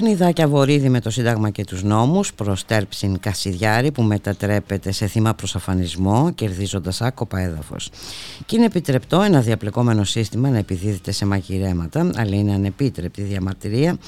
Παιχνιδάκια 0.00 0.48
βορίδι 0.48 0.88
με 0.88 1.00
το 1.00 1.10
Σύνταγμα 1.10 1.50
και 1.50 1.64
τους 1.64 1.82
νόμους 1.82 2.34
προς 2.34 2.64
Τέρψιν 2.64 3.20
Κασιδιάρη 3.20 3.90
που 3.90 4.02
μετατρέπεται 4.02 4.92
σε 4.92 5.06
θύμα 5.06 5.34
προς 5.34 5.56
αφανισμό 5.56 6.32
κερδίζοντας 6.34 7.00
άκοπα 7.00 7.38
έδαφος. 7.38 7.90
Και 8.46 8.56
είναι 8.56 8.64
επιτρεπτό 8.64 9.20
ένα 9.20 9.40
διαπλεκόμενο 9.40 10.04
σύστημα 10.04 10.48
να 10.48 10.58
επιδίδεται 10.58 11.12
σε 11.12 11.26
μαγειρέματα 11.26 12.10
αλλά 12.14 12.36
είναι 12.36 12.54
ανεπίτρεπτη 12.54 13.22
διαμαρτυρία 13.22 13.98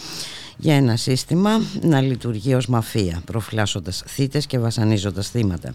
για 0.56 0.74
ένα 0.74 0.96
σύστημα 0.96 1.60
να 1.82 2.00
λειτουργεί 2.00 2.54
ως 2.54 2.66
μαφία, 2.66 3.22
προφυλάσσοντας 3.24 4.02
θύτες 4.06 4.46
και 4.46 4.58
βασανίζοντας 4.58 5.28
θύματα. 5.28 5.74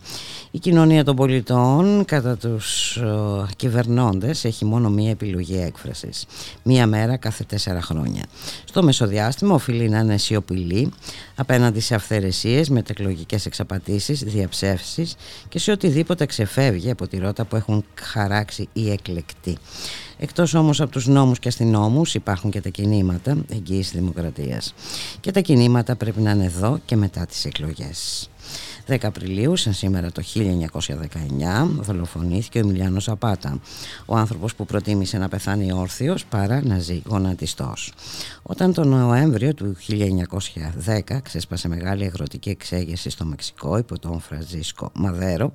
Η 0.52 0.60
κοινωνία 0.60 1.04
των 1.04 1.16
πολιτών 1.16 2.06
κατά 2.06 2.38
τους 2.38 2.98
ο, 2.98 3.48
κυβερνώντες 3.56 4.46
έχει 4.46 4.66
μόνο 4.66 4.90
μία 4.90 5.10
επιλογή 5.10 5.58
έκφρασης. 5.60 6.26
Μία 6.64 6.88
μέρα 6.88 7.18
κάθε 7.18 7.44
τέσσερα 7.44 7.82
χρόνια. 7.82 8.24
Στο 8.66 8.84
μεσοδιάστημα 8.84 9.54
οφείλει 9.54 9.90
να 9.90 10.00
είναι 10.00 10.18
σιωπηλή 10.18 10.92
απέναντι 11.36 11.80
σε 11.80 11.96
αυθαιρεσίες, 11.96 12.70
μετεκλογικές 12.70 13.46
εξαπατήσεις, 13.46 14.20
διαψεύσεις 14.24 15.16
και 15.50 15.60
σε 15.60 15.72
οτιδήποτε 15.72 16.26
ξεφεύγει 16.26 16.92
από 16.92 17.08
τη 17.08 17.18
ρότα 17.18 17.46
που 17.46 17.56
έχουν 17.56 17.86
χαράξει 18.02 18.68
οι 18.74 18.92
εκλεκτοί. 18.92 19.58
Εκτός 20.20 20.54
όμως 20.54 20.82
από 20.82 20.92
τους 20.92 21.08
νόμους 21.08 21.40
και 21.40 21.48
αστυνόμους 21.48 22.16
υπάρχουν 22.16 22.52
και 22.52 22.62
τα 22.62 22.70
κινήματα 22.70 23.38
εγγύης 23.50 23.92
δημοκρατίας. 23.92 24.74
Και 25.20 25.32
τα 25.32 25.40
κινήματα 25.40 25.96
πρέπει 25.96 26.22
να 26.22 26.32
είναι 26.32 26.46
εδώ 26.46 26.80
και 26.86 26.96
μετά 26.96 27.26
τις 27.26 27.46
εκλογές. 27.46 28.30
10 28.88 28.98
Απριλίου, 29.04 29.56
σαν 29.56 29.74
σήμερα 29.74 30.12
το 30.12 30.22
1919, 30.22 31.68
δολοφονήθηκε 31.80 32.58
ο 32.58 32.62
Εμιλιάνος 32.62 33.04
Ζαπάτα, 33.04 33.60
ο 34.06 34.16
άνθρωπος 34.16 34.56
που 34.56 34.66
προτίμησε 34.66 35.18
να 35.18 35.28
πεθάνει 35.28 35.72
όρθιος 35.72 36.26
παρά 36.26 36.62
να 36.66 36.80
ζει 36.80 37.02
γονατιστός. 37.06 37.94
Όταν 38.42 38.74
τον 38.74 38.88
Νοέμβριο 38.88 39.54
του 39.54 39.76
1910 41.08 41.22
ξέσπασε 41.24 41.68
μεγάλη 41.68 42.06
αγροτική 42.06 42.50
εξέγερση 42.50 43.10
στο 43.10 43.26
Μεξικό 43.26 43.78
υπό 43.78 44.00
τον 44.00 44.20
Φραζίσκο 44.20 44.92
Μαδέρο, 44.94 45.52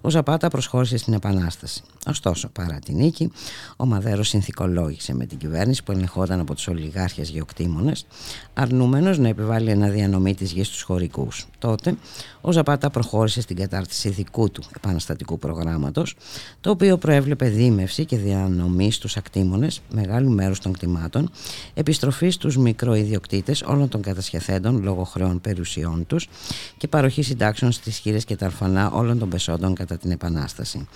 ο 0.00 0.10
Ζαπάτα 0.10 0.48
προσχώρησε 0.48 0.96
στην 0.96 1.12
Επανάσταση. 1.12 1.82
Ωστόσο, 2.06 2.48
παρά 2.48 2.78
την 2.84 2.96
νίκη, 2.96 3.32
ο 3.76 3.86
Μαδέρος 3.86 4.28
συνθηκολόγησε 4.28 5.14
με 5.14 5.26
την 5.26 5.38
κυβέρνηση 5.38 5.82
που 5.82 5.92
ελεγχόταν 5.92 6.40
από 6.40 6.54
τους 6.54 6.68
ολιγάρχες 6.68 7.28
γεωκτήμονες, 7.28 8.06
αρνούμενος 8.54 9.18
να 9.18 9.28
επιβάλλει 9.28 9.70
ένα 9.70 9.88
διανομή 9.88 10.34
της 10.34 10.52
γης 10.52 10.66
στους 10.66 10.82
χωρικούς. 10.82 11.46
Τότε, 11.66 11.96
ο 12.40 12.52
Ζαπάτα 12.52 12.90
προχώρησε 12.90 13.40
στην 13.40 13.56
κατάρτιση 13.56 14.08
δικού 14.08 14.50
του 14.50 14.62
επαναστατικού 14.76 15.38
προγράμματος, 15.38 16.14
το 16.60 16.70
οποίο 16.70 16.98
προέβλεπε 16.98 17.48
δίμευση 17.48 18.04
και 18.04 18.16
διανομή 18.16 18.92
στους 18.92 19.16
ακτήμονε 19.16 19.68
μεγάλου 19.90 20.30
μέρου 20.30 20.54
των 20.62 20.72
κτημάτων, 20.72 21.30
επιστροφή 21.74 22.30
στους 22.30 22.56
μικροϊδιοκτήτε 22.56 23.54
όλων 23.64 23.88
των 23.88 24.02
κατασχεθέντων 24.02 24.82
λόγω 24.82 25.04
χρεών 25.04 25.40
περιουσιών 25.40 26.06
τους 26.06 26.28
και 26.76 26.88
παροχή 26.88 27.22
συντάξεων 27.22 27.72
στις 27.72 27.98
χείρες 27.98 28.24
και 28.24 28.36
τα 28.36 28.46
αρφανά 28.46 28.90
όλων 28.90 29.18
των 29.18 29.28
πεσόντων 29.28 29.74
κατά 29.74 29.96
την 29.96 30.10
Επανάσταση. 30.10 30.88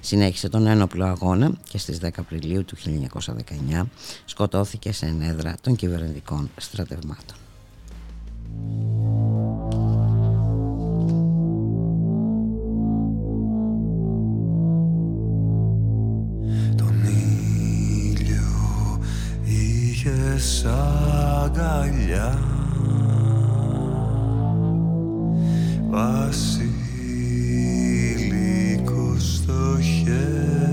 Συνέχισε 0.00 0.48
τον 0.48 0.66
ένοπλο 0.66 1.04
αγώνα 1.04 1.52
και 1.68 1.78
στις 1.78 1.98
10 2.02 2.08
Απριλίου 2.16 2.64
του 2.64 2.76
1919 3.80 3.82
σκοτώθηκε 4.24 4.92
σε 4.92 5.06
ενέδρα 5.06 5.54
των 5.60 5.76
κυβερνητικών 5.76 6.50
στρατευμάτων. 6.56 7.36
Είχες 20.08 20.64
αγκαλιά. 21.44 22.38
Βασίλικο 25.90 26.76
στο 29.18 29.80
χέρι 29.80 30.67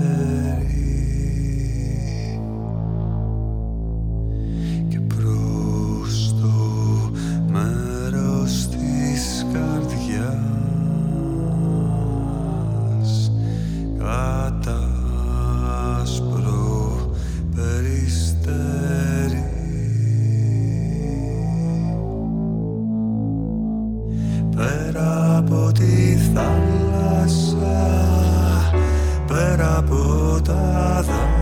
από 30.36 31.35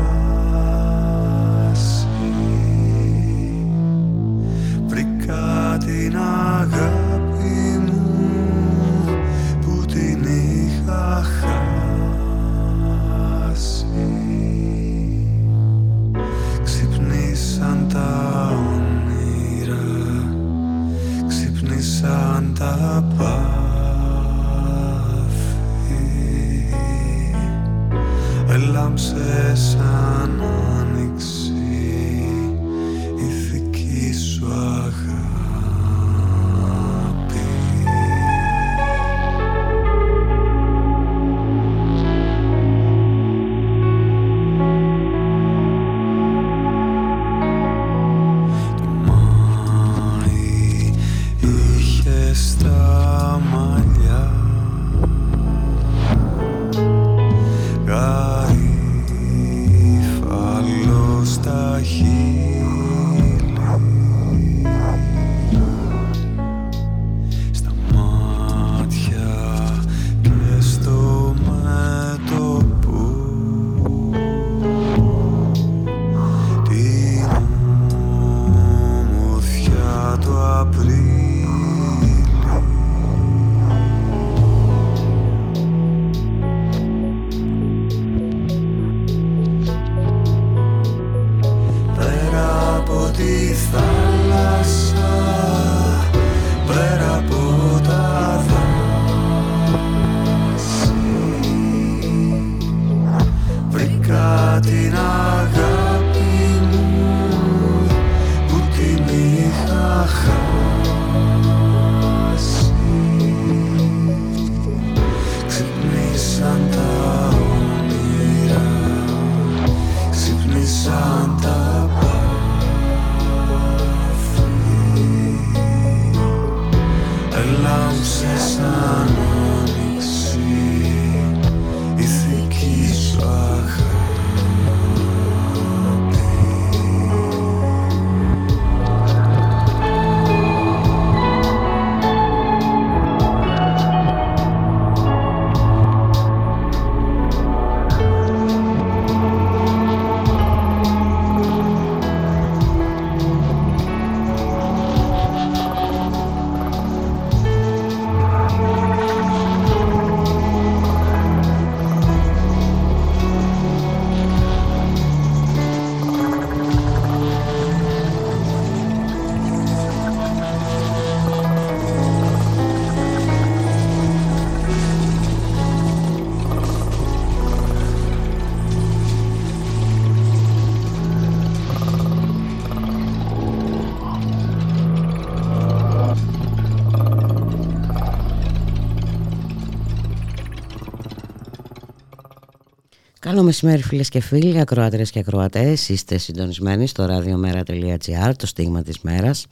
Καλό 193.34 193.46
μεσημέρι 193.46 193.82
φίλες 193.82 194.08
και 194.08 194.20
φίλοι, 194.20 194.60
ακροατές 194.60 195.10
και 195.10 195.18
ακροατές. 195.18 195.88
Είστε 195.88 196.18
συντονισμένοι 196.18 196.86
στο 196.86 197.06
radiomera.gr, 197.10 198.32
το 198.36 198.46
στίγμα 198.46 198.82
της 198.82 199.00
μέρας. 199.00 199.46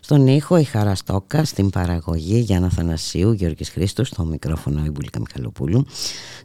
Στον 0.00 0.26
ήχο 0.26 0.56
η 0.56 0.64
Χαρά 0.64 0.94
Στόκα, 0.94 1.44
στην 1.44 1.70
παραγωγή 1.70 2.38
Γιάννα 2.38 2.68
Θανασίου, 2.68 3.32
Γιώργης 3.32 3.70
Χρήστος, 3.70 4.08
στο 4.08 4.24
μικρόφωνο 4.24 4.84
η 4.84 4.90
Μπουλίκα 4.90 5.20
Μιχαλοπούλου. 5.20 5.86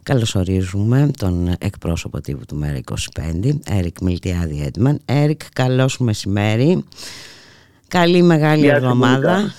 Καλωσορίζουμε 0.02 1.10
τον 1.18 1.54
εκπρόσωπο 1.58 2.20
τύπου 2.20 2.44
του 2.48 2.56
Μέρα 2.56 2.76
25, 2.76 3.60
Έρικ 3.70 4.00
Μιλτιάδη 4.00 4.62
Έντμαν. 4.62 5.00
Έρικ, 5.04 5.40
καλώς 5.52 5.98
μεσημέρι. 5.98 6.84
Καλή 7.88 8.22
μεγάλη 8.22 8.66
εβδομάδα. 8.66 9.54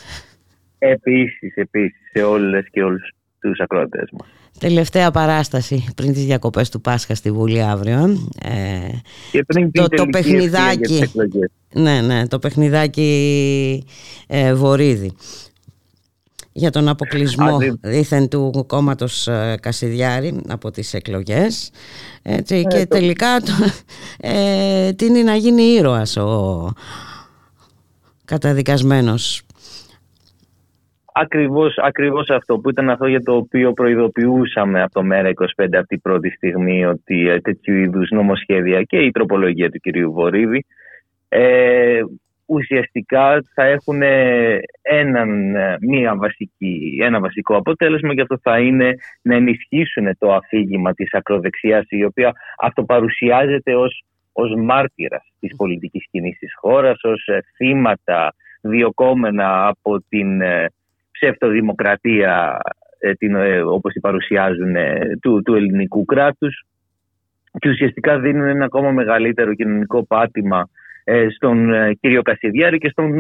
Επίσης, 0.78 1.56
επίσης, 1.56 2.10
σε 2.12 2.24
όλες 2.24 2.66
και 2.72 2.84
όλους 2.84 3.12
τους 3.40 3.60
ακροατές 3.60 4.10
μας. 4.12 4.39
Τελευταία 4.58 5.12
παράσταση 5.12 5.86
πριν 5.96 6.14
τις 6.14 6.26
διακοπές 6.26 6.70
του 6.70 6.82
Πάσχα 6.82 7.16
στη 7.16 7.32
Βουλή 7.32 7.62
αύριο. 7.62 8.30
Ε, 8.44 8.90
και 9.32 9.44
πριν 9.44 9.72
το, 9.72 9.88
το 9.88 10.06
παιχνιδάκι. 10.06 11.12
Ναι, 11.74 12.02
ναι, 12.02 12.28
το 12.28 12.40
παιχνιδάκι 12.40 13.84
ε, 14.28 14.54
Βορύδη 14.54 15.14
για 16.60 16.72
τον 16.72 16.88
αποκλεισμό 16.88 17.58
δήθεν 17.82 18.28
του 18.28 18.64
κόμματος 18.68 19.28
ε, 19.28 19.58
Κασιδιάρη 19.62 20.42
από 20.48 20.72
τις 20.72 20.94
εκλογές 20.94 21.72
έτσι, 22.22 22.56
ε, 22.56 22.64
και 22.64 22.86
τελικά 22.86 23.42
το, 23.42 23.52
ε, 24.18 24.92
είναι 25.02 25.22
να 25.22 25.36
γίνει 25.36 25.62
ήρωας 25.62 26.18
ο 26.18 26.74
καταδικασμένος 28.26 29.42
Ακριβώς, 31.14 31.78
ακριβώς 31.78 32.30
αυτό 32.30 32.58
που 32.58 32.70
ήταν 32.70 32.90
αυτό 32.90 33.08
για 33.08 33.22
το 33.22 33.36
οποίο 33.36 33.74
προειδοποιούσαμε 33.74 34.82
από 34.82 34.94
το 34.94 35.04
ΜΕΡΑ 35.04 35.30
25 35.30 35.68
από 35.72 35.88
την 35.88 36.02
πρώτη 36.02 36.30
στιγμή 36.30 36.86
ότι 36.86 37.30
ε, 37.30 37.40
τέτοιου 37.40 37.76
είδους 37.76 38.10
νομοσχέδια 38.10 38.84
και 38.84 38.98
η 38.98 39.12
τροπολογία 39.12 39.70
του 39.70 39.80
κυρίου 39.80 40.12
Βορύδη 40.12 40.66
ε, 41.30 42.00
ουσιαστικά 42.46 43.44
θα 43.54 43.64
έχουν 43.64 44.02
έναν, 44.82 45.56
ε, 45.56 45.78
μία 45.82 46.16
βασική, 46.16 46.98
ένα 47.02 47.20
βασικό 47.20 47.56
αποτέλεσμα 47.56 48.14
και 48.14 48.22
αυτό 48.22 48.40
θα 48.42 48.60
είναι 48.60 48.94
να 49.22 49.36
ενισχύσουν 49.36 50.18
το 50.18 50.34
αφήγημα 50.34 50.94
της 50.94 51.14
ακροδεξιάς 51.14 51.86
η 51.90 52.04
οποία 52.04 52.34
αυτοπαρουσιάζεται 52.58 53.76
ως, 53.76 54.04
ως 54.34 54.54
μάρτυρας 54.58 55.32
της 55.40 55.56
πολιτικής 55.56 56.04
σκηνής 56.04 56.38
της 56.38 56.54
χώρας, 56.56 57.04
ως 57.04 57.28
ε, 57.28 57.40
θύματα 57.56 58.34
διοκόμενα 58.62 59.68
από 59.68 60.04
την 60.10 60.42
ψευτοδημοκρατία 61.20 62.58
ε, 63.00 63.14
την, 63.14 63.36
ε, 63.36 63.62
όπως 63.62 63.94
την 63.94 64.02
παρουσιάζουν 64.02 64.76
ε, 64.76 65.18
του, 65.22 65.42
του 65.42 65.56
ελληνικού 65.56 66.06
κράτους 66.06 66.64
και 67.60 67.70
ουσιαστικά 67.70 68.20
δίνουν 68.20 68.48
ένα 68.48 68.66
ακόμα 68.66 68.92
μεγαλύτερο 68.92 69.54
κοινωνικό 69.54 70.06
πάτημα 70.06 70.70
στον 71.36 71.70
κύριο 72.00 72.22
Κασιδιάρη 72.22 72.78
και 72.78 72.90
στον 72.90 73.12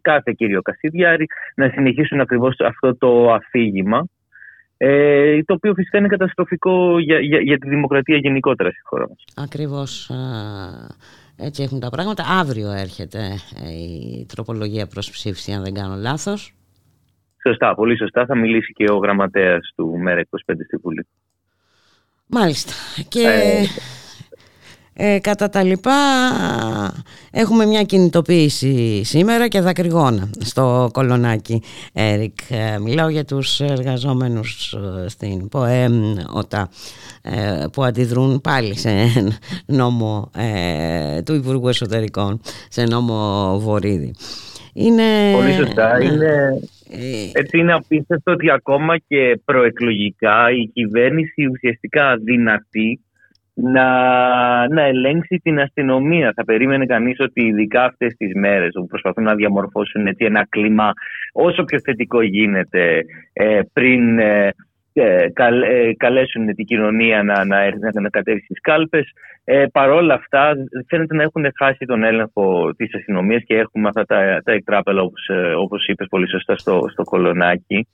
κάθε 0.00 0.32
κύριο 0.36 0.62
Κασιδιάρη 0.62 1.26
να 1.54 1.68
συνεχίσουν 1.68 2.20
ακριβώς 2.20 2.56
αυτό 2.60 2.96
το 2.96 3.32
αφήγημα 3.32 4.06
το 5.44 5.54
οποίο 5.54 5.74
φυσικά 5.74 5.98
είναι 5.98 6.08
καταστροφικό 6.08 6.98
για, 6.98 7.18
για, 7.18 7.40
για 7.40 7.58
τη 7.58 7.68
δημοκρατία 7.68 8.16
γενικότερα 8.16 8.70
στη 8.70 8.80
χώρα 8.84 9.08
μας. 9.08 9.24
Ακριβώς 9.36 10.10
έτσι 11.36 11.62
έχουν 11.62 11.80
τα 11.80 11.88
πράγματα. 11.88 12.24
Αύριο 12.40 12.70
έρχεται 12.70 13.18
η 13.70 14.26
τροπολογία 14.26 14.86
προς 14.86 15.10
ψήφιση 15.10 15.52
αν 15.52 15.62
δεν 15.62 15.74
κάνω 15.74 15.94
λάθος. 15.94 16.55
Σωστά, 17.46 17.74
πολύ 17.74 17.96
σωστά. 17.96 18.26
Θα 18.26 18.36
μιλήσει 18.36 18.72
και 18.72 18.84
ο 18.90 18.96
γραμματέας 18.96 19.72
του 19.76 19.94
ΜΕΡΑ25 20.06 20.54
στη 20.66 20.76
Βουλή. 20.82 21.06
Μάλιστα. 22.26 22.72
Και 23.08 23.20
ε, 24.94 25.14
ε, 25.14 25.18
κατά 25.18 25.48
τα 25.48 25.62
λοιπά 25.62 25.92
έχουμε 27.30 27.66
μια 27.66 27.82
κινητοποίηση 27.82 29.04
σήμερα 29.04 29.48
και 29.48 29.60
δακρυγόνα 29.60 30.30
στο 30.38 30.90
κολονάκι 30.92 31.62
Έρικ. 31.92 32.38
Ε, 32.50 32.78
μιλάω 32.78 33.08
για 33.08 33.24
τους 33.24 33.60
εργαζόμενους 33.60 34.72
ε, 34.72 35.08
στην 35.08 35.48
ΠΟΕΜ 35.48 36.14
ΟΤΑ 36.32 36.68
που 37.72 37.84
αντιδρούν 37.84 38.40
πάλι 38.40 38.78
σε 38.78 38.90
νόμο 39.66 40.30
του 41.24 41.34
Υπουργού 41.34 41.68
Εσωτερικών, 41.68 42.40
σε 42.68 42.82
νόμο 42.82 43.58
Βορύδη. 43.58 44.14
Είναι... 44.72 45.32
Πολύ 45.34 45.52
σωστά. 45.52 46.02
Είναι... 46.02 46.60
Ε, 46.90 47.30
έτσι 47.32 47.58
είναι 47.58 47.72
απίστευτο 47.72 48.32
ότι 48.32 48.50
ακόμα 48.50 48.98
και 48.98 49.40
προεκλογικά 49.44 50.50
η 50.50 50.70
κυβέρνηση 50.72 51.46
ουσιαστικά 51.46 52.16
δυνατή 52.16 53.00
να, 53.54 53.88
να 54.68 54.82
ελέγξει 54.82 55.40
την 55.42 55.60
αστυνομία. 55.60 56.32
Θα 56.36 56.44
περίμενε 56.44 56.86
κανείς 56.86 57.20
ότι 57.20 57.46
ειδικά 57.46 57.84
αυτές 57.84 58.14
τις 58.16 58.34
μέρες 58.34 58.70
που 58.72 58.86
προσπαθούν 58.86 59.24
να 59.24 59.34
διαμορφώσουν 59.34 60.06
έτσι, 60.06 60.24
ένα 60.24 60.46
κλίμα 60.48 60.92
όσο 61.32 61.64
πιο 61.64 61.78
θετικό 61.84 62.22
γίνεται 62.22 63.04
ε, 63.32 63.60
πριν 63.72 64.18
ε, 65.00 65.32
ε, 65.64 65.94
καλέσουν 65.96 66.54
την 66.54 66.64
κοινωνία 66.64 67.22
να, 67.22 67.44
να, 67.44 67.76
να, 67.76 68.00
να 68.00 68.08
κατέβει 68.08 68.40
στις 68.40 68.60
κάλπες. 68.60 69.12
Ε, 69.44 69.64
παρόλα 69.72 70.14
αυτά 70.14 70.54
φαίνεται 70.88 71.14
να 71.14 71.22
έχουν 71.22 71.46
χάσει 71.56 71.84
τον 71.86 72.04
έλεγχο 72.04 72.74
της 72.76 72.94
αστυνομίας 72.94 73.42
και 73.46 73.56
έχουμε 73.56 73.88
αυτά 73.88 74.04
τα, 74.04 74.40
τα 74.44 74.52
εκτράπελα 74.52 75.02
όπως, 75.02 75.28
ε, 75.28 75.52
όπως 75.54 75.86
είπες 75.86 76.06
πολύ 76.10 76.28
σωστά 76.28 76.56
στο, 76.56 76.88
στο 76.92 77.02
κολονάκι. 77.02 77.88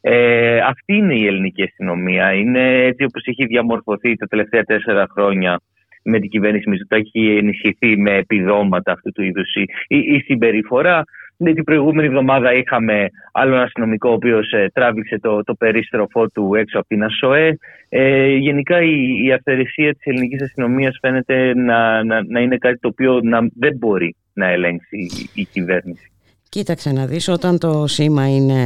Ε, 0.00 0.58
αυτή 0.58 0.94
είναι 0.94 1.14
η 1.14 1.26
ελληνική 1.26 1.62
αστυνομία. 1.62 2.32
Είναι 2.32 2.84
έτσι 2.84 3.04
όπως 3.04 3.24
έχει 3.26 3.46
διαμορφωθεί 3.46 4.16
τα 4.16 4.26
τελευταία 4.26 4.62
τέσσερα 4.62 5.06
χρόνια 5.10 5.60
με 6.02 6.18
την 6.18 6.30
κυβέρνηση 6.30 6.68
Μητσοτάκη 6.68 7.18
έχει 7.18 7.36
ενισχυθεί 7.36 7.96
με 7.96 8.16
επιδόματα 8.16 8.92
αυτού 8.92 9.12
του 9.12 9.22
είδους 9.22 9.54
η, 9.86 9.98
η 9.98 10.20
συμπεριφορά. 10.20 11.04
Ναι, 11.36 11.52
την 11.52 11.64
προηγούμενη 11.64 12.06
εβδομάδα 12.06 12.54
είχαμε 12.54 13.08
άλλο 13.32 13.54
ένα 13.54 13.62
αστυνομικό 13.62 14.10
ο 14.10 14.12
οποίος 14.12 14.52
ε, 14.52 14.70
τράβηξε 14.72 15.18
το, 15.18 15.42
το 15.44 15.54
περίστροφό 15.54 16.28
του 16.28 16.54
έξω 16.54 16.78
από 16.78 16.88
την 16.88 17.04
ΑΣΟΕ. 17.04 17.58
Ε, 17.88 18.26
γενικά 18.28 18.82
η, 18.82 19.24
η 19.24 19.32
αυθαιρεσία 19.32 19.92
της 19.92 20.04
ελληνικής 20.04 20.42
αστυνομίας 20.42 20.98
φαίνεται 21.00 21.54
να, 21.54 22.04
να, 22.04 22.24
να 22.24 22.40
είναι 22.40 22.56
κάτι 22.56 22.78
το 22.78 22.88
οποίο 22.88 23.20
να, 23.22 23.38
δεν 23.54 23.76
μπορεί 23.76 24.16
να 24.32 24.46
ελέγξει 24.46 24.96
η, 24.96 25.30
η 25.34 25.44
κυβέρνηση. 25.44 26.10
Κοίταξε 26.48 26.92
να 26.92 27.06
δεις, 27.06 27.28
όταν 27.28 27.58
το 27.58 27.86
σήμα 27.86 28.28
είναι 28.34 28.62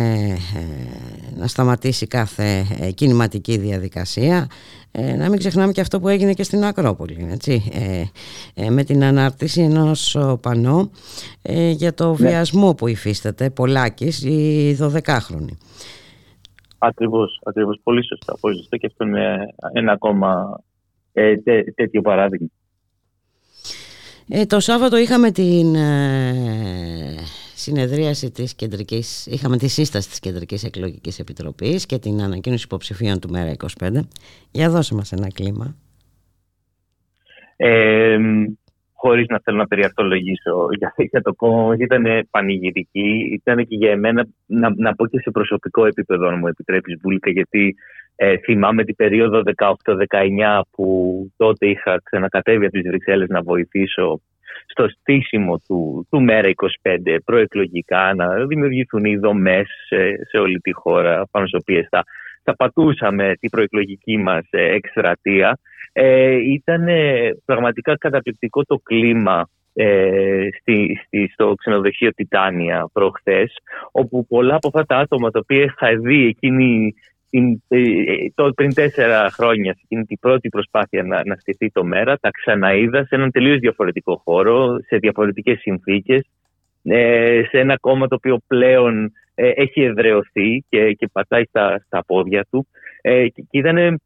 ε, 0.56 1.38
να 1.38 1.46
σταματήσει 1.46 2.06
κάθε 2.06 2.64
ε, 2.80 2.90
κινηματική 2.90 3.58
διαδικασία, 3.58 4.46
ε, 4.92 5.16
να 5.16 5.28
μην 5.28 5.38
ξεχνάμε 5.38 5.72
και 5.72 5.80
αυτό 5.80 6.00
που 6.00 6.08
έγινε 6.08 6.32
και 6.32 6.42
στην 6.42 6.64
Ακρόπολη, 6.64 7.28
έτσι, 7.30 7.62
με 8.70 8.84
την 8.84 9.04
ανάρτηση 9.04 9.62
ενός 9.62 10.18
πανό 10.40 10.90
για 11.72 11.94
το 11.94 12.08
ναι. 12.08 12.14
βιασμό 12.28 12.74
που 12.74 12.86
υφίσταται 12.86 13.50
Πολάκης 13.50 14.22
η 14.22 14.76
12χρονη. 14.80 15.56
Ακριβώς, 16.78 17.40
ακριβώς, 17.44 17.80
πολύ 17.82 18.06
σωστά, 18.06 18.36
πολύ 18.40 18.56
σωστά 18.56 18.76
και 18.76 18.86
αυτό 18.86 19.06
είναι 19.06 19.54
ένα 19.72 19.92
ακόμα 19.92 20.60
τέτοιο 21.74 22.00
παράδειγμα. 22.02 22.48
το 24.46 24.60
Σάββατο 24.60 24.96
είχαμε 24.96 25.30
την 25.30 25.74
συνεδρίαση 27.62 28.30
της 28.30 28.54
κεντρικής, 28.54 29.26
είχαμε 29.26 29.56
τη 29.56 29.68
σύσταση 29.68 30.08
της 30.08 30.20
Κεντρικής 30.20 30.64
Εκλογικής 30.64 31.18
Επιτροπής 31.18 31.86
και 31.86 31.98
την 31.98 32.22
ανακοίνωση 32.22 32.64
υποψηφίων 32.64 33.20
του 33.20 33.28
ΜΕΡΑ25. 33.34 34.00
Για 34.50 34.70
δώσε 34.70 34.94
μας 34.94 35.12
ένα 35.12 35.28
κλίμα. 35.32 35.76
Ε, 37.56 38.18
χωρίς 38.92 39.26
να 39.28 39.40
θέλω 39.44 39.56
να 39.56 39.66
περιαρτολογήσω 39.66 40.68
για, 40.78 40.94
για 40.96 41.22
το 41.22 41.34
κόμμα 41.34 41.74
ήταν 41.78 42.04
πανηγυρική 42.30 43.30
ήταν 43.32 43.66
και 43.66 43.76
για 43.76 43.90
εμένα 43.90 44.26
να, 44.46 44.72
να 44.76 44.94
πω 44.94 45.06
και 45.06 45.18
σε 45.18 45.30
προσωπικό 45.30 45.86
επίπεδο 45.86 46.26
αν 46.28 46.38
μου 46.38 46.46
επιτρέπεις 46.46 46.98
Βούλικα 47.02 47.30
γιατί 47.30 47.74
ε, 48.16 48.36
θυμάμαι 48.36 48.84
την 48.84 48.96
περίοδο 48.96 49.42
18-19 49.56 50.60
που 50.70 50.86
τότε 51.36 51.66
είχα 51.66 52.00
ξανακατέβει 52.02 52.64
από 52.64 52.74
τις 52.74 52.88
Βρυξέλλες 52.88 53.28
να 53.28 53.42
βοηθήσω 53.42 54.20
στο 54.66 54.88
στήσιμο 54.88 55.58
του, 55.66 56.06
του 56.10 56.24
ΜΕΡΑ25 56.28 57.16
προεκλογικά 57.24 58.14
να 58.14 58.46
δημιουργηθούν 58.46 59.04
οι 59.04 59.16
δομές 59.16 59.68
σε, 59.86 59.96
σε 60.28 60.36
όλη 60.36 60.58
τη 60.58 60.72
χώρα 60.72 61.26
πάνω 61.30 61.46
στις 61.46 61.60
οποίες 61.60 61.86
θα, 61.90 62.04
θα 62.42 62.56
πατούσαμε 62.56 63.32
την 63.40 63.50
προεκλογική 63.50 64.16
μας 64.16 64.46
ε, 64.50 64.62
εκστρατεία. 64.62 65.58
Ε, 65.92 66.34
ήταν 66.34 66.86
πραγματικά 67.44 67.96
καταπληκτικό 67.96 68.62
το 68.64 68.76
κλίμα 68.82 69.48
ε, 69.72 70.48
στη, 70.60 71.00
στη, 71.06 71.30
στο 71.32 71.54
ξενοδοχείο 71.54 72.10
Τιτάνια 72.10 72.88
προχθές 72.92 73.54
όπου 73.92 74.26
πολλά 74.26 74.54
από 74.54 74.68
αυτά 74.68 74.84
τα 74.84 74.96
άτομα 74.96 75.30
τα 75.30 75.38
οποία 75.42 75.62
είχα 75.62 75.96
δει 76.00 76.26
εκείνη 76.26 76.94
ε, 77.30 77.78
το, 78.34 78.52
πριν 78.52 78.74
τέσσερα 78.74 79.30
χρόνια, 79.30 79.72
σε 79.72 79.80
εκείνη 79.84 80.04
την 80.04 80.18
πρώτη 80.18 80.48
προσπάθεια 80.48 81.02
να, 81.02 81.22
να 81.24 81.34
στηθεί 81.34 81.70
το 81.70 81.84
ΜΕΡΑ, 81.84 82.18
τα 82.18 82.30
ξαναείδα 82.30 83.04
σε 83.04 83.14
έναν 83.14 83.30
τελείως 83.30 83.58
διαφορετικό 83.58 84.20
χώρο, 84.24 84.78
σε 84.86 84.96
διαφορετικές 84.96 85.60
συνθήκες, 85.60 86.26
ε, 86.82 87.42
σε 87.48 87.58
ένα 87.58 87.76
κόμμα 87.78 88.08
το 88.08 88.14
οποίο 88.14 88.38
πλέον 88.46 89.12
ε, 89.34 89.48
έχει 89.48 89.82
εδρεωθεί 89.82 90.64
και, 90.68 90.92
και 90.92 91.08
πατάει 91.12 91.44
στα, 91.44 91.82
στα 91.86 92.04
πόδια 92.04 92.46
του. 92.50 92.66
και, 93.02 93.44
ήταν 93.50 94.00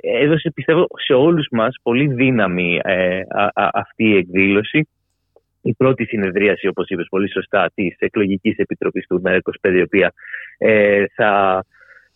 έδωσε 0.00 0.50
πιστεύω 0.50 0.86
σε 1.06 1.12
όλους 1.12 1.46
μας 1.50 1.76
πολύ 1.82 2.06
δύναμη 2.06 2.80
ε, 2.82 3.20
αυτή 3.54 4.04
η 4.04 4.16
εκδήλωση. 4.16 4.88
Η 5.62 5.74
πρώτη 5.74 6.04
συνεδρίαση, 6.04 6.66
όπως 6.66 6.88
είπες 6.88 7.06
πολύ 7.10 7.30
σωστά, 7.30 7.70
της 7.74 7.96
εκλογικής 7.98 8.56
επιτροπής 8.56 9.06
του 9.06 9.22
ΜΕΡΑ25, 9.24 9.74
η 9.74 9.80
οποία, 9.80 10.12
ε, 10.58 11.04
θα, 11.14 11.64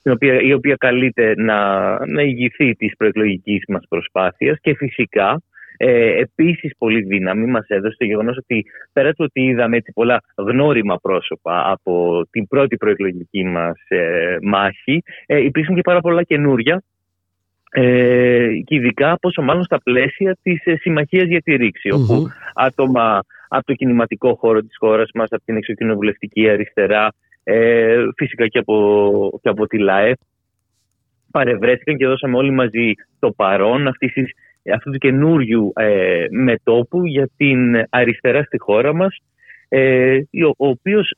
η 0.03 0.11
οποία, 0.11 0.41
η 0.41 0.53
οποία 0.53 0.77
καλείται 0.77 1.35
να, 1.37 1.59
να 2.07 2.23
ηγηθεί 2.23 2.75
της 2.75 2.97
προεκλογικής 2.97 3.65
μας 3.69 3.85
προσπάθειας 3.89 4.59
και 4.61 4.75
φυσικά 4.75 5.43
ε, 5.85 6.21
Επίσης, 6.21 6.73
πολύ 6.79 7.03
δύναμη 7.03 7.47
μας 7.47 7.67
έδωσε 7.69 7.97
το 7.99 8.05
γεγονός 8.05 8.37
ότι 8.37 8.65
πέρα 8.93 9.11
του 9.11 9.25
ότι 9.29 9.41
είδαμε 9.41 9.77
έτσι 9.77 9.93
πολλά 9.93 10.23
γνώριμα 10.37 10.97
πρόσωπα 10.97 11.71
από 11.71 12.23
την 12.31 12.47
πρώτη 12.47 12.77
προεκλογική 12.77 13.45
μας 13.45 13.79
ε, 13.89 14.37
μάχη, 14.43 15.03
ε, 15.27 15.45
υπήρξαν 15.45 15.75
και 15.75 15.81
πάρα 15.81 16.01
πολλά 16.01 16.23
καινούρια. 16.23 16.83
Ε, 17.75 18.49
και 18.65 18.75
ειδικά 18.75 19.19
πόσο 19.21 19.43
μάλλον 19.43 19.65
στα 19.65 19.83
πλαίσια 19.83 20.37
της 20.43 20.63
ε, 20.65 20.77
συμμαχίας 20.77 21.27
για 21.27 21.41
τη 21.41 21.55
ρηξη 21.55 21.91
όπου 21.91 22.27
άτομα 22.55 23.23
από 23.49 23.65
το 23.65 23.73
κινηματικό 23.73 24.35
χώρο 24.35 24.61
της 24.61 24.77
χώρας 24.79 25.11
μας, 25.15 25.29
από 25.31 25.43
την 25.45 25.57
εξωκοινοβουλευτική 25.57 26.49
αριστερά, 26.49 27.13
ε, 27.45 27.97
φυσικά 28.17 28.47
και 28.47 28.59
από, 28.59 29.39
και 29.43 29.49
από 29.49 29.67
τη 29.67 29.79
ΛΑΕ, 29.79 30.13
παρευρέθηκαν 31.31 31.97
και 31.97 32.07
δώσαμε 32.07 32.37
όλοι 32.37 32.51
μαζί 32.51 32.93
το 33.19 33.31
παρόν 33.31 33.89
αυτής 33.89 34.13
της 34.13 34.33
αυτού 34.75 34.91
του 34.91 34.99
καινούριου 34.99 35.73
ε, 35.77 36.27
μετόπου 36.31 37.07
για 37.07 37.31
την 37.37 37.87
αριστερά 37.91 38.43
στη 38.43 38.59
χώρα 38.59 38.95
μας 38.95 39.17
ε, 39.75 40.21
ο 40.57 40.67
οποίος 40.69 41.15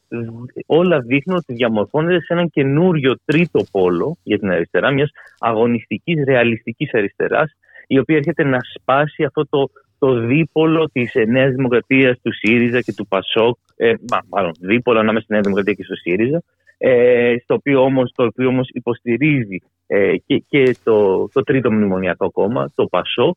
όλα 0.66 1.00
δείχνουν 1.00 1.36
ότι 1.36 1.52
διαμορφώνεται 1.52 2.20
σε 2.20 2.32
έναν 2.32 2.50
καινούριο 2.50 3.14
τρίτο 3.24 3.64
πόλο 3.70 4.16
για 4.22 4.38
την 4.38 4.50
αριστερά, 4.50 4.90
μιας 4.90 5.10
αγωνιστικής, 5.38 6.24
ρεαλιστικής 6.24 6.94
αριστεράς 6.94 7.56
η 7.86 7.98
οποία 7.98 8.16
έρχεται 8.16 8.44
να 8.44 8.58
σπάσει 8.74 9.24
αυτό 9.24 9.46
το, 9.48 9.70
το 9.98 10.18
δίπολο 10.18 10.90
της 10.92 11.12
Νέας 11.26 11.54
Δημοκρατίας, 11.54 12.18
του 12.22 12.32
ΣΥΡΙΖΑ 12.32 12.80
και 12.80 12.92
του 12.92 13.06
ΠΑΣΟΚ, 13.06 13.58
ε, 13.76 13.94
μάλλον 14.28 14.52
δίπολο 14.60 14.98
ανάμεσα 14.98 15.24
στη 15.24 15.32
Νέα 15.32 15.42
Δημοκρατία 15.42 15.72
και 15.72 15.84
στο 15.84 15.94
ΣΥΡΙΖΑ, 15.94 16.42
ε, 16.78 17.34
στο 17.42 17.54
οποίο 17.54 17.82
όμως, 17.82 18.12
το 18.14 18.24
οποίο 18.24 18.48
όμως 18.48 18.68
υποστηρίζει 18.72 19.62
ε, 19.86 20.16
και, 20.26 20.38
και 20.48 20.76
το, 20.84 21.28
το 21.32 21.42
τρίτο 21.42 21.72
μνημονιακό 21.72 22.30
κόμμα, 22.30 22.70
το 22.74 22.86
ΠΑΣΟ, 22.86 23.36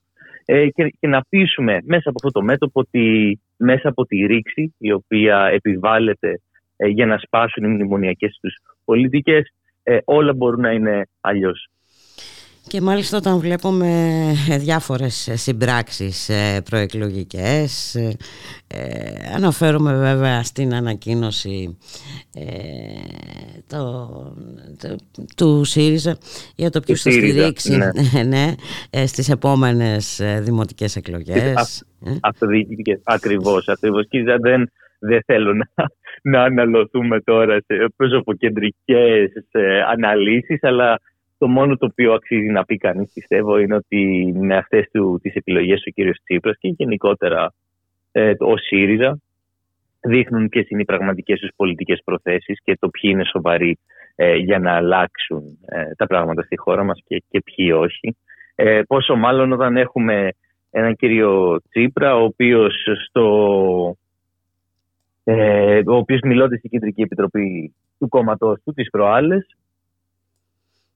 ε, 0.50 0.70
και, 0.70 0.94
και 1.00 1.08
να 1.08 1.22
πείσουμε 1.30 1.80
μέσα 1.84 2.10
από 2.10 2.18
αυτό 2.24 2.40
το 2.40 2.46
μέτωπο 2.46 2.80
ότι 2.80 3.40
μέσα 3.58 3.90
από 3.90 4.06
τη 4.06 4.26
ρήξη 4.26 4.76
η 4.78 4.92
οποία 4.92 5.50
επιβάλλεται 5.54 6.42
ε, 6.78 6.88
για 6.88 7.06
να 7.06 7.18
σπάσουν 7.18 7.64
οι 7.64 7.68
μνημονιακές 7.68 8.38
τους 8.42 8.56
πολιτικές 8.86 9.54
ε, 9.84 9.98
όλα 10.06 10.34
μπορούν 10.34 10.62
να 10.62 10.72
είναι 10.72 11.08
αλλιώς. 11.22 11.68
Και 12.68 12.82
μάλιστα 12.82 13.18
όταν 13.18 13.40
βλέπουμε 13.40 13.88
διάφορες 14.60 15.30
συμπράξεις 15.34 16.30
ε, 16.30 16.62
προεκλογικές 16.70 17.96
ε, 18.68 19.36
αναφέρομαι 19.36 19.98
βέβαια 19.98 20.44
στην 20.44 20.74
ανακοίνωση 20.74 21.78
ε, 22.34 22.44
το, 23.68 24.10
του 25.38 25.64
ΣΥΡΙΖΑ 25.64 26.18
για 26.56 26.70
το 26.70 26.80
ποιος 26.80 27.02
θα 27.02 27.12
στηρίξει 27.12 27.78
ναι. 27.78 28.24
ναι, 28.34 28.54
ε, 28.90 29.06
στις 29.08 29.30
επόμενες 29.30 30.22
δημοτικές 30.40 30.96
εκλογές. 30.96 31.86
Αυτοδιοικητικές, 32.22 33.02
ακριβώς, 33.04 33.68
ακριβώς. 33.68 34.08
Και 34.10 34.24
δεν, 34.24 34.72
δεν 35.00 35.22
θέλω 35.26 35.54
να, 35.54 35.68
να 36.22 36.44
αναλωθούμε 36.44 37.22
τώρα 37.22 37.56
σε 37.66 37.94
προσωποκεντρικές 37.96 39.32
αναλύσεις, 39.92 40.64
αλλά 40.64 41.00
το 41.38 41.48
μόνο 41.48 41.78
το 41.78 41.86
οποίο 41.86 42.14
αξίζει 42.14 42.50
να 42.50 42.66
πει 42.66 42.78
κανείς, 42.78 43.12
πιστεύω, 43.14 43.58
είναι 43.58 43.76
ότι 43.76 44.34
με 44.38 44.56
αυτές 44.56 44.88
τις 45.22 45.36
επιλογές 45.36 45.84
ο 45.88 45.90
κύριος 45.90 46.18
Τσίπρας 46.24 46.58
και 46.60 46.68
γενικότερα 46.78 47.54
ε, 48.12 48.34
ο 48.38 48.58
ΣΥΡΙΖΑ 48.58 49.20
δείχνουν 50.02 50.50
ποιες 50.50 50.70
είναι 50.70 50.82
οι 50.82 50.86
πραγματικές 50.86 51.40
τους 51.40 51.50
πολιτικές 51.56 52.02
προθέσεις 52.04 52.60
και 52.64 52.78
το 52.80 52.90
ποιοι 52.90 53.12
είναι 53.14 53.24
σοβαροί 53.24 53.78
ε, 54.16 54.36
για 54.36 54.60
να 54.60 54.72
αλλάξουν 54.72 55.58
ε, 55.66 55.96
τα 55.96 56.08
πράγματα 56.08 56.42
στη 56.42 56.58
χώρα 56.58 56.84
μας 56.84 57.02
και, 57.08 57.24
και 57.30 57.42
ποιοι 57.42 57.72
όχι. 57.76 58.18
Ε, 58.56 58.82
πόσο 58.88 59.16
μάλλον 59.16 59.52
όταν 59.52 59.78
έχουμε 59.78 60.30
έναν 60.72 60.96
κύριο 60.96 61.62
Τσίπρα, 61.70 62.16
ο 62.16 62.24
οποίος 62.24 62.74
στο 63.08 63.98
ε, 65.24 65.82
ο 65.86 65.96
οποίος 65.96 66.20
μιλώντας 66.24 66.58
στην 66.58 66.70
Κεντρική 66.70 67.02
Επιτροπή 67.02 67.74
του 68.00 68.08
κόμματός 68.08 68.60
του 68.64 68.74
τις 68.74 68.90
προάλλες 68.90 69.57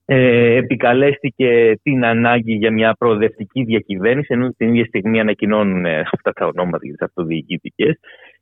ε, 0.06 0.56
επικαλέστηκε 0.56 1.80
την 1.84 2.06
ανάγκη 2.06 2.54
για 2.54 2.72
μια 2.72 2.96
προοδευτική 3.00 3.64
διακυβέρνηση, 3.64 4.34
ενώ 4.34 4.54
την 4.58 4.68
ίδια 4.68 4.86
στιγμή 4.86 5.20
ανακοινώνουν 5.20 5.86
ε, 5.86 6.00
αυτά 6.00 6.32
τα 6.32 6.46
ονόματα 6.46 6.86
για 6.86 6.94
τις 6.94 7.06
αυτοδιοικητικές. 7.06 8.00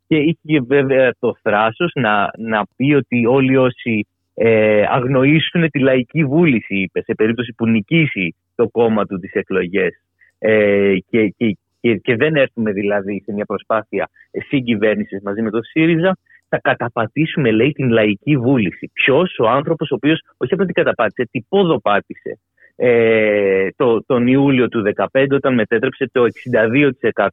Και 0.08 0.16
είχε 0.18 0.62
βέβαια 0.68 1.14
το 1.20 1.36
θράσος 1.42 1.92
να, 1.94 2.32
να 2.38 2.64
πει 2.76 2.94
ότι 2.94 3.26
όλοι 3.26 3.58
όσοι 3.58 4.08
ε, 4.34 4.84
αγνοήσουν 4.88 5.70
τη 5.70 5.80
λαϊκή 5.80 6.26
βούληση, 6.26 6.76
είπε, 6.76 7.02
σε 7.02 7.14
περίπτωση 7.14 7.54
που 7.58 7.68
νικήσει 7.68 8.36
το 8.56 8.68
κόμμα 8.68 9.06
του 9.06 9.20
τις 9.20 9.34
εκλογές. 9.34 10.04
Ε, 10.40 10.96
και, 11.10 11.28
και, 11.38 11.58
και, 11.82 11.96
και, 11.96 12.16
δεν 12.16 12.36
έρθουμε 12.36 12.72
δηλαδή 12.72 13.22
σε 13.26 13.34
μια 13.34 13.46
προσπάθεια 13.46 14.10
συγκυβέρνησης 14.48 15.22
μαζί 15.22 15.42
με 15.42 15.50
το 15.50 15.60
ΣΥΡΙΖΑ, 15.62 16.18
θα 16.50 16.60
καταπατήσουμε, 16.62 17.52
λέει, 17.52 17.72
την 17.72 17.90
λαϊκή 17.90 18.38
βούληση. 18.38 18.92
Ποιος, 18.94 19.36
ο 19.40 19.48
άνθρωπος 19.48 19.92
ο 19.92 19.96
οποίος 19.96 20.22
όχι 20.38 20.54
απλά 20.54 20.66
την 20.66 20.74
καταπάτησε, 20.74 21.28
τυπόδοπάτησε 21.32 22.40
ε, 22.76 23.70
το, 23.76 24.04
τον 24.06 24.28
Ιούλιο 24.28 24.68
του 24.68 24.84
2015 25.12 25.28
όταν 25.32 25.54
μετέτρεψε 25.54 26.10
το 26.12 26.26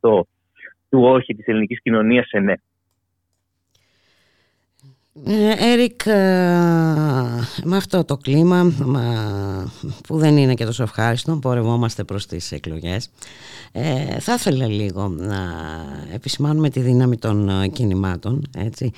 62% 0.01 0.21
του 0.89 1.03
όχι 1.03 1.35
της 1.35 1.47
ελληνικής 1.47 1.83
κοινωνίας 1.83 2.29
σε 2.29 2.39
ναι. 2.39 2.55
Ε, 5.25 5.73
Έρικ, 5.73 6.07
ε, 6.07 6.13
με 7.65 7.77
αυτό 7.77 8.05
το 8.05 8.17
κλίμα 8.17 8.73
που 10.07 10.19
δεν 10.19 10.37
είναι 10.37 10.55
και 10.55 10.65
τόσο 10.65 10.83
ευχάριστο, 10.83 11.37
πορευόμαστε 11.37 12.05
προς 12.05 12.27
τις 12.27 12.53
εκλογές. 12.53 13.11
Ε, 13.73 14.21
θα 14.21 14.35
ήθελα 14.35 14.67
λίγο 14.67 15.09
να 15.09 15.37
επισημάνουμε 16.15 16.71
τη 16.71 16.81
δύναμη 16.81 17.17
των 17.17 17.51
κινημάτων. 17.73 18.43
Έτσι. 18.57 18.93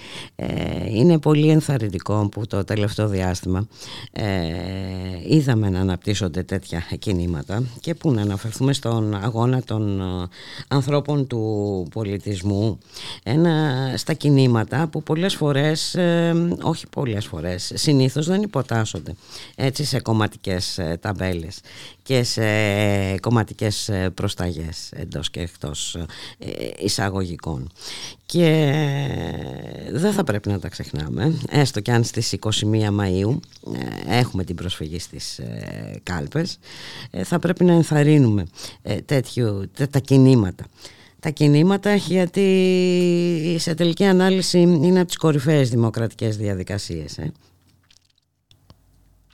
είναι 0.93 1.19
πολύ 1.19 1.49
ενθαρρυντικό 1.49 2.29
που 2.29 2.47
το 2.47 2.65
τελευταίο 2.65 3.09
διάστημα 3.09 3.69
είδαμε 5.29 5.69
να 5.69 5.81
αναπτύσσονται 5.81 6.43
τέτοια 6.43 6.83
κινήματα 6.99 7.63
και 7.81 7.95
που 7.95 8.13
να 8.13 8.23
αναφερθούμε 8.23 8.73
στον 8.73 9.15
αγώνα 9.15 9.63
των 9.63 10.01
ανθρώπων 10.69 11.27
του 11.27 11.87
πολιτισμού 11.91 12.79
ένα, 13.23 13.93
στα 13.97 14.13
κινήματα 14.13 14.87
που 14.87 15.03
πολλές 15.03 15.35
φορές 15.35 15.97
όχι 16.63 16.87
πολλές 16.91 17.27
φορές, 17.27 17.73
συνήθως 17.75 18.27
δεν 18.27 18.43
υποτάσσονται 18.43 19.15
έτσι 19.55 19.85
σε 19.85 20.01
κομματικές 20.01 20.79
ε, 20.79 20.99
ταμπέλες 21.01 21.61
και 22.03 22.23
σε 22.23 22.43
κομματικές 23.19 23.89
ε, 23.89 24.11
προσταγές 24.11 24.93
εντός 24.93 25.31
και 25.31 25.41
εκτός 25.41 25.95
ε, 25.95 26.05
εισαγωγικών. 26.79 27.71
Και 28.27 28.73
δεν 29.93 30.13
θα 30.13 30.25
πρέπει 30.25 30.49
να 30.49 30.59
τα 30.59 30.69
ξεχνάμε, 30.69 31.39
έστω 31.51 31.81
και 31.81 31.93
αν 31.93 32.05
στις 32.05 32.35
21 32.41 32.51
Μαΐου 32.73 33.39
έχουμε 34.09 34.45
την 34.45 34.57
προσφυγή 34.57 34.99
στις 34.99 35.41
κάλπες, 36.03 36.59
θα 37.25 37.39
πρέπει 37.39 37.65
να 37.65 37.73
ενθαρρύνουμε 37.73 38.47
τέτοιου, 39.05 39.71
τα 39.91 39.99
κινήματα 39.99 40.65
τα 41.29 41.35
κινήματα 41.35 41.95
γιατί 41.95 42.47
σε 43.59 43.75
τελική 43.75 44.05
ανάλυση 44.05 44.59
είναι 44.59 44.99
από 44.99 45.07
τις 45.07 45.17
κορυφαίες 45.17 45.71
δημοκρατικές 45.71 46.37
διαδικασίες. 46.37 47.19
Ε. 47.19 47.33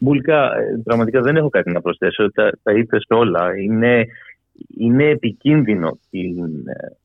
Μπουλικά, 0.00 0.56
ε, 0.56 0.80
πραγματικά 0.84 1.20
δεν 1.20 1.36
έχω 1.36 1.48
κάτι 1.48 1.70
να 1.70 1.80
προσθέσω. 1.80 2.30
Τα, 2.30 2.52
τα 2.62 2.72
είπες 2.72 3.04
όλα. 3.08 3.58
Είναι, 3.58 4.06
είναι 4.78 5.04
επικίνδυνο 5.04 5.98
την 6.10 6.36
ε, 6.66 6.96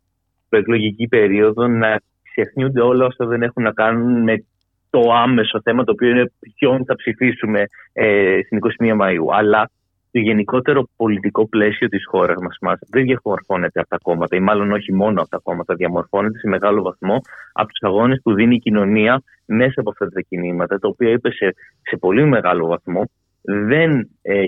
προεκλογική 0.49 1.07
περίοδο 1.07 1.67
να 1.67 2.01
ξεχνιούνται 2.31 2.81
όλα 2.81 3.05
όσα 3.05 3.25
δεν 3.25 3.41
έχουν 3.41 3.63
να 3.63 3.71
κάνουν 3.71 4.23
με 4.23 4.43
το 4.89 5.13
άμεσο 5.13 5.61
θέμα 5.63 5.83
το 5.83 5.91
οποίο 5.91 6.09
είναι 6.09 6.31
ποιον 6.55 6.85
θα 6.85 6.95
ψηφίσουμε 6.95 7.65
ε, 7.93 8.39
στην 8.45 8.59
21 8.81 9.01
Μαΐου. 9.01 9.33
Αλλά 9.37 9.69
το 10.11 10.19
γενικότερο 10.19 10.87
πολιτικό 10.95 11.47
πλαίσιο 11.47 11.87
της 11.87 12.05
χώρας 12.07 12.37
μας, 12.61 12.79
δεν 12.89 13.03
διαμορφώνεται 13.03 13.79
από 13.79 13.89
τα 13.89 13.97
κόμματα 14.01 14.35
ή 14.35 14.39
μάλλον 14.39 14.71
όχι 14.71 14.93
μόνο 14.93 15.21
από 15.21 15.29
τα 15.29 15.39
κόμματα, 15.43 15.75
διαμορφώνεται 15.75 16.37
σε 16.37 16.47
μεγάλο 16.47 16.81
βαθμό 16.81 17.21
από 17.53 17.67
τους 17.67 17.81
αγώνες 17.81 18.19
που 18.23 18.33
δίνει 18.33 18.55
η 18.55 18.59
κοινωνία 18.59 19.21
μέσα 19.45 19.79
από 19.79 19.89
αυτά 19.89 20.09
τα 20.09 20.21
κινήματα, 20.21 20.79
τα 20.79 20.87
οποία 20.87 21.09
είπε 21.09 21.31
σε, 21.31 21.53
σε 21.81 21.97
πολύ 21.97 22.25
μεγάλο 22.25 22.67
βαθμό 22.67 23.03
δεν 23.41 24.09
ε, 24.21 24.45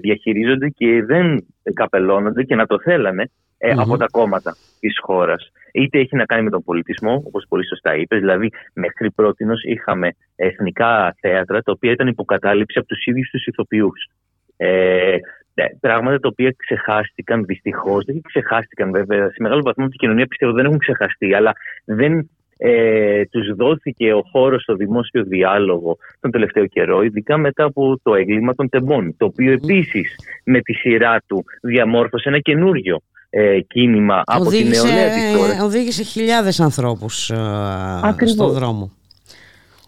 διαχειρίζονται 0.00 0.68
και 0.68 1.04
δεν 1.04 1.46
καπελώνονται 1.74 2.42
και 2.42 2.54
να 2.54 2.66
το 2.66 2.80
θέλανε 2.80 3.30
ε, 3.58 3.70
από 3.70 3.96
τα 3.96 4.06
κόμματα 4.10 4.56
της 4.80 4.98
χώρας. 5.02 5.52
Είτε 5.72 5.98
έχει 5.98 6.16
να 6.16 6.24
κάνει 6.24 6.42
με 6.42 6.50
τον 6.50 6.64
πολιτισμό, 6.64 7.22
όπως 7.26 7.44
πολύ 7.48 7.66
σωστά 7.66 7.96
είπες, 7.96 8.20
δηλαδή 8.20 8.50
μέχρι 8.72 9.10
πρώτη 9.10 9.44
είχαμε 9.62 10.14
εθνικά 10.36 11.16
θέατρα 11.20 11.62
τα 11.62 11.72
οποία 11.72 11.92
ήταν 11.92 12.06
υποκατάληψη 12.06 12.78
από 12.78 12.88
τους 12.88 13.06
ίδιους 13.06 13.30
τους 13.30 13.46
ηθοποιούς. 13.46 14.10
Ε, 14.58 15.16
ε, 15.54 15.64
πράγματα 15.80 16.20
τα 16.20 16.28
οποία 16.28 16.54
ξεχάστηκαν 16.56 17.44
δυστυχώς. 17.44 18.04
Δεν 18.04 18.20
ξεχάστηκαν 18.22 18.90
βέβαια. 18.90 19.28
Σε 19.28 19.36
μεγάλο 19.38 19.62
βαθμό 19.62 19.88
την 19.88 19.98
κοινωνία 19.98 20.26
πιστεύω 20.26 20.52
δεν 20.52 20.64
έχουν 20.64 20.78
ξεχαστεί, 20.78 21.34
αλλά 21.34 21.52
δεν 21.84 22.30
ε, 22.58 23.24
τους 23.24 23.54
δόθηκε 23.56 24.12
ο 24.12 24.22
χώρος 24.30 24.62
στο 24.62 24.74
δημόσιο 24.74 25.24
διάλογο 25.24 25.96
τον 26.20 26.30
τελευταίο 26.30 26.66
καιρό, 26.66 27.02
ειδικά 27.02 27.36
μετά 27.36 27.64
από 27.64 28.00
το 28.02 28.14
έγκλημα 28.14 28.54
των 28.54 28.68
τεμπών, 28.68 29.14
το 29.16 29.24
οποίο 29.24 29.52
επίσης 29.52 30.16
με 30.44 30.60
τη 30.60 30.72
σειρά 30.72 31.22
του 31.26 31.44
διαμόρφωσε 31.62 32.28
ένα 32.28 32.38
καινούριο 32.38 33.00
ε, 33.30 33.60
κίνημα 33.60 34.22
από 34.26 34.44
οδήγησε, 34.44 34.82
την 34.82 34.94
νεολαία 34.94 35.14
της 35.14 35.36
χώρας. 35.36 35.60
Οδήγησε 35.62 36.02
χιλιάδες 36.02 36.60
ανθρώπους 36.60 37.30
ε, 37.30 38.26
στον 38.26 38.52
δρόμο. 38.52 38.92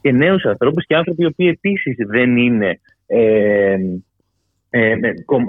Και 0.00 0.12
νέους 0.12 0.44
ανθρώπους 0.44 0.86
και 0.86 0.94
άνθρωποι 0.94 1.22
οι 1.22 1.26
οποίοι 1.26 1.48
επίσης 1.56 1.96
δεν 2.06 2.36
είναι 2.36 2.80
ε, 3.06 3.76
ε, 4.70 4.94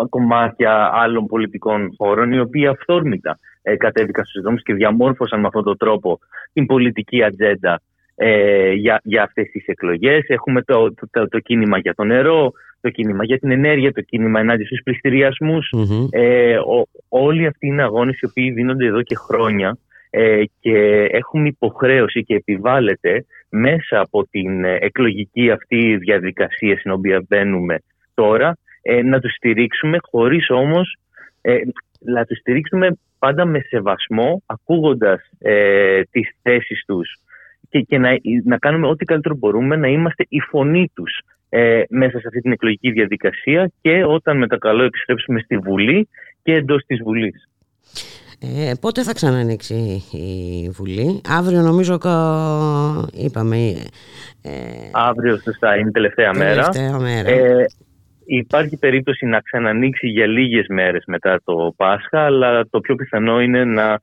κομμάτια 0.10 0.92
άλλων 0.94 1.26
πολιτικών 1.26 1.94
χώρων, 1.98 2.32
οι 2.32 2.40
οποίοι 2.40 2.68
αυθόρμητα 2.68 3.40
ε, 3.62 3.76
κατέβηκαν 3.76 4.26
στους 4.26 4.42
δρόμους 4.42 4.64
και 4.64 4.74
διαμόρφωσαν 4.74 5.40
με 5.40 5.48
αυτόν 5.48 5.64
τον 5.64 5.78
τρόπο 5.78 6.20
την 6.54 6.66
πολιτική 6.66 7.24
ατζέντα 7.24 7.82
ε, 8.16 8.72
για, 8.72 9.00
για 9.04 9.24
αυτές 9.24 9.50
τις 9.52 9.66
εκλογές. 9.66 10.24
Έχουμε 10.28 10.62
το, 10.62 10.94
το, 11.12 11.28
το, 11.28 11.40
κίνημα 11.40 11.78
για 11.78 11.94
το 11.94 12.04
νερό, 12.04 12.52
το 12.82 12.90
κίνημα 12.90 13.24
για 13.24 13.40
την 13.40 13.52
ενέργεια, 13.52 13.92
το 13.92 14.02
κίνημα 14.02 14.40
ενάντια 14.40 14.66
στους 14.66 14.82
πληστηριασμους 14.84 15.74
Ε, 16.10 16.58
όλοι 17.10 17.48
αυτοί 17.48 17.68
είναι 17.68 17.84
αγώνες 17.84 18.20
οι 18.20 18.26
οποίοι 18.26 18.52
δίνονται 18.52 18.86
εδώ 18.86 19.02
και 19.02 19.16
χρόνια 19.16 19.78
ε, 20.10 20.44
και 20.60 21.08
έχουν 21.12 21.46
υποχρέωση 21.46 22.24
και 22.24 22.36
επιβάλλεται 22.36 23.26
μέσα 23.50 24.00
από 24.00 24.28
την 24.28 24.64
εκλογική 24.64 25.52
αυτή 25.52 25.98
διαδικασία 25.98 26.78
στην 26.78 26.92
οποία 26.92 27.24
μπαίνουμε 27.28 27.80
τώρα 28.14 28.58
ε, 28.82 29.02
να 29.02 29.20
τους 29.20 29.34
στηρίξουμε 29.34 29.98
χωρίς 30.02 30.50
όμως 30.50 30.96
ε, 31.42 31.58
να 32.00 32.26
τους 32.26 32.38
στηρίξουμε 32.38 32.98
πάντα 33.20 33.46
με 33.46 33.60
σεβασμό 33.60 34.42
ακούγοντας 34.46 35.30
ε, 35.40 36.02
τις 36.02 36.30
θέσεις 36.42 36.84
τους 36.86 37.20
και, 37.70 37.80
και 37.80 37.98
να, 37.98 38.10
να 38.44 38.58
κάνουμε 38.58 38.88
ό,τι 38.88 39.06
καλύτερο 39.06 39.36
μπορούμε 39.36 39.76
να 39.76 39.88
είμαστε 39.88 40.26
η 40.30 40.40
φωνή 40.40 40.92
τους 40.94 41.20
ε, 41.50 41.84
μέσα 41.90 42.20
σε 42.20 42.28
αυτή 42.28 42.42
την 42.42 42.52
εκλογική 42.52 42.92
διαδικασία 42.92 43.72
και 43.82 44.04
όταν 44.06 44.38
με 44.38 44.48
τα 44.48 44.58
καλό 44.58 44.84
επιστρέψουμε 44.84 45.40
στη 45.40 45.58
Βουλή 45.58 46.10
και 46.44 46.54
εντός 46.54 46.84
της 46.86 47.02
Βουλής. 47.04 47.50
Ε, 48.40 48.74
πότε 48.82 49.04
θα 49.04 49.14
ξανανοίξει 49.14 50.04
η 50.12 50.70
Βουλή, 50.70 51.22
αύριο 51.28 51.62
νομίζω 51.62 51.98
είπαμε. 53.12 53.58
Ε, 54.42 54.52
αύριο 54.92 55.38
σωστά 55.38 55.76
είναι 55.78 55.92
τελευταία, 55.92 56.32
τελευταία 56.32 57.00
μέρα. 57.00 57.30
Ε, 57.30 57.66
Υπάρχει 58.34 58.78
περίπτωση 58.78 59.26
να 59.26 59.40
ξανανοίξει 59.40 60.08
για 60.08 60.28
λίγες 60.28 60.66
μέρες 60.70 61.04
μετά 61.08 61.42
το 61.44 61.74
Πάσχα, 61.76 62.26
αλλά 62.26 62.68
το 62.70 62.80
πιο 62.80 62.96
πιθανό 62.96 63.42
είναι 63.42 63.64
να, 63.66 64.02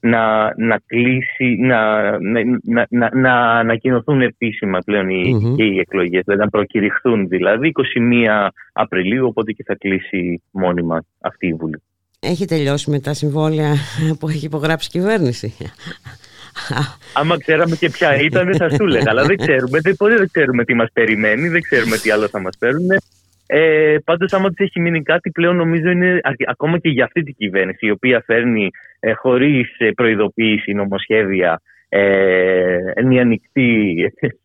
να, 0.00 0.54
να 0.56 0.78
κλείσει, 0.86 1.56
να, 1.60 2.10
να, 2.18 2.86
να, 2.88 3.10
να 3.14 3.58
ανακοινωθούν 3.58 4.20
επίσημα 4.20 4.78
πλέον 4.84 5.08
οι, 5.08 5.22
mm-hmm. 5.34 5.54
και 5.56 5.64
οι 5.64 5.78
εκλογές, 5.78 6.22
δηλαδή 6.24 6.42
να 6.42 6.48
προκηρυχθούν 6.48 7.28
δηλαδή 7.28 7.72
21 8.34 8.48
Απριλίου, 8.72 9.26
οπότε 9.26 9.52
και 9.52 9.62
θα 9.66 9.74
κλείσει 9.74 10.42
μόνιμα 10.50 11.04
αυτή 11.20 11.46
η 11.46 11.54
Βουλή. 11.54 11.82
Έχει 12.20 12.44
τελειώσει 12.44 12.90
με 12.90 13.00
τα 13.00 13.14
συμβόλαια 13.14 13.74
που 14.18 14.28
έχει 14.28 14.46
υπογράψει 14.46 14.88
η 14.92 14.98
κυβέρνηση. 14.98 15.54
Άμα 17.12 17.38
ξέραμε 17.38 17.76
και 17.76 17.90
ποια 17.90 18.20
ήταν, 18.20 18.56
θα 18.56 18.68
σου 18.70 18.84
έλεγα. 18.84 19.10
Αλλά 19.10 19.24
δεν 19.24 19.36
ξέρουμε. 19.36 19.80
Δεν, 19.80 19.96
δεν 19.98 20.28
ξέρουμε 20.32 20.64
τι 20.64 20.74
μας 20.74 20.88
περιμένει, 20.92 21.48
δεν 21.48 21.60
ξέρουμε 21.60 21.96
τι 21.96 22.10
άλλο 22.10 22.28
θα 22.28 22.40
μας 22.40 22.56
φέρουν. 22.58 22.86
Ε, 23.46 23.96
Πάντως, 24.04 24.32
άμα 24.32 24.50
τη 24.50 24.64
έχει 24.64 24.80
μείνει 24.80 25.02
κάτι, 25.02 25.30
πλέον 25.30 25.56
νομίζω 25.56 25.90
είναι 25.90 26.20
ακόμα 26.46 26.78
και 26.78 26.88
για 26.88 27.04
αυτή 27.04 27.22
την 27.22 27.34
κυβέρνηση, 27.34 27.86
η 27.86 27.90
οποία 27.90 28.22
φέρνει 28.26 28.70
ε, 29.00 29.12
χωρίς 29.12 29.74
ε, 29.78 29.90
προειδοποίηση 29.90 30.72
νομοσχέδια 30.72 31.60
ε, 31.88 32.78
μια 33.04 33.22
ανοιχτή 33.22 33.94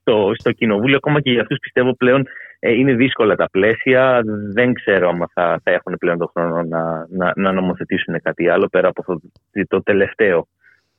στο, 0.02 0.32
στο 0.38 0.52
κοινοβούλιο. 0.52 0.96
Ακόμα 0.96 1.22
και 1.22 1.32
για 1.32 1.42
αυτούς 1.42 1.58
πιστεύω 1.60 1.96
πλέον 1.96 2.28
ε, 2.60 2.72
είναι 2.72 2.94
δύσκολα 2.94 3.36
τα 3.36 3.50
πλαίσια. 3.52 4.22
Δεν 4.54 4.74
ξέρω 4.74 5.10
αν 5.10 5.30
θα, 5.34 5.62
θα 5.64 5.72
έχουν 5.72 5.96
πλέον 6.00 6.18
τον 6.18 6.30
χρόνο 6.34 6.64
να, 6.64 7.08
να, 7.10 7.34
να 7.36 7.52
νομοθετήσουν 7.52 8.22
κάτι 8.22 8.50
άλλο 8.50 8.68
πέρα 8.68 8.88
από 8.88 9.02
αυτό 9.02 9.22
το 9.68 9.84
τελευταίο 9.84 10.48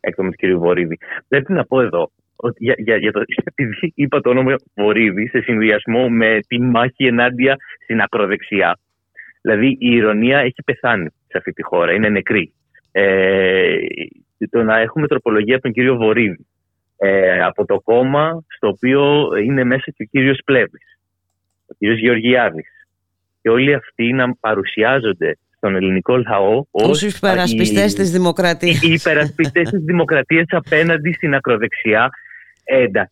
έκδομα 0.01 0.31
του 0.31 0.37
κ. 0.37 0.59
Βορύδη. 0.59 0.99
Πρέπει 1.29 1.53
να 1.53 1.65
πω 1.65 1.81
εδώ 1.81 2.11
ότι 2.41 2.65
για, 2.65 2.75
για, 2.79 2.97
για 2.97 3.13
το, 3.13 3.21
επειδή 3.53 3.93
είπα 3.95 4.21
το 4.21 4.31
όνομα 4.31 4.55
Βορύδη 4.75 5.29
σε 5.29 5.41
συνδυασμό 5.41 6.09
με 6.09 6.39
τη 6.49 6.61
μάχη 6.61 7.07
ενάντια 7.07 7.57
στην 7.83 8.01
ακροδεξιά. 8.01 8.79
Δηλαδή 9.41 9.67
η 9.67 9.91
ηρωνία 9.95 10.39
έχει 10.39 10.63
πεθάνει 10.65 11.09
σε 11.27 11.39
αυτή 11.39 11.53
τη 11.53 11.63
χώρα, 11.63 11.93
είναι 11.93 12.09
νεκρή. 12.09 12.53
Ε, 12.93 13.77
το 14.51 14.63
να 14.63 14.79
έχουμε 14.79 15.07
τροπολογία 15.07 15.55
από 15.55 15.63
τον 15.63 15.73
κύριο 15.73 15.97
Βορύδη, 15.97 16.47
ε, 16.97 17.43
από 17.43 17.65
το 17.65 17.81
κόμμα 17.81 18.45
στο 18.57 18.69
οποίο 18.69 19.29
είναι 19.45 19.65
μέσα 19.65 19.91
και 19.97 20.03
ο 20.03 20.07
κύριος 20.11 20.41
Πλεύρης, 20.45 20.99
ο 21.67 21.75
κύριος 21.79 21.99
Γεωργιάδης. 21.99 22.69
Και 23.43 23.51
όλοι 23.51 23.75
αυτοί 23.75 24.13
να 24.13 24.35
παρουσιάζονται 24.35 25.39
στον 25.57 25.77
ελληνικό 25.77 26.17
λαό 26.17 26.65
ως 26.71 27.03
υπερασπιστές 27.03 27.95
της 27.95 28.11
δημοκρατίας. 28.11 28.83
Οι 28.83 28.93
υπερασπιστές 28.93 29.71
της 29.71 29.81
δημοκρατίας 29.81 30.47
απέναντι 30.51 31.13
στην 31.13 31.35
ακροδεξιά 31.35 32.11
έντα. 32.65 33.11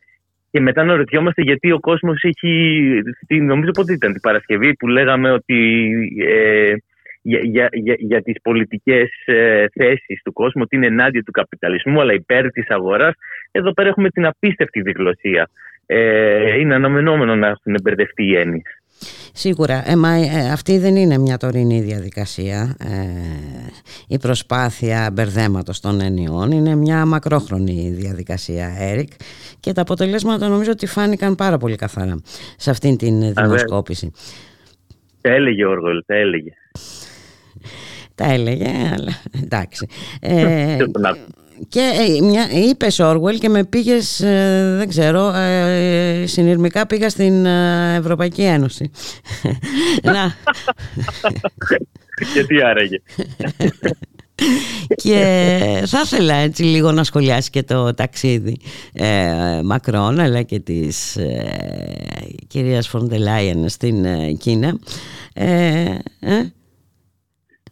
Και 0.51 0.61
μετά 0.61 0.85
να 0.85 0.97
ρωτιόμαστε 0.97 1.43
γιατί 1.43 1.73
ο 1.73 1.81
κόσμος 1.81 2.23
έχει. 2.23 3.03
Νομίζω 3.29 3.71
πότε 3.71 3.93
ήταν 3.93 4.13
την 4.13 4.21
Παρασκευή 4.21 4.75
που 4.75 4.87
λέγαμε 4.87 5.31
ότι 5.31 5.91
ε, 6.27 6.75
για, 7.23 7.41
για, 7.43 7.69
για, 7.73 7.97
για 7.99 8.23
τις 8.23 8.35
πολιτικές 8.43 9.11
ε, 9.25 9.65
θέσεις 9.73 10.23
του 10.25 10.33
κόσμου 10.33 10.63
ότι 10.65 10.77
είναι 10.77 10.87
ενάντια 10.87 11.23
του 11.23 11.31
καπιταλισμού 11.31 12.01
αλλά 12.01 12.13
υπέρ 12.13 12.51
της 12.51 12.69
αγοράς. 12.69 13.15
Εδώ 13.51 13.73
πέρα 13.73 13.89
έχουμε 13.89 14.11
την 14.11 14.27
απίστευτη 14.27 14.81
διγλωσία. 14.81 15.49
Ε, 15.87 16.59
είναι 16.59 16.75
αναμενόμενο 16.75 17.37
να 17.37 17.47
έχουν 17.47 17.75
μπερδευτεί 17.83 18.25
οι 18.25 18.37
έννοιες. 18.37 18.78
Σίγουρα, 19.33 19.91
ε, 19.91 19.97
μα, 19.97 20.11
ε, 20.11 20.51
αυτή 20.53 20.79
δεν 20.79 20.97
είναι 20.97 21.19
μια 21.19 21.37
τωρινή 21.37 21.81
διαδικασία. 21.81 22.77
Ε, 22.79 22.95
η 24.09 24.19
προσπάθεια 24.19 25.11
μπερδέματος 25.13 25.81
των 25.81 26.01
ενιών 26.01 26.51
είναι 26.51 26.75
μια 26.75 27.07
μακρόχρονη 27.07 27.91
διαδικασία, 27.91 28.75
Έρικ, 28.79 29.13
και 29.61 29.73
τα 29.73 29.81
αποτελέσματα 29.81 30.49
νομίζω 30.49 30.71
ότι 30.71 30.87
φάνηκαν 30.87 31.35
πάρα 31.35 31.59
πολύ 31.59 31.77
καθαρά 31.77 32.21
σε 32.57 32.71
αυτήν 32.71 32.97
την 32.97 33.33
δημοσκόπηση. 33.33 34.13
Τα 35.21 35.31
έλεγε 35.31 35.65
ο 35.65 35.71
Όργολ, 35.71 36.03
τα 36.07 36.15
έλεγε. 36.15 36.53
Τα 38.15 38.33
έλεγε, 38.33 38.69
αλλά 38.93 39.13
εντάξει. 39.43 39.87
Ε, 41.59 41.65
και 41.69 41.81
ε, 41.81 42.25
μια, 42.25 42.49
είπες 42.51 42.99
Όργουελ 42.99 43.39
και 43.39 43.49
με 43.49 43.65
πήγες, 43.65 44.21
ε, 44.21 44.75
δεν 44.77 44.89
ξέρω, 44.89 45.35
ε, 45.35 46.25
συνειρμικά 46.27 46.87
πήγα 46.87 47.09
στην 47.09 47.47
Ευρωπαϊκή 47.97 48.43
Ένωση. 48.43 48.91
Να. 50.03 50.35
και 52.35 52.45
τι 52.47 52.63
άραγε. 52.63 53.03
και 54.95 55.83
θα 55.87 56.01
ήθελα 56.05 56.35
έτσι 56.35 56.63
λίγο 56.63 56.93
να 56.93 57.05
σχολιάσει 57.05 57.51
και 57.51 57.63
το 57.63 57.95
ταξίδι 57.95 58.61
ε, 58.93 59.61
Μακρόν 59.65 60.21
αλλά 60.21 60.43
και 60.43 60.61
της 60.61 61.17
ε, 61.17 61.47
κυρίας 62.47 62.89
Φοντελάιεν 62.89 63.69
στην 63.69 64.07
Κίνα. 64.39 64.79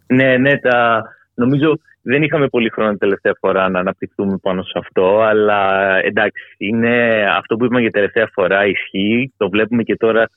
Ναι, 0.06 0.36
ναι, 0.36 0.58
τα, 0.58 1.04
νομίζω 1.34 1.78
δεν 2.08 2.22
είχαμε 2.22 2.48
πολύ 2.48 2.70
χρόνο 2.70 2.90
την 2.90 2.98
τελευταία 2.98 3.36
φορά 3.40 3.68
να 3.68 3.78
αναπτυχθούμε 3.78 4.36
πάνω 4.42 4.62
σε 4.62 4.78
αυτό, 4.78 5.20
αλλά 5.20 5.60
εντάξει, 6.02 6.42
είναι 6.58 7.24
αυτό 7.36 7.56
που 7.56 7.64
είπαμε 7.64 7.80
για 7.80 7.90
τελευταία 7.90 8.28
φορά 8.32 8.66
ισχύει. 8.66 9.32
Το 9.36 9.48
βλέπουμε 9.48 9.82
και 9.82 9.96
τώρα 9.96 10.28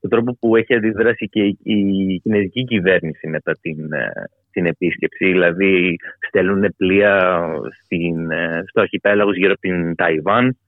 τον 0.00 0.10
τρόπο 0.10 0.36
που 0.40 0.56
έχει 0.56 0.74
αντιδράσει 0.74 1.28
και 1.28 1.40
η 1.62 2.20
κινέζικη 2.22 2.64
κυβέρνηση 2.64 3.28
μετά 3.28 3.52
την, 3.60 3.92
ε, 3.92 4.12
την 4.50 4.66
επίσκεψη. 4.66 5.24
Δηλαδή, 5.24 5.96
στέλνουν 6.28 6.74
πλοία 6.76 7.42
στην, 7.84 8.30
ε, 8.30 8.64
στο 8.66 8.80
αρχιπέλαγος 8.80 9.36
γύρω 9.36 9.52
από 9.52 9.60
την 9.60 9.94
Ταϊβάν. 9.94 10.58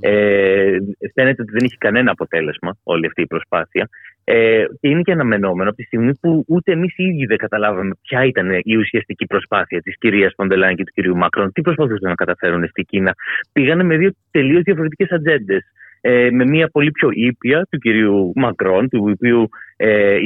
Ε, 0.00 0.76
φαίνεται 1.14 1.42
ότι 1.42 1.52
δεν 1.52 1.64
έχει 1.64 1.76
κανένα 1.76 2.10
αποτέλεσμα 2.10 2.76
όλη 2.82 3.06
αυτή 3.06 3.22
η 3.22 3.26
προσπάθεια. 3.26 3.88
Ε, 4.24 4.64
και 4.80 4.88
είναι 4.88 5.02
και 5.02 5.12
αναμενόμενο 5.12 5.68
από 5.68 5.78
τη 5.78 5.84
στιγμή 5.84 6.14
που 6.20 6.44
ούτε 6.48 6.72
εμείς 6.72 6.96
οι 6.96 7.04
ίδιοι 7.04 7.26
δεν 7.26 7.36
καταλάβαμε 7.36 7.94
ποια 8.02 8.24
ήταν 8.24 8.60
η 8.62 8.76
ουσιαστική 8.76 9.26
προσπάθεια 9.26 9.80
της 9.80 9.98
κυρίας 9.98 10.32
Φοντελάν 10.36 10.74
και 10.76 10.84
του 10.84 10.92
κυρίου 10.94 11.16
Μάκρον. 11.16 11.52
Τι 11.52 11.60
προσπαθούσαν 11.60 12.08
να 12.08 12.14
καταφέρουν 12.14 12.68
στην 12.68 12.84
Κίνα. 12.84 13.14
Πήγανε 13.52 13.82
με 13.82 13.96
δύο 13.96 14.10
τελείως 14.30 14.62
διαφορετικές 14.62 15.10
ατζέντες. 15.10 15.62
Ε, 16.00 16.30
με 16.30 16.44
μια 16.44 16.68
πολύ 16.68 16.90
πιο 16.90 17.08
ήπια 17.12 17.66
του 17.70 17.78
κυρίου 17.78 18.32
Μακρόν, 18.34 18.88
του 18.88 19.08
οποίου, 19.12 19.48
ε, 19.76 20.16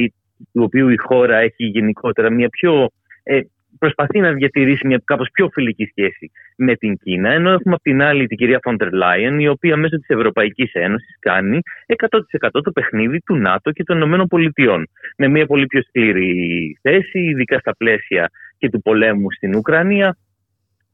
του 0.53 0.63
οποίου 0.63 0.89
η 0.89 0.97
χώρα 0.97 1.37
έχει 1.37 1.65
γενικότερα 1.65 2.31
μια 2.31 2.49
πιο 2.49 2.89
ε, 3.23 3.39
προσπαθεί 3.79 4.19
να 4.19 4.31
διατηρήσει 4.31 4.87
μια 4.87 5.01
κάπως 5.05 5.29
πιο 5.33 5.49
φιλική 5.53 5.85
σχέση 5.85 6.31
με 6.57 6.75
την 6.75 6.97
Κίνα, 6.97 7.29
ενώ 7.29 7.49
έχουμε 7.49 7.73
από 7.73 7.83
την 7.83 8.01
άλλη 8.01 8.27
την 8.27 8.37
κυρία 8.37 8.59
Φόντερ 8.63 8.91
Λάιεν, 8.91 9.39
η 9.39 9.47
οποία 9.47 9.77
μέσω 9.77 9.97
της 9.97 10.07
Ευρωπαϊκής 10.07 10.73
Ένωσης 10.73 11.17
κάνει 11.19 11.59
100% 11.85 12.47
το 12.51 12.71
παιχνίδι 12.71 13.19
του 13.19 13.35
ΝΑΤΟ 13.35 13.71
και 13.71 13.83
των 13.83 14.29
ΗΠΑ. 14.31 14.83
Με 15.17 15.27
μια 15.27 15.45
πολύ 15.45 15.65
πιο 15.65 15.81
σκληρή 15.81 16.77
θέση, 16.81 17.19
ειδικά 17.19 17.59
στα 17.59 17.75
πλαίσια 17.75 18.29
και 18.57 18.69
του 18.69 18.81
πολέμου 18.81 19.31
στην 19.31 19.55
Ουκρανία, 19.55 20.17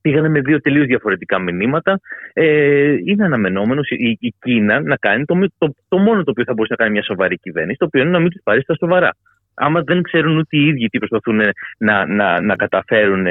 πήγανε 0.01 0.29
με 0.29 0.39
δύο 0.39 0.61
τελείως 0.61 0.85
διαφορετικά 0.85 1.39
μηνύματα. 1.39 1.99
Ε, 2.33 2.95
είναι 3.05 3.23
αναμενόμενος 3.23 3.89
η, 3.89 4.17
η 4.19 4.33
Κίνα 4.39 4.81
να 4.81 4.95
κάνει 4.95 5.25
το, 5.25 5.35
το, 5.57 5.75
το, 5.87 5.97
μόνο 5.97 6.23
το 6.23 6.31
οποίο 6.31 6.43
θα 6.43 6.53
μπορούσε 6.53 6.75
να 6.77 6.83
κάνει 6.83 6.91
μια 6.91 7.03
σοβαρή 7.03 7.37
κυβέρνηση, 7.37 7.77
το 7.77 7.85
οποίο 7.85 8.01
είναι 8.01 8.09
να 8.09 8.19
μην 8.19 8.29
τους 8.29 8.41
πάρει 8.43 8.61
στα 8.61 8.75
σοβαρά. 8.75 9.15
Άμα 9.61 9.81
δεν 9.81 10.01
ξέρουν 10.01 10.37
ούτε 10.37 10.57
οι 10.57 10.65
ίδιοι 10.65 10.87
τι 10.87 10.97
προσπαθούν 10.97 11.41
να, 11.77 12.05
να, 12.05 12.41
να 12.41 12.55
καταφέρουν 12.55 13.25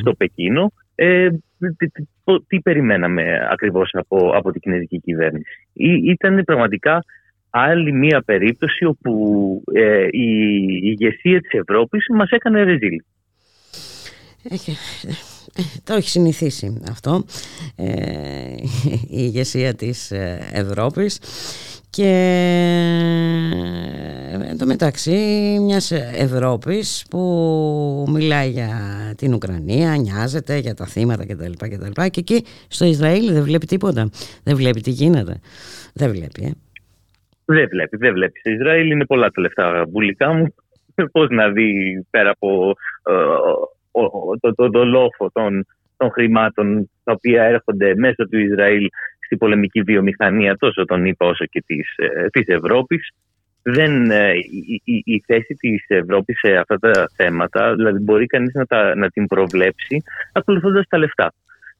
στο 0.00 0.14
Πεκίνο, 0.14 0.72
ε, 0.94 1.28
τι, 1.58 1.86
τι, 1.88 2.02
τι, 2.46 2.60
περιμέναμε 2.60 3.48
ακριβώς 3.50 3.90
από, 3.92 4.30
από 4.34 4.52
την 4.52 4.60
κινέζικη 4.60 5.00
κυβέρνηση. 5.00 5.44
Ή, 5.72 6.10
ήταν 6.10 6.44
πραγματικά 6.44 7.04
άλλη 7.50 7.92
μία 7.92 8.22
περίπτωση 8.22 8.84
όπου 8.84 9.62
ε, 9.72 10.06
η, 10.10 10.28
η 10.64 10.80
ηγεσία 10.82 11.40
της 11.40 11.60
Ευρώπης 11.60 12.06
μας 12.14 12.30
έκανε 12.30 12.62
ρεζίλ. 12.62 12.96
Ε, 14.42 14.56
το 15.84 15.94
έχει 15.94 16.08
συνηθίσει 16.08 16.82
αυτό 16.90 17.24
ε, 17.76 18.54
η 18.90 19.06
ηγεσία 19.08 19.74
της 19.74 20.10
ε, 20.10 20.38
Ευρώπης 20.52 21.18
και 21.90 22.12
εν 24.48 24.58
τω 24.58 24.66
μεταξύ 24.66 25.16
μιας 25.60 25.90
Ευρώπης 26.16 27.06
που 27.10 27.18
μιλάει 28.08 28.50
για 28.50 28.70
την 29.16 29.34
Ουκρανία, 29.34 29.96
νοιάζεται 29.96 30.56
για 30.56 30.74
τα 30.74 30.86
θύματα 30.86 31.26
κτλ. 31.26 31.52
Και, 31.56 32.08
και 32.08 32.20
εκεί 32.20 32.44
στο 32.68 32.84
Ισραήλ 32.84 33.32
δεν 33.32 33.42
βλέπει 33.42 33.66
τίποτα, 33.66 34.10
δεν 34.44 34.56
βλέπει 34.56 34.80
τι 34.80 34.90
γίνεται, 34.90 35.40
δεν 35.94 36.10
βλέπει. 36.10 36.44
Ε. 36.44 36.50
Δεν 37.44 37.68
βλέπει, 37.68 37.96
δεν 37.96 38.12
βλέπει. 38.12 38.38
Στο 38.38 38.50
Ισραήλ 38.50 38.90
είναι 38.90 39.06
πολλά 39.06 39.30
τα 39.30 39.40
λεφτά 39.40 39.86
μπουλικά 39.88 40.32
μου. 40.32 40.54
Πώς 41.12 41.28
να 41.30 41.48
δει 41.48 41.72
πέρα 42.10 42.30
από 42.30 42.74
το, 44.40 44.54
το, 44.54 44.70
το 44.70 44.84
λόφο 44.84 45.30
των, 45.32 45.66
των 45.96 46.10
χρημάτων 46.10 46.90
τα 47.04 47.12
οποία 47.12 47.42
έρχονται 47.42 47.94
μέσω 47.96 48.28
του 48.28 48.38
Ισραήλ 48.38 48.88
στην 49.24 49.38
πολεμική 49.38 49.82
βιομηχανία 49.82 50.56
τόσο 50.56 50.84
τον 50.84 51.04
ΗΠΑ 51.04 51.26
όσο 51.26 51.44
και 51.44 51.62
της, 51.66 51.94
ε, 51.96 52.26
της 52.28 52.46
Ευρώπης. 52.46 53.10
Δεν, 53.62 54.10
ε, 54.10 54.32
η, 54.84 55.02
η, 55.04 55.22
θέση 55.26 55.54
της 55.54 55.84
Ευρώπης 55.88 56.38
σε 56.38 56.56
αυτά 56.56 56.78
τα 56.78 57.08
θέματα 57.16 57.74
δηλαδή 57.74 57.98
μπορεί 57.98 58.26
κανείς 58.26 58.54
να, 58.54 58.64
τα, 58.64 58.94
να 58.96 59.08
την 59.08 59.26
προβλέψει 59.26 60.02
ακολουθώντας 60.32 60.86
τα 60.88 60.98
λεφτά. 60.98 61.32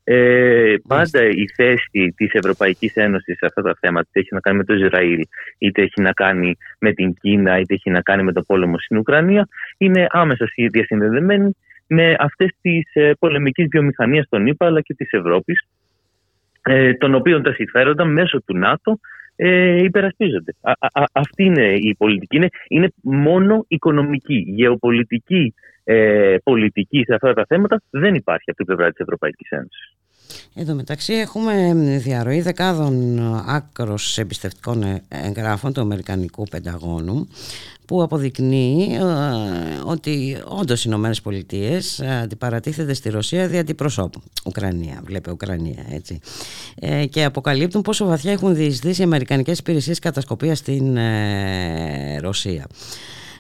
Ε, 0.05 0.75
πάντα 0.89 1.25
η 1.25 1.49
θέση 1.55 2.15
της 2.17 2.33
Ευρωπαϊκής 2.33 2.95
Ένωσης 2.95 3.37
σε 3.39 3.47
αυτά 3.47 3.63
τα 3.63 3.77
θέματα 3.81 4.07
είτε 4.11 4.21
έχει 4.21 4.35
να 4.35 4.41
κάνει 4.41 4.57
με 4.57 4.65
το 4.65 4.75
Ισραήλ 4.75 5.21
είτε 5.59 5.83
έχει 5.83 6.01
να 6.01 6.13
κάνει 6.13 6.57
με 6.79 6.93
την 6.93 7.15
Κίνα 7.15 7.59
είτε 7.59 7.75
έχει 7.75 7.91
να 7.91 8.01
κάνει 8.01 8.23
με 8.23 8.33
το 8.33 8.43
πόλεμο 8.43 8.79
στην 8.79 8.97
Ουκρανία 8.97 9.49
είναι 9.79 10.07
άμεσα 10.11 10.47
διασυνδεδεμένη 10.71 11.57
με 11.95 12.17
αυτές 12.19 12.51
τις 12.61 12.91
ε, 12.93 13.13
πολεμικές 13.19 13.67
βιομηχανίες 13.71 14.27
των 14.29 14.47
ΗΠΑ 14.47 14.67
αλλά 14.67 14.81
και 14.81 14.95
της 14.95 15.13
Ευρώπης 15.13 15.69
ε, 16.63 16.95
των 16.95 17.15
οποίων 17.15 17.43
τα 17.43 17.53
συμφέροντα 17.53 18.05
μέσω 18.05 18.43
του 18.43 18.57
ΝΑΤΟ 18.57 18.99
ε, 19.37 19.83
υπερασπίζονται. 19.83 20.55
αυτή 21.13 21.45
είναι 21.45 21.75
η 21.75 21.95
πολιτική. 21.99 22.37
Είναι, 22.37 22.49
είναι 22.69 22.93
μόνο 23.03 23.65
οικονομική, 23.69 24.45
γεωπολιτική 24.47 25.55
ε, 25.85 26.37
πολιτική 26.43 27.05
σε 27.05 27.15
αυτά 27.15 27.35
τα 27.35 27.45
θέματα 27.49 27.83
δεν 27.91 28.15
υπάρχει 28.15 28.51
από 28.51 28.57
την 28.57 28.67
πλευρά 28.67 28.91
της 28.91 28.99
Ευρωπαϊκής 28.99 29.51
Ένωσης. 29.51 29.95
Εδώ 30.55 30.75
μεταξύ 30.75 31.13
έχουμε 31.13 31.75
διαρροή 32.03 32.41
δεκάδων 32.41 33.19
άκρος 33.47 34.19
εμπιστευτικών 34.19 35.01
εγγράφων 35.09 35.73
του 35.73 35.81
Αμερικανικού 35.81 36.45
Πενταγώνου 36.45 37.29
που 37.87 38.03
αποδεικνύει 38.03 38.95
ε, 38.95 39.03
ότι 39.85 40.37
όντως 40.45 40.81
οι 40.81 40.85
Ηνωμένες 40.87 41.21
Πολιτείες 41.21 42.01
αντιπαρατίθεται 42.01 42.95
στη 42.95 43.11
Ρωσία 43.11 43.49
δια 43.49 43.61
αντιπροσώπου. 43.61 44.23
Ουκρανία, 44.45 45.01
βλέπε 45.05 45.31
Ουκρανία 45.31 45.87
έτσι. 45.91 46.21
Ε, 46.75 47.07
και 47.07 47.25
αποκαλύπτουν 47.25 47.83
πόσο 47.83 48.07
βαθιά 48.07 48.33
έχουν 48.33 48.55
διεισδύσει 48.55 49.01
οι 49.01 49.05
Αμερικανικές 49.05 49.59
υπηρεσίες 49.59 49.99
κατασκοπίας 49.99 50.59
στην 50.59 50.97
ε, 50.97 52.19
Ρωσία. 52.21 52.67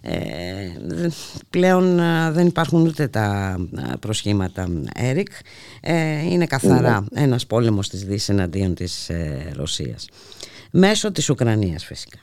Ε, 0.04 0.76
πλέον 1.50 1.96
δεν 2.32 2.46
υπάρχουν 2.46 2.86
ούτε 2.86 3.08
τα 3.08 3.56
προσχήματα 4.00 4.66
Έρικ. 4.94 5.28
Ε, 5.80 6.24
είναι 6.24 6.46
καθαρά 6.46 7.04
ναι. 7.10 7.22
ένας 7.22 7.46
πόλεμος 7.46 7.88
της 7.88 8.04
Δύσης 8.04 8.28
εναντίον 8.28 8.74
της 8.74 9.08
ε, 9.08 9.52
Ρωσίας. 9.56 10.08
Μέσω 10.72 11.12
της 11.12 11.30
Ουκρανίας 11.30 11.84
φυσικά. 11.84 12.18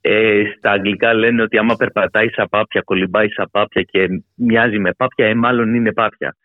Ε, 0.00 0.42
στα 0.56 0.70
αγγλικά 0.70 1.14
λένε 1.14 1.42
ότι 1.42 1.58
άμα 1.58 1.76
περπατάει 1.76 2.28
σαν 2.28 2.48
πάπια, 2.48 2.80
κολυμπάει 2.84 3.28
σαν 3.28 3.48
πάπια 3.50 3.82
και 3.82 4.08
μοιάζει 4.34 4.78
με 4.78 4.92
πάπια, 4.92 5.26
ε, 5.26 5.34
μάλλον 5.34 5.74
είναι 5.74 5.92
πάπια 5.92 6.36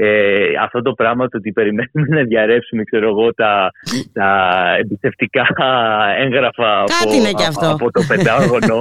ε, 0.00 0.52
αυτό 0.62 0.82
το 0.82 0.92
πράγμα 0.92 1.28
το 1.28 1.36
ότι 1.36 1.52
περιμένουμε 1.52 2.16
να 2.16 2.22
διαρρεύσουμε 2.22 2.82
ξέρω 2.84 3.08
εγώ, 3.08 3.34
τα, 3.34 3.70
τα 4.12 4.50
εμπιστευτικά 4.78 5.46
έγγραφα 6.18 6.80
από, 6.80 7.66
από, 7.70 7.90
το 7.90 8.02
πεντάγωνο. 8.08 8.78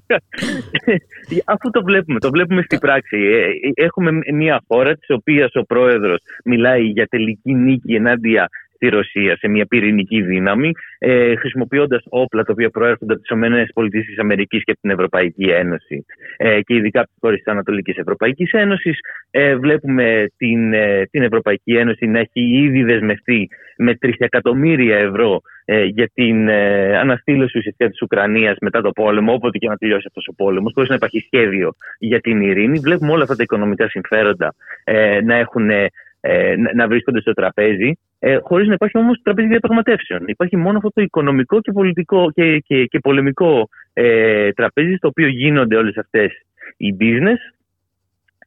Αφού 1.52 1.70
το 1.70 1.82
βλέπουμε, 1.82 2.18
το 2.18 2.30
βλέπουμε 2.30 2.62
στην 2.62 2.78
πράξη. 2.78 3.16
Ε, 3.16 3.84
έχουμε 3.84 4.10
μια 4.32 4.62
χώρα 4.68 4.94
της 4.94 5.10
οποίας 5.10 5.54
ο 5.54 5.62
πρόεδρος 5.62 6.18
μιλάει 6.44 6.82
για 6.82 7.06
τελική 7.06 7.54
νίκη 7.54 7.94
ενάντια 7.94 8.48
στη 8.80 8.88
Ρωσία 8.88 9.36
σε 9.36 9.48
μια 9.48 9.66
πυρηνική 9.66 10.22
δύναμη, 10.22 10.72
ε, 10.98 11.36
χρησιμοποιώντας 11.36 12.02
όπλα 12.08 12.42
τα 12.42 12.52
οποία 12.52 12.70
προέρχονται 12.70 13.12
από 13.12 13.22
τις 13.22 13.30
ΗΠΑ 13.30 14.34
και 14.44 14.70
από 14.70 14.80
την 14.80 14.90
Ευρωπαϊκή 14.90 15.44
Ένωση 15.44 16.04
ε, 16.36 16.60
και 16.60 16.74
ειδικά 16.74 17.00
από 17.00 17.08
τις 17.08 17.18
χώρες 17.20 17.38
της 17.38 17.52
Ανατολικής 17.52 17.96
Ευρωπαϊκής 17.96 18.52
Ένωσης. 18.52 18.98
Ε, 19.30 19.56
βλέπουμε 19.56 20.26
την, 20.36 20.72
ε, 20.72 21.06
την 21.10 21.22
Ευρωπαϊκή 21.22 21.72
Ένωση 21.72 22.06
να 22.06 22.18
έχει 22.18 22.40
ήδη 22.64 22.82
δεσμευτεί 22.82 23.48
με 23.76 23.94
τρισεκατομμύρια 23.94 24.96
ευρώ 24.96 25.40
ε, 25.64 25.84
για 25.84 26.10
την 26.14 26.48
ε, 26.48 26.98
αναστήλωση 26.98 27.58
ουσιαστικά 27.58 27.90
της 27.90 28.02
Ουκρανίας 28.02 28.56
μετά 28.60 28.80
το 28.80 28.90
πόλεμο, 28.90 29.32
όποτε 29.32 29.58
και 29.58 29.68
να 29.68 29.76
τελειώσει 29.76 30.04
αυτός 30.06 30.26
ο 30.30 30.34
πόλεμος, 30.34 30.72
χωρίς 30.74 30.88
να 30.88 30.94
υπάρχει 30.94 31.20
σχέδιο 31.20 31.74
για 31.98 32.20
την 32.20 32.40
ειρήνη. 32.40 32.78
Βλέπουμε 32.78 33.12
όλα 33.12 33.22
αυτά 33.22 33.36
τα 33.36 33.42
οικονομικά 33.42 33.88
συμφέροντα 33.88 34.54
ε, 34.84 35.20
να 35.20 35.34
έχουν 35.34 35.70
ε, 36.20 36.54
να 36.74 36.88
βρίσκονται 36.88 37.20
στο 37.20 37.32
τραπέζι, 37.32 37.92
ε, 38.18 38.38
χωρίς 38.42 38.68
να 38.68 38.74
υπάρχει 38.74 38.98
όμως 38.98 39.20
τραπέζι 39.22 39.48
διαπραγματεύσεων. 39.48 40.22
Υπάρχει 40.26 40.56
μόνο 40.56 40.76
αυτό 40.76 40.90
το 40.90 41.02
οικονομικό 41.02 41.60
και, 41.60 41.72
πολιτικό 41.72 42.30
και, 42.34 42.58
και, 42.58 42.84
και 42.84 42.98
πολεμικό 42.98 43.68
ε, 43.92 44.52
τραπέζι, 44.52 44.94
στο 44.94 45.08
οποίο 45.08 45.26
γίνονται 45.26 45.76
όλες 45.76 45.96
αυτές 45.96 46.32
οι 46.76 46.96
business. 47.00 47.38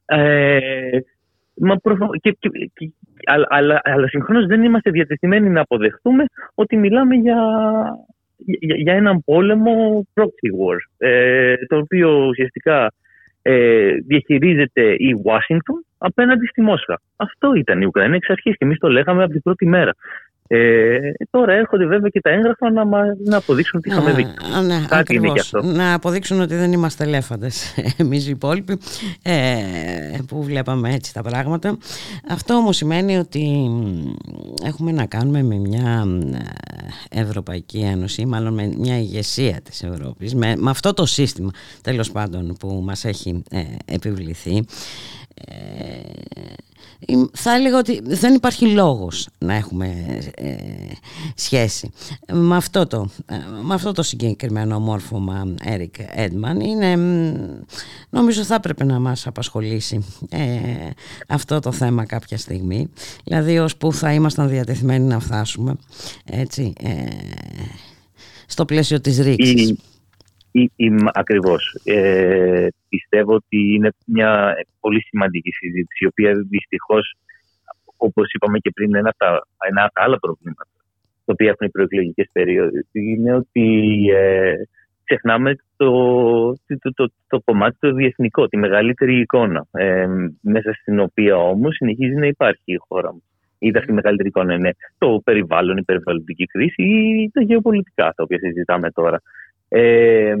Ε, 0.06 0.98
μα 1.56 1.76
και, 2.20 2.36
και, 2.40 2.50
αλλά, 3.24 3.46
αλλά, 3.48 3.80
αλλά 3.84 4.08
συγχρόνως 4.08 4.46
δεν 4.46 4.62
είμαστε 4.64 4.90
διατεθειμένοι 4.90 5.48
να 5.48 5.60
αποδεχτούμε 5.60 6.24
ότι 6.54 6.76
μιλάμε 6.76 7.14
για, 7.14 7.38
για, 8.36 8.76
για 8.76 8.92
έναν 8.94 9.22
πόλεμο 9.24 10.06
proxy 10.14 10.50
war, 10.58 10.76
ε, 10.96 11.54
το 11.66 11.76
οποίο 11.76 12.26
ουσιαστικά 12.26 12.92
ε, 13.42 13.94
διαχειρίζεται 14.06 14.92
η 14.92 15.22
Washington 15.24 15.93
απέναντι 16.06 16.46
στη 16.46 16.62
Μόσχα. 16.62 17.00
Αυτό 17.16 17.54
ήταν 17.54 17.80
η 17.80 17.86
Ουκρανία 17.86 18.16
εξ 18.16 18.30
αρχής 18.30 18.56
και 18.56 18.64
εμείς 18.64 18.78
το 18.78 18.88
λέγαμε 18.88 19.22
από 19.22 19.32
την 19.32 19.42
πρώτη 19.42 19.66
μέρα. 19.66 19.92
Ε, 20.48 20.98
τώρα 21.30 21.52
έρχονται 21.52 21.86
βέβαια 21.86 22.08
και 22.08 22.20
τα 22.20 22.30
έγγραφα 22.30 22.70
να, 22.70 22.84
να 23.24 23.36
αποδείξουν 23.36 23.80
τι 23.80 23.90
είχαμε 23.90 24.12
δει. 24.12 24.26
Ναι, 24.66 24.84
Κάτι 24.88 25.14
είναι 25.14 25.32
και 25.32 25.40
αυτό. 25.40 25.62
Να 25.62 25.94
αποδείξουν 25.94 26.40
ότι 26.40 26.54
δεν 26.54 26.72
είμαστε 26.72 27.04
ελέφαντες 27.04 27.74
εμείς 27.98 28.26
οι 28.26 28.30
υπόλοιποι 28.30 28.78
ε, 29.22 29.62
που 30.28 30.42
βλέπαμε 30.42 30.94
έτσι 30.94 31.14
τα 31.14 31.22
πράγματα. 31.22 31.78
Αυτό 32.28 32.54
όμως 32.54 32.76
σημαίνει 32.76 33.16
ότι 33.16 33.70
έχουμε 34.66 34.92
να 34.92 35.06
κάνουμε 35.06 35.42
με 35.42 35.56
μια 35.56 36.04
Ευρωπαϊκή 37.10 37.78
Ένωση, 37.78 38.26
μάλλον 38.26 38.54
με 38.54 38.72
μια 38.78 38.98
ηγεσία 38.98 39.60
της 39.62 39.82
Ευρώπης, 39.82 40.34
με, 40.34 40.54
με 40.56 40.70
αυτό 40.70 40.94
το 40.94 41.06
σύστημα 41.06 41.50
τέλος 41.82 42.10
πάντων 42.10 42.56
που 42.58 42.82
μας 42.84 43.04
έχει 43.04 43.42
ε, 43.50 43.58
επιβληθεί. 43.84 44.64
Ε, 45.34 47.24
θα 47.32 47.54
έλεγα 47.54 47.78
ότι 47.78 48.00
δεν 48.04 48.34
υπάρχει 48.34 48.66
λόγος 48.66 49.28
να 49.38 49.54
έχουμε 49.54 50.18
ε, 50.34 50.54
σχέση. 51.34 51.90
Με 52.32 52.56
αυτό, 52.56 52.86
το, 52.86 53.08
ε, 53.26 53.34
με 53.62 53.74
αυτό 53.74 53.92
το 53.92 54.02
συγκεκριμένο 54.02 54.80
μόρφωμα 54.80 55.54
Eric 55.64 56.20
Edman 56.26 56.62
είναι, 56.62 56.96
νομίζω 58.10 58.44
θα 58.44 58.54
έπρεπε 58.54 58.84
να 58.84 58.98
μας 58.98 59.26
απασχολήσει 59.26 60.04
αυτό 61.28 61.60
το 61.60 61.72
θέμα 61.72 62.04
κάποια 62.04 62.38
στιγμή. 62.38 62.88
Δηλαδή 63.24 63.58
ως 63.58 63.76
που 63.76 63.92
θα 63.92 64.12
ήμασταν 64.12 64.48
διατεθειμένοι 64.48 65.04
να 65.04 65.20
φτάσουμε 65.20 65.76
έτσι, 66.24 66.72
στο 68.46 68.64
πλαίσιο 68.64 69.00
της 69.00 69.18
ρήξης. 69.18 69.60
Ή, 69.60 69.62
ή, 69.62 69.78
ακριβώς. 71.12 71.80
Ε, 71.84 72.66
πιστεύω 72.88 73.34
ότι 73.34 73.74
είναι 73.74 73.90
μια 74.06 74.54
πολύ 74.80 75.02
σημαντική 75.02 75.50
συζήτηση, 75.50 76.04
η 76.04 76.06
οποία 76.06 76.32
δυστυχώς, 76.48 77.16
όπως 77.96 78.32
είπαμε 78.32 78.58
και 78.58 78.70
πριν, 78.74 78.94
ένα 78.94 79.08
από 79.08 79.18
τα, 79.18 79.46
ένα 79.68 79.84
από 79.84 79.92
τα 79.92 80.02
άλλα 80.02 80.18
προβλήματα, 80.18 80.70
τα 81.24 81.32
οποία 81.32 81.48
έχουν 81.48 81.66
οι 81.66 81.70
προεκλογικές 81.70 82.28
περίοδοι, 82.32 82.86
είναι 82.92 83.34
ότι 83.34 83.94
ε, 84.14 84.54
ξεχνάμε 85.04 85.56
το, 85.76 85.90
το, 86.52 86.92
το, 86.94 87.12
το, 87.26 87.40
κομμάτι 87.40 87.76
το 87.80 87.92
διεθνικό, 87.92 88.48
τη 88.48 88.56
μεγαλύτερη 88.56 89.20
εικόνα, 89.20 89.66
ε, 89.70 90.06
μέσα 90.40 90.72
στην 90.72 91.00
οποία 91.00 91.36
όμως 91.36 91.74
συνεχίζει 91.74 92.14
να 92.14 92.26
υπάρχει 92.26 92.72
η 92.72 92.76
χώρα 92.88 93.12
μου. 93.12 93.22
Είτε 93.58 93.78
αυτή 93.78 93.90
η 93.90 93.94
μεγαλύτερη 93.94 94.28
εικόνα 94.28 94.54
είναι 94.54 94.74
το 94.98 95.20
περιβάλλον, 95.24 95.76
η 95.76 95.82
περιβαλλοντική 95.82 96.44
κρίση 96.44 96.82
ή 96.82 97.30
τα 97.32 97.42
γεωπολιτικά, 97.42 98.12
τα 98.16 98.22
οποία 98.22 98.38
συζητάμε 98.38 98.90
τώρα. 98.90 99.20
Ε, 99.68 100.34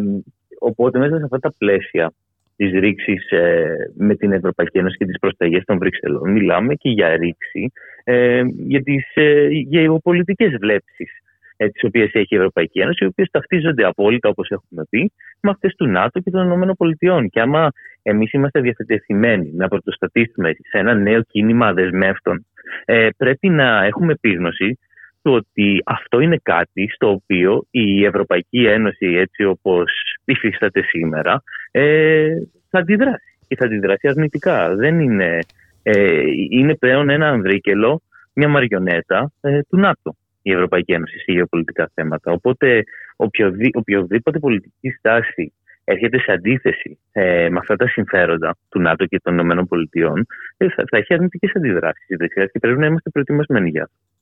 οπότε 0.58 0.98
μέσα 0.98 1.16
σε 1.16 1.24
αυτά 1.24 1.38
τα 1.38 1.52
πλαίσια 1.58 2.12
της 2.56 2.72
ρήξης 2.72 3.30
ε, 3.30 3.76
με 3.96 4.14
την 4.14 4.32
Ευρωπαϊκή 4.32 4.78
Ένωση 4.78 4.96
και 4.96 5.06
τις 5.06 5.18
προσταγές 5.18 5.64
των 5.64 5.78
Βρυξελών, 5.78 6.32
μιλάμε 6.32 6.74
και 6.74 6.90
για 6.90 7.16
ρήξη 7.16 7.72
ε, 8.04 8.42
για 8.56 8.82
τις 8.82 9.04
ε, 9.14 9.48
γεωπολιτικές 9.50 10.56
βλέψεις 10.60 11.10
ε, 11.56 11.68
τις 11.68 11.84
οποίες 11.84 12.12
έχει 12.12 12.34
η 12.34 12.36
Ευρωπαϊκή 12.36 12.80
Ένωση, 12.80 13.04
οι 13.04 13.06
οποίες 13.06 13.28
ταυτίζονται 13.30 13.84
απόλυτα, 13.84 14.28
όπως 14.28 14.50
έχουμε 14.50 14.84
πει, 14.90 15.12
με 15.40 15.50
αυτές 15.50 15.74
του 15.74 15.86
ΝΑΤΟ 15.86 16.20
και 16.20 16.30
των 16.30 16.62
ΗΠΑ. 16.62 17.26
Και 17.30 17.40
άμα 17.40 17.70
εμείς 18.02 18.32
είμαστε 18.32 18.60
διαθετημένοι 18.60 19.52
να 19.54 19.68
πρωτοστατήσουμε 19.68 20.52
σε 20.52 20.78
ένα 20.78 20.94
νέο 20.94 21.22
κίνημα 21.22 21.72
δεσμεύτων, 21.72 22.46
ε, 22.84 23.08
πρέπει 23.16 23.48
να 23.48 23.84
έχουμε 23.84 24.12
επίγνωση 24.12 24.78
του 25.24 25.32
ότι 25.32 25.82
αυτό 25.84 26.20
είναι 26.20 26.38
κάτι 26.42 26.88
στο 26.94 27.10
οποίο 27.10 27.66
η 27.70 28.04
Ευρωπαϊκή 28.04 28.64
Ένωση, 28.64 29.06
έτσι 29.06 29.44
όπως 29.44 29.92
υφίσταται 30.24 30.82
σήμερα, 30.82 31.42
ε, 31.70 32.28
θα 32.70 32.78
αντιδράσει. 32.78 33.38
Και 33.48 33.56
θα 33.56 33.64
αντιδράσει 33.64 34.08
αρνητικά. 34.08 34.74
Δεν 34.74 35.00
είναι, 35.00 35.38
ε, 35.82 36.22
είναι 36.50 36.74
πλέον 36.74 37.10
ένα 37.10 37.28
ανδρίκελο, 37.28 38.02
μια 38.34 38.48
μαριονέτα 38.48 39.32
ε, 39.40 39.60
του 39.68 39.76
ΝΑΤΟ 39.76 40.16
η 40.42 40.52
Ευρωπαϊκή 40.52 40.92
Ένωση 40.92 41.18
σε 41.18 41.32
γεωπολιτικά 41.32 41.90
θέματα. 41.94 42.32
Οπότε 42.32 42.84
οποιοδή, 43.16 43.70
οποιοδήποτε 43.74 44.38
πολιτική 44.38 44.90
στάση 44.90 45.52
έρχεται 45.84 46.18
σε 46.18 46.32
αντίθεση 46.32 46.98
ε, 47.12 47.48
με 47.48 47.58
αυτά 47.58 47.76
τα 47.76 47.88
συμφέροντα 47.88 48.56
του 48.68 48.80
ΝΑΤΟ 48.80 49.06
και 49.06 49.20
των 49.22 49.38
ΗΠΑ, 49.38 50.12
ε, 50.56 50.68
θα, 50.68 50.84
θα 50.90 50.96
έχει 50.96 51.14
αρνητικές 51.14 51.52
αντιδράσεις 51.56 52.06
και 52.52 52.58
πρέπει 52.60 52.78
να 52.78 52.86
είμαστε 52.86 53.10
προετοιμασμένοι 53.10 53.70
για 53.70 53.82
αυτό. 53.82 54.13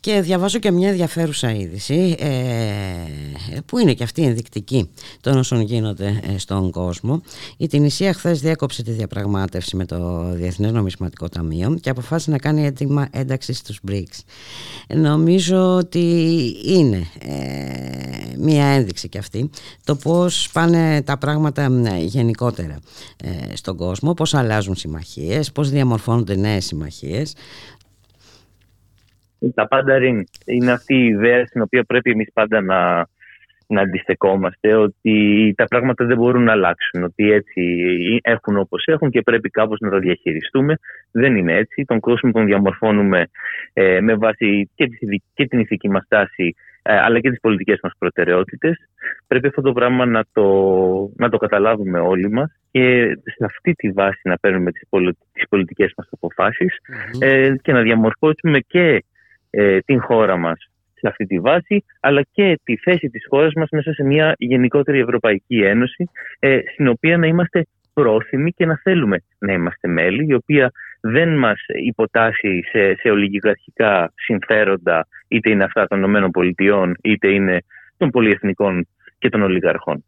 Και 0.00 0.20
διαβάζω 0.20 0.58
και 0.58 0.70
μια 0.70 0.88
ενδιαφέρουσα 0.88 1.52
είδηση 1.54 2.16
ε, 2.18 2.28
που 3.66 3.78
είναι 3.78 3.94
και 3.94 4.02
αυτή 4.02 4.22
ενδεικτική 4.22 4.90
των 5.20 5.36
όσων 5.36 5.60
γίνονται 5.60 6.20
ε, 6.34 6.38
στον 6.38 6.70
κόσμο. 6.70 7.22
Η 7.56 7.66
Τινησία 7.66 8.12
χθες 8.12 8.40
διέκοψε 8.40 8.82
τη 8.82 8.90
διαπραγμάτευση 8.90 9.76
με 9.76 9.86
το 9.86 10.30
Διεθνές 10.32 10.72
Νομισματικό 10.72 11.28
Ταμείο 11.28 11.78
και 11.80 11.90
αποφάσισε 11.90 12.30
να 12.30 12.38
κάνει 12.38 12.66
έτοιμα 12.66 13.08
ένταξη 13.10 13.52
στους 13.52 13.80
BRICS. 13.88 14.18
Νομίζω 14.94 15.76
ότι 15.76 16.56
είναι 16.64 17.06
ε, 17.18 18.36
μια 18.38 18.64
ένδειξη 18.64 19.08
και 19.08 19.18
αυτή 19.18 19.50
το 19.84 19.96
πώς 19.96 20.48
πάνε 20.52 21.02
τα 21.02 21.18
πράγματα 21.18 21.68
γενικότερα 21.98 22.78
ε, 23.16 23.56
στον 23.56 23.76
κόσμο, 23.76 24.14
πώς 24.14 24.34
αλλάζουν 24.34 24.76
συμμαχίες, 24.76 25.52
πώς 25.52 25.70
διαμορφώνονται 25.70 26.36
νέες 26.36 26.64
συμμαχίες 26.64 27.32
τα 29.54 29.68
πάντα 29.68 29.96
είναι 30.44 30.72
αυτή 30.72 30.94
η 30.94 31.06
ιδέα 31.06 31.46
στην 31.46 31.62
οποία 31.62 31.84
πρέπει 31.84 32.10
εμείς 32.10 32.30
πάντα 32.32 32.60
να, 32.60 33.06
να 33.66 33.80
αντιστεκόμαστε 33.80 34.74
ότι 34.74 35.54
τα 35.56 35.64
πράγματα 35.64 36.04
δεν 36.04 36.16
μπορούν 36.16 36.44
να 36.44 36.52
αλλάξουν, 36.52 37.02
ότι 37.02 37.30
έτσι 37.32 37.62
έχουν 38.22 38.56
όπως 38.56 38.84
έχουν 38.86 39.10
και 39.10 39.22
πρέπει 39.22 39.50
κάπως 39.50 39.78
να 39.80 39.90
τα 39.90 39.98
διαχειριστούμε. 39.98 40.78
Δεν 41.10 41.36
είναι 41.36 41.54
έτσι. 41.54 41.84
Τον 41.84 42.00
κόσμο 42.00 42.30
τον 42.30 42.46
διαμορφώνουμε 42.46 43.28
ε, 43.72 44.00
με 44.00 44.14
βάση 44.14 44.70
και, 44.74 44.88
και 45.34 45.46
την 45.46 45.58
ηθική 45.58 45.88
μας 45.88 46.04
τάση 46.08 46.54
ε, 46.82 46.98
αλλά 46.98 47.20
και 47.20 47.30
τις 47.30 47.40
πολιτικές 47.40 47.78
μας 47.82 47.92
προτεραιότητες. 47.98 48.76
Πρέπει 49.26 49.46
αυτό 49.46 49.60
το 49.60 49.72
πράγμα 49.72 50.06
να 50.06 50.24
το, 50.32 50.46
να 51.16 51.28
το 51.28 51.36
καταλάβουμε 51.36 51.98
όλοι 51.98 52.30
μας 52.30 52.52
και 52.70 53.16
σε 53.24 53.44
αυτή 53.44 53.72
τη 53.72 53.90
βάση 53.90 54.20
να 54.24 54.38
παίρνουμε 54.38 54.72
τις, 54.72 54.82
πολι, 54.88 55.16
τις 55.32 55.48
πολιτικές 55.48 55.92
μας 55.96 56.08
αποφασεις 56.10 56.76
ε, 57.18 57.54
και 57.62 57.72
να 57.72 57.82
διαμορφώσουμε 57.82 58.58
και 58.58 59.04
ε, 59.50 59.78
την 59.78 60.00
χώρα 60.00 60.36
μας 60.36 60.70
σε 60.94 61.08
αυτή 61.08 61.26
τη 61.26 61.40
βάση, 61.40 61.84
αλλά 62.00 62.22
και 62.32 62.60
τη 62.64 62.76
θέση 62.76 63.08
της 63.08 63.26
χώρας 63.28 63.52
μας 63.54 63.68
μέσα 63.70 63.92
σε 63.92 64.04
μια 64.04 64.34
γενικότερη 64.38 64.98
Ευρωπαϊκή 64.98 65.60
Ένωση, 65.62 66.10
ε, 66.38 66.60
στην 66.72 66.88
οποία 66.88 67.18
να 67.18 67.26
είμαστε 67.26 67.66
πρόθυμοι 67.94 68.52
και 68.52 68.66
να 68.66 68.80
θέλουμε 68.82 69.22
να 69.38 69.52
είμαστε 69.52 69.88
μέλη, 69.88 70.26
η 70.28 70.34
οποία 70.34 70.70
δεν 71.00 71.38
μας 71.38 71.60
υποτάσσει 71.84 72.62
σε, 72.70 72.94
σε 72.94 73.10
ολιγικαρχικά 73.10 74.12
συμφέροντα, 74.14 75.06
είτε 75.28 75.50
είναι 75.50 75.64
αυτά 75.64 75.86
των 75.86 76.14
ΗΠΑ, 76.14 76.92
είτε 77.02 77.30
είναι 77.30 77.64
των 77.96 78.10
πολυεθνικών 78.10 78.86
και 79.18 79.28
των 79.28 79.42
ολιγαρχών. 79.42 80.04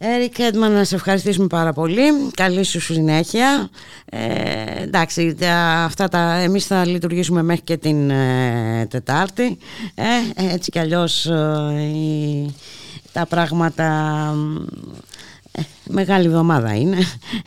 Έρικ 0.00 0.38
Έντμαν, 0.38 0.72
να 0.72 0.84
σε 0.84 0.94
ευχαριστήσουμε 0.94 1.46
πάρα 1.46 1.72
πολύ. 1.72 2.02
Καλή 2.36 2.64
σου 2.64 2.80
συνέχεια. 2.80 3.68
Ε, 4.10 4.82
εντάξει, 4.82 5.36
αυτά 5.84 6.08
τα, 6.08 6.34
εμείς 6.34 6.66
θα 6.66 6.86
λειτουργήσουμε 6.86 7.42
μέχρι 7.42 7.62
και 7.62 7.76
την 7.76 8.10
ε, 8.10 8.86
Τετάρτη. 8.90 9.58
Ε, 9.94 10.52
έτσι 10.54 10.70
κι 10.70 10.78
αλλιώς 10.78 11.26
ε, 11.26 12.46
τα 13.12 13.26
πράγματα... 13.26 13.84
Ε, 15.52 15.60
μεγάλη 15.88 16.26
εβδομάδα 16.26 16.74
είναι. 16.74 16.96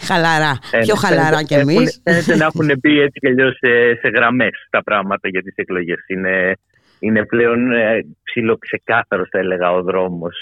Χαλαρά. 0.07 0.59
Πιο 0.81 0.95
χαλαρά 0.95 1.43
κι 1.43 1.53
εμείς. 1.53 2.01
Φαίνεται 2.03 2.35
να 2.35 2.45
έχουν 2.45 2.79
πει 2.81 2.99
έτσι 2.99 3.19
κι 3.19 3.27
αλλιώς 3.27 3.57
σε, 3.57 3.67
σε 4.01 4.09
γραμμές 4.09 4.67
τα 4.69 4.83
πράγματα 4.83 5.27
για 5.29 5.41
τις 5.41 5.53
εκλογές. 5.55 6.03
Είναι 6.07 6.55
είναι 7.01 7.25
πλέον 7.25 7.71
ε, 7.71 8.05
ψηλοξεκάθαρο, 8.23 9.25
θα 9.31 9.39
έλεγα, 9.39 9.71
ο 9.71 9.81
δρόμος 9.81 10.35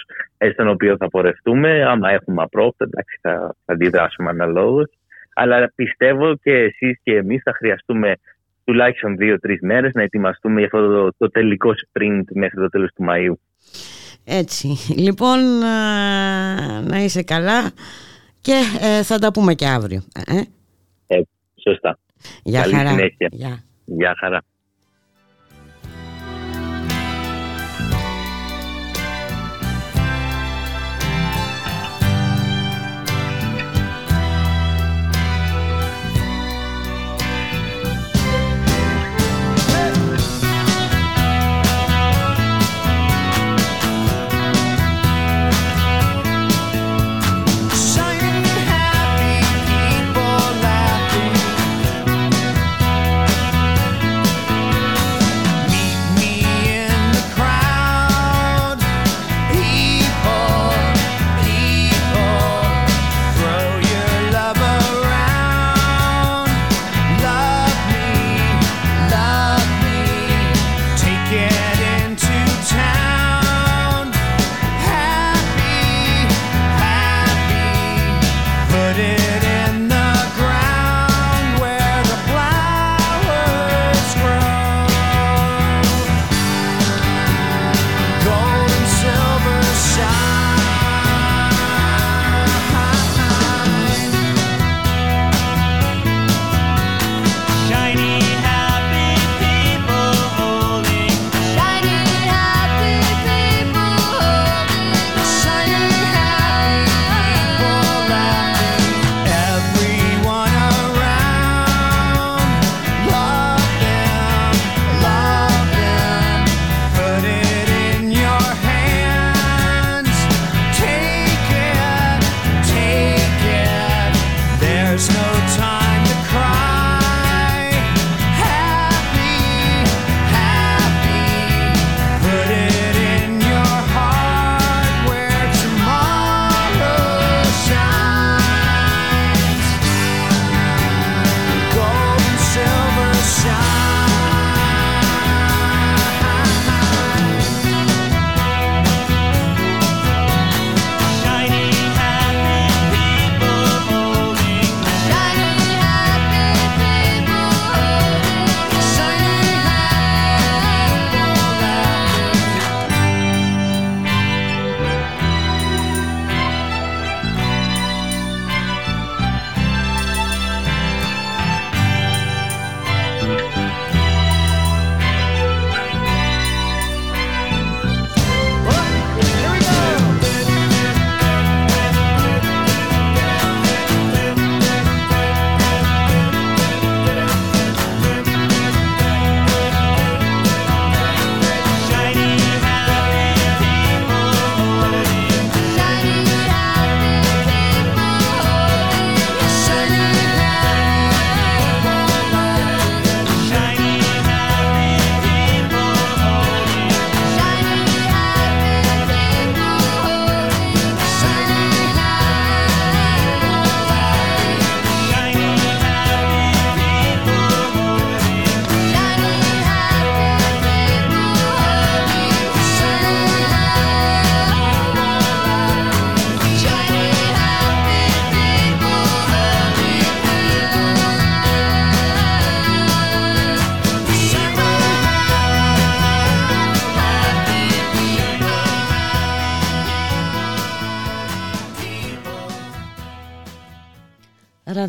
στον 0.54 0.68
οποίο 0.68 0.96
θα 0.98 1.08
πορευτούμε. 1.08 1.84
Άμα 1.84 2.10
έχουμε 2.12 2.42
απρόπτα, 2.42 2.86
εντάξει, 2.86 3.20
θα, 3.22 3.56
θα 3.66 3.74
αντιδράσουμε 3.74 4.30
αναλόγως. 4.30 4.92
Αλλά 5.34 5.72
πιστεύω 5.76 6.36
και 6.36 6.52
εσείς 6.52 7.00
και 7.04 7.16
εμείς 7.16 7.42
θα 7.44 7.54
χρειαστούμε 7.54 8.16
τουλάχιστον 8.64 9.18
δύο-τρεις 9.18 9.60
μέρες 9.62 9.94
να 9.94 10.02
ετοιμαστούμε 10.02 10.60
για 10.60 10.70
αυτό 10.74 10.88
το, 10.88 11.14
το 11.18 11.30
τελικό 11.30 11.70
sprint 11.70 12.24
μέχρι 12.34 12.60
το 12.60 12.70
τέλος 12.70 12.90
του 12.96 13.06
Μαΐου. 13.10 13.34
Έτσι. 14.26 14.68
Λοιπόν, 14.98 15.40
να 16.88 16.98
είσαι 17.04 17.24
καλά 17.24 17.72
και 18.42 18.54
ε, 18.82 19.04
θα 19.04 19.20
τα 19.20 19.32
πούμε 19.32 19.54
και 19.54 19.68
αύριο. 19.68 20.02
Ε; 20.28 20.42
Ε, 21.16 21.22
σωστά. 21.64 22.00
Γεια 22.44 22.64
χαρά. 22.64 22.96
Γεια. 23.30 23.64
Γεια 23.86 24.16
χαρά. 24.20 24.42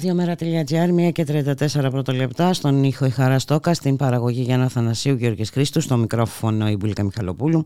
Ραδιομέρα.gr, 0.00 1.08
1 1.08 1.12
και 1.12 1.26
34 1.28 1.90
πρώτο 1.90 2.12
λεπτά, 2.12 2.52
στον 2.52 2.84
ήχο 2.84 3.06
η 3.06 3.10
Χαρά 3.10 3.38
Στόκα, 3.38 3.74
στην 3.74 3.96
παραγωγή 3.96 4.42
Γιάννα 4.42 4.68
Θανασίου 4.68 5.14
Γιώργης 5.14 5.50
Χρήστου, 5.50 5.80
στο 5.80 5.96
μικρόφωνο 5.96 6.68
η 6.68 6.76
Μπουλίκα 6.76 7.02
Μιχαλοπούλου. 7.02 7.62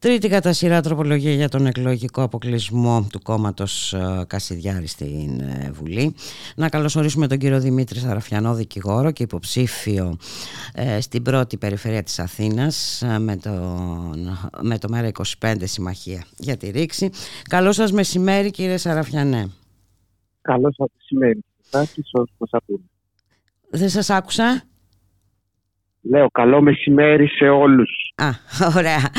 Τρίτη 0.00 0.28
κατά 0.28 0.52
σειρά 0.52 0.80
τροπολογία 0.80 1.32
για 1.32 1.48
τον 1.48 1.66
εκλογικό 1.66 2.22
αποκλεισμό 2.22 3.06
του 3.12 3.22
κόμματος 3.22 3.92
ε, 3.92 4.24
Κασιδιάρη 4.26 4.86
στην 4.86 5.40
ε, 5.40 5.70
Βουλή. 5.72 6.14
Να 6.56 6.68
καλωσορίσουμε 6.68 7.26
τον 7.26 7.38
κύριο 7.38 7.60
Δημήτρη 7.60 7.98
Σαραφιανό, 7.98 8.54
δικηγόρο 8.54 9.10
και 9.10 9.22
υποψήφιο 9.22 10.16
ε, 10.74 11.00
στην 11.00 11.22
πρώτη 11.22 11.56
περιφέρεια 11.56 12.02
της 12.02 12.18
Αθήνας 12.18 13.02
με 13.18 13.36
το, 13.36 13.50
με 14.62 14.78
το 14.78 14.88
Μέρα 14.88 15.10
25 15.40 15.54
Συμμαχία 15.64 16.24
για 16.38 16.56
τη 16.56 16.70
Ρήξη. 16.70 17.10
Καλό 17.48 17.72
σας 17.72 17.92
μεσημέρι 17.92 18.50
κύριε 18.50 18.76
Σαραφιανέ. 18.76 19.50
Καλό 20.40 20.72
σας 20.72 20.88
μεσημέρι. 20.96 21.42
Δεν 23.70 23.88
σας 23.88 24.10
άκουσα. 24.10 24.62
Λέω 26.02 26.26
καλό 26.32 26.62
μεσημέρι 26.62 27.28
σε 27.28 27.48
όλους. 27.48 27.90
Α, 28.16 28.28
ωραία. 28.76 29.10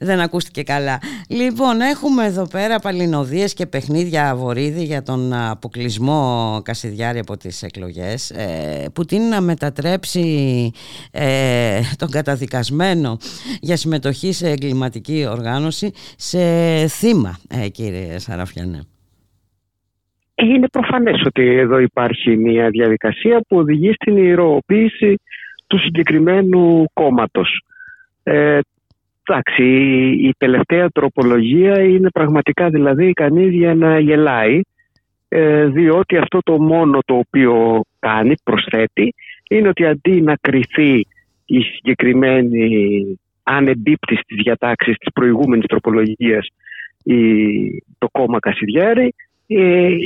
Δεν 0.00 0.20
ακούστηκε 0.20 0.62
καλά. 0.62 0.98
Λοιπόν, 1.28 1.80
έχουμε 1.80 2.24
εδώ 2.24 2.48
πέρα 2.48 2.78
παλινοδίες 2.78 3.54
και 3.54 3.66
παιχνίδια 3.66 4.36
βορύδι 4.36 4.84
για 4.84 5.02
τον 5.02 5.32
αποκλεισμό 5.32 6.60
Κασιδιάρη 6.64 7.18
από 7.18 7.36
τις 7.36 7.62
εκλογές 7.62 8.30
ε, 8.30 8.86
που 8.92 9.04
τίνει 9.04 9.28
να 9.28 9.40
μετατρέψει 9.40 10.70
ε, 11.10 11.80
τον 11.96 12.10
καταδικασμένο 12.10 13.18
για 13.60 13.76
συμμετοχή 13.76 14.32
σε 14.32 14.50
εγκληματική 14.50 15.26
οργάνωση 15.30 15.90
σε 16.16 16.38
θύμα, 16.86 17.38
ε, 17.48 17.68
κύριε 17.68 18.18
Σαραφιανέ. 18.18 18.86
Είναι 20.42 20.68
προφανές 20.68 21.22
ότι 21.26 21.46
εδώ 21.46 21.78
υπάρχει 21.78 22.36
μια 22.36 22.68
διαδικασία 22.68 23.40
που 23.48 23.56
οδηγεί 23.56 23.92
στην 23.92 24.16
ιεροποίηση 24.16 25.20
του 25.66 25.78
συγκεκριμένου 25.78 26.84
κόμματος. 26.92 27.64
Ε, 28.22 28.58
εντάξει, 29.24 29.64
η 30.20 30.34
τελευταία 30.38 30.88
τροπολογία 30.88 31.80
είναι 31.82 32.10
πραγματικά 32.10 32.68
δηλαδή 32.68 33.08
ικανή 33.08 33.48
για 33.48 33.74
να 33.74 33.98
γελάει 33.98 34.60
ε, 35.28 35.66
διότι 35.66 36.16
αυτό 36.16 36.38
το 36.42 36.60
μόνο 36.60 36.98
το 37.04 37.14
οποίο 37.14 37.80
κάνει, 37.98 38.34
προσθέτει, 38.44 39.14
είναι 39.50 39.68
ότι 39.68 39.86
αντί 39.86 40.20
να 40.20 40.36
κρυθεί 40.40 41.06
η 41.46 41.60
συγκεκριμένη 41.60 43.18
αν 43.42 43.66
εμπίπτει 43.66 44.16
στις 44.16 44.36
διατάξεις 44.42 44.96
της 44.96 45.12
προηγούμενης 45.12 45.66
τροπολογίας 45.66 46.46
η, 47.02 47.22
το 47.98 48.08
κόμμα 48.12 48.38
Κασιδιάρη, 48.38 49.04
ε, 49.04 49.12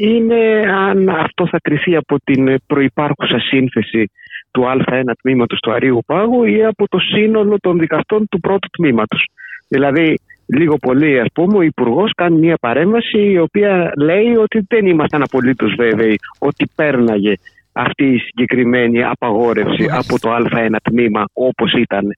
είναι 0.03 0.63
αν 0.67 1.09
αυτό 1.09 1.47
θα 1.47 1.59
κρυθεί 1.63 1.97
από 1.97 2.17
την 2.25 2.57
προϋπάρχουσα 2.67 3.39
σύνθεση 3.39 4.11
του 4.51 4.63
Α1 4.63 5.03
τμήματος 5.23 5.59
του 5.61 5.73
Αρίου 5.73 6.01
Πάγου 6.07 6.45
ή 6.45 6.65
από 6.65 6.89
το 6.89 6.99
σύνολο 6.99 7.57
των 7.61 7.79
δικαστών 7.79 8.29
του 8.29 8.41
πρώτου 8.41 8.69
τμήματος. 8.69 9.27
Δηλαδή, 9.69 10.19
λίγο 10.47 10.77
πολύ, 10.77 11.21
ας 11.21 11.29
πούμε, 11.35 11.57
ο 11.57 11.63
Υπουργός 11.63 12.13
κάνει 12.17 12.39
μια 12.39 12.57
παρέμβαση 12.61 13.19
η 13.19 13.39
οποία 13.39 13.93
λέει 13.97 14.37
ότι 14.37 14.65
δεν 14.69 14.87
ήμασταν 14.87 15.23
απολύτως 15.23 15.75
βέβαιοι 15.77 16.19
ότι 16.39 16.71
πέρναγε 16.75 17.35
αυτή 17.73 18.05
η 18.05 18.19
συγκεκριμένη 18.19 19.05
απαγόρευση 19.05 19.87
από 19.91 20.21
το 20.21 20.35
Α1 20.35 20.77
τμήμα 20.83 21.25
όπως 21.33 21.73
ήταν. 21.73 22.17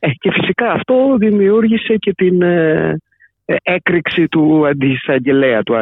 Ε, 0.00 0.08
και 0.10 0.32
φυσικά 0.32 0.70
αυτό 0.72 1.16
δημιούργησε 1.18 1.96
και 1.96 2.12
την 2.12 2.42
ε, 2.42 2.88
ε 2.88 2.96
έκρηξη 3.62 4.28
του 4.28 4.66
αντισαγγελέα, 4.66 5.62
του, 5.62 5.74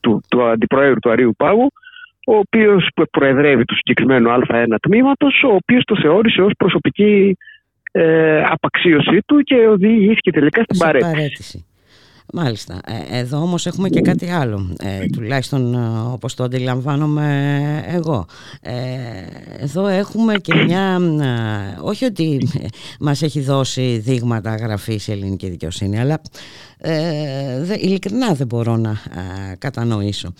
του, 0.00 0.22
του 0.28 0.42
αντιπροέδρου 0.44 0.98
του 0.98 1.10
Αρίου 1.10 1.34
Πάγου, 1.36 1.70
ο 2.26 2.36
οποίος 2.36 2.88
προεδρεύει 3.10 3.64
του 3.64 3.74
συγκεκριμένου 3.74 4.30
Α1 4.30 4.74
τμήματος, 4.80 5.42
ο 5.42 5.54
οποίος 5.54 5.84
το 5.84 5.96
θεώρησε 6.00 6.42
ως 6.42 6.52
προσωπική 6.58 7.36
ε, 7.92 8.42
απαξίωσή 8.42 9.18
του 9.26 9.40
και 9.42 9.54
οδηγήθηκε 9.54 10.30
τελικά 10.30 10.62
στην 10.62 10.78
παρέτηση. 10.78 11.66
Μάλιστα. 12.34 12.80
Ε, 12.86 13.18
εδώ 13.18 13.38
όμως 13.38 13.66
έχουμε 13.66 13.88
και 13.88 14.00
κάτι 14.00 14.30
άλλο, 14.30 14.76
ε, 14.78 15.06
τουλάχιστον 15.06 15.74
ε, 15.74 15.78
όπως 16.12 16.34
το 16.34 16.44
αντιλαμβάνομαι 16.44 17.84
εγώ. 17.86 18.26
εδώ 19.58 19.86
έχουμε 19.86 20.34
και 20.34 20.54
μια, 20.54 20.98
όχι 21.82 22.04
ότι 22.04 22.48
μας 23.00 23.22
έχει 23.22 23.40
δώσει 23.40 23.98
δείγματα 23.98 24.54
γραφής 24.54 25.02
σε 25.02 25.12
ελληνική 25.12 25.48
δικαιοσύνη, 25.48 26.00
αλλά 26.00 26.20
δε, 27.60 27.74
ειλικρινά 27.74 28.34
δεν 28.34 28.46
μπορώ 28.46 28.76
να 28.76 28.96
κατανοήσω 29.58 30.32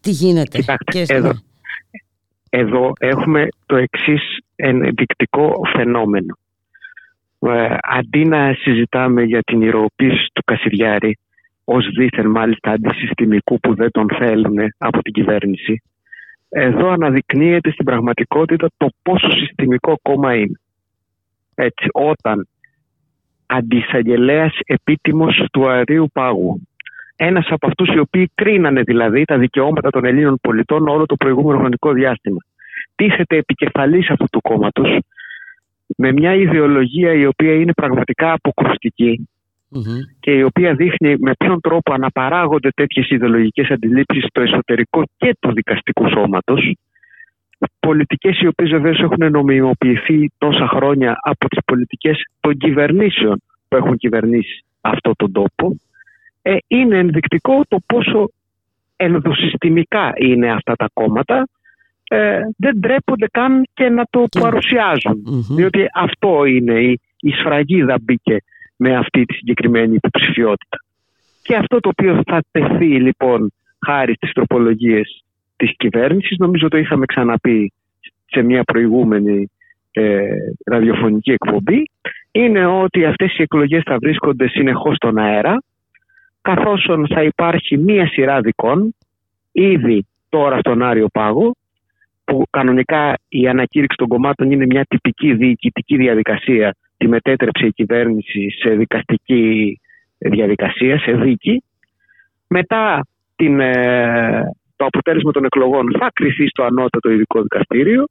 τι 0.00 0.10
γίνεται. 0.10 0.58
Κοιτάξτε, 0.58 1.14
εδώ, 1.14 1.32
εδώ 2.50 2.92
έχουμε 2.98 3.48
το 3.66 3.76
εξής 3.76 4.38
ενδεικτικό 4.56 5.60
φαινόμενο. 5.76 6.38
Ε, 7.48 7.76
αντί 7.82 8.24
να 8.24 8.54
συζητάμε 8.54 9.22
για 9.22 9.40
την 9.42 9.62
ηρωοποίηση 9.62 10.26
του 10.32 10.42
Κασιδιάρη 10.44 11.18
ως 11.64 11.88
δίθεν 11.96 12.26
μάλιστα 12.30 12.70
αντισυστημικού 12.70 13.60
που 13.60 13.74
δεν 13.74 13.90
τον 13.90 14.06
θέλουν 14.18 14.56
από 14.78 15.02
την 15.02 15.12
κυβέρνηση, 15.12 15.82
εδώ 16.48 16.88
αναδεικνύεται 16.88 17.70
στην 17.70 17.84
πραγματικότητα 17.84 18.68
το 18.76 18.88
πόσο 19.02 19.30
συστημικό 19.30 19.98
κόμμα 20.02 20.34
είναι. 20.34 20.60
Έτσι, 21.54 21.88
όταν 21.92 22.48
αντισαγγελέας 23.46 24.58
επίτιμος 24.64 25.46
του 25.52 25.68
Αρίου 25.68 26.10
Πάγου 26.12 26.60
ένας 27.16 27.46
από 27.50 27.66
αυτούς 27.66 27.94
οι 27.94 27.98
οποίοι 27.98 28.30
κρίνανε 28.34 28.82
δηλαδή 28.82 29.24
τα 29.24 29.38
δικαιώματα 29.38 29.90
των 29.90 30.04
Ελλήνων 30.04 30.38
πολιτών 30.40 30.88
όλο 30.88 31.06
το 31.06 31.16
προηγούμενο 31.16 31.58
χρονικό 31.58 31.92
διάστημα. 31.92 32.38
Τίθεται 32.94 33.36
επικεφαλής 33.36 34.10
αυτού 34.10 34.24
του 34.30 34.40
κόμματος 34.40 34.98
με 35.96 36.12
μια 36.12 36.34
ιδεολογία 36.34 37.12
η 37.12 37.26
οποία 37.26 37.54
είναι 37.54 37.72
πραγματικά 37.72 38.32
και 40.20 40.30
η 40.30 40.42
οποία 40.42 40.74
δείχνει 40.74 41.16
με 41.18 41.32
ποιον 41.38 41.60
τρόπο 41.60 41.92
αναπαράγονται 41.92 42.70
τέτοιες 42.70 43.10
ιδεολογικές 43.10 43.70
αντιλήψεις 43.70 44.24
στο 44.24 44.40
εσωτερικό 44.40 45.02
και 45.16 45.36
του 45.40 45.52
δικαστικού 45.52 46.08
σώματος. 46.08 46.76
Πολιτικές 47.80 48.40
οι 48.40 48.46
οποίες 48.46 48.70
βεβαίως 48.70 48.98
έχουν 48.98 49.30
νομιμοποιηθεί 49.30 50.30
τόσα 50.38 50.68
χρόνια 50.68 51.18
από 51.22 51.48
τις 51.48 51.58
πολιτικές 51.64 52.22
των 52.40 52.56
κυβερνήσεων 52.56 53.42
που 53.68 53.76
έχουν 53.76 53.96
κυβερνήσει 53.96 54.64
αυτόν 54.80 55.12
τον 55.16 55.32
τόπο 55.32 55.76
ε, 56.42 56.56
είναι 56.66 56.98
ενδεικτικό 56.98 57.62
το 57.68 57.78
πόσο 57.86 58.30
ενδοσυστημικά 58.96 60.12
είναι 60.16 60.50
αυτά 60.52 60.74
τα 60.76 60.88
κόμματα 60.92 61.46
ε, 62.08 62.40
δεν 62.56 62.80
τρέπονται 62.80 63.26
καν 63.30 63.66
και 63.74 63.88
να 63.88 64.04
το 64.10 64.24
παρουσιαζουν 64.40 65.22
διότι 65.56 65.86
αυτό 65.94 66.44
είναι 66.44 66.80
η, 66.80 67.00
η 67.20 67.30
σφραγίδα 67.30 67.98
μπήκε 68.02 68.36
με 68.76 68.96
αυτή 68.96 69.24
τη 69.24 69.34
συγκεκριμένη 69.34 69.94
υποψηφιότητα. 69.94 70.76
Και 71.42 71.56
αυτό 71.56 71.80
το 71.80 71.88
οποίο 71.88 72.22
θα 72.26 72.42
τεθεί 72.50 73.00
λοιπόν 73.00 73.52
χάρη 73.86 74.14
στις 74.14 74.32
τροπολογίες 74.32 75.24
της 75.56 75.76
κυβέρνησης 75.76 76.36
νομίζω 76.38 76.68
το 76.68 76.76
είχαμε 76.76 77.06
ξαναπεί 77.06 77.72
σε 78.26 78.42
μια 78.42 78.64
προηγούμενη 78.64 79.50
ε, 79.92 80.20
ραδιοφωνική 80.64 81.30
εκπομπή 81.30 81.90
είναι 82.30 82.66
ότι 82.66 83.04
αυτές 83.04 83.38
οι 83.38 83.42
εκλογές 83.42 83.82
θα 83.86 83.96
βρίσκονται 83.98 84.48
συνεχώς 84.48 84.96
στον 84.96 85.18
αέρα 85.18 85.62
καθώς 86.42 86.88
θα 87.08 87.22
υπάρχει 87.22 87.78
μία 87.78 88.06
σειρά 88.06 88.40
δικών 88.40 88.94
ήδη 89.52 90.06
τώρα 90.28 90.58
στον 90.58 90.82
Άριο 90.82 91.06
Πάγο 91.12 91.54
που 92.26 92.44
κανονικά 92.50 93.18
η 93.28 93.48
ανακήρυξη 93.48 93.96
των 93.96 94.08
κομμάτων 94.08 94.50
είναι 94.50 94.66
μια 94.66 94.84
τυπική 94.88 95.34
διοικητική 95.34 95.96
διαδικασία 95.96 96.74
τη 96.96 97.08
μετέτρεψε 97.08 97.66
η 97.66 97.72
κυβέρνηση 97.72 98.50
σε 98.50 98.70
δικαστική 98.70 99.80
διαδικασία, 100.18 100.98
σε 100.98 101.12
δίκη. 101.12 101.62
Μετά 102.48 103.06
την, 103.36 103.60
ε, 103.60 104.42
το 104.76 104.84
αποτέλεσμα 104.84 105.32
των 105.32 105.44
εκλογών 105.44 105.96
θα 105.98 106.10
κριθεί 106.12 106.48
στο 106.48 106.62
ανώτατο 106.62 107.10
ειδικό 107.10 107.42
δικαστήριο 107.42 108.04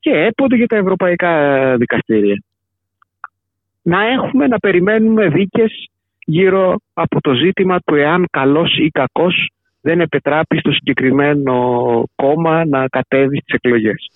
και 0.00 0.10
έπονται 0.10 0.56
για 0.56 0.66
τα 0.66 0.76
ευρωπαϊκά 0.76 1.74
δικαστήρια. 1.76 2.42
Να 3.82 4.06
έχουμε 4.06 4.46
να 4.46 4.58
περιμένουμε 4.58 5.28
δίκες 5.28 5.90
γύρω 6.24 6.76
από 6.94 7.20
το 7.20 7.34
ζήτημα 7.34 7.78
του 7.80 7.94
εάν 7.94 8.26
καλός 8.30 8.78
ή 8.78 8.88
κακός 8.88 9.50
δεν 9.86 10.00
επιτράπεις 10.00 10.58
στο 10.60 10.72
συγκεκριμένο 10.72 11.54
κόμμα 12.14 12.64
να 12.64 12.88
κατέβει 12.88 13.38
στις 13.38 13.54
εκλογές. 13.54 14.10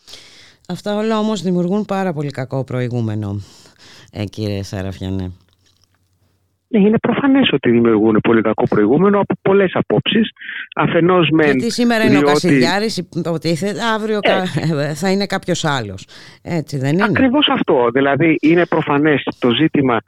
Αυτά 0.69 0.97
όλα 0.97 1.19
όμως 1.19 1.43
δημιουργούν 1.43 1.85
πάρα 1.85 2.13
πολύ 2.13 2.31
κακό 2.31 2.65
προηγούμενο, 2.65 3.41
ε, 4.13 4.25
κύριε 4.25 4.63
Σαραφιανέ. 4.63 5.33
Ναι, 6.69 6.81
είναι 6.81 6.99
προφανές 6.99 7.51
ότι 7.53 7.71
δημιουργούν 7.71 8.19
πολύ 8.23 8.43
κακό 8.43 8.65
προηγούμενο 8.69 9.19
από 9.21 9.35
πολλές 9.43 9.71
απόψεις. 9.75 10.31
Αφενός 10.75 11.29
με. 11.31 11.45
Γιατί 11.45 11.71
σήμερα 11.71 12.05
είναι 12.05 12.19
ο 12.19 12.23
Κασιλιάρη, 12.23 12.89
υποτίθεται, 13.15 13.81
αύριο 13.95 14.19
ε, 14.23 14.95
θα 14.95 15.11
είναι 15.11 15.27
κάποιος 15.27 15.65
άλλος. 15.65 16.07
Έτσι 16.43 16.79
δεν 16.79 16.93
είναι; 16.93 17.05
Ακριβώς 17.05 17.49
αυτό. 17.49 17.89
Δηλαδή, 17.93 18.37
είναι 18.41 18.67
προφανές 18.67 19.23
το 19.39 19.51
ζήτημα 19.51 19.99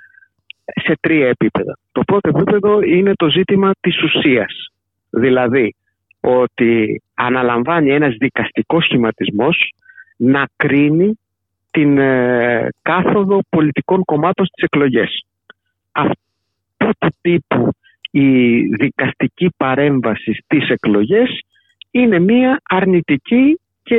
σε 0.85 0.95
τρία 1.01 1.29
επίπεδα. 1.29 1.79
Το 1.93 2.03
πρώτο 2.05 2.29
επίπεδο 2.29 2.83
είναι 2.83 3.13
το 3.15 3.29
ζήτημα 3.31 3.71
της 3.81 4.03
ουσίας. 4.03 4.72
Δηλαδή, 5.13 5.75
ότι 6.21 7.03
αναλαμβάνει 7.15 7.91
ένας 7.91 8.15
δικαστικός 8.19 8.85
σχηματισμός 8.85 9.73
να 10.17 10.47
κρίνει 10.57 11.19
την 11.71 11.99
ε, 11.99 12.69
κάθοδο 12.83 13.41
πολιτικών 13.49 14.05
κομμάτων 14.05 14.47
στις 14.47 14.65
εκλογές. 14.65 15.25
Αυτό 15.93 16.91
του 16.99 17.09
τύπου 17.21 17.69
η 18.11 18.61
δικαστική 18.61 19.51
παρέμβαση 19.57 20.33
στις 20.33 20.69
εκλογές 20.69 21.41
είναι 21.91 22.19
μία 22.19 22.61
αρνητική 22.69 23.61
και 23.83 23.97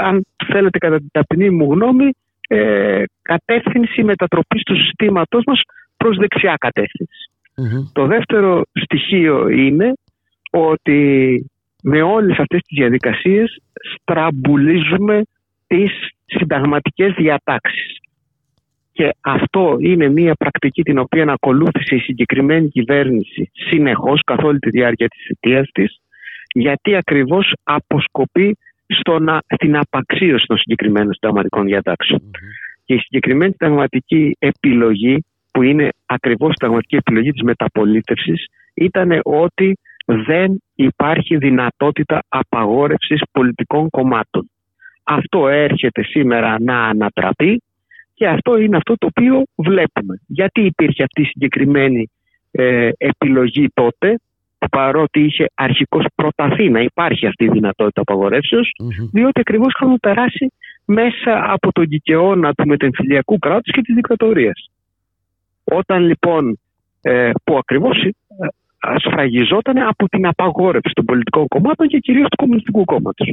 αν 0.00 0.26
θέλετε 0.46 0.78
κατά 0.78 0.96
την 0.96 1.08
ταπεινή 1.12 1.50
μου 1.50 1.72
γνώμη 1.72 2.10
ε, 2.48 3.02
κατεύθυνση 3.22 4.02
μετατροπής 4.02 4.62
του 4.62 4.76
συστήματός 4.76 5.42
μας 5.46 5.62
προς 5.96 6.16
δεξιά 6.16 6.54
Το 7.92 8.06
δεύτερο 8.06 8.62
στοιχείο 8.72 9.48
είναι 9.48 9.92
ότι 10.50 11.50
με 11.82 12.02
όλες 12.02 12.38
αυτές 12.38 12.60
τις 12.60 12.78
διαδικασίες 12.78 13.62
στραμπουλίζουμε 13.72 15.22
τις 15.66 15.92
συνταγματικές 16.26 17.14
διατάξεις. 17.16 17.98
Και 18.92 19.10
αυτό 19.20 19.76
είναι 19.80 20.08
μια 20.08 20.34
πρακτική 20.34 20.82
την 20.82 20.98
οποία 20.98 21.24
ακολούθησε 21.28 21.94
η 21.94 21.98
συγκεκριμένη 21.98 22.68
κυβέρνηση 22.68 23.50
συνεχώς 23.52 24.20
καθ' 24.24 24.44
όλη 24.44 24.58
τη 24.58 24.70
διάρκεια 24.70 25.08
της 25.08 25.24
θητείας 25.26 25.70
της 25.72 26.00
γιατί 26.52 26.96
ακριβώς 26.96 27.52
αποσκοπεί 27.62 28.56
στο 28.86 29.18
να, 29.18 29.40
στην 29.54 29.76
απαξίωση 29.76 30.46
των 30.46 30.58
συγκεκριμένων 30.58 31.12
συνταγματικών 31.12 31.66
Και 32.84 32.94
η 32.94 32.98
συγκεκριμένη 32.98 33.52
συνταγματική 33.52 34.36
επιλογή 34.38 35.24
που 35.50 35.62
είναι 35.62 35.88
ακριβώς 36.06 36.50
η 36.50 36.52
συνταγματική 36.52 36.96
επιλογή 36.96 37.30
της 37.30 37.42
μεταπολίτευσης 37.42 38.46
ήταν 38.74 39.20
ότι 39.24 39.78
δεν 40.14 40.62
υπάρχει 40.74 41.36
δυνατότητα 41.36 42.22
απαγόρευσης 42.28 43.20
πολιτικών 43.32 43.90
κομμάτων. 43.90 44.50
Αυτό 45.02 45.48
έρχεται 45.48 46.02
σήμερα 46.02 46.56
να 46.60 46.82
ανατραπεί 46.84 47.62
και 48.14 48.28
αυτό 48.28 48.58
είναι 48.58 48.76
αυτό 48.76 48.94
το 48.98 49.06
οποίο 49.06 49.42
βλέπουμε. 49.56 50.20
Γιατί 50.26 50.60
υπήρχε 50.60 51.02
αυτή 51.02 51.22
η 51.22 51.24
συγκεκριμένη 51.24 52.10
ε, 52.50 52.90
επιλογή 52.98 53.68
τότε, 53.74 54.18
παρότι 54.70 55.20
είχε 55.20 55.46
αρχικώς 55.54 56.04
προταθεί 56.14 56.70
να 56.70 56.80
υπάρχει 56.80 57.26
αυτή 57.26 57.44
η 57.44 57.48
δυνατότητα 57.48 58.02
διότι 59.12 59.40
ακριβώς 59.40 59.72
είχαμε 59.74 59.96
περάσει 60.00 60.52
μέσα 60.84 61.52
από 61.52 61.72
τον 61.72 61.88
κικαιώνα 61.88 62.52
του 62.52 62.66
μετεμφυλιακού 62.66 63.38
κράτους 63.38 63.72
και 63.72 63.80
της 63.80 63.94
δικτατορίας. 63.94 64.70
Όταν 65.64 66.02
λοιπόν, 66.02 66.58
ε, 67.02 67.30
που 67.44 67.56
ακριβώς 67.56 67.96
ε, 68.02 68.12
σφραγιζόταν 68.98 69.78
από 69.78 70.08
την 70.08 70.26
απαγόρευση 70.26 70.92
των 70.94 71.04
πολιτικών 71.04 71.48
κομμάτων 71.48 71.86
και 71.86 71.98
κυρίως 71.98 72.28
του 72.28 72.36
Κομμουνιστικού 72.36 72.84
Κόμματος. 72.84 73.32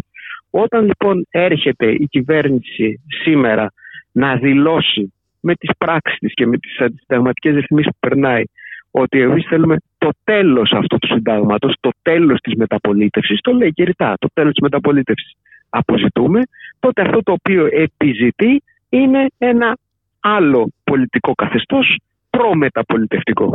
Όταν 0.50 0.86
λοιπόν 0.86 1.28
έρχεται 1.30 1.91
η 1.91 2.08
κυβέρνηση 2.10 3.02
σήμερα 3.24 3.74
να 4.12 4.36
δηλώσει 4.36 5.14
με 5.39 5.56
τις 5.56 5.70
πράξεις 5.78 6.20
της 6.20 6.34
και 6.34 6.45
με 6.45 6.58
τις 6.58 6.72
συνταγματικές 6.76 7.56
ρυθμίσεις 7.56 7.91
που 7.91 7.98
περνάει 8.00 8.43
ότι 8.91 9.22
εμείς 9.22 9.45
θέλουμε 9.45 9.76
το 9.98 10.10
τέλος 10.24 10.72
αυτού 10.72 10.98
του 10.98 11.08
συντάγματος, 11.08 11.76
το 11.80 11.89
τέλος 12.02 12.39
της 12.39 12.54
μεταπολίτευσης, 12.56 13.39
το 13.41 13.52
λέει 13.52 13.72
και 13.72 13.84
ρητά, 13.84 14.14
το 14.20 14.28
τέλος 14.34 14.52
της 14.52 14.62
μεταπολίτευσης 14.62 15.34
αποζητούμε, 15.70 16.41
τότε 16.80 17.02
αυτό 17.02 17.24
το 17.24 17.32
οποίο 17.32 17.68
επιζητεί 17.72 18.64
είναι 18.89 19.28
ένα 19.38 19.78
άλλο 20.20 20.70
πολιτικό 20.84 21.34
καθεστώς 21.34 21.98
προμεταπολιτευτικό. 22.30 23.54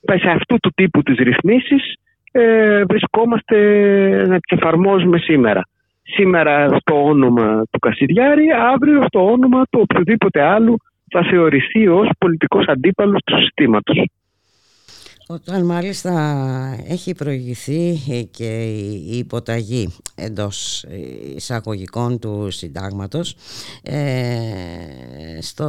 Ε, 0.00 0.18
σε 0.18 0.28
αυτού 0.28 0.56
του 0.62 0.72
τύπου 0.74 1.02
τις 1.02 1.16
ρυθμίσεις 1.16 1.94
ε, 2.32 2.84
βρισκόμαστε 2.84 3.56
να 4.26 4.38
τις 4.38 4.58
εφαρμόζουμε 4.58 5.18
σήμερα. 5.18 5.62
Σήμερα 6.02 6.68
στο 6.78 7.04
όνομα 7.04 7.62
του 7.70 7.78
Κασιδιάρη, 7.78 8.46
αύριο 8.72 9.02
στο 9.06 9.30
όνομα 9.30 9.62
του 9.70 9.80
οποιοδήποτε 9.82 10.40
άλλου 10.42 10.76
θα 11.10 11.22
θεωρηθεί 11.30 11.88
ως 11.88 12.08
πολιτικός 12.18 12.66
αντίπαλος 12.66 13.20
του 13.24 13.38
συστήματος. 13.38 14.04
Όταν 15.30 15.64
μάλιστα 15.64 16.12
έχει 16.88 17.14
προηγηθεί 17.14 17.94
και 18.30 18.62
η 18.64 19.18
υποταγή 19.18 19.94
εντός 20.14 20.84
εισαγωγικών 21.34 22.18
του 22.18 22.50
συντάγματος 22.50 23.36
ε, 23.82 23.98
στο 25.40 25.66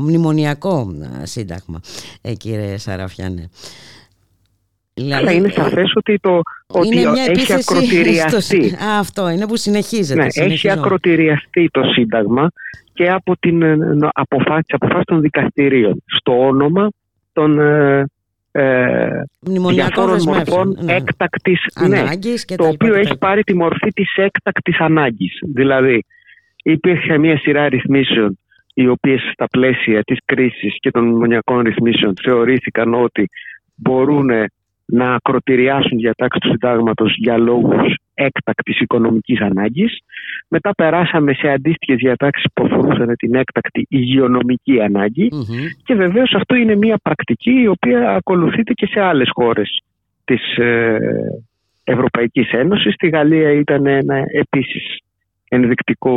μνημονιακό 0.00 0.94
σύνταγμα, 1.22 1.80
ε, 2.22 2.34
κύριε 2.34 2.76
Σαραφιάνε. 2.76 3.48
Αλλά 5.12 5.32
είναι 5.32 5.48
σαφές 5.48 5.92
ότι, 5.94 6.18
το, 6.18 6.40
ότι 6.66 7.02
έχει 7.26 7.52
ακροτηριαστεί. 7.52 8.76
αυτό 8.98 9.28
είναι 9.28 9.46
που 9.46 9.56
συνεχίζεται. 9.56 10.20
Ναι, 10.20 10.44
έχει 10.44 10.70
ακροτηριαστεί 10.70 11.68
το 11.70 11.82
Σύνταγμα 11.82 12.50
και 12.92 13.10
από 13.10 13.36
την 13.38 13.62
ε, 13.62 13.76
αποφάσης, 14.12 14.74
των 15.04 15.20
δικαστηρίων 15.20 16.02
στο 16.06 16.46
όνομα 16.46 16.88
των 17.32 17.58
ε, 18.58 18.62
ε, 18.62 19.70
διαφόρων 19.70 20.22
μορφών 20.26 20.76
ναι. 20.80 20.94
έκτακτης 20.94 21.60
ναι, 21.88 22.02
το 22.56 22.66
οποίο 22.66 22.94
έχει 22.94 23.16
πάρει 23.18 23.42
τη 23.42 23.54
μορφή 23.54 23.92
της 23.92 24.12
έκτακτης 24.14 24.78
ανάγκης. 24.78 25.38
Δηλαδή 25.54 26.04
υπήρχε 26.62 27.18
μια 27.18 27.38
σειρά 27.38 27.68
ρυθμίσεων 27.68 28.38
οι 28.74 28.88
οποίες 28.88 29.20
στα 29.32 29.46
πλαίσια 29.48 30.02
της 30.02 30.18
κρίσης 30.24 30.76
και 30.80 30.90
των 30.90 31.04
μνημονιακών 31.04 31.58
ρυθμίσεων 31.58 32.14
θεωρήθηκαν 32.22 32.94
ότι 32.94 33.28
μπορούν 33.74 34.30
να 34.84 35.14
ακροτηριάσουν 35.14 35.98
διατάξεις 35.98 36.40
του 36.40 36.50
συντάγματος 36.50 37.16
για 37.18 37.36
λόγους 37.38 37.94
έκτακτης 38.16 38.80
οικονομικής 38.80 39.40
ανάγκης. 39.40 39.98
Μετά 40.48 40.70
περάσαμε 40.74 41.32
σε 41.32 41.48
αντίστοιχες 41.48 41.96
διατάξεις 41.96 42.46
που 42.54 42.64
αφορούσαν 42.64 43.16
την 43.16 43.34
έκτακτη 43.34 43.86
υγειονομική 43.88 44.78
και 45.84 45.94
βεβαίως 45.94 46.34
αυτό 46.34 46.54
είναι 46.54 46.76
μια 46.76 46.98
πρακτική 47.02 47.60
η 47.60 47.66
οποία 47.66 48.10
ακολουθείται 48.10 48.72
και 48.72 48.86
σε 48.86 49.00
άλλες 49.00 49.28
χώρες 49.32 49.82
της 50.24 50.56
ε, 50.56 50.98
Ευρωπαϊκής 51.84 52.50
Ένωσης. 52.50 52.94
Στη 52.94 53.08
Γαλλία 53.08 53.50
ήταν 53.50 53.86
ένα 53.86 54.22
επίσης 54.32 54.98
ενδεικτικό 55.48 56.16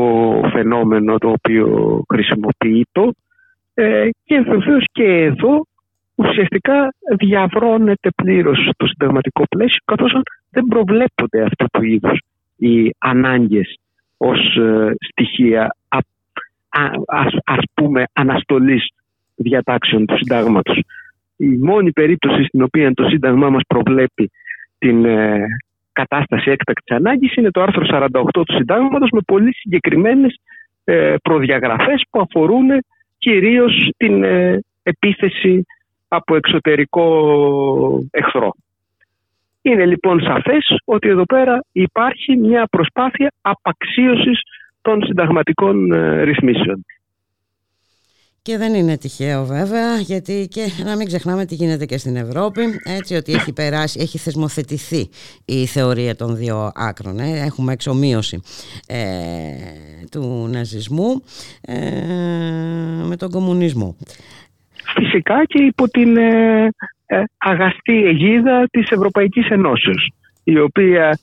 φαινόμενο 0.51 1.17
το 1.17 1.29
οποίο 1.29 2.01
χρησιμοποιείται 2.13 3.11
ε, 3.73 4.09
και 4.23 4.39
βεβαίως 4.39 4.85
και 4.91 5.03
εδώ 5.03 5.65
ουσιαστικά 6.15 6.93
διαβρώνεται 7.17 8.09
πλήρως 8.15 8.69
το 8.77 8.87
συνταγματικό 8.87 9.43
πλαίσιο 9.49 9.79
καθώς 9.85 10.21
δεν 10.49 10.65
προβλέπονται 10.65 11.41
αυτού 11.41 11.65
του 11.71 11.83
είδους 11.83 12.19
οι 12.57 12.95
ανάγκες 12.97 13.79
ως 14.17 14.55
ε, 14.55 14.93
στοιχεία 15.09 15.75
α, 15.87 15.99
ας, 17.07 17.33
ας 17.43 17.63
πούμε 17.73 18.03
αναστολής 18.13 18.87
διατάξεων 19.35 20.05
του 20.05 20.17
συντάγματος. 20.17 20.81
Η 21.37 21.57
μόνη 21.57 21.91
περίπτωση 21.91 22.43
στην 22.43 22.61
οποία 22.61 22.93
το 22.93 23.03
σύνταγμά 23.09 23.49
μας 23.49 23.61
προβλέπει 23.67 24.31
την 24.77 25.05
ε, 25.05 25.45
κατάσταση 25.91 26.51
έκτακτης 26.51 26.95
ανάγκης 26.95 27.35
είναι 27.35 27.51
το 27.51 27.61
άρθρο 27.61 27.83
48 27.89 28.23
του 28.31 28.55
συντάγματος 28.55 29.09
με 29.09 29.19
πολύ 29.25 29.53
συγκεκριμένες 29.55 30.39
ε, 30.83 31.15
προδιαγραφές 31.21 32.03
που 32.09 32.19
αφορούν 32.19 32.67
κυρίως 33.17 33.91
την 33.97 34.23
ε, 34.23 34.59
επίθεση 34.83 35.65
από 36.07 36.35
εξωτερικό 36.35 37.05
εχθρό. 38.11 38.53
Είναι 39.61 39.85
λοιπόν 39.85 40.21
σαφές 40.21 40.75
ότι 40.85 41.07
εδώ 41.09 41.23
πέρα 41.23 41.63
υπάρχει 41.71 42.37
μια 42.37 42.67
προσπάθεια 42.69 43.31
απαξίωσης 43.41 44.41
των 44.81 45.05
συνταγματικών 45.05 45.91
ε, 45.91 46.23
ρυθμίσεων. 46.23 46.85
Και 48.41 48.57
δεν 48.57 48.73
είναι 48.73 48.97
τυχαίο 48.97 49.45
βέβαια, 49.45 49.97
γιατί 49.97 50.47
και 50.51 50.61
να 50.85 50.95
μην 50.95 51.07
ξεχνάμε 51.07 51.45
τι 51.45 51.55
γίνεται 51.55 51.85
και 51.85 51.97
στην 51.97 52.15
Ευρώπη, 52.15 52.61
έτσι 52.99 53.15
ότι 53.15 53.33
έχει 53.33 53.53
περάσει, 53.53 53.99
έχει 54.01 54.17
θεσμοθετηθεί 54.17 55.09
η 55.45 55.65
θεωρία 55.65 56.15
των 56.15 56.35
δύο 56.35 56.71
άκρων. 56.75 57.19
Ε. 57.19 57.39
Έχουμε 57.45 57.73
εξομοίωση 57.73 58.41
ε, 58.87 59.01
του 60.11 60.47
ναζισμού 60.51 61.23
με 63.07 63.15
τον 63.17 63.29
κομμουνισμό 63.29 63.95
φυσικά 64.93 65.45
και 65.45 65.63
υπό 65.63 65.87
την 65.87 66.17
ε, 66.17 66.63
ε, 66.63 66.69
αγαστή 67.37 68.05
αιγίδα 68.05 68.67
της 68.71 68.89
Ευρωπαϊκής 68.89 69.47
Ενώσεως 69.47 70.11
η 70.43 70.59
οποία 70.59 71.19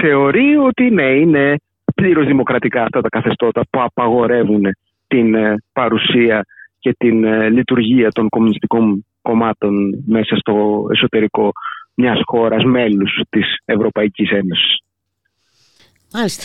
θεωρεί 0.00 0.56
ότι 0.56 0.90
ναι, 0.90 1.10
είναι 1.10 1.54
πλήρως 1.94 2.26
δημοκρατικά 2.26 2.82
αυτά 2.82 3.00
τα 3.00 3.08
καθεστώτα 3.08 3.62
που 3.70 3.80
απαγορεύουν 3.80 4.62
την 5.06 5.34
ε, 5.34 5.54
παρουσία 5.72 6.44
και 6.78 6.94
την 6.98 7.24
λειτουργία 7.52 8.10
των 8.10 8.28
κομμουνιστικών 8.28 9.06
κομμάτων 9.22 10.04
μέσα 10.06 10.36
στο 10.36 10.86
εσωτερικό 10.92 11.52
μιας 11.94 12.20
χώρας 12.24 12.64
μέλους 12.64 13.20
της 13.30 13.56
Ευρωπαϊκής 13.64 14.30
Ένωσης. 14.30 14.78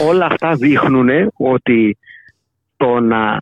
Όλα 0.07 0.25
αυτά 0.25 0.55
δείχνουν 0.55 1.09
ότι 1.37 1.97
το 2.77 2.99
να 2.99 3.37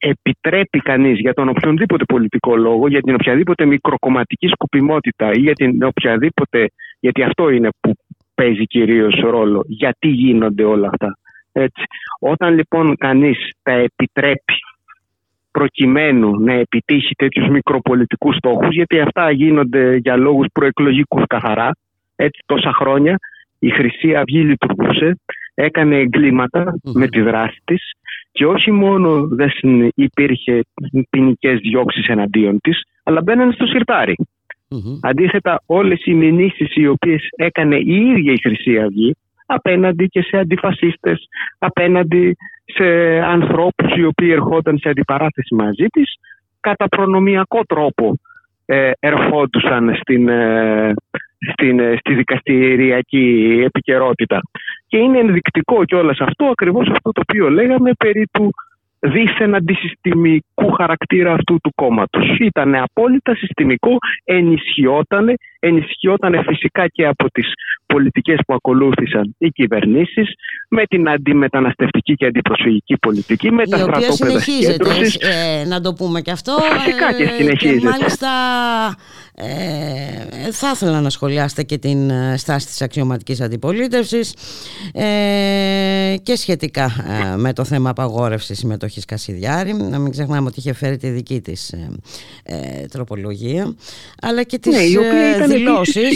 επιτρέπει 0.00 0.78
κανείς 0.78 1.18
για 1.18 1.34
τον 1.34 1.48
οποιονδήποτε 1.48 2.04
πολιτικό 2.04 2.56
λόγο, 2.56 2.88
για 2.88 3.00
την 3.00 3.14
οποιαδήποτε 3.14 3.64
μικροκομματική 3.64 4.48
σκοπιμότητα 4.48 5.30
ή 5.32 5.40
για 5.40 5.52
την 5.52 5.82
οποιαδήποτε, 5.82 6.70
γιατί 7.00 7.22
αυτό 7.22 7.48
είναι 7.48 7.68
που 7.80 7.94
παίζει 8.34 8.64
κυρίως 8.64 9.20
ρόλο. 9.20 9.64
Γιατί 9.66 10.08
γίνονται 10.08 10.64
όλα 10.64 10.88
αυτά. 10.88 11.18
Έτσι. 11.52 11.82
Όταν 12.20 12.54
λοιπόν 12.54 12.96
κανείς 12.96 13.38
τα 13.62 13.72
επιτρέπει 13.72 14.54
προκειμένου 15.50 16.40
να 16.40 16.52
επιτύχει 16.52 17.14
τέτοιους 17.14 17.48
μικροπολιτικούς 17.48 18.36
στόχους, 18.36 18.74
γιατί 18.74 19.00
αυτά 19.00 19.30
γίνονται 19.30 19.96
για 19.96 20.16
λόγους 20.16 20.46
προεκλογικούς 20.52 21.22
καθαρά, 21.26 21.70
έτσι 22.16 22.42
τόσα 22.46 22.72
χρόνια, 22.72 23.18
η 23.58 23.70
Χρυσή 23.70 24.14
Αυγή 24.14 24.40
λειτουργούσε, 24.40 25.18
έκανε 25.54 26.08
με 26.92 27.06
τη 27.08 27.20
δράση 27.20 27.58
της 27.64 27.92
και 28.32 28.46
όχι 28.46 28.70
μόνο 28.70 29.28
δεν 29.28 29.50
υπήρχε 29.94 30.60
ποινικές 31.10 31.58
διώξεις 31.58 32.06
εναντίον 32.06 32.60
της, 32.60 32.82
αλλά 33.02 33.22
μπαίνανε 33.22 33.52
στο 33.52 33.66
σιρτάρι. 33.66 34.14
Αντίθετα, 35.00 35.62
όλες 35.66 36.04
οι 36.04 36.14
μηνύσεις 36.14 36.74
οι 36.74 36.86
οποίες 36.86 37.28
έκανε 37.36 37.76
η 37.76 37.94
ίδια 37.94 38.32
η 38.32 38.40
Χρυσή 38.40 38.78
Αυγή 38.78 39.16
απέναντι 39.46 40.06
και 40.06 40.22
σε 40.22 40.36
αντιφασίστες, 40.36 41.28
απέναντι 41.58 42.36
σε 42.64 42.84
ανθρώπους 43.20 43.96
οι 43.96 44.04
οποίοι 44.04 44.28
ερχόταν 44.32 44.78
σε 44.78 44.88
αντιπαράθεση 44.88 45.54
μαζί 45.54 45.86
της, 45.86 46.14
κατά 46.60 46.88
προνομιακό 46.88 47.60
τρόπο 47.64 48.18
ε, 48.66 48.90
ερχόντουσαν 48.98 49.94
στην, 50.00 50.28
ε, 50.28 50.94
στην, 51.52 51.80
ε, 51.80 51.96
στη 51.98 52.14
δικαστηριακή 52.14 53.60
επικαιρότητα. 53.64 54.40
Και 54.90 54.98
είναι 54.98 55.18
ενδεικτικό 55.18 55.84
κιόλας 55.84 56.18
αυτό, 56.20 56.44
ακριβώς 56.44 56.88
αυτό 56.88 57.10
το 57.12 57.20
οποίο 57.28 57.50
λέγαμε 57.50 57.90
περί 57.98 58.26
του 58.32 58.50
δίθεν 58.98 59.54
αντισυστημικού 59.54 60.70
χαρακτήρα 60.76 61.32
αυτού 61.32 61.56
του 61.62 61.72
κόμματος. 61.74 62.38
Ήταν 62.38 62.74
απόλυτα 62.74 63.34
συστημικό, 63.34 63.96
ενισχυόταν, 64.24 65.34
ενισχυόταν 65.60 66.44
φυσικά 66.46 66.86
και 66.88 67.06
από 67.06 67.30
τις 67.30 67.46
πολιτικές 67.86 68.38
που 68.46 68.54
ακολούθησαν 68.54 69.34
οι 69.38 69.48
κυβερνήσεις, 69.48 70.34
με 70.68 70.84
την 70.84 71.08
αντιμεταναστευτική 71.08 72.14
και 72.14 72.26
αντιπροσφυγική 72.26 72.96
πολιτική, 72.98 73.52
με 73.52 73.62
η 73.66 73.70
τα 73.70 73.76
στρατόπεδα 73.78 74.38
συγκέντρωσης. 74.38 75.14
Ε, 75.14 75.64
να 75.66 75.80
το 75.80 75.92
πούμε 75.92 76.20
και 76.20 76.30
αυτό. 76.30 76.52
Φυσικά 76.52 77.12
και 77.12 77.22
ε, 77.22 77.26
συνεχίζεται. 77.26 77.78
Και 77.78 77.84
μάλιστα 77.84 78.28
ε, 79.34 80.50
θα 80.52 80.70
ήθελα 80.74 81.00
να 81.00 81.10
σχολιάσετε 81.10 81.62
και 81.62 81.78
την 81.78 82.10
ε, 82.10 82.36
στάση 82.36 82.66
της 82.66 82.82
αξιωματικής 82.82 83.40
αντιπολίτευσης 83.40 84.34
ε, 84.92 86.14
και 86.22 86.36
σχετικά 86.36 86.84
ε, 86.84 87.36
με 87.36 87.52
το 87.52 87.64
θέμα 87.64 87.90
απαγόρευσης 87.90 88.58
συμμετοχής 88.58 89.04
Κασιδιάρη. 89.04 89.72
Να 89.72 89.98
μην 89.98 90.10
ξεχνάμε 90.10 90.48
ότι 90.48 90.58
είχε 90.58 90.72
φέρει 90.72 90.96
τη 90.96 91.08
δική 91.08 91.40
της 91.40 91.72
ε, 92.42 92.86
τροπολογία 92.90 93.74
αλλά 94.22 94.42
και 94.42 94.58
τις 94.58 94.74
ναι, 94.74 94.82
δηλώσεις 95.50 96.08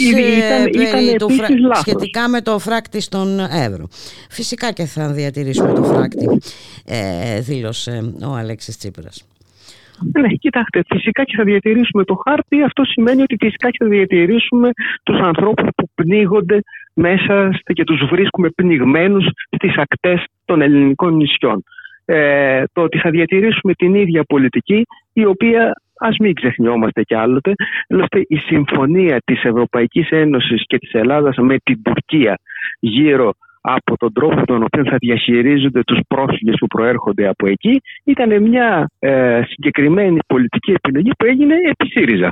σχετικά 1.73 2.29
με 2.29 2.41
το 2.41 2.59
φράκτη 2.59 3.01
στον 3.01 3.39
Εύρο. 3.39 3.87
Φυσικά 4.29 4.71
και 4.71 4.85
θα 4.85 5.11
διατηρήσουμε 5.11 5.73
το 5.73 5.83
φράκτη, 5.83 6.27
δήλωσε 7.39 8.13
ο 8.25 8.35
Αλέξης 8.35 8.77
Τσίπρας. 8.77 9.27
Ναι, 10.19 10.27
κοιτάξτε, 10.27 10.81
φυσικά 10.87 11.23
και 11.23 11.33
θα 11.37 11.43
διατηρήσουμε 11.43 12.03
το 12.03 12.15
χάρτη. 12.27 12.61
Αυτό 12.61 12.83
σημαίνει 12.83 13.21
ότι 13.21 13.35
φυσικά 13.39 13.69
και 13.69 13.77
θα 13.79 13.87
διατηρήσουμε 13.87 14.69
τους 15.03 15.19
ανθρώπους 15.19 15.67
που 15.75 15.89
πνίγονται 15.95 16.59
μέσα 16.93 17.49
και 17.63 17.83
τους 17.83 18.05
βρίσκουμε 18.09 18.49
πνιγμένους 18.49 19.25
στις 19.55 19.77
ακτές 19.77 20.25
των 20.45 20.61
ελληνικών 20.61 21.15
νησιών. 21.15 21.63
Ε, 22.05 22.63
το 22.73 22.81
ότι 22.81 22.97
θα 22.97 23.09
διατηρήσουμε 23.09 23.73
την 23.73 23.95
ίδια 23.95 24.23
πολιτική 24.23 24.85
η 25.13 25.25
οποία 25.25 25.81
ας 26.07 26.17
μην 26.17 26.33
ξεχνιόμαστε 26.33 27.01
κι 27.03 27.15
άλλοτε 27.15 27.53
η 28.27 28.37
συμφωνία 28.37 29.21
της 29.25 29.43
Ευρωπαϊκής 29.43 30.09
Ένωσης 30.09 30.63
και 30.65 30.77
της 30.77 30.93
Ελλάδας 30.93 31.35
με 31.37 31.57
την 31.63 31.81
Τουρκία 31.81 32.39
γύρω 32.79 33.33
από 33.67 33.97
τον 33.97 34.13
τρόπο 34.13 34.45
τον 34.45 34.63
οποίο 34.63 34.83
θα 34.85 34.95
διαχειρίζονται 34.99 35.83
τους 35.83 35.99
πρόσφυγες 36.07 36.55
που 36.59 36.67
προέρχονται 36.67 37.27
από 37.27 37.47
εκεί 37.47 37.81
ήταν 38.03 38.41
μια 38.41 38.89
ε, 38.99 39.41
συγκεκριμένη 39.47 40.19
πολιτική 40.27 40.71
επιλογή 40.71 41.11
που 41.17 41.25
έγινε 41.25 41.55
επί 41.55 41.89
ΣΥΡΙΖΑ. 41.91 42.31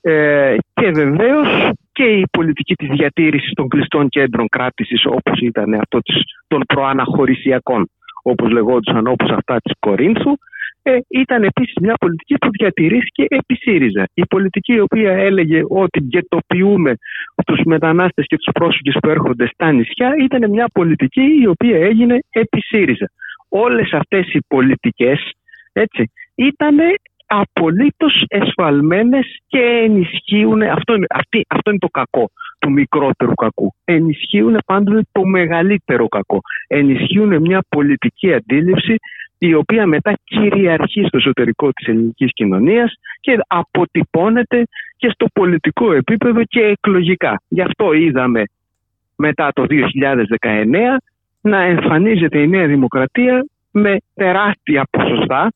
Ε, 0.00 0.56
και 0.74 0.90
βεβαίως 0.90 1.70
και 1.92 2.04
η 2.04 2.24
πολιτική 2.30 2.74
της 2.74 2.88
διατήρησης 2.88 3.52
των 3.52 3.68
κλειστών 3.68 4.08
κέντρων 4.08 4.48
κράτησης 4.48 5.04
όπως 5.06 5.40
ήταν 5.40 5.74
αυτό 5.74 5.98
των 6.46 6.60
προαναχωρησιακών 6.66 7.90
όπως 8.22 8.50
λεγόντουσαν 8.50 9.06
όπως 9.06 9.30
αυτά 9.30 9.56
της 9.62 9.72
Κορίνθου 9.78 10.32
ε, 10.82 10.98
ήταν 11.08 11.42
επίσης 11.42 11.74
μια 11.80 11.94
πολιτική 12.00 12.34
που 12.38 12.48
διατηρήθηκε 12.50 13.24
επί 13.28 13.54
ΣΥΡΙΖΑ. 13.54 14.08
Η 14.14 14.26
πολιτική 14.26 14.72
η 14.72 14.80
οποία 14.80 15.12
έλεγε 15.12 15.62
ότι 15.68 16.00
γετοποιούμε 16.02 16.94
τους 17.46 17.60
μετανάστες 17.64 18.26
και 18.26 18.36
τους 18.36 18.52
πρόσφυγες 18.52 18.96
που 19.02 19.08
έρχονται 19.08 19.46
στα 19.46 19.72
νησιά 19.72 20.14
ήταν 20.18 20.50
μια 20.50 20.66
πολιτική 20.72 21.40
η 21.40 21.46
οποία 21.46 21.76
έγινε 21.76 22.18
επί 22.30 22.60
ΣΥΡΙΖΑ. 22.60 23.10
Όλες 23.48 23.92
αυτές 23.92 24.32
οι 24.32 24.38
πολιτικές 24.48 25.30
έτσι, 25.72 26.12
ήταν 26.34 26.76
απολύτως 27.26 28.24
εσφαλμένες 28.28 29.38
και 29.46 29.58
ενισχύουν, 29.58 30.62
αυτό 30.62 30.94
είναι, 30.94 31.06
αυτή, 31.10 31.44
αυτό 31.48 31.70
είναι 31.70 31.78
το 31.78 31.88
κακό 31.88 32.30
του 32.58 32.70
μικρότερου 32.70 33.34
κακού, 33.34 33.74
ενισχύουν 33.84 34.58
πάντοτε 34.66 35.00
το 35.12 35.24
μεγαλύτερο 35.24 36.08
κακό, 36.08 36.40
ενισχύουν 36.66 37.40
μια 37.40 37.64
πολιτική 37.68 38.34
αντίληψη 38.34 38.96
η 39.44 39.54
οποία 39.54 39.86
μετά 39.86 40.12
κυριαρχεί 40.24 41.04
στο 41.06 41.16
εσωτερικό 41.16 41.72
της 41.72 41.86
ελληνικής 41.86 42.32
κοινωνίας 42.32 42.94
και 43.20 43.38
αποτυπώνεται 43.46 44.64
και 44.96 45.10
στο 45.14 45.26
πολιτικό 45.32 45.92
επίπεδο 45.92 46.44
και 46.44 46.60
εκλογικά. 46.60 47.42
Γι' 47.48 47.60
αυτό 47.60 47.92
είδαμε 47.92 48.42
μετά 49.16 49.50
το 49.54 49.66
2019 49.68 50.96
να 51.40 51.62
εμφανίζεται 51.62 52.38
η 52.38 52.48
Νέα 52.48 52.66
Δημοκρατία 52.66 53.46
με 53.70 53.96
τεράστια 54.14 54.86
ποσοστά 54.90 55.52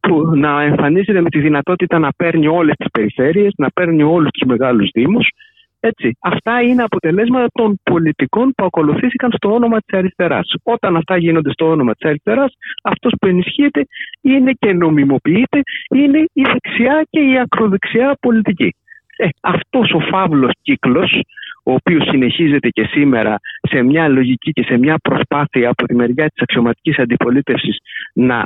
που 0.00 0.36
να 0.36 0.62
εμφανίζεται 0.62 1.20
με 1.20 1.30
τη 1.30 1.40
δυνατότητα 1.40 1.98
να 1.98 2.12
παίρνει 2.16 2.46
όλες 2.46 2.74
τις 2.76 2.90
περιφέρειες, 2.90 3.52
να 3.56 3.70
παίρνει 3.70 4.02
όλους 4.02 4.30
τους 4.30 4.48
μεγάλους 4.48 4.90
δήμους 4.92 5.28
έτσι, 5.80 6.16
αυτά 6.20 6.62
είναι 6.62 6.82
αποτελέσματα 6.82 7.46
των 7.52 7.80
πολιτικών 7.82 8.52
που 8.56 8.64
ακολουθήθηκαν 8.64 9.32
στο 9.32 9.52
όνομα 9.52 9.78
της 9.78 9.98
αριστεράς. 9.98 10.54
Όταν 10.62 10.96
αυτά 10.96 11.16
γίνονται 11.16 11.52
στο 11.52 11.68
όνομα 11.68 11.94
της 11.94 12.08
αριστεράς, 12.08 12.52
αυτός 12.82 13.12
που 13.20 13.26
ενισχύεται 13.26 13.86
είναι 14.20 14.52
και 14.58 14.72
νομιμοποιείται, 14.72 15.60
είναι 15.94 16.18
η 16.32 16.42
δεξιά 16.42 17.06
και 17.10 17.20
η 17.20 17.38
ακροδεξιά 17.38 18.16
πολιτική. 18.20 18.74
Ε, 19.16 19.28
αυτός 19.40 19.92
ο 19.92 20.00
φαύλος 20.00 20.52
κύκλος, 20.62 21.20
ο 21.62 21.72
οποίος 21.72 22.08
συνεχίζεται 22.08 22.68
και 22.68 22.84
σήμερα 22.84 23.36
σε 23.60 23.82
μια 23.82 24.08
λογική 24.08 24.50
και 24.50 24.62
σε 24.62 24.78
μια 24.78 24.96
προσπάθεια 25.02 25.68
από 25.68 25.86
τη 25.86 25.94
μεριά 25.94 26.28
της 26.28 26.42
αξιωματικής 26.42 26.98
αντιπολίτευσης 26.98 27.76
να 28.12 28.42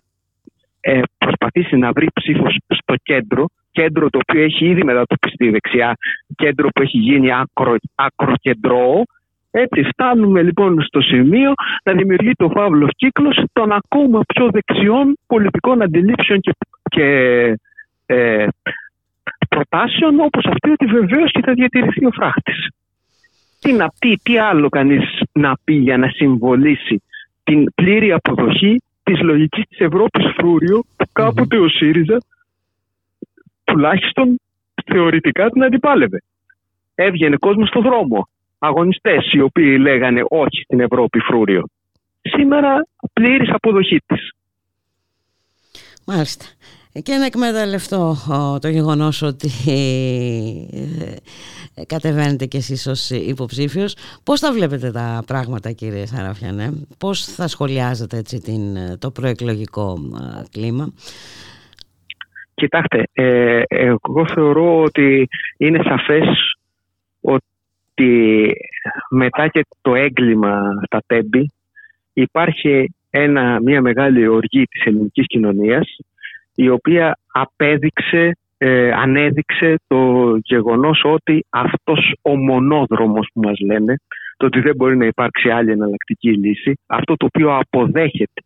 ε, 0.81 1.01
προσπαθήσει 1.19 1.77
να 1.77 1.93
βρει 1.93 2.07
ψήφος 2.15 2.57
στο 2.69 2.95
κέντρο, 3.03 3.47
κέντρο 3.79 4.11
το 4.11 4.19
οποίο 4.23 4.43
έχει 4.43 4.65
ήδη 4.67 4.85
μετατοπιστεί 4.85 5.51
δεξιά, 5.51 5.97
κέντρο 6.37 6.69
που 6.75 6.83
έχει 6.83 6.99
γίνει 6.99 7.29
ακρο, 7.33 7.75
ακροκεντρό. 7.95 9.03
Έτσι 9.51 9.83
φτάνουμε 9.83 10.43
λοιπόν 10.43 10.83
στο 10.83 11.01
σημείο 11.01 11.53
να 11.85 11.93
δημιουργεί 11.93 12.33
το 12.33 12.49
φαύλος 12.49 12.91
κύκλος 12.97 13.37
των 13.53 13.73
ακόμα 13.73 14.21
πιο 14.35 14.49
δεξιών 14.51 15.17
πολιτικών 15.27 15.83
αντιλήψεων 15.83 16.41
και, 16.41 16.53
και 16.91 17.07
ε, 18.07 18.47
προτάσεων 19.49 20.21
όπως 20.21 20.45
αυτή 20.47 20.71
ότι 20.71 20.87
βεβαίως 20.87 21.31
και 21.31 21.43
θα 21.45 21.53
διατηρηθεί 21.53 22.07
ο 22.07 22.11
φράχτης. 22.11 22.69
Τι, 23.61 23.73
να 23.73 23.89
πει, 23.99 24.21
τι 24.23 24.39
άλλο 24.39 24.69
κανείς 24.69 25.21
να 25.33 25.53
πει 25.65 25.75
για 25.75 25.97
να 25.97 26.09
συμβολήσει 26.09 27.03
την 27.45 27.75
πλήρη 27.75 28.13
αποδοχή 28.13 28.83
της 29.03 29.21
λογικής 29.21 29.65
της 29.69 29.79
Ευρώπης 29.79 30.25
φρούριο 30.37 30.85
που 30.97 31.07
κάποτε 31.13 31.59
ο 31.59 31.69
ΣΥΡΙΖΑ 31.69 32.19
τουλάχιστον 33.75 34.41
θεωρητικά 34.85 35.51
την 35.51 35.63
αντιπάλευε. 35.65 36.23
Έβγαινε 36.95 37.37
κόσμος 37.37 37.69
στον 37.69 37.83
δρόμο. 37.83 38.29
Αγωνιστές 38.59 39.33
οι 39.33 39.41
οποίοι 39.41 39.77
λέγανε 39.81 40.21
όχι 40.29 40.63
στην 40.63 40.81
Ευρώπη 40.81 41.19
φρούριο. 41.19 41.65
Σήμερα 42.21 42.87
πλήρης 43.13 43.51
αποδοχή 43.53 43.99
της. 44.07 44.31
Μάλιστα. 46.07 46.45
Και 47.03 47.15
να 47.15 47.25
εκμεταλλευτώ 47.25 48.17
το 48.61 48.69
γεγονός 48.69 49.23
ότι 49.23 49.51
ε, 51.75 51.85
κατεβαίνετε 51.85 52.47
κι 52.47 52.57
εσείς 52.57 52.87
ως 52.87 53.11
υποψήφιος. 53.11 53.97
Πώς 54.23 54.41
θα 54.41 54.53
βλέπετε 54.53 54.91
τα 54.91 55.23
πράγματα 55.27 55.73
κύριε 55.73 56.07
Σαραφιανέ, 56.07 56.73
πώς 56.99 57.25
θα 57.25 57.49
σχολιάζετε 57.49 58.17
έτσι 58.17 58.41
την, 58.41 58.61
το 58.99 59.11
προεκλογικό 59.11 59.99
κλίμα; 60.51 60.93
Κοιτάξτε, 62.55 63.03
ε, 63.13 63.63
εγώ 63.69 64.27
θεωρώ 64.35 64.83
ότι 64.83 65.29
είναι 65.57 65.81
σαφές 65.83 66.57
ότι 67.21 68.53
μετά 69.11 69.49
και 69.49 69.67
το 69.83 69.95
έγκλημα 69.95 70.61
στα 70.87 71.03
τέμπη 71.07 71.51
υπάρχει 72.13 72.95
ένα, 73.11 73.61
μια 73.61 73.81
μεγάλη 73.81 74.27
οργή 74.27 74.65
της 74.65 74.85
ελληνικής 74.85 75.27
κοινωνίας 75.27 75.97
η 76.55 76.69
οποία 76.69 77.19
απέδειξε, 77.33 78.37
ε, 78.59 78.93
ανέδειξε 78.93 79.75
το 79.87 80.33
γεγονός 80.43 81.01
ότι 81.05 81.47
αυτός 81.51 82.15
ο 82.23 82.37
μονόδρομος 82.37 83.29
που 83.33 83.41
μας 83.41 83.59
λένε 83.61 84.01
το 84.37 84.47
ότι 84.47 84.61
δεν 84.61 84.75
μπορεί 84.77 84.97
να 84.97 85.07
υπάρξει 85.07 85.51
άλλη 85.51 85.71
εναλλακτική 85.71 86.33
λύση. 86.33 86.79
Αυτό 86.87 87.17
το 87.17 87.27
οποίο 87.27 87.57
αποδέχεται 87.57 88.43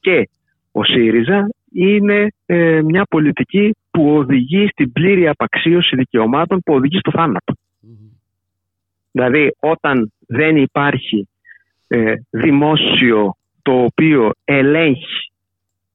και 0.00 0.28
ο 0.72 0.84
ΣΥΡΙΖΑ 0.84 1.48
είναι 1.72 2.32
ε, 2.46 2.82
μια 2.82 3.04
πολιτική 3.10 3.74
που 3.90 4.16
οδηγεί 4.16 4.68
στην 4.68 4.92
πλήρη 4.92 5.28
απαξίωση 5.28 5.96
δικαιωμάτων 5.96 6.60
που 6.60 6.74
οδηγεί 6.74 6.98
στο 6.98 7.10
θανατο 7.10 7.52
Δηλαδή 9.12 9.54
όταν 9.60 10.12
δεν 10.26 10.56
υπάρχει 10.56 11.28
ε, 11.88 12.14
δημόσιο 12.30 13.36
το 13.62 13.72
οποίο 13.84 14.30
ελέγχει 14.44 15.32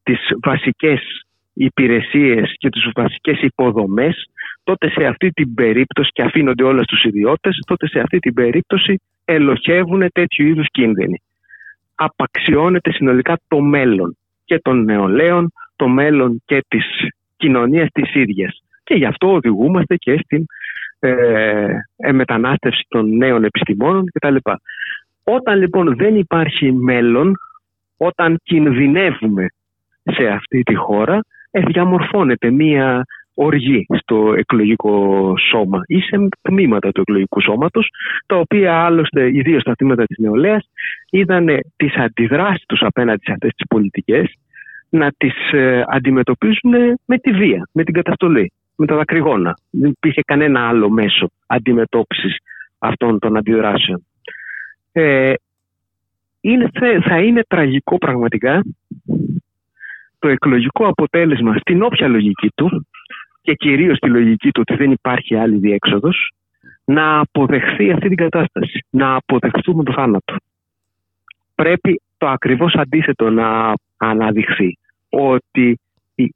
τις 0.04 0.20
βασικές 0.44 1.26
υπηρεσίες 1.54 2.54
και 2.58 2.70
τις 2.70 2.90
βασικές 2.96 3.42
υποδομές 3.42 4.30
τότε 4.64 4.90
σε 4.90 5.06
αυτή 5.06 5.30
την 5.30 5.54
περίπτωση 5.54 6.10
και 6.14 6.22
αφήνονται 6.22 6.64
όλα 6.64 6.84
στους 6.84 7.04
ιδιώτες 7.04 7.60
τότε 7.68 7.88
σε 7.88 8.00
αυτή 8.00 8.20
την 8.20 8.34
περίπτωση 8.34 9.02
ελοχεύουν 9.26 10.12
τέτοιου 10.14 10.48
είδους 10.48 10.68
κίνδυνοι. 10.72 11.22
Απαξιώνεται 11.96 12.92
συνολικά 12.92 13.40
το 13.48 13.60
μέλλον 13.60 14.18
και 14.46 14.60
των 14.60 14.84
νεολαίων, 14.84 15.52
το 15.78 15.88
μέλλον 15.88 16.42
και 16.46 16.66
της 16.68 16.86
κοινωνίας 17.38 17.90
της 17.92 18.16
ίδιας. 18.16 18.62
Και 18.84 18.94
γι' 18.94 19.06
αυτό 19.06 19.34
οδηγούμαστε 19.34 19.96
και 19.96 20.20
στην 20.24 20.46
ε, 21.00 21.68
ε 21.98 22.12
μετανάστευση 22.12 22.86
των 22.88 23.18
νέων 23.18 23.44
επιστημόνων 23.44 24.06
κτλ. 24.12 24.36
Όταν 25.24 25.60
λοιπόν 25.60 25.96
δεν 25.96 26.16
υπάρχει 26.16 26.72
μέλλον, 26.72 27.36
όταν 27.98 28.40
κινδυνεύουμε 28.44 29.48
σε 30.04 30.28
αυτή 30.28 30.64
τη 30.64 30.76
χώρα, 30.76 31.20
ε, 31.52 31.60
διαμορφώνεται 31.60 32.52
μία 32.52 33.06
οργή 33.34 33.86
στο 33.98 34.34
εκλογικό 34.38 35.34
σώμα 35.50 35.82
ή 35.86 36.00
σε 36.00 36.28
τμήματα 36.42 36.92
του 36.92 37.02
εκλογικού 37.02 37.42
σώματος, 37.42 37.90
τα 38.26 38.36
οποία 38.36 38.74
άλλωστε, 38.74 39.28
ιδίως 39.28 39.62
στα 39.62 39.74
τμήματα 39.76 40.06
της 40.06 40.18
νεολαίας, 40.18 40.70
είδαν 41.10 41.48
τις 41.76 41.96
αντιδράσεις 41.96 42.66
τους 42.66 42.82
απέναντι 42.82 43.24
σε 43.24 43.32
αυτές 43.32 43.54
τις 43.56 43.68
πολιτικές 43.68 44.34
να 44.98 45.12
τις 45.18 45.52
ε, 45.52 45.84
αντιμετωπίζουν 45.88 46.72
με 47.06 47.18
τη 47.18 47.32
βία, 47.32 47.70
με 47.72 47.84
την 47.84 47.94
καταστολή, 47.94 48.52
με 48.76 48.86
τα 48.86 48.96
δακρυγόνα. 48.96 49.58
Δεν 49.70 49.90
υπήρχε 49.90 50.22
κανένα 50.22 50.68
άλλο 50.68 50.90
μέσο 50.90 51.30
αντιμετώπισης 51.46 52.38
αυτών 52.80 53.20
των 53.20 53.38
αντιδράσεων. 53.38 54.06
Ε, 54.92 55.34
είναι, 56.42 56.70
θα 57.04 57.20
είναι 57.20 57.44
τραγικό 57.48 57.98
πραγματικά 57.98 58.64
το 60.20 60.28
εκλογικό 60.28 60.88
αποτέλεσμα 60.88 61.58
στην 61.58 61.82
όποια 61.82 62.08
λογική 62.08 62.52
του 62.56 62.88
και 63.42 63.54
κυρίως 63.54 63.98
στη 63.98 64.10
λογική 64.10 64.52
του 64.52 64.62
ότι 64.68 64.76
δεν 64.76 64.92
υπάρχει 64.92 65.36
άλλη 65.36 65.58
διέξοδος 65.58 66.32
να 66.86 67.20
αποδεχθεί 67.20 67.92
αυτή 67.92 68.08
την 68.08 68.18
κατάσταση, 68.18 68.86
να 68.90 69.16
αποδεχθούμε 69.16 69.84
το 69.84 69.94
θάνατο. 69.94 70.36
Πρέπει 71.56 72.02
το 72.18 72.28
ακριβώς 72.28 72.74
αντίθετο 72.76 73.30
να 73.30 73.74
αναδειχθεί, 73.98 74.78
ότι 75.10 75.80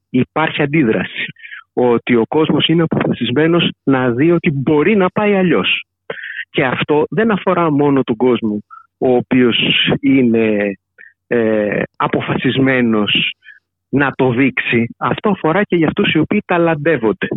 υπάρχει 0.09 0.61
αντίδραση, 0.61 1.25
ότι 1.73 2.15
ο 2.15 2.23
κόσμος 2.27 2.67
είναι 2.67 2.83
αποφασισμένος 2.89 3.71
να 3.83 4.11
δει 4.11 4.31
ότι 4.31 4.51
μπορεί 4.51 4.95
να 4.95 5.09
πάει 5.09 5.33
αλλιώς. 5.33 5.85
Και 6.49 6.65
αυτό 6.65 7.05
δεν 7.09 7.31
αφορά 7.31 7.71
μόνο 7.71 8.03
τον 8.03 8.15
κόσμο 8.15 8.63
ο 8.97 9.15
οποίος 9.15 9.57
είναι 9.99 10.77
ε, 11.27 11.81
αποφασισμένος 11.95 13.35
να 13.89 14.11
το 14.15 14.31
δείξει. 14.31 14.87
Αυτό 14.97 15.29
αφορά 15.29 15.63
και 15.63 15.75
για 15.75 15.87
αυτούς 15.87 16.13
οι 16.13 16.19
οποίοι 16.19 16.43
ταλαντεύονται. 16.45 17.27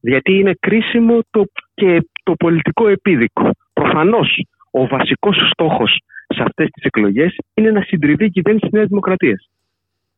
Γιατί 0.00 0.32
είναι 0.32 0.54
κρίσιμο 0.60 1.18
το, 1.30 1.44
και 1.74 2.08
το 2.22 2.34
πολιτικό 2.34 2.88
επίδικο. 2.88 3.50
Προφανώς 3.72 4.44
ο 4.70 4.86
βασικός 4.86 5.36
στόχος 5.50 6.00
σε 6.26 6.42
αυτές 6.42 6.68
τις 6.70 6.84
εκλογές 6.84 7.36
είναι 7.54 7.70
να 7.70 7.82
συντριβεί 7.82 8.24
η 8.24 8.30
κυβέρνηση 8.30 8.64
της 8.66 8.74
Νέας 8.74 8.88
Δημοκρατίας 8.88 9.48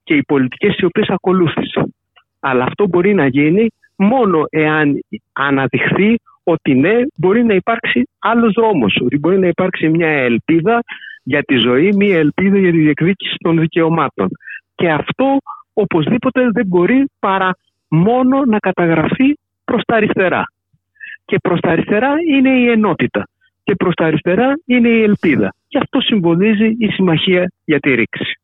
και 0.05 0.15
οι 0.15 0.23
πολιτικές 0.23 0.77
οι 0.79 0.85
οποίες 0.85 1.09
ακολούθησαν. 1.09 1.95
Αλλά 2.41 2.65
αυτό 2.65 2.87
μπορεί 2.87 3.15
να 3.15 3.27
γίνει 3.27 3.69
μόνο 3.97 4.45
εάν 4.51 5.05
αναδειχθεί 5.33 6.17
ότι 6.45 6.75
ναι, 6.75 6.95
μπορεί 7.17 7.45
να 7.45 7.55
υπάρξει 7.55 8.09
άλλος 8.19 8.53
δρόμος, 8.53 9.01
ότι 9.05 9.19
μπορεί 9.19 9.39
να 9.39 9.47
υπάρξει 9.47 9.89
μια 9.89 10.09
ελπίδα 10.09 10.81
για 11.23 11.43
τη 11.43 11.57
ζωή, 11.57 11.93
μια 11.93 12.19
ελπίδα 12.19 12.59
για 12.59 12.71
τη 12.71 12.79
διεκδίκηση 12.79 13.37
των 13.39 13.59
δικαιωμάτων. 13.61 14.29
Και 14.75 14.91
αυτό 14.91 15.37
οπωσδήποτε 15.73 16.49
δεν 16.53 16.67
μπορεί 16.67 17.05
παρά 17.19 17.57
μόνο 17.89 18.45
να 18.45 18.59
καταγραφεί 18.59 19.39
προς 19.65 19.83
τα 19.85 19.97
αριστερά. 19.97 20.45
Και 21.25 21.37
προς 21.43 21.61
τα 21.61 21.71
αριστερά 21.71 22.15
είναι 22.29 22.51
η 22.51 22.69
ενότητα. 22.71 23.29
Και 23.65 23.75
προς 23.75 23.95
τα 23.95 24.05
αριστερά 24.07 24.53
είναι 24.67 24.89
η 24.89 25.03
ελπίδα. 25.03 25.55
Και 25.69 25.79
αυτό 25.79 26.01
συμβολίζει 26.01 26.77
η 26.79 26.87
Συμμαχία 26.87 27.53
για 27.65 27.81
τη 27.81 27.95
Ρήξη. 27.95 28.41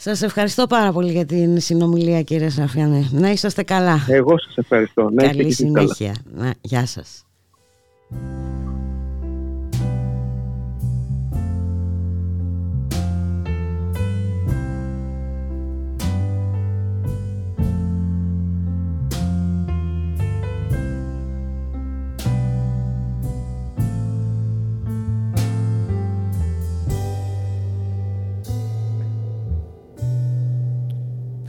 Σας 0.00 0.22
ευχαριστώ 0.22 0.66
πάρα 0.66 0.92
πολύ 0.92 1.12
για 1.12 1.24
την 1.24 1.60
συνομιλία 1.60 2.22
κύριε 2.22 2.48
Σαφιανέ. 2.48 3.08
Να 3.12 3.30
είσαστε 3.30 3.62
καλά. 3.62 4.06
Εγώ 4.08 4.38
σας 4.38 4.56
ευχαριστώ. 4.56 5.10
Να 5.12 5.26
Καλή 5.26 5.52
συνέχεια. 5.52 6.14
Να, 6.34 6.54
γεια 6.60 6.86
σας. 6.86 7.26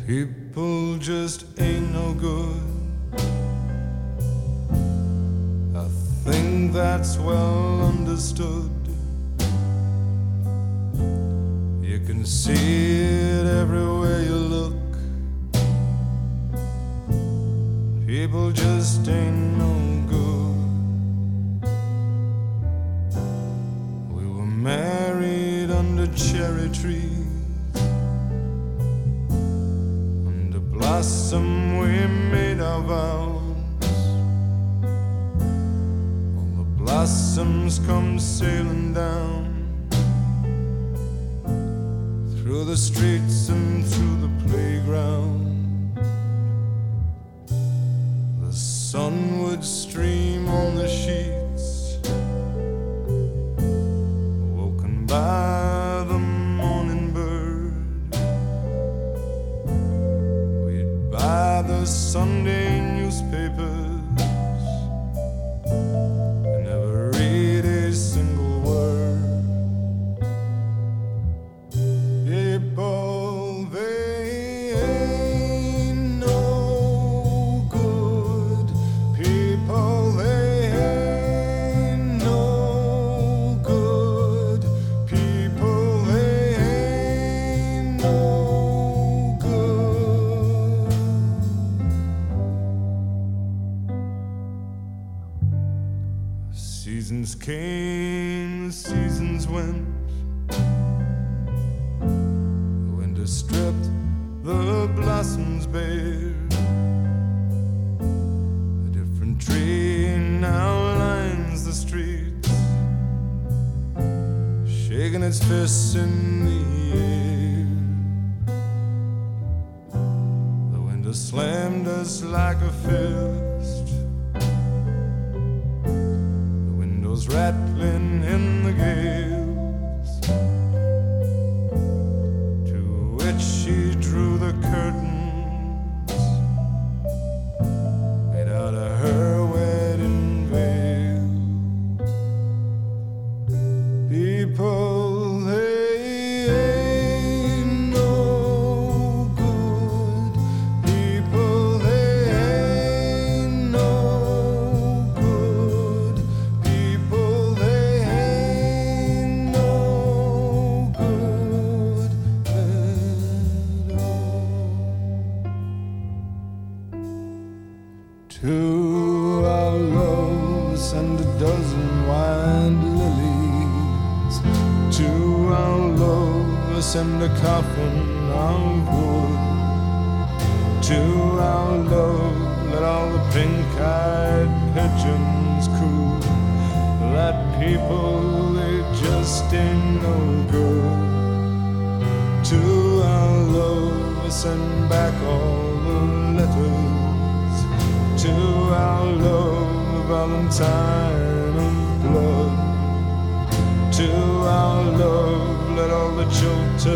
People 0.09 0.97
just 0.97 1.45
ain't 1.61 1.93
no 1.93 2.15
good. 2.15 2.63
I 5.75 5.87
think 6.25 6.73
that's 6.73 7.19
well 7.19 7.85
understood. 7.85 8.71
You 11.83 11.99
can 12.07 12.25
see 12.25 13.01
it 13.01 13.45
everywhere 13.45 14.23
you 14.23 14.37
look. 14.55 14.73
People 18.07 18.51
just 18.51 19.07
ain't 19.07 19.59
no 19.59 19.75
good. 20.15 21.69
We 24.11 24.25
were 24.25 24.51
married 24.71 25.69
under 25.69 26.07
cherry 26.15 26.69
trees. 26.69 27.28
Blossoms 37.69 37.87
come 37.87 38.19
sailing 38.19 38.93
down 38.93 39.45
through 42.41 42.65
the 42.65 42.75
streets 42.75 43.49
and 43.49 43.85
through 43.85 44.27
the 44.27 44.47
playground. 44.47 45.18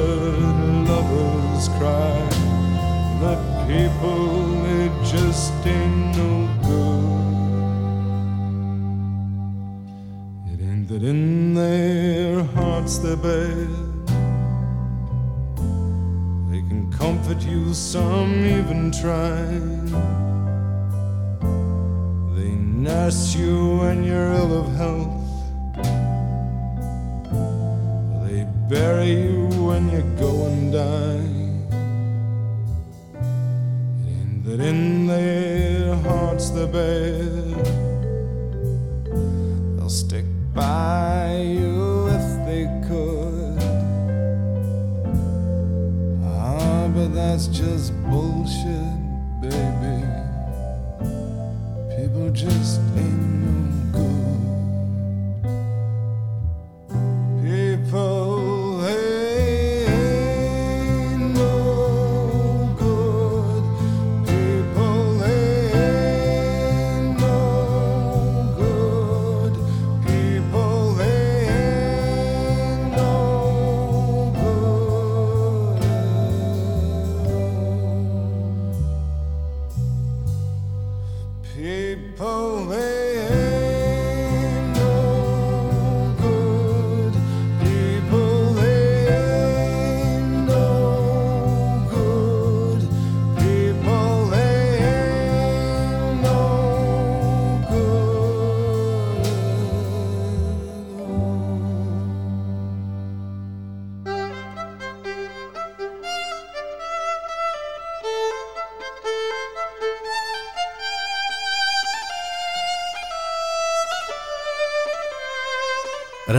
Jilted 0.04 0.90
lovers 0.90 1.68
cry. 1.78 2.30
The 3.22 3.36
people, 3.68 4.62
they 4.64 4.88
just 5.10 5.54
ain't 5.66 6.18
no 6.18 6.32
good. 6.68 7.34
It 10.52 10.60
ain't 10.62 10.88
that 10.90 11.04
in 11.04 11.54
their 11.54 12.44
hearts 12.56 12.98
they're 12.98 13.16
bad. 13.16 13.70
They 16.50 16.62
can 16.70 16.92
comfort 16.92 17.42
you, 17.42 17.74
some 17.74 18.34
even 18.46 18.92
try. 18.92 19.46
They 22.36 22.52
nurse 22.90 23.36
you 23.36 23.78
when 23.78 24.04
you're 24.04 24.34
ill 24.34 24.54
of 24.62 24.76
health 24.76 25.24
They 28.26 28.46
bury 28.68 29.12
you 29.12 29.43
when 29.74 29.90
you 29.90 30.04
go 30.20 30.46
and 30.46 30.72
die. 30.72 31.30
It 34.02 34.20
ain't 34.20 34.46
that 34.46 34.60
in 34.60 35.08
their 35.08 35.96
hearts 36.08 36.52
they're 36.52 36.68
bad. 36.68 37.66
They'll 39.76 39.90
stick 39.90 40.26
by 40.54 41.42
you 41.60 42.08
if 42.18 42.28
they 42.48 42.64
could. 42.88 43.58
Ah, 46.24 46.88
but 46.94 47.10
that's 47.16 47.48
just 47.48 47.94
bullshit, 48.12 48.93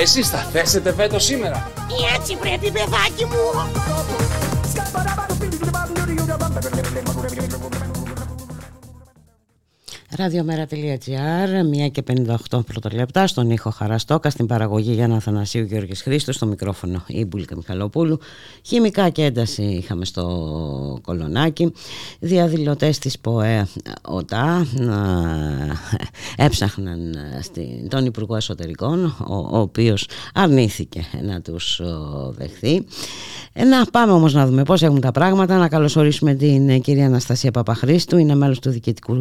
Εσείς 0.00 0.28
θα 0.28 0.38
θέσετε 0.38 0.92
βέτο 0.92 1.18
σήμερα. 1.18 1.70
Έτσι 2.16 2.36
πρέπει 2.36 2.70
παιδάκι 2.70 3.24
μου. 3.24 3.36
Ραδιομέρα.gr, 10.18 11.86
1 11.86 11.90
και 11.92 12.02
58 12.50 12.60
πρωτολεπτά, 12.66 13.26
στον 13.26 13.50
ήχο 13.50 13.70
Χαραστόκα, 13.70 14.30
στην 14.30 14.46
παραγωγή 14.46 14.92
Γιάννα 14.92 15.20
Θανασίου 15.20 15.64
Γιώργης 15.64 16.02
Χρήστος, 16.02 16.34
στο 16.34 16.46
μικρόφωνο 16.46 17.04
η 17.06 17.24
Μπουλίκα 17.24 17.56
Μιχαλοπούλου. 17.56 18.18
Χημικά 18.66 19.08
και 19.08 19.24
ένταση 19.24 19.62
είχαμε 19.62 20.04
στο 20.04 20.98
κολονάκι. 21.02 21.72
Διαδηλωτές 22.20 22.98
της 22.98 23.18
ΠΟΕ 23.18 23.66
ΟΤΑ 24.02 24.66
έψαχναν 26.36 27.14
στην, 27.42 27.88
τον 27.88 28.04
Υπουργό 28.04 28.36
Εσωτερικών, 28.36 29.04
ο, 29.04 29.34
ο 29.34 29.58
οποίος 29.58 30.08
αρνήθηκε 30.34 31.04
να 31.22 31.40
τους 31.40 31.80
δεχθεί. 32.30 32.84
Ε, 33.52 33.64
να 33.64 33.84
πάμε 33.84 34.12
όμως 34.12 34.34
να 34.34 34.46
δούμε 34.46 34.62
πώς 34.62 34.82
έχουν 34.82 35.00
τα 35.00 35.10
πράγματα, 35.10 35.56
να 35.56 35.68
καλωσορίσουμε 35.68 36.34
την 36.34 36.80
κυρία 36.80 37.06
Αναστασία 37.06 37.50
Παπαχρήστου, 37.50 38.16
είναι 38.16 38.34
μέλος 38.34 38.58
του 38.58 38.70
Διοικητικού 38.70 39.14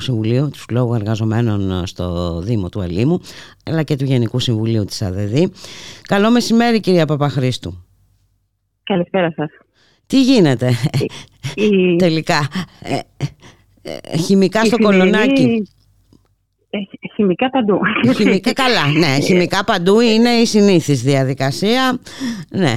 Συμβουλίου 0.00 0.24
τους 0.34 0.62
Συλλόγου 0.62 0.94
Εργαζομένων 0.94 1.86
στο 1.86 2.38
Δήμο 2.40 2.68
του 2.68 2.80
Αλήμου 2.80 3.20
αλλά 3.64 3.82
και 3.82 3.96
του 3.96 4.04
Γενικού 4.04 4.38
Συμβουλίου 4.38 4.84
της 4.84 5.02
ΑΔΔ. 5.02 5.34
Καλό 6.02 6.30
μεσημέρι 6.30 6.80
κυρία 6.80 7.06
Παπαχρήστου. 7.06 7.84
Καλησπέρα 8.82 9.32
σας. 9.36 9.50
Τι 10.06 10.22
γίνεται 10.22 10.72
η... 11.54 11.96
τελικά. 11.96 12.48
Ε, 12.82 12.98
ε, 13.82 14.16
χημικά 14.16 14.64
στο 14.64 14.76
κολονάκι; 14.76 15.68
Ε, 16.70 16.78
χημικά 17.14 17.50
παντού. 17.50 17.78
Χημικά 18.14 18.52
καλά, 18.52 18.86
ναι. 18.86 19.20
Χημικά 19.20 19.64
παντού 19.64 20.00
είναι 20.00 20.30
η 20.30 20.46
συνήθις 20.46 21.02
διαδικασία. 21.02 21.98
Ναι. 22.50 22.74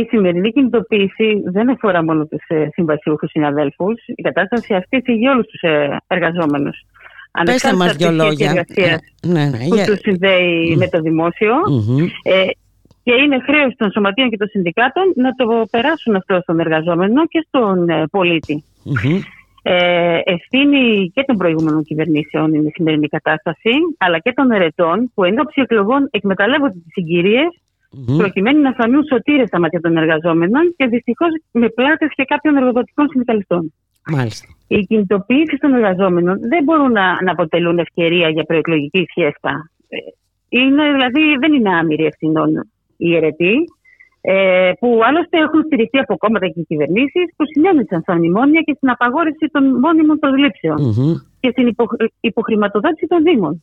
Η 0.00 0.06
σημερινή 0.08 0.52
κινητοποίηση 0.52 1.42
δεν 1.44 1.70
αφορά 1.70 2.04
μόνο 2.04 2.26
τους 2.26 2.44
ε, 2.48 2.68
συμβασιούχους 2.72 3.30
συναδέλφους. 3.30 3.94
Η 4.06 4.22
κατάσταση 4.22 4.74
αυτή 4.74 5.00
θίγει 5.00 5.28
όλους 5.28 5.46
τους 5.46 5.60
ε, 5.60 5.96
εργαζόμενους. 6.06 6.84
Πέστε 7.44 7.74
μας 7.74 7.96
δυο 7.96 8.10
λόγια. 8.10 8.64
Ε, 8.74 8.96
ναι, 9.26 9.44
ναι, 9.44 9.58
που 9.68 9.76
τους 9.86 9.98
συνδέει 10.00 10.76
με 10.76 10.88
το 10.88 11.00
δημόσιο. 11.00 11.54
Ε, 12.22 12.46
και 13.02 13.14
είναι 13.14 13.38
χρέος 13.40 13.74
των 13.76 13.90
σωματείων 13.90 14.30
και 14.30 14.36
των 14.36 14.48
συνδικάτων 14.48 15.02
να 15.16 15.34
το 15.34 15.66
περάσουν 15.70 16.16
αυτό 16.16 16.40
στον 16.42 16.60
εργαζόμενο 16.60 17.26
και 17.26 17.44
στον 17.48 17.88
ε, 17.88 18.04
πολιτη 18.10 18.64
Ε, 19.62 20.20
ευθύνη 20.24 21.10
και 21.14 21.24
των 21.26 21.36
προηγούμενων 21.36 21.84
κυβερνήσεων 21.84 22.54
είναι 22.54 22.68
η 22.68 22.72
σημερινή 22.74 23.08
κατάσταση, 23.08 23.70
αλλά 23.98 24.18
και 24.18 24.32
των 24.32 24.50
ερετών 24.50 25.10
που 25.14 25.24
εν 25.24 25.34
εκλογών 25.54 26.08
εκμεταλλεύονται 26.10 26.72
τις 26.72 26.92
συγκυρίες 26.92 27.60
mm-hmm. 27.92 28.18
προκειμένου 28.18 28.60
να 28.60 28.72
φανούν 28.72 29.02
σωτήρες 29.10 29.48
στα 29.48 29.60
μάτια 29.60 29.80
των 29.80 29.96
εργαζόμενων 29.96 30.74
και 30.76 30.86
δυστυχώς 30.86 31.28
με 31.50 31.68
πλάτες 31.68 32.10
και 32.14 32.24
κάποιων 32.24 32.56
εργοδοτικών 32.56 33.08
συνδικαλιστών. 33.08 33.72
Μάλιστα. 34.10 34.46
Οι 34.66 34.80
κινητοποιήσει 34.80 35.56
των 35.60 35.74
εργαζόμενων 35.74 36.38
δεν 36.40 36.64
μπορούν 36.64 36.92
να, 36.92 37.22
να 37.22 37.32
αποτελούν 37.32 37.78
ευκαιρία 37.78 38.28
για 38.28 38.44
προεκλογική 38.44 39.06
σχέστα. 39.08 39.70
Ε, 39.88 39.98
είναι, 40.48 40.92
δηλαδή 40.92 41.36
δεν 41.40 41.52
είναι 41.52 41.76
άμυροι 41.76 42.04
ευθυνών 42.04 42.50
οι 42.96 43.16
αιρετοί, 43.16 43.54
ε, 44.20 44.72
που 44.80 45.00
άλλωστε 45.08 45.38
έχουν 45.38 45.62
στηριχθεί 45.62 45.98
από 45.98 46.16
κόμματα 46.16 46.48
και 46.48 46.62
κυβερνήσεις 46.68 47.26
που 47.36 47.44
συνέβησαν 47.52 48.00
στα 48.00 48.14
μνημόνια 48.16 48.60
και 48.60 48.74
στην 48.76 48.90
απαγόρευση 48.90 49.46
των 49.52 49.64
μόνιμων 49.78 50.18
προσλήψεων 50.18 50.78
mm-hmm. 50.78 51.12
και 51.40 51.50
στην 51.50 51.66
υπο, 51.66 51.84
υποχρηματοδότηση 52.20 53.06
των 53.06 53.22
Δήμων. 53.22 53.62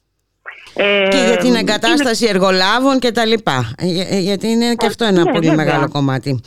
Ε, 0.76 1.08
και 1.10 1.18
για 1.28 1.38
την 1.38 1.56
εγκατάσταση 1.56 2.24
είναι... 2.26 2.34
εργολάβων 2.34 3.00
και 3.00 3.12
τα 3.12 3.26
λοιπά. 3.26 3.76
Για, 3.80 4.20
γιατί 4.20 4.48
είναι 4.48 4.76
και 4.76 4.86
αυτό 4.86 5.06
ένα 5.06 5.24
ναι, 5.24 5.32
πολύ 5.32 5.48
βέβαια. 5.50 5.66
μεγάλο 5.66 5.90
κομμάτι. 5.90 6.42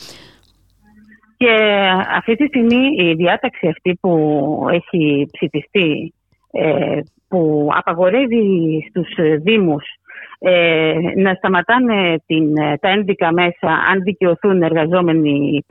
Και 1.37 1.53
αυτή 2.17 2.35
τη 2.35 2.45
στιγμή 2.45 3.09
η 3.09 3.13
διάταξη 3.13 3.67
αυτή 3.67 3.97
που 4.01 4.13
έχει 4.71 5.29
ψηφιστεί 5.31 6.13
ε, 6.51 6.99
που 7.27 7.69
απαγορεύει 7.71 8.45
στους 8.89 9.09
Δήμους 9.41 9.83
ε, 10.39 10.93
να 11.15 11.33
σταματάνε 11.33 12.21
την, 12.25 12.53
τα 12.79 12.89
ένδικα 12.89 13.31
μέσα 13.33 13.69
αν 13.91 14.03
δικαιωθούν 14.03 14.61
εργαζόμενοι 14.61 15.63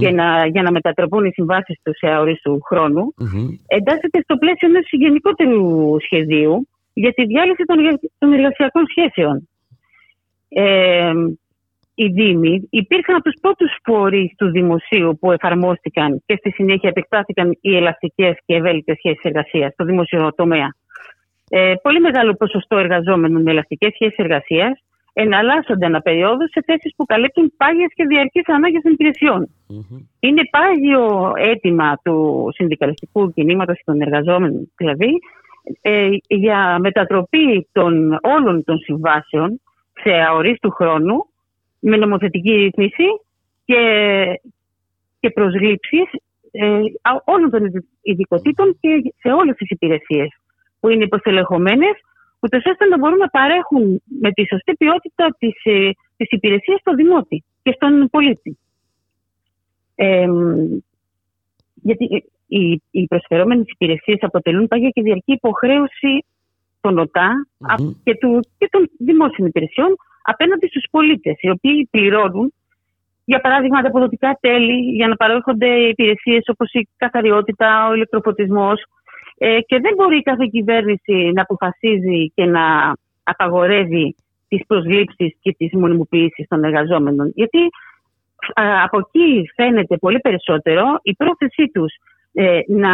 και 0.00 0.10
να, 0.10 0.46
για 0.46 0.62
να 0.62 0.70
μετατραπούν 0.70 1.24
οι 1.24 1.32
συμβάσεις 1.32 1.80
τους 1.82 1.96
σε 1.96 2.06
αορίστου 2.06 2.60
χρόνου 2.68 3.14
εντάσσεται 3.66 4.20
στο 4.22 4.36
πλαίσιο 4.36 4.68
ενός 4.68 4.86
γενικότερου 4.90 5.96
σχεδίου 6.00 6.68
για 7.02 7.12
τη 7.12 7.24
διάλυση 7.24 7.64
των, 8.18 8.32
εργασιακών 8.32 8.84
σχέσεων. 8.88 9.48
Ε, 10.48 11.12
οι 11.94 12.06
Δήμοι 12.06 12.68
υπήρχαν 12.70 13.14
από 13.14 13.24
τους 13.24 13.40
πρώτους 13.40 13.76
φορείς 13.82 14.32
του 14.36 14.50
δημοσίου 14.50 15.18
που 15.20 15.32
εφαρμόστηκαν 15.32 16.22
και 16.26 16.36
στη 16.38 16.50
συνέχεια 16.50 16.88
επεκτάθηκαν 16.88 17.58
οι 17.60 17.76
ελαστικές 17.76 18.34
και 18.46 18.54
ευέλικτες 18.54 18.96
σχέσεις 18.96 19.22
εργασίας 19.22 19.72
στο 19.72 19.84
δημοσιο 19.84 20.32
τομέα. 20.34 20.74
Ε, 21.48 21.74
πολύ 21.82 22.00
μεγάλο 22.00 22.34
ποσοστό 22.34 22.76
εργαζόμενων 22.76 23.42
με 23.42 23.50
ελαστικές 23.50 23.92
σχέσεις 23.94 24.16
εργασίας 24.16 24.84
εναλλάσσονται 25.12 25.86
ένα 25.86 26.00
περίοδο 26.00 26.48
σε 26.48 26.62
θέσεις 26.66 26.92
που 26.96 27.04
καλύπτουν 27.04 27.52
πάγιες 27.56 27.92
και 27.94 28.04
διαρκείς 28.04 28.48
ανάγκες 28.48 28.82
των 28.82 28.92
υπηρεσιών. 28.92 29.48
Mm-hmm. 29.48 30.00
Είναι 30.20 30.42
πάγιο 30.50 31.32
αίτημα 31.36 32.00
του 32.04 32.48
συνδικαλιστικού 32.54 33.32
κινήματος 33.32 33.76
και 33.76 33.82
των 33.84 34.00
εργαζόμενων, 34.00 34.72
δηλαδή, 34.76 35.18
ε, 35.80 36.08
για 36.28 36.78
μετατροπή 36.78 37.68
των 37.72 38.18
όλων 38.22 38.64
των 38.64 38.78
συμβάσεων 38.78 39.60
σε 40.02 40.10
αορίστου 40.10 40.70
χρόνου 40.70 41.26
με 41.78 41.96
νομοθετική 41.96 42.50
ρύθμιση 42.50 43.04
και, 43.64 43.80
και 45.20 45.30
προσλήψεις 45.30 46.10
ε, 46.50 46.80
όλων 47.24 47.50
των 47.50 47.84
ειδικοτήτων 48.02 48.78
και 48.80 49.14
σε 49.18 49.28
όλες 49.32 49.56
τις 49.56 49.70
υπηρεσίες 49.70 50.28
που 50.80 50.88
είναι 50.88 51.04
υποστελεχωμένες 51.04 51.92
ούτως 52.40 52.64
ώστε 52.64 52.84
να 52.84 52.98
μπορούν 52.98 53.18
να 53.18 53.28
παρέχουν 53.28 54.02
με 54.20 54.32
τη 54.32 54.46
σωστή 54.46 54.74
ποιότητα 54.74 55.36
τις, 55.38 55.64
ε, 55.64 55.90
τις 56.16 56.30
υπηρεσίες 56.30 56.80
στο 56.80 56.94
δημότη 56.94 57.44
και 57.62 57.72
στον 57.74 58.08
πολίτη. 58.10 58.58
Ε, 59.94 60.26
γιατί 61.74 62.24
οι, 62.50 62.82
οι 62.90 63.06
προσφερόμενες 63.06 63.64
υπηρεσίες 63.68 64.18
αποτελούν 64.20 64.68
πάγια 64.68 64.88
και 64.88 65.02
διαρκή 65.02 65.32
υποχρέωση 65.32 66.24
των 66.80 66.98
ΟΤΑ 66.98 67.46
mm-hmm. 67.58 67.94
και, 68.04 68.14
του, 68.14 68.40
και 68.58 68.68
των 68.70 68.90
δημόσιων 68.98 69.48
υπηρεσιών 69.48 69.96
απέναντι 70.22 70.66
στους 70.66 70.84
πολίτες, 70.90 71.36
οι 71.40 71.50
οποίοι 71.50 71.88
πληρώνουν, 71.90 72.52
για 73.24 73.40
παράδειγμα, 73.40 73.82
τα 73.82 73.88
αποδοτικά 73.88 74.38
τέλη 74.40 74.78
για 74.96 75.08
να 75.08 75.16
παρέχονται 75.16 75.66
υπηρεσίες 75.66 76.44
όπως 76.46 76.72
η 76.72 76.88
καθαριότητα, 76.96 77.88
ο 77.88 77.94
ηλεκτροφωτισμός 77.94 78.84
ε, 79.38 79.60
και 79.60 79.80
δεν 79.80 79.94
μπορεί 79.96 80.22
κάθε 80.22 80.46
κυβέρνηση 80.50 81.30
να 81.34 81.42
αποφασίζει 81.42 82.32
και 82.34 82.44
να 82.44 82.94
απαγορεύει 83.22 84.14
τις 84.48 84.66
προσλήψεις 84.66 85.36
και 85.40 85.54
τις 85.58 85.72
μονιμοποιήσεις 85.72 86.46
των 86.48 86.64
εργαζόμενων. 86.64 87.32
Γιατί 87.34 87.58
από 88.84 88.98
εκεί 88.98 89.50
φαίνεται 89.54 89.96
πολύ 89.96 90.18
περισσότερο 90.18 90.84
η 91.02 91.14
πρόθεσή 91.14 91.70
τους 91.72 91.94
ε, 92.32 92.60
να 92.68 92.92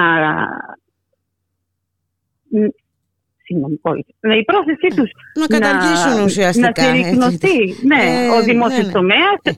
Συγγνώμη, 3.47 3.78
Η 4.41 4.45
πρόθεσή 4.51 4.89
τους 4.97 5.11
να 5.41 5.47
καταργήσουν 5.55 6.16
να, 6.18 6.24
ουσιαστικά. 6.28 6.68
Να 6.68 6.95
συρρυκνωθεί 6.95 7.59
ναι, 7.91 8.01
ε, 8.07 8.28
ο 8.37 8.39
δημόσιος 8.51 8.87
ναι, 8.87 8.93
ναι. 8.93 8.99
τομέας 8.99 9.39
ε. 9.43 9.53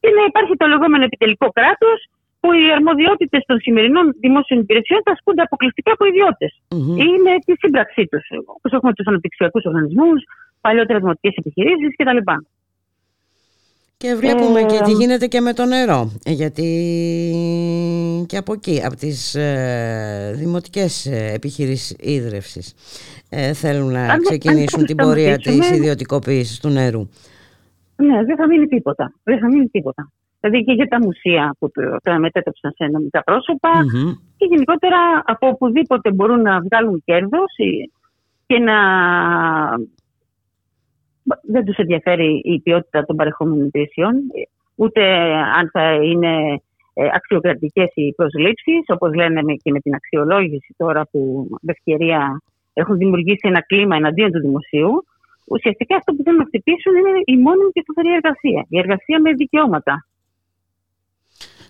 και 0.00 0.08
να 0.18 0.22
υπάρχει 0.30 0.54
το 0.60 0.66
λεγόμενο 0.72 1.04
επιτελικό 1.10 1.46
κράτος 1.58 1.98
που 2.40 2.48
οι 2.58 2.64
αρμοδιότητες 2.76 3.42
των 3.48 3.56
σημερινών 3.64 4.04
δημόσιων 4.24 4.58
υπηρεσιών 4.64 5.00
θα 5.06 5.12
ασκούνται 5.16 5.42
αποκλειστικά 5.42 5.90
από 5.96 6.04
ιδιώτες. 6.10 6.52
Mm-hmm. 6.60 6.96
Είναι 7.06 7.32
τη 7.46 7.52
σύμπραξή 7.62 8.02
τους. 8.10 8.24
Όπως 8.56 8.70
έχουμε 8.76 8.92
τους 8.96 9.06
αναπτυξιακούς 9.06 9.64
οργανισμούς, 9.64 10.20
παλιότερα 10.64 10.98
δημοτικές 10.98 11.34
επιχειρήσεις 11.40 11.90
κτλ. 11.98 12.20
Και 14.02 14.14
βλέπουμε 14.14 14.60
και 14.60 14.80
τι 14.84 14.90
ε, 14.90 14.94
γίνεται 14.94 15.26
και 15.26 15.40
με 15.40 15.52
το 15.52 15.64
νερό, 15.64 16.10
γιατί 16.26 16.68
και 18.26 18.36
από 18.36 18.52
εκεί, 18.52 18.80
από 18.84 18.96
τις 18.96 19.34
ε, 19.34 20.32
δημοτικές 20.36 21.06
ε, 21.06 21.32
επιχειρήσεις 21.34 21.96
ίδρευσης 22.00 22.74
ε, 23.30 23.52
θέλουν 23.52 23.92
να 23.92 24.16
ξεκινήσουν 24.16 24.84
την 24.84 24.96
πορεία 24.96 25.36
της 25.36 25.70
ιδιωτικοποίησης 25.70 26.60
του 26.60 26.68
νερού. 26.68 27.08
Ναι, 27.96 28.24
δεν 28.24 28.36
θα 28.36 28.46
μείνει 28.46 28.66
τίποτα. 28.66 29.12
Δεν 29.22 29.38
θα 29.38 29.46
μείνει 29.46 29.66
τίποτα. 29.66 30.12
Δηλαδή 30.40 30.64
και 30.64 30.72
για 30.72 30.86
τα 30.86 30.98
μουσεία 31.00 31.54
που 31.58 31.70
τα 32.02 32.18
μετέτρεψαν 32.18 32.72
σε 32.76 32.84
νομικά 32.84 33.24
και 34.36 34.46
γενικότερα 34.50 34.98
από 35.24 35.48
οπουδήποτε 35.48 36.12
μπορούν 36.12 36.42
να 36.42 36.60
βγάλουν 36.60 37.02
κέρδος 37.04 37.54
και 38.46 38.58
να 38.58 38.78
δεν 41.42 41.64
τους 41.64 41.76
ενδιαφέρει 41.76 42.40
η 42.44 42.60
ποιότητα 42.60 43.04
των 43.04 43.16
παρεχόμενων 43.16 43.66
υπηρεσιών, 43.66 44.14
ούτε 44.74 45.02
αν 45.58 45.70
θα 45.72 45.94
είναι 45.94 46.60
ε, 46.94 47.08
αξιοκρατικές 47.14 47.90
οι 47.94 48.12
προσλήψεις, 48.12 48.84
όπως 48.86 49.14
λένε 49.14 49.40
και 49.62 49.70
με 49.70 49.80
την 49.80 49.94
αξιολόγηση 49.94 50.74
τώρα 50.76 51.06
που 51.10 51.48
με 51.60 51.72
ευκαιρία 51.72 52.42
έχουν 52.72 52.96
δημιουργήσει 52.96 53.48
ένα 53.48 53.60
κλίμα 53.60 53.96
εναντίον 53.96 54.30
του 54.32 54.40
δημοσίου. 54.40 55.04
Ουσιαστικά 55.46 55.96
αυτό 55.96 56.12
που 56.14 56.22
θέλουν 56.22 56.38
να 56.38 56.44
χτυπήσουν 56.44 56.94
είναι 56.94 57.12
η 57.24 57.36
μόνιμη 57.36 57.70
και 57.72 57.84
σταθερή 57.84 58.14
εργασία. 58.14 58.66
Η 58.68 58.78
εργασία 58.78 59.20
με 59.20 59.32
δικαιώματα. 59.32 60.04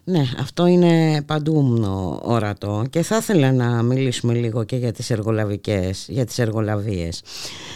Ναι, 0.04 0.22
αυτό 0.40 0.66
είναι 0.66 1.22
παντού 1.26 1.78
ορατό 2.22 2.84
και 2.90 3.02
θα 3.02 3.16
ήθελα 3.16 3.52
να 3.52 3.82
μιλήσουμε 3.82 4.34
λίγο 4.34 4.64
και 4.64 4.76
για 4.76 4.92
τις 4.92 5.10
εργολαβικές, 5.10 6.06
για 6.10 6.24
τις 6.24 6.38
εργολαβίες, 6.38 7.22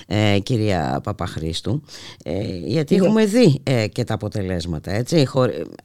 ε, 0.09 0.39
κυρία 0.39 1.01
Παπαχρήστου, 1.03 1.83
ε, 2.25 2.43
γιατί 2.65 2.97
ναι. 2.97 3.07
έχουμε 3.07 3.25
δει 3.25 3.61
ε, 3.63 3.89
και 3.89 4.05
τα 4.05 4.15
αποτελέσματα, 4.15 4.91
έτσι, 4.91 5.27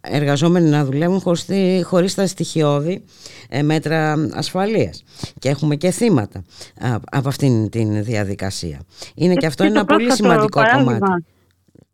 εργαζόμενοι 0.02 0.70
να 0.70 0.86
δουλεύουν 0.86 1.20
χωρίς, 1.20 1.48
χωρίς 1.84 2.16
τα 2.16 2.28
στοιχειώδη 2.28 3.04
ε, 3.50 3.62
μέτρα 3.62 4.30
ασφαλείας 4.34 5.04
και 5.40 5.50
έχουμε 5.50 5.76
και 5.76 5.92
θύματα 5.92 6.44
από 7.12 7.28
αυτήν 7.28 7.70
την 7.70 8.04
διαδικασία. 8.04 8.80
Είναι 9.16 9.34
και 9.34 9.46
αυτό 9.46 9.64
ένα 9.64 9.86
πολύ 9.86 10.12
σημαντικό 10.12 10.62
κομμάτι. 10.76 11.26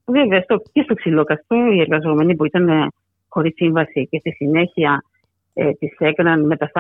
Βέβαια, 0.06 0.42
στο, 0.42 0.62
και 0.72 0.82
στο 0.82 0.94
ξυλόκαστο 0.94 1.56
οι 1.56 1.82
εργαζόμενοι 1.82 2.36
που 2.36 2.46
ήταν 2.46 2.92
χωρίς 3.36 3.54
σύμβαση 3.56 4.08
και 4.12 4.20
στη 4.20 4.32
συνέχεια 4.32 5.04
ε, 5.54 5.72
τη 5.72 5.88
έκαναν 5.98 6.46
μετά 6.46 6.72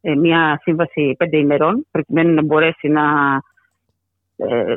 ε, 0.00 0.14
μια 0.14 0.60
σύμβαση 0.62 1.14
πέντε 1.18 1.36
ημερών 1.38 1.86
προκειμένου 1.90 2.34
να 2.34 2.42
μπορέσει 2.42 2.88
να, 2.88 3.04
ε, 4.36 4.74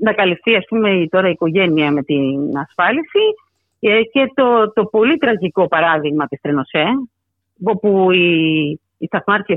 να 0.00 0.12
καλυφθεί 0.12 0.54
ας 0.56 0.64
πούμε 0.68 1.06
τώρα 1.10 1.28
η 1.28 1.30
οικογένεια 1.30 1.92
με 1.92 2.02
την 2.02 2.56
ασφάλιση. 2.56 3.24
Ε, 3.80 4.02
και 4.02 4.32
το, 4.34 4.72
το 4.72 4.84
πολύ 4.84 5.16
τραγικό 5.16 5.68
παράδειγμα 5.68 6.26
της 6.26 6.40
Τρενοσέ 6.40 6.86
όπου 7.64 8.10
οι, 8.10 8.68
οι 8.98 9.08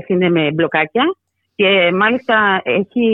είναι 0.06 0.30
με 0.30 0.50
μπλοκάκια 0.52 1.04
και 1.54 1.92
μάλιστα 1.92 2.60
έχει 2.64 3.06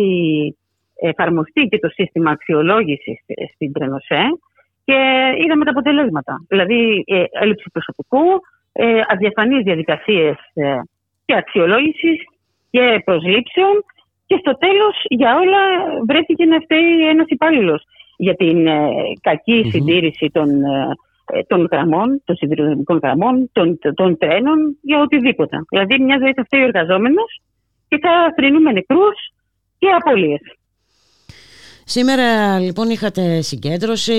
εφαρμοστεί 0.94 1.62
και 1.70 1.78
το 1.78 1.88
σύστημα 1.88 2.30
αξιολόγησης 2.30 3.18
στην 3.54 3.72
Τρενοσέ 3.72 4.22
και 4.88 5.00
είδαμε 5.44 5.64
τα 5.64 5.70
αποτελέσματα. 5.70 6.34
Δηλαδή 6.48 7.04
ε, 7.06 7.24
έλλειψη 7.42 7.70
προσωπικού, 7.72 8.26
ε, 8.72 9.00
αδιαφανείς 9.08 9.62
διαδικασίες 9.62 10.36
ε, 10.54 10.80
και 11.24 11.34
αξιολόγησης 11.36 12.18
και 12.70 13.02
προσλήψεων 13.04 13.74
και 14.26 14.36
στο 14.38 14.58
τέλος 14.58 14.96
για 15.08 15.38
όλα 15.42 15.62
βρέθηκε 16.06 16.44
να 16.44 16.58
φταίει 16.60 17.08
ένας 17.08 17.26
υπάλληλος 17.28 17.82
για 18.16 18.34
την 18.34 18.66
ε, 18.66 18.90
κακη 19.20 19.68
συντήρηση 19.72 20.30
των, 20.32 20.48
ε, 21.32 21.42
των 21.46 21.68
γραμμών, 21.72 22.22
των 22.24 22.36
σιδηροδρομικών 22.36 22.98
γραμμών, 23.02 23.50
των, 23.52 23.78
των, 23.94 24.18
τρένων, 24.18 24.78
για 24.82 25.00
οτιδήποτε. 25.00 25.56
Δηλαδή 25.70 26.02
μιας 26.02 26.20
ζωής 26.20 26.34
θα 26.36 26.44
φταίει 26.44 26.60
ο 26.60 26.64
εργαζόμενος 26.64 27.40
και 27.88 27.98
θα 28.00 28.32
θρυνούμε 28.36 28.72
νεκρούς 28.72 29.18
και 29.78 29.88
απολύες. 29.88 30.57
Σήμερα 31.90 32.58
λοιπόν 32.58 32.90
είχατε 32.90 33.40
συγκέντρωση, 33.40 34.12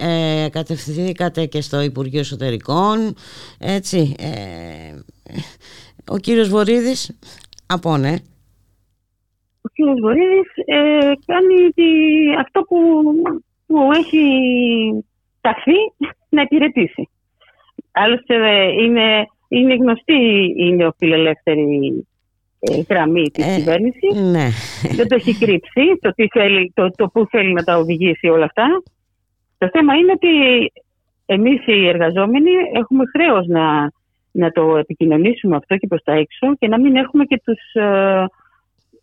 ε, 0.00 0.48
κατευθυνθήκατε 0.50 1.46
και 1.46 1.60
στο 1.60 1.80
Υπουργείο 1.80 2.20
Εσωτερικών, 2.20 3.14
έτσι. 3.58 4.14
Ε, 4.18 4.94
ο 6.10 6.18
κύριος 6.18 6.48
Βορύδης, 6.48 7.18
από 7.66 7.96
ναι. 7.96 8.14
Ο 9.62 9.68
κύριος 9.72 10.00
Βορύδης 10.00 10.48
ε, 10.64 11.12
κάνει 11.26 11.70
τη, 11.74 11.84
αυτό 12.40 12.60
που, 12.62 12.76
που 13.66 13.90
έχει 13.92 14.24
ταχθεί 15.40 16.06
να 16.28 16.42
υπηρετήσει. 16.42 17.08
Άλλωστε 17.92 18.34
είναι, 18.82 19.26
είναι 19.48 19.74
γνωστή 19.74 20.54
η 20.56 20.74
νεοφιλελεύθερη 20.74 21.62
ε, 21.62 22.15
γραμμή 22.88 23.30
της 23.30 23.46
ε, 23.46 23.56
κυβέρνησης. 23.56 24.20
Ναι. 24.20 24.48
Δεν 24.96 25.08
το 25.08 25.14
έχει 25.14 25.38
κρύψει 25.38 25.98
το, 26.00 26.10
τι 26.14 26.26
θέλει, 26.28 26.72
το, 26.74 26.90
το 26.90 27.06
που 27.06 27.26
θέλει 27.30 27.52
να 27.52 27.62
τα 27.62 27.76
οδηγήσει 27.78 28.28
όλα 28.28 28.44
αυτά. 28.44 28.82
Το 29.58 29.68
θέμα 29.72 29.94
είναι 29.94 30.12
ότι 30.12 30.28
εμείς 31.26 31.66
οι 31.66 31.88
εργαζόμενοι 31.88 32.50
έχουμε 32.72 33.04
χρέος 33.14 33.46
να, 33.46 33.92
να 34.32 34.50
το 34.50 34.76
επικοινωνήσουμε 34.76 35.56
αυτό 35.56 35.76
και 35.76 35.86
προς 35.86 36.02
τα 36.02 36.12
έξω 36.12 36.54
και 36.58 36.68
να 36.68 36.80
μην 36.80 36.96
έχουμε 36.96 37.24
και 37.24 37.40
τους, 37.44 37.60
ε, 37.72 38.24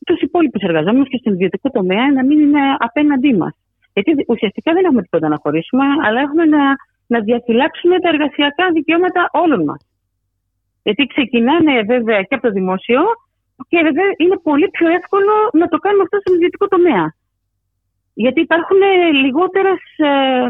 τους 0.05 0.21
υπόλοιπους 0.21 0.61
εργαζόμενους 0.61 1.09
και 1.09 1.17
στον 1.17 1.33
ιδιωτικό 1.33 1.69
τομέα 1.69 2.11
να 2.11 2.25
μην 2.25 2.39
είναι 2.39 2.61
απέναντί 2.77 3.33
μας. 3.33 3.53
Γιατί 3.93 4.25
ουσιαστικά 4.27 4.73
δεν 4.73 4.85
έχουμε 4.85 5.01
τίποτα 5.01 5.27
να 5.27 5.37
χωρίσουμε, 5.41 5.83
αλλά 6.05 6.19
έχουμε 6.21 6.45
να, 6.45 6.63
να 7.07 7.19
διαφυλάξουμε 7.19 7.99
τα 7.99 8.09
εργασιακά 8.09 8.71
δικαιώματα 8.73 9.29
όλων 9.31 9.63
μας. 9.63 9.87
Γιατί 10.83 11.05
ξεκινάνε 11.05 11.81
βέβαια 11.81 12.21
και 12.21 12.35
από 12.35 12.47
το 12.47 12.53
δημόσιο 12.53 13.01
και 13.67 13.81
βέβαια 13.81 14.05
είναι 14.17 14.37
πολύ 14.37 14.69
πιο 14.69 14.87
εύκολο 14.87 15.31
να 15.53 15.67
το 15.67 15.77
κάνουμε 15.77 16.03
αυτό 16.03 16.17
στον 16.19 16.35
ιδιωτικό 16.35 16.67
τομέα. 16.67 17.15
Γιατί 18.13 18.41
υπάρχουν 18.41 18.77
λιγότερες, 19.13 19.79
ε, 19.97 20.47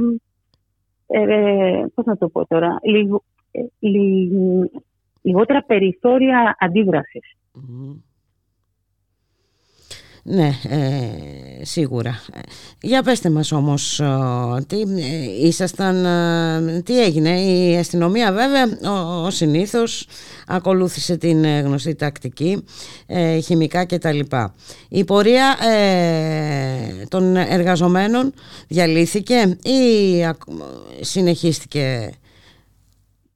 ε, 1.08 1.86
πώς 1.94 2.06
να 2.06 2.18
το 2.18 2.30
πω 2.30 2.46
τώρα, 2.46 2.80
λιγο, 2.84 3.24
ε, 3.52 3.62
λιγότερα 5.22 5.64
περιθώρια 5.64 6.56
ναι, 10.26 10.52
ε, 10.70 11.66
σίγουρα. 11.66 12.22
Για 12.82 13.04
πέστε 13.04 13.30
μας 13.30 13.52
όμως, 13.52 14.02
τι, 14.68 14.82
ε, 14.82 15.48
ήσασταν, 15.48 16.06
ε, 16.06 16.82
τι 16.82 17.04
έγινε. 17.04 17.42
Η 17.42 17.78
αστυνομία 17.78 18.32
βέβαια, 18.32 18.92
ο, 18.94 19.26
ο 19.26 19.30
συνήθως, 19.30 20.08
ακολούθησε 20.48 21.18
την 21.18 21.46
γνωστή 21.46 21.96
τακτική, 21.96 22.64
ε, 23.06 23.40
χημικά 23.40 23.86
κτλ. 23.86 24.20
Η 24.90 25.04
πορεία 25.04 25.58
των 27.08 27.36
εργαζομένων 27.36 28.34
διαλύθηκε 28.68 29.58
ή 29.64 30.24
συνεχίστηκε 31.02 32.14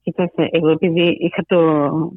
Κοιτάξτε, 0.08 0.48
εγώ 0.50 0.70
επειδή 0.70 1.16
είχα 1.20 1.44
το, 1.46 1.60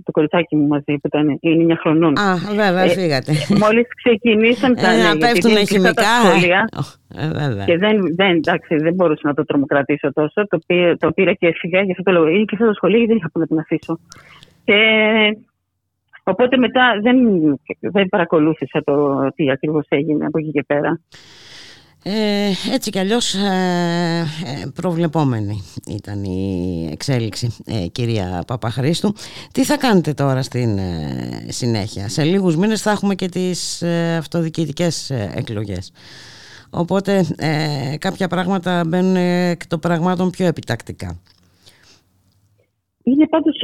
το 0.04 0.12
κοριτσάκι 0.12 0.56
μου 0.56 0.68
μαζί 0.68 0.94
που 1.00 1.08
ήταν, 1.12 1.38
είναι 1.40 1.74
9 1.74 1.78
χρονών. 1.80 2.20
Α, 2.20 2.36
βέβαια, 2.50 2.84
ε, 2.84 2.88
φύγατε. 2.88 3.32
Μόλις 3.64 3.88
ξεκινήσαν 4.04 4.76
τα 4.76 4.92
ε, 4.92 5.04
να 5.04 5.18
πέφτουν 5.18 5.58
χημικά. 5.68 5.94
Τα 5.94 6.04
σχολεία, 6.24 6.70
ε, 7.16 7.28
βέβαια. 7.28 7.66
Και 7.66 7.78
δεν, 7.78 8.16
δεν, 8.16 8.36
εντάξει, 8.36 8.76
δεν 8.76 8.94
μπορούσα 8.94 9.28
να 9.28 9.34
το 9.34 9.46
τρομοκρατήσω 9.46 10.14
τόσο. 10.14 10.48
Το, 10.48 10.60
πήρα, 10.66 10.98
το 10.98 11.12
πήρα 11.12 11.34
και 11.34 11.48
έφυγα, 11.48 11.82
γι' 11.82 11.92
αυτό 11.92 12.04
το 12.04 12.12
λόγο. 12.12 12.28
Είναι 12.28 12.44
και 12.44 12.56
αυτό 12.56 12.68
το 12.68 12.74
σχολείο, 12.74 12.98
γιατί 12.98 13.12
δεν 13.12 13.20
είχα 13.20 13.32
που 13.32 13.40
να 13.40 13.48
την 13.48 13.60
αφήσω. 13.60 14.00
Και, 14.64 14.78
οπότε 16.24 16.58
μετά 16.58 16.84
δεν, 17.02 17.18
δεν 17.80 18.08
παρακολούθησα 18.10 18.84
το 18.84 19.28
τι 19.36 19.52
ακριβώς 19.52 19.86
έγινε 19.90 20.26
από 20.26 20.38
εκεί 20.40 20.52
και 20.52 20.64
πέρα. 20.68 21.00
Ε, 22.04 22.52
έτσι 22.74 22.90
κι 22.90 23.00
αλλιώς 23.00 23.34
ε, 23.34 24.26
ε, 24.46 24.70
προβλεπόμενη 24.76 25.62
ήταν 25.88 26.24
η 26.24 26.90
εξέλιξη 26.92 27.56
ε, 27.66 27.88
κυρία 27.88 28.44
Παπαχρήστου. 28.48 29.14
Τι 29.52 29.64
θα 29.64 29.78
κάνετε 29.78 30.14
τώρα 30.14 30.42
στην 30.42 30.80
συνέχεια; 31.48 32.10
Σε 32.10 32.24
λίγους 32.24 32.56
μήνες 32.56 32.82
θα 32.82 32.92
έχουμε 32.92 33.16
και 33.16 33.30
τις 33.30 33.84
αυτοδιοικητικές 34.18 35.10
εκλογές. 35.36 35.94
Οπότε 36.70 37.26
κάποια 38.00 38.28
πράγματα 38.28 38.84
μπαίνουν 38.88 39.16
εκ 39.16 39.68
των 39.68 39.80
πραγμάτων 39.80 40.30
πιο 40.30 40.46
επιτακτικά. 40.46 41.20
Είναι 43.04 43.28
πάντως 43.28 43.56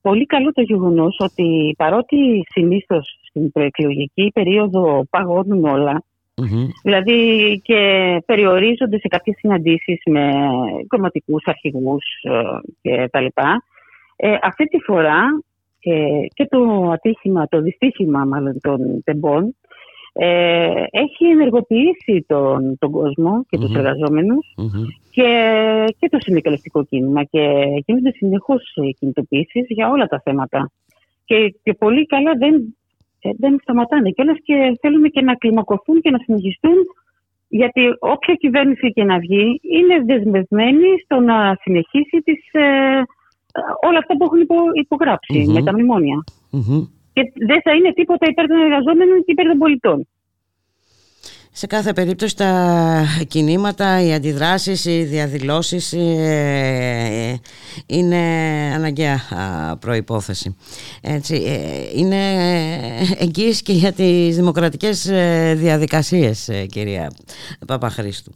πολύ 0.00 0.26
καλό 0.26 0.52
το 0.52 0.62
γεγονός 0.62 1.16
ότι 1.18 1.74
παρότι 1.78 2.16
συνήθως 2.48 3.18
στην 3.28 3.52
προεκλογική 3.52 4.30
περίοδο 4.34 5.04
παγώνουν 5.10 5.64
όλα 5.64 6.02
Δηλαδή 6.82 7.60
και 7.64 7.80
περιορίζονται 8.26 8.98
σε 8.98 9.08
κάποιες 9.08 9.36
συναντήσεις 9.38 10.00
με 10.04 10.30
κομματικούς 10.86 11.42
αρχηγούς 11.46 12.04
ε, 12.22 12.32
και 12.82 13.08
τα 13.10 13.20
λοιπά. 13.20 13.62
Ε, 14.16 14.36
αυτή 14.42 14.64
τη 14.64 14.78
φορά 14.78 15.24
ε, 15.80 16.26
και 16.34 16.46
το 16.50 16.90
ατύχημα, 16.90 17.48
το 17.48 17.60
δυστύχημα 17.60 18.24
μάλλον 18.24 18.60
των 18.60 19.02
τεμπών 19.04 19.56
ε, 20.12 20.84
έχει 20.90 21.24
ενεργοποιήσει 21.24 22.24
τον, 22.26 22.78
τον 22.78 22.90
κόσμο 22.90 23.44
και 23.48 23.58
τους 23.58 23.74
εργαζομενους 23.74 24.54
και, 25.10 25.30
και 25.98 26.08
το 26.08 26.18
συνδικαλιστικό 26.20 26.84
κίνημα 26.84 27.24
και 27.24 27.64
γίνονται 27.86 28.10
συνεχώς 28.10 28.62
κινητοποιήσεις 28.98 29.66
για 29.68 29.90
όλα 29.90 30.06
τα 30.06 30.20
θέματα. 30.24 30.70
Και, 31.24 31.54
και 31.62 31.74
πολύ 31.74 32.06
καλά 32.06 32.32
δεν 32.38 32.77
ε, 33.20 33.30
δεν 33.38 33.58
σταματάνε. 33.62 34.10
Κιόλα 34.10 34.36
και 34.42 34.78
θέλουμε 34.80 35.08
και 35.08 35.20
να 35.20 35.34
κλιμακωθούν 35.34 36.00
και 36.00 36.10
να 36.10 36.18
συνεχιστούν 36.18 36.76
γιατί 37.48 37.82
όποια 37.98 38.34
κυβέρνηση 38.34 38.92
και 38.92 39.04
να 39.04 39.18
βγει 39.18 39.60
είναι 39.62 39.96
δεσμευμένη 40.04 40.88
στο 41.04 41.20
να 41.20 41.56
συνεχίσει 41.60 42.16
τις, 42.24 42.40
ε, 42.52 43.02
όλα 43.88 43.98
αυτά 43.98 44.16
που 44.16 44.24
έχουν 44.24 44.40
υπογραψει 44.72 45.46
με 45.54 45.62
τα 45.62 45.72
μνημονια 45.72 46.24
Και 47.12 47.22
δεν 47.46 47.60
θα 47.62 47.72
είναι 47.74 47.92
τίποτα 47.92 48.26
υπέρ 48.30 48.46
των 48.46 48.60
εργαζόμενων 48.60 49.16
και 49.24 49.32
υπέρ 49.32 49.46
των 49.46 49.58
πολιτών. 49.58 50.06
Σε 51.58 51.66
κάθε 51.66 51.92
περίπτωση 51.92 52.36
τα 52.36 53.04
κινήματα, 53.28 54.02
οι 54.02 54.14
αντιδράσεις, 54.14 54.84
οι 54.84 55.02
διαδηλώσεις 55.02 55.92
ε, 55.92 55.98
ε, 55.98 57.36
είναι 57.86 58.16
αναγκαία 58.74 59.20
προϋπόθεση. 59.80 60.56
Έτσι, 61.00 61.34
ε, 61.34 61.98
είναι 61.98 62.16
εγγύηση 63.18 63.62
και 63.62 63.72
για 63.72 63.92
τις 63.92 64.36
δημοκρατικές 64.36 65.10
διαδικασίες, 65.54 66.50
κυρία 66.70 67.12
Παπαχρήστου. 67.66 68.32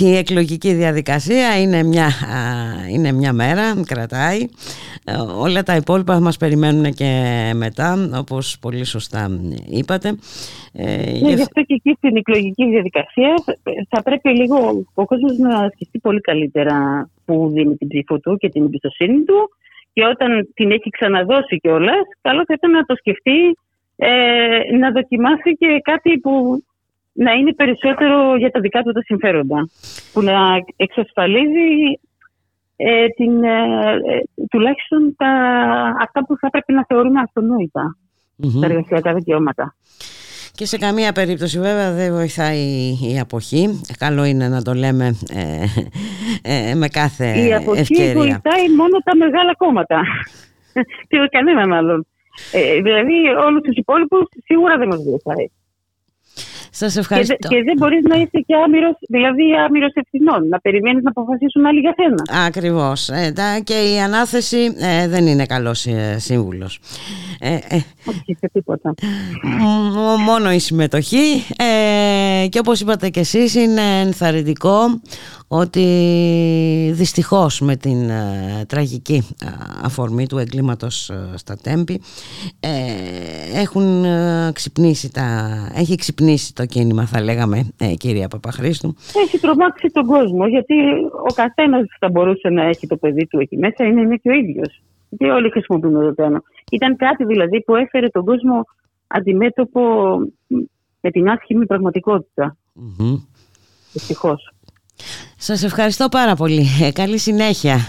Η 0.00 0.16
εκλογική 0.16 0.72
διαδικασία 0.74 1.60
είναι 1.60 1.82
μια, 1.82 2.10
είναι 2.90 3.12
μια 3.12 3.32
μέρα, 3.32 3.82
κρατάει. 3.86 4.38
Ε, 5.04 5.12
όλα 5.38 5.62
τα 5.62 5.76
υπόλοιπα 5.76 6.20
μας 6.20 6.36
περιμένουν 6.36 6.92
και 6.92 7.12
μετά, 7.54 8.10
όπως 8.14 8.58
πολύ 8.60 8.84
σωστά 8.84 9.28
είπατε. 9.70 10.08
Ε, 10.72 10.96
ναι, 11.20 11.32
γι' 11.32 11.42
αυτό 11.42 11.62
και 11.62 11.74
εκεί 11.74 11.94
στην 11.96 12.16
εκλογική 12.16 12.64
διαδικασία 12.64 13.34
θα 13.88 14.02
πρέπει 14.02 14.28
λίγο 14.28 14.84
ο 14.94 15.04
κόσμος 15.04 15.38
να 15.38 15.70
σκεφτεί 15.74 15.98
πολύ 15.98 16.20
καλύτερα 16.20 17.08
που 17.24 17.50
δίνει 17.52 17.76
την 17.76 17.88
ψήφο 17.88 18.18
του 18.18 18.36
και 18.36 18.48
την 18.48 18.62
εμπιστοσύνη 18.62 19.22
του 19.24 19.50
και 19.92 20.04
όταν 20.04 20.48
την 20.54 20.70
έχει 20.70 20.90
ξαναδώσει 20.90 21.56
κιόλας, 21.60 22.02
καλό 22.20 22.42
θα 22.46 22.54
ήταν 22.56 22.70
να 22.70 22.84
το 22.84 22.94
σκεφτεί 22.96 23.58
ε, 23.96 24.76
να 24.78 24.90
δοκιμάσει 24.90 25.56
και 25.58 25.80
κάτι 25.82 26.18
που 26.18 26.62
να 27.24 27.32
είναι 27.32 27.54
περισσότερο 27.54 28.36
για 28.36 28.50
τα 28.50 28.60
δικά 28.60 28.82
του 28.82 28.92
τα 28.92 29.02
συμφέροντα. 29.02 29.68
Που 30.12 30.22
να 30.22 30.34
εξασφαλίζει 30.76 32.00
ε, 32.76 33.08
την, 33.16 33.44
ε, 33.44 33.48
ε, 34.12 34.46
τουλάχιστον 34.50 35.14
τα, 35.16 35.30
αυτά 36.00 36.24
που 36.26 36.36
θα 36.40 36.50
πρέπει 36.50 36.72
να 36.72 36.84
θεωρούμε 36.88 37.20
αυτονόητα, 37.20 37.96
τα 38.60 38.66
εργασιακά 38.66 39.14
δικαιώματα. 39.14 39.74
Και 40.54 40.66
σε 40.66 40.78
καμία 40.78 41.12
περίπτωση 41.12 41.58
βέβαια 41.60 41.92
δεν 41.92 42.12
βοηθάει 42.12 42.62
η 43.12 43.18
αποχή. 43.20 43.80
Καλό 43.98 44.24
είναι 44.24 44.48
να 44.48 44.62
το 44.62 44.72
λέμε 44.74 45.16
με 46.74 46.88
κάθε 46.88 47.24
ευκαιρία. 47.24 47.48
Η 47.48 47.54
αποχή 47.54 48.12
βοηθάει 48.12 48.64
μόνο 48.76 48.96
τα 49.04 49.16
μεγάλα 49.16 49.54
κόμματα. 49.56 50.00
Και 51.08 51.16
κανένα 51.30 51.68
μάλλον. 51.68 52.06
δηλαδή 52.82 53.16
όλους 53.46 53.62
τους 53.62 53.76
υπόλοιπους 53.76 54.22
σίγουρα 54.44 54.76
δεν 54.78 54.88
μας 54.88 55.02
βοηθάει. 55.02 55.46
Σας 56.70 56.96
ευχαριστώ. 56.96 57.34
Και, 57.34 57.48
και 57.48 57.62
δεν 57.62 57.76
μπορείς 57.76 58.02
να 58.02 58.16
είσαι 58.16 58.44
και 58.46 58.54
άμυρος, 58.64 58.96
δηλαδή 59.08 59.42
άμυρος 59.66 59.92
ευθυνών, 59.94 60.48
να 60.48 60.60
περιμένεις 60.60 61.02
να 61.02 61.10
αποφασίσουν 61.10 61.66
άλλοι 61.66 61.80
για 61.80 61.94
σένα. 61.96 62.44
Ακριβώς. 62.46 63.08
Ε, 63.08 63.32
και 63.64 63.74
η 63.74 64.00
ανάθεση 64.00 64.74
ε, 64.78 65.08
δεν 65.08 65.26
είναι 65.26 65.46
καλός 65.46 65.86
ε, 65.86 66.18
σύμβουλος. 66.18 66.80
Ε, 67.40 67.54
Όχι 68.04 68.36
σε 68.40 68.50
τίποτα. 68.52 68.94
Μόνο 70.24 70.52
η 70.52 70.58
συμμετοχή 70.58 71.44
και 72.48 72.58
όπως 72.58 72.80
είπατε 72.80 73.08
και 73.08 73.20
εσείς 73.20 73.54
είναι 73.54 74.00
ενθαρρυντικό 74.00 75.00
ότι 75.52 75.84
δυστυχώς 76.94 77.60
με 77.60 77.76
την 77.76 78.10
τραγική 78.66 79.22
αφορμή 79.82 80.26
του 80.26 80.38
εγκλήματος 80.38 81.10
στα 81.34 81.56
Τέμπη 81.62 82.00
έχουν 83.54 84.04
ξυπνήσει 84.52 85.12
τα, 85.12 85.48
έχει 85.74 85.94
ξυπνήσει 85.94 86.54
το 86.54 86.66
κίνημα 86.66 87.06
θα 87.06 87.22
λέγαμε 87.22 87.68
κυρία 87.96 88.28
Παπαχρήστου. 88.28 88.94
Έχει 89.24 89.38
τρομάξει 89.38 89.88
τον 89.92 90.06
κόσμο 90.06 90.46
γιατί 90.46 90.74
ο 91.28 91.32
καθένας 91.34 91.86
θα 91.98 92.08
μπορούσε 92.08 92.48
να 92.48 92.62
έχει 92.62 92.86
το 92.86 92.96
παιδί 92.96 93.26
του 93.26 93.40
εκεί 93.40 93.56
μέσα 93.56 93.84
είναι, 93.84 94.00
είναι 94.00 94.16
και 94.16 94.28
ο 94.30 94.32
ίδιος. 94.32 94.82
Και 95.18 95.30
όλοι 95.30 95.50
χρησιμοποιούμε 95.50 96.04
το 96.04 96.14
τένο. 96.14 96.42
Ήταν 96.70 96.96
κάτι 96.96 97.24
δηλαδή 97.24 97.62
που 97.62 97.74
έφερε 97.74 98.08
τον 98.08 98.24
κόσμο 98.24 98.64
αντιμέτωπο 99.06 99.80
με 101.00 101.10
την 101.10 101.28
άσχημη 101.28 101.66
πραγματικότητα. 101.66 102.56
Mm-hmm. 102.76 103.24
Δυστυχώς. 103.92 104.52
Σας 105.36 105.62
ευχαριστώ 105.62 106.08
πάρα 106.08 106.34
πολύ. 106.34 106.66
Ε, 106.82 106.90
καλή 106.90 107.18
συνέχεια. 107.18 107.86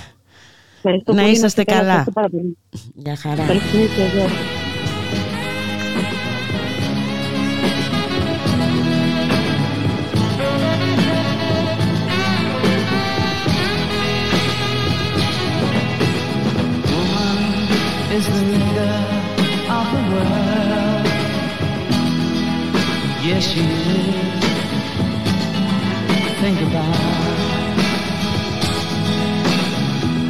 Ευχαριστώ 0.75 1.13
να 1.13 1.21
πολύ, 1.21 1.33
είσαστε 1.33 1.63
καλά. 1.63 2.05
Γεια 2.93 3.15
χαρά. 3.15 3.45
Καλή 3.45 3.59
συνέχεια. 3.59 4.29
is 18.13 18.27
the 18.27 18.41
leader 18.51 18.95
of 19.77 19.85
the 19.93 20.01
world. 20.11 21.05
Yes, 23.23 23.43
she 23.43 23.61
is. 23.61 24.30
Think 26.53 26.67
about. 26.67 26.85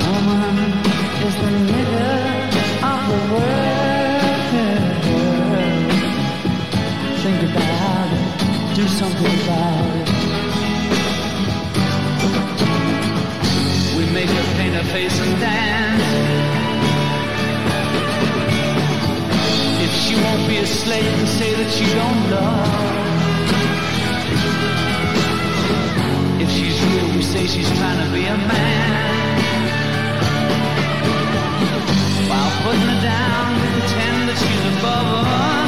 Woman 0.05 0.57
is 1.25 1.35
the 1.41 1.51
leader 1.69 2.13
of 2.91 2.99
the 3.09 3.19
world. 3.33 4.53
Think 7.23 7.41
about 7.49 8.09
it. 8.13 8.25
Do 8.75 8.83
something 8.87 9.33
about 9.41 9.85
it. 9.97 10.07
We 13.97 14.03
make 14.13 14.29
her 14.29 14.47
paint 14.57 14.75
her 14.75 14.87
face 14.93 15.17
and 15.19 15.39
dance. 15.39 16.09
If 19.85 19.91
she 20.03 20.15
won't 20.23 20.47
be 20.47 20.57
a 20.57 20.67
slave 20.67 21.13
and 21.19 21.27
say 21.27 21.51
that 21.55 21.71
she 21.71 21.85
don't 21.95 22.29
love. 22.29 23.10
Say 27.31 27.47
she's 27.47 27.71
trying 27.77 28.05
to 28.05 28.11
be 28.13 28.25
a 28.25 28.35
man. 28.35 29.39
While 32.29 32.51
putting 32.63 32.81
her 32.81 33.01
down, 33.01 33.47
pretend 33.71 34.29
that 34.29 34.37
she's 34.37 34.77
above 34.79 35.07
us. 35.25 35.60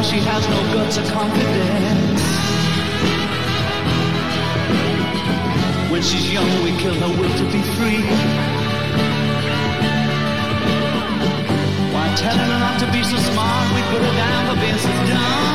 why 0.00 0.06
she 0.06 0.18
has 0.20 0.48
no 0.48 0.56
guts 0.72 0.96
or 0.96 1.04
confidence. 1.12 2.22
When 5.90 6.02
she's 6.02 6.32
young, 6.32 6.50
we 6.64 6.72
kill 6.78 6.94
her 6.94 7.20
will 7.20 7.36
to 7.36 7.44
be 7.44 7.60
free. 7.76 8.02
Why 11.92 12.14
telling 12.16 12.50
her 12.52 12.60
not 12.66 12.80
to 12.80 12.86
be 12.92 13.02
so 13.04 13.18
smart, 13.18 13.74
we 13.74 13.82
put 13.92 14.00
her 14.00 14.14
down 14.16 14.40
for 14.48 14.60
being 14.60 14.78
so 14.78 14.88
dumb. 15.12 15.49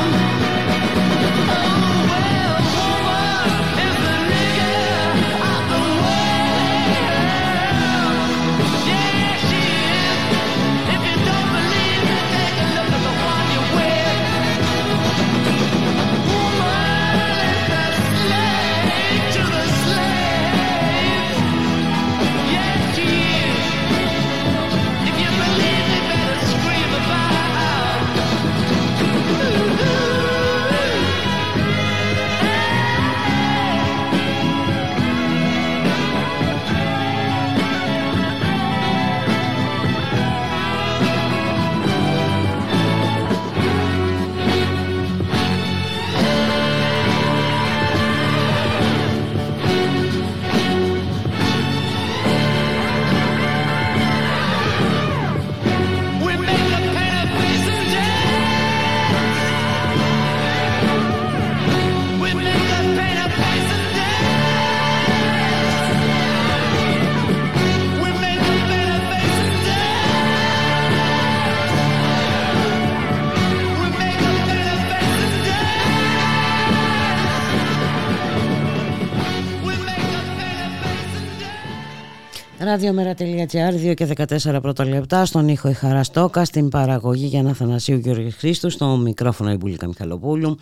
Ραδιομέρα.gr 82.65 83.91
2 83.91 83.93
και 83.93 84.07
14 84.43 84.59
πρώτα 84.61 84.85
λεπτά 84.85 85.25
στον 85.25 85.47
ήχο 85.47 85.69
η 85.69 85.73
Χαραστόκα 85.73 86.45
στην 86.45 86.69
παραγωγή 86.69 87.25
για 87.25 87.43
να 87.43 87.53
Θανασίου 87.53 87.97
Γιώργης 87.97 88.35
Χρήστου 88.35 88.69
στο 88.69 88.85
μικρόφωνο 88.85 89.51
η 89.51 89.55
Μπουλίκα 89.55 89.87
Μιχαλοπούλου 89.87 90.57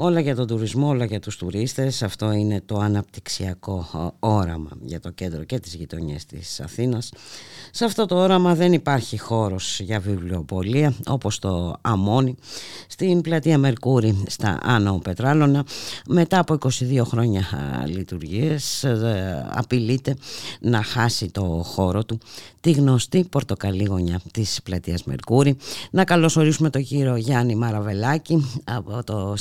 όλα 0.00 0.20
για 0.20 0.34
τον 0.34 0.46
τουρισμό, 0.46 0.88
όλα 0.88 1.04
για 1.04 1.20
τους 1.20 1.36
τουρίστες. 1.36 2.02
Αυτό 2.02 2.32
είναι 2.32 2.60
το 2.66 2.78
αναπτυξιακό 2.78 3.86
όραμα 4.18 4.70
για 4.80 5.00
το 5.00 5.10
κέντρο 5.10 5.44
και 5.44 5.58
τις 5.58 5.74
γειτονιές 5.74 6.26
της 6.26 6.60
Αθήνας. 6.60 7.12
Σε 7.70 7.84
αυτό 7.84 8.06
το 8.06 8.16
όραμα 8.16 8.54
δεν 8.54 8.72
υπάρχει 8.72 9.18
χώρος 9.18 9.80
για 9.80 10.00
βιβλιοπολία 10.00 10.94
όπως 11.06 11.38
το 11.38 11.76
Αμόνι 11.80 12.34
στην 12.86 13.20
πλατεία 13.20 13.58
Μερκούρη 13.58 14.22
στα 14.26 14.58
Άνω 14.62 14.98
Πετράλωνα. 14.98 15.64
Μετά 16.08 16.38
από 16.38 16.58
22 16.60 17.02
χρόνια 17.04 17.44
λειτουργίες 17.86 18.84
ε, 18.84 19.48
απειλείται 19.50 20.16
να 20.60 20.82
χάσει 20.82 21.30
το 21.30 21.42
χώρο 21.64 22.04
του. 22.04 22.18
Τη 22.60 22.70
γνωστή 22.70 23.24
πορτοκαλί 23.30 23.84
γωνιά 23.84 24.20
της 24.32 24.60
πλατείας 24.62 25.04
Μερκούρη. 25.04 25.56
Να 25.90 26.04
καλωσορίσουμε 26.04 26.70
τον 26.70 26.84
κύριο 26.84 27.16
Γιάννη 27.16 27.54
Μαραβελάκη 27.54 28.60
από 28.64 29.04
το 29.04 29.36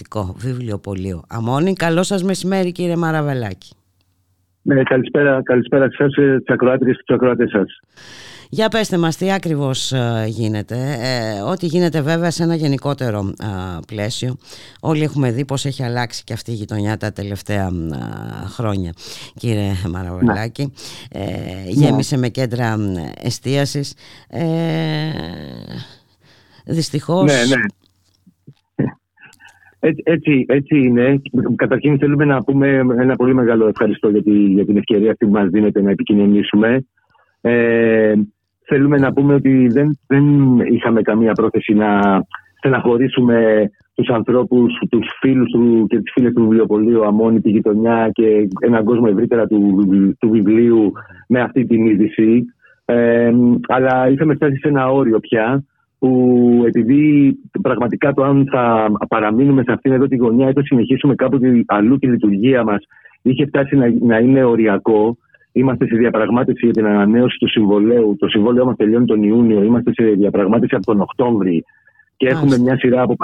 συνεταιριστικό 0.00 0.34
βιβλιοπωλείο 0.38 1.22
Αμόνι 1.28 1.72
καλό 1.72 2.02
σας 2.02 2.22
μεσημέρι 2.22 2.72
κύριε 2.72 2.96
Μαραβελάκη 2.96 3.74
ναι, 4.62 4.82
καλησπέρα, 4.82 5.42
καλησπέρα 5.42 5.90
σε 5.90 5.96
εσάς, 5.98 6.14
τις 6.14 6.54
ακροάτρες 6.54 6.96
και 6.96 7.02
τους 7.06 7.14
ακροάτες 7.14 7.50
σας. 7.50 7.80
Για 8.50 8.68
πέστε 8.68 8.98
μας 8.98 9.16
τι 9.16 9.32
ακριβώς 9.32 9.92
ε, 9.92 10.24
γίνεται, 10.26 10.76
ε, 11.00 11.40
ό,τι 11.40 11.66
γίνεται 11.66 12.00
βέβαια 12.00 12.30
σε 12.30 12.42
ένα 12.42 12.54
γενικότερο 12.54 13.34
ε, 13.42 13.46
πλαίσιο. 13.86 14.36
Όλοι 14.80 15.02
έχουμε 15.02 15.30
δει 15.30 15.44
πως 15.44 15.64
έχει 15.64 15.82
αλλάξει 15.82 16.24
και 16.24 16.32
αυτή 16.32 16.50
η 16.50 16.54
γειτονιά 16.54 16.96
τα 16.96 17.12
τελευταία 17.12 17.70
χρόνια 18.46 18.92
κύριε 19.34 19.72
Μαραβελάκη. 19.90 20.72
Ναι. 21.14 21.24
Γέμισε 21.66 22.16
με 22.16 22.28
κέντρα 22.28 22.76
εστίασης. 23.22 23.94
Δυστυχώς 26.64 27.24
ναι, 27.24 27.56
ναι. 27.56 27.62
Έτσι, 29.80 30.44
έτσι, 30.48 30.78
είναι. 30.78 31.20
Καταρχήν 31.56 31.98
θέλουμε 31.98 32.24
να 32.24 32.38
πούμε 32.38 32.68
ένα 32.98 33.16
πολύ 33.16 33.34
μεγάλο 33.34 33.66
ευχαριστώ 33.66 34.08
για, 34.08 34.22
τη, 34.22 34.32
για 34.32 34.64
την 34.64 34.76
ευκαιρία 34.76 35.10
αυτή 35.10 35.26
που 35.26 35.32
μας 35.32 35.48
δίνεται 35.48 35.82
να 35.82 35.90
επικοινωνήσουμε. 35.90 36.86
Ε, 37.40 38.14
θέλουμε 38.66 38.98
να 38.98 39.12
πούμε 39.12 39.34
ότι 39.34 39.66
δεν, 39.66 39.98
δεν 40.06 40.24
είχαμε 40.58 41.02
καμία 41.02 41.32
πρόθεση 41.32 41.72
να 41.74 42.22
στεναχωρήσουμε 42.56 43.70
τους 43.94 44.08
ανθρώπους, 44.08 44.72
τους 44.90 45.06
φίλους 45.20 45.50
του 45.50 45.86
και 45.88 45.98
τις 45.98 46.12
φίλες 46.12 46.32
του 46.32 46.42
βιβλιοπολίου 46.42 47.06
Αμόνη, 47.06 47.40
τη 47.40 47.50
γειτονιά 47.50 48.10
και 48.12 48.48
έναν 48.60 48.84
κόσμο 48.84 49.06
ευρύτερα 49.08 49.46
του, 49.46 49.86
του 50.18 50.30
βιβλίου 50.30 50.92
με 51.28 51.40
αυτή 51.40 51.66
την 51.66 51.86
είδηση. 51.86 52.44
Ε, 52.84 53.32
αλλά 53.68 54.08
είχαμε 54.08 54.34
φτάσει 54.34 54.56
σε 54.56 54.68
ένα 54.68 54.90
όριο 54.90 55.20
πια 55.20 55.64
που 56.00 56.62
επειδή 56.66 57.34
πραγματικά 57.62 58.12
το 58.12 58.24
αν 58.24 58.48
θα 58.50 58.90
παραμείνουμε 59.08 59.62
σε 59.62 59.72
αυτήν 59.72 59.92
εδώ 59.92 60.06
τη 60.06 60.16
γωνιά 60.16 60.48
ή 60.48 60.52
θα 60.52 60.62
συνεχίσουμε 60.64 61.14
κάποτε 61.14 61.64
αλλού 61.66 61.98
τη 61.98 62.06
λειτουργία 62.06 62.64
μας 62.64 62.86
είχε 63.22 63.46
φτάσει 63.46 63.76
να, 63.76 63.86
να 64.00 64.18
είναι 64.18 64.44
οριακό. 64.44 65.16
Είμαστε 65.52 65.86
σε 65.86 65.96
διαπραγμάτευση 65.96 66.64
για 66.64 66.74
την 66.74 66.86
ανανέωση 66.86 67.38
του 67.38 67.48
συμβολέου. 67.48 68.16
Το 68.18 68.28
συμβόλαιό 68.28 68.64
μας 68.64 68.76
τελειώνει 68.76 69.06
τον 69.06 69.22
Ιούνιο. 69.22 69.62
Είμαστε 69.62 69.92
σε 69.92 70.04
διαπραγμάτευση 70.04 70.74
από 70.74 70.86
τον 70.86 71.00
Οκτώβρη 71.00 71.64
και 72.16 72.28
έχουμε 72.28 72.58
μια 72.58 72.78
σειρά 72.78 73.02
από 73.02 73.16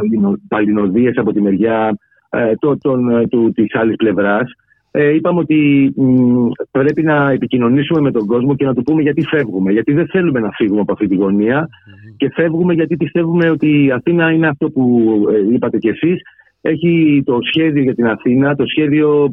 παλινοδίες 0.48 1.16
από 1.16 1.32
τη 1.32 1.40
μεριά 1.40 1.98
ε, 2.28 2.55
το, 2.59 2.78
τον, 2.78 3.11
ε, 3.11 3.27
του, 3.27 3.53
της 3.53 3.74
άλλης 3.74 3.97
πλευράς 3.97 4.53
ε, 4.98 5.14
είπαμε 5.14 5.40
ότι 5.40 5.93
μ, 5.97 6.48
πρέπει 6.70 7.02
να 7.02 7.31
επικοινωνήσουμε 7.31 8.01
με 8.01 8.10
τον 8.10 8.27
κόσμο 8.27 8.55
και 8.56 8.64
να 8.64 8.74
του 8.74 8.82
πούμε 8.82 9.02
γιατί 9.02 9.23
φεύγουμε. 9.23 9.73
Γιατί 9.73 9.93
δεν 9.93 10.06
θέλουμε 10.06 10.40
να 10.40 10.51
φύγουμε 10.51 10.81
από 10.81 10.93
αυτή 10.93 11.06
τη 11.06 11.14
γωνια 11.14 11.68
και 12.16 12.31
φεύγουμε 12.35 12.74
γιατί 12.74 12.97
πιστεύουμε 12.97 13.51
ότι 13.51 13.85
η 13.85 13.90
Αθήνα 13.90 14.31
είναι 14.31 14.48
αυτό 14.48 14.70
που 14.70 15.12
ε, 15.32 15.55
είπατε 15.55 15.78
κι 15.78 15.89
εσείς. 15.89 16.20
Έχει 16.60 17.23
το 17.24 17.39
σχέδιο 17.43 17.82
για 17.82 17.94
την 17.94 18.06
Αθήνα, 18.06 18.55
το 18.55 18.64
σχέδιο, 18.66 19.31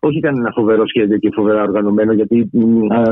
όχι 0.00 0.20
κανένα 0.20 0.50
φοβερό 0.54 0.86
σχέδιο 0.86 1.18
και 1.18 1.30
φοβερά 1.34 1.62
οργανωμένο, 1.62 2.12
γιατί 2.12 2.50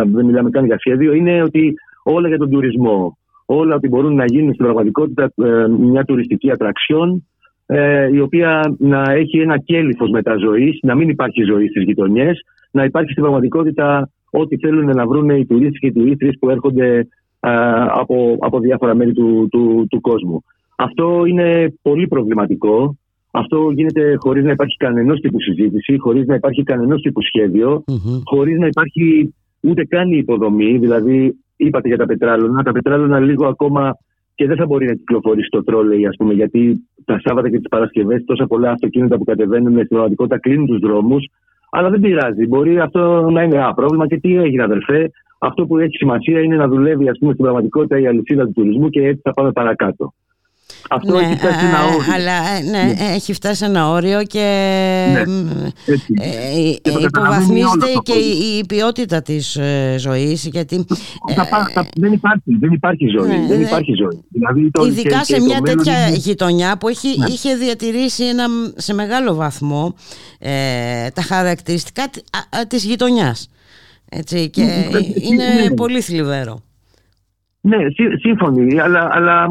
δεν 0.05 0.25
μιλάμε 0.25 0.51
καν 0.51 0.65
για 0.65 0.79
σχέδιο, 0.79 1.13
είναι 1.13 1.43
ότι 1.43 1.75
όλα 2.03 2.29
για 2.29 2.39
τον 2.39 2.51
τουρισμό. 2.51 3.19
Όλα 3.47 3.75
ότι 3.75 3.89
μπορούν 3.89 4.15
να 4.15 4.25
γίνουν 4.25 4.53
στην 4.53 4.65
πραγματικότητα 4.65 5.33
ε, 5.45 5.69
μια 5.69 6.05
τουριστική 6.05 6.51
ατραξιόν 6.51 7.29
ε, 7.73 8.09
η 8.13 8.21
οποία 8.21 8.75
να 8.79 9.03
έχει 9.13 9.39
ένα 9.39 9.59
κέλυφος 9.59 10.11
μεταζωή, 10.11 10.79
να 10.83 10.95
μην 10.95 11.09
υπάρχει 11.09 11.43
ζωή 11.43 11.69
στις 11.69 11.83
γειτονιές, 11.83 12.41
να 12.71 12.85
υπάρχει 12.85 13.11
στην 13.11 13.23
πραγματικότητα 13.23 14.11
ό,τι 14.31 14.57
θέλουν 14.57 14.97
να 14.97 15.07
βρουν 15.07 15.31
οι 15.31 15.47
τουρίστες 15.47 15.79
και 15.79 15.87
οι 15.87 15.93
τουρίστρε 15.93 16.29
που 16.41 16.51
έρχονται 16.51 17.09
ε, 17.41 17.51
από, 17.89 18.37
από 18.41 18.61
διάφορα 18.61 18.95
μέρη 18.95 19.13
του, 19.13 19.49
του, 19.51 19.87
του 19.91 20.01
κόσμου. 20.01 20.45
Αυτό 20.77 21.25
είναι 21.25 21.75
πολύ 21.83 22.07
προβληματικό. 22.07 22.97
Αυτό 23.31 23.71
γίνεται 23.71 24.15
χωρίς 24.19 24.45
να 24.45 24.51
υπάρχει 24.51 24.77
κανένας 24.77 25.21
τύπου 25.21 25.41
συζήτηση, 25.41 25.99
χωρίς 25.99 26.27
να 26.27 26.35
υπάρχει 26.35 26.63
κανένας 26.63 27.01
τύπου 27.01 27.21
σχέδιο, 27.23 27.85
mm-hmm. 27.87 28.21
χωρίς 28.25 28.59
να 28.59 28.67
υπάρχει 28.67 29.35
ούτε 29.61 29.85
καν 29.85 30.13
η 30.13 30.17
υποδομή. 30.17 30.79
Δηλαδή, 30.79 31.37
είπατε 31.57 31.89
για 31.89 31.97
τα 31.97 32.07
πετράλωνα. 32.07 32.63
Τα 32.63 32.73
πετράλωνα 32.73 33.21
λίγο 33.21 33.47
ακόμα 33.47 33.97
και 34.41 34.47
δεν 34.47 34.57
θα 34.57 34.67
μπορεί 34.67 34.87
να 34.87 34.95
κυκλοφορήσει 34.95 35.49
το 35.49 35.65
τρόλεϊ, 35.65 36.07
ας 36.07 36.17
πούμε, 36.17 36.33
γιατί 36.33 36.89
τα 37.05 37.21
Σάββατα 37.25 37.51
και 37.51 37.57
τις 37.57 37.69
Παρασκευές 37.69 38.25
τόσα 38.25 38.47
πολλά 38.47 38.71
αυτοκίνητα 38.71 39.17
που 39.19 39.25
κατεβαίνουν 39.25 39.73
στην 39.73 39.89
πραγματικότητα 39.89 40.39
κλείνουν 40.39 40.67
τους 40.67 40.79
δρόμους. 40.79 41.29
Αλλά 41.71 41.91
δεν 41.91 42.01
πειράζει. 42.01 42.47
Μπορεί 42.47 42.79
αυτό 42.79 43.31
να 43.31 43.43
είναι 43.43 43.57
ένα 43.57 43.75
πρόβλημα 43.75 44.07
και 44.07 44.19
τι 44.19 44.37
έγινε, 44.37 44.63
αδερφέ. 44.63 45.11
Αυτό 45.39 45.67
που 45.67 45.79
έχει 45.79 45.97
σημασία 45.97 46.41
είναι 46.41 46.57
να 46.57 46.69
δουλεύει, 46.69 47.09
ας 47.09 47.19
πούμε, 47.19 47.33
στην 47.33 47.45
πραγματικότητα 47.45 47.99
η 47.99 48.07
αλυσίδα 48.07 48.45
του 48.45 48.53
τουρισμού 48.53 48.89
και 48.89 49.01
έτσι 49.07 49.21
θα 49.25 49.33
πάμε 49.33 49.53
παρακάτω. 49.53 50.13
Αυτό 50.93 51.21
ναι, 51.21 51.27
έχει 51.27 51.37
φτάσει 51.37 51.65
ένα 51.67 51.85
όριο. 51.85 52.13
Αλλά 52.15 52.33
ε, 52.33 52.61
ναι, 52.63 52.83
ναι. 52.83 53.15
έχει 53.15 53.33
φτάσει 53.33 53.65
ένα 53.65 53.91
όριο 53.91 54.23
και, 54.23 54.39
ναι, 55.13 55.21
ε, 56.25 56.75
και 56.83 56.91
υποβαθμίζεται 56.91 57.87
και 58.03 58.13
η, 58.13 58.67
ποιότητα 58.67 59.23
της 59.23 59.57
ε, 59.57 59.97
ζωής 59.99 60.49
γιατί 60.53 60.87
θα, 61.35 61.45
θα, 61.45 61.87
δεν, 61.97 62.13
υπάρχει, 62.13 62.57
δεν 62.61 62.73
υπάρχει 62.73 63.07
ζωή, 63.19 63.29
ναι, 63.29 63.47
δεν 63.47 63.61
υπάρχει 63.61 63.93
ζωή. 63.95 64.25
Δηλαδή, 64.29 64.71
το, 64.71 64.85
ειδικά 64.85 65.19
και, 65.19 65.25
σε 65.25 65.35
και 65.35 65.41
μια 65.41 65.61
τέτοια 65.61 66.09
είναι... 66.09 66.17
γειτονιά 66.17 66.79
που 66.79 66.89
έχει, 66.89 67.19
ναι. 67.19 67.27
είχε 67.27 67.55
διατηρήσει 67.55 68.25
ένα, 68.25 68.45
σε 68.77 68.95
μεγάλο 68.95 69.35
βαθμό 69.35 69.95
ε, 70.39 71.11
τα 71.11 71.23
χαρακτηριστικά 71.23 72.11
της 72.69 72.85
γειτονιάς 72.85 73.49
έτσι, 74.09 74.51
και 74.51 74.63
είναι 75.31 75.75
πολύ 75.77 76.01
θλιβερό 76.01 76.63
ναι, 77.61 77.77
σύμφωνοι, 78.19 78.81
αλλά, 78.81 79.09
αλλά 79.13 79.49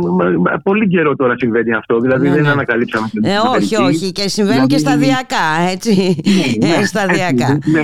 πολύ 0.64 0.88
καιρό 0.88 1.16
τώρα 1.16 1.36
συμβαίνει 1.38 1.74
αυτό. 1.74 2.00
Δηλαδή 2.00 2.28
ναι, 2.28 2.34
δεν 2.34 2.44
ναι. 2.44 2.50
ανακαλύψαμε. 2.50 3.08
Ε, 3.22 3.36
όχι, 3.56 3.76
όχι. 3.76 4.12
Και 4.12 4.28
συμβαίνει 4.28 4.68
και 4.68 4.76
δηλαδή, 4.76 5.04
σταδιακά, 5.04 5.72
έτσι. 5.72 6.22
Ναι, 6.26 6.68
ναι, 6.68 6.74
ε, 6.76 6.86
σταδιακά. 6.86 7.52
Έτσι, 7.52 7.72
ναι, 7.72 7.82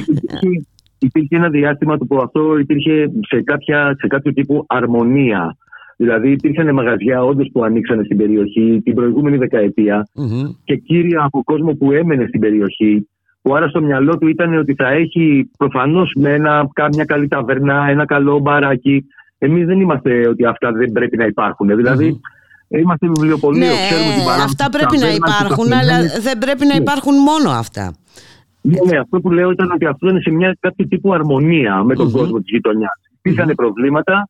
υπήρχε, 0.97 1.35
ένα 1.35 1.49
διάστημα 1.49 1.97
που 1.97 2.17
αυτό 2.17 2.57
υπήρχε 2.57 3.11
σε, 3.27 3.41
κάποια, 3.41 3.95
σε 3.99 4.07
κάποιο 4.07 4.33
τύπου 4.33 4.65
αρμονία. 4.67 5.57
Δηλαδή 5.97 6.31
υπήρχαν 6.31 6.73
μαγαζιά 6.73 7.23
όντως 7.23 7.49
που 7.53 7.63
ανοίξανε 7.63 8.03
στην 8.03 8.17
περιοχή 8.17 8.81
την 8.83 8.93
προηγούμενη 8.93 9.37
δεκαετία 9.37 10.07
mm-hmm. 10.15 10.55
και 10.63 10.75
κύρια 10.75 11.23
από 11.23 11.43
κόσμο 11.43 11.73
που 11.73 11.91
έμενε 11.91 12.25
στην 12.27 12.39
περιοχή 12.39 13.07
που 13.41 13.55
άρα 13.55 13.67
στο 13.67 13.81
μυαλό 13.81 14.17
του 14.17 14.27
ήταν 14.27 14.57
ότι 14.57 14.73
θα 14.73 14.89
έχει 14.89 15.49
προφανώς 15.57 16.11
με 16.15 16.33
ένα, 16.33 16.69
μια 16.93 17.05
καλή 17.05 17.27
ταβερνά, 17.27 17.85
ένα 17.89 18.05
καλό 18.05 18.39
μπαράκι 18.39 19.05
Εμείς 19.37 19.65
δεν 19.65 19.79
είμαστε 19.79 20.27
ότι 20.27 20.45
αυτά 20.45 20.71
δεν 20.71 20.91
πρέπει 20.91 21.17
να 21.17 21.25
υπάρχουν. 21.25 21.75
Δηλαδή, 21.75 22.19
είμαστε 22.67 23.07
βιβλιοπολείο, 23.07 23.65
ναι, 23.65 23.85
ξέρουμε 23.89 24.13
την 24.13 24.25
παράδοση. 24.25 24.45
Αυτά 24.45 24.69
πρέπει 24.69 24.97
να 24.97 25.09
υπάρχουν, 25.09 25.73
αλλά 25.73 25.95
δεν 26.21 26.37
πρέπει 26.37 26.65
να 26.65 26.75
ναι. 26.75 26.81
υπάρχουν 26.81 27.15
μόνο 27.29 27.49
αυτά. 27.49 27.95
Ναι, 28.61 28.77
ναι, 28.89 28.97
αυτό 28.97 29.19
που 29.21 29.31
λέω 29.31 29.51
ήταν 29.51 29.71
ότι 29.71 29.85
αυτό 29.85 30.09
είναι 30.09 30.21
σε 30.21 30.31
μια 30.31 30.57
κάποιο 30.59 30.87
τύπου 30.87 31.13
αρμονία 31.13 31.83
με 31.83 31.95
τον 31.95 32.11
κόσμο 32.11 32.37
της 32.37 32.49
γειτονιάς. 32.49 32.99
Υπήρχαν 33.21 33.55
προβλήματα, 33.55 34.29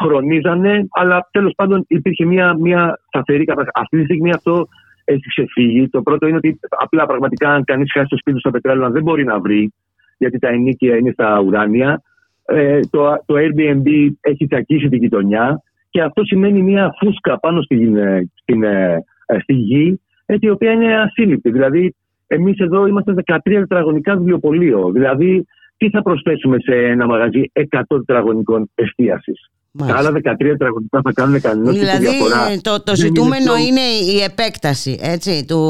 χρονίζανε, 0.00 0.86
αλλά 0.90 1.28
τέλος 1.30 1.52
πάντων 1.56 1.84
υπήρχε 1.88 2.24
μια, 2.24 2.56
μια 2.58 3.00
σταθερή 3.06 3.44
κατάσταση. 3.44 3.80
Αυτή 3.82 3.98
τη 3.98 4.04
στιγμή 4.04 4.30
αυτό 4.32 4.68
έχει 5.04 5.28
ξεφύγει. 5.28 5.88
Το 5.88 6.02
πρώτο 6.02 6.26
είναι 6.26 6.36
ότι 6.36 6.58
απλά 6.68 7.06
πραγματικά 7.06 7.48
αν 7.50 7.64
κανείς 7.64 7.92
χάσει 7.92 8.06
το 8.08 8.16
σπίτι 8.16 8.32
του 8.36 8.40
στο 8.40 8.50
πετρέλαιο 8.50 8.90
δεν 8.90 9.02
μπορεί 9.02 9.24
να 9.24 9.40
βρει, 9.40 9.72
γιατί 10.18 10.38
τα 10.38 10.48
ενίκεια 10.48 10.96
είναι 10.96 11.10
στα 11.10 11.40
ουράνια. 11.40 12.02
Ε, 12.46 12.80
το, 12.80 13.22
το 13.26 13.34
Airbnb 13.36 13.86
έχει 14.20 14.46
τσακίσει 14.46 14.88
την 14.88 14.98
γειτονιά 14.98 15.62
και 15.90 16.02
αυτό 16.02 16.24
σημαίνει 16.24 16.62
μια 16.62 16.94
φούσκα 17.00 17.40
πάνω 17.40 17.62
στην, 17.62 17.96
ε, 17.96 18.30
στην, 18.34 18.62
ε, 18.62 19.04
στη 19.42 19.52
γη 19.52 20.00
η 20.26 20.50
οποία 20.50 20.72
είναι 20.72 21.00
ασύλληπτη. 21.00 21.50
Δηλαδή 21.50 21.94
εμείς 22.26 22.58
εδώ 22.58 22.86
είμαστε 22.86 23.14
13 23.24 23.38
τετραγωνικά 23.44 24.16
βιβλιοπωλείο. 24.16 24.90
Δηλαδή 24.92 25.46
τι 25.76 25.90
θα 25.90 26.02
προσθέσουμε 26.02 26.56
σε 26.60 26.74
ένα 26.74 27.06
μαγαζί 27.06 27.42
100 27.52 27.82
τετραγωνικών 27.88 28.70
εστίασης; 28.74 29.50
Τα 29.78 29.96
άλλα 29.96 30.10
13 30.10 30.20
τετραγωνικά 30.36 31.00
θα 31.04 31.12
κάνουν 31.12 31.40
κανένα 31.40 31.70
δηλαδή, 31.70 32.06
διαφορά. 32.06 32.44
Δηλαδή 32.44 32.60
το, 32.60 32.82
το 32.82 32.96
ζητούμενο 32.96 33.56
είναι, 33.56 33.80
η 34.14 34.22
επέκταση 34.22 34.98
έτσι, 35.00 35.44
του... 35.48 35.60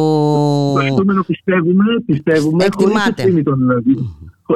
Το 0.75 0.81
ζητούμενο 0.81 1.23
πιστεύουμε, 1.23 1.85
πιστεύουμε 2.07 2.65
Εκτιμάται. 2.65 3.23
χωρίς 3.23 3.43
τον 3.43 3.59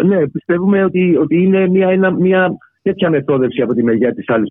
ναι, 0.05 0.29
πιστεύουμε 0.29 0.85
ότι, 0.85 1.17
ότι 1.17 1.43
είναι 1.43 1.69
μια, 1.69 1.89
ένα, 1.89 2.11
μια 2.11 2.51
τέτοια 2.83 3.11
μεθόδευση 3.11 3.63
από 3.63 3.75
τη 3.75 3.83
μεριά 3.83 4.15
της 4.15 4.29
άλλης 4.29 4.49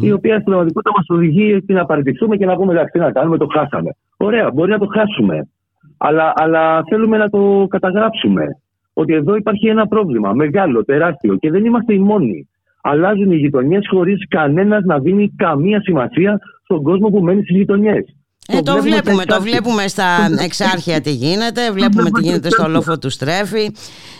η 0.00 0.12
οποία 0.12 0.32
στην 0.32 0.44
πραγματικότητα 0.44 0.90
μας 0.96 1.06
οδηγεί 1.08 1.64
να 1.66 1.84
παραιτηθούμε 1.84 2.36
και 2.36 2.46
να 2.46 2.56
πούμε 2.56 2.72
εντάξει, 2.72 2.92
τι 2.92 2.98
να 2.98 3.12
κάνουμε, 3.12 3.36
το 3.36 3.46
χάσαμε. 3.46 3.90
Ωραία, 4.16 4.50
μπορεί 4.50 4.70
να 4.70 4.78
το 4.78 4.86
χάσουμε. 4.86 5.48
Αλλά, 5.96 6.32
αλλά 6.36 6.82
θέλουμε 6.88 7.16
να 7.16 7.28
το 7.28 7.66
καταγράψουμε. 7.70 8.44
Ότι 8.92 9.14
εδώ 9.14 9.36
υπάρχει 9.36 9.68
ένα 9.68 9.86
πρόβλημα 9.86 10.32
μεγάλο, 10.32 10.84
τεράστιο 10.84 11.36
και 11.36 11.50
δεν 11.50 11.64
είμαστε 11.64 11.94
οι 11.94 11.98
μόνοι. 11.98 12.48
Αλλάζουν 12.82 13.32
οι 13.32 13.36
γειτονιές 13.36 13.86
χωρίς 13.90 14.28
κανένας 14.28 14.84
να 14.84 14.98
δίνει 14.98 15.32
καμία 15.36 15.80
σημασία 15.80 16.38
στον 16.64 16.82
κόσμο 16.82 17.08
που 17.08 17.22
μένει 17.22 17.42
στις 17.42 17.56
γειτονιές. 17.56 18.16
Ε, 18.48 18.60
το, 18.60 18.82
βλέπουμε, 18.82 19.24
το 19.24 19.42
βλέπουμε 19.42 19.88
στα 19.88 20.04
εξάρχεια 20.44 21.00
τι 21.00 21.10
γίνεται, 21.10 21.72
βλέπουμε 21.72 22.10
τι 22.10 22.22
γίνεται 22.22 22.50
στο 22.50 22.68
λόφο 22.68 22.98
του 22.98 23.10
Στρέφη, 23.10 23.70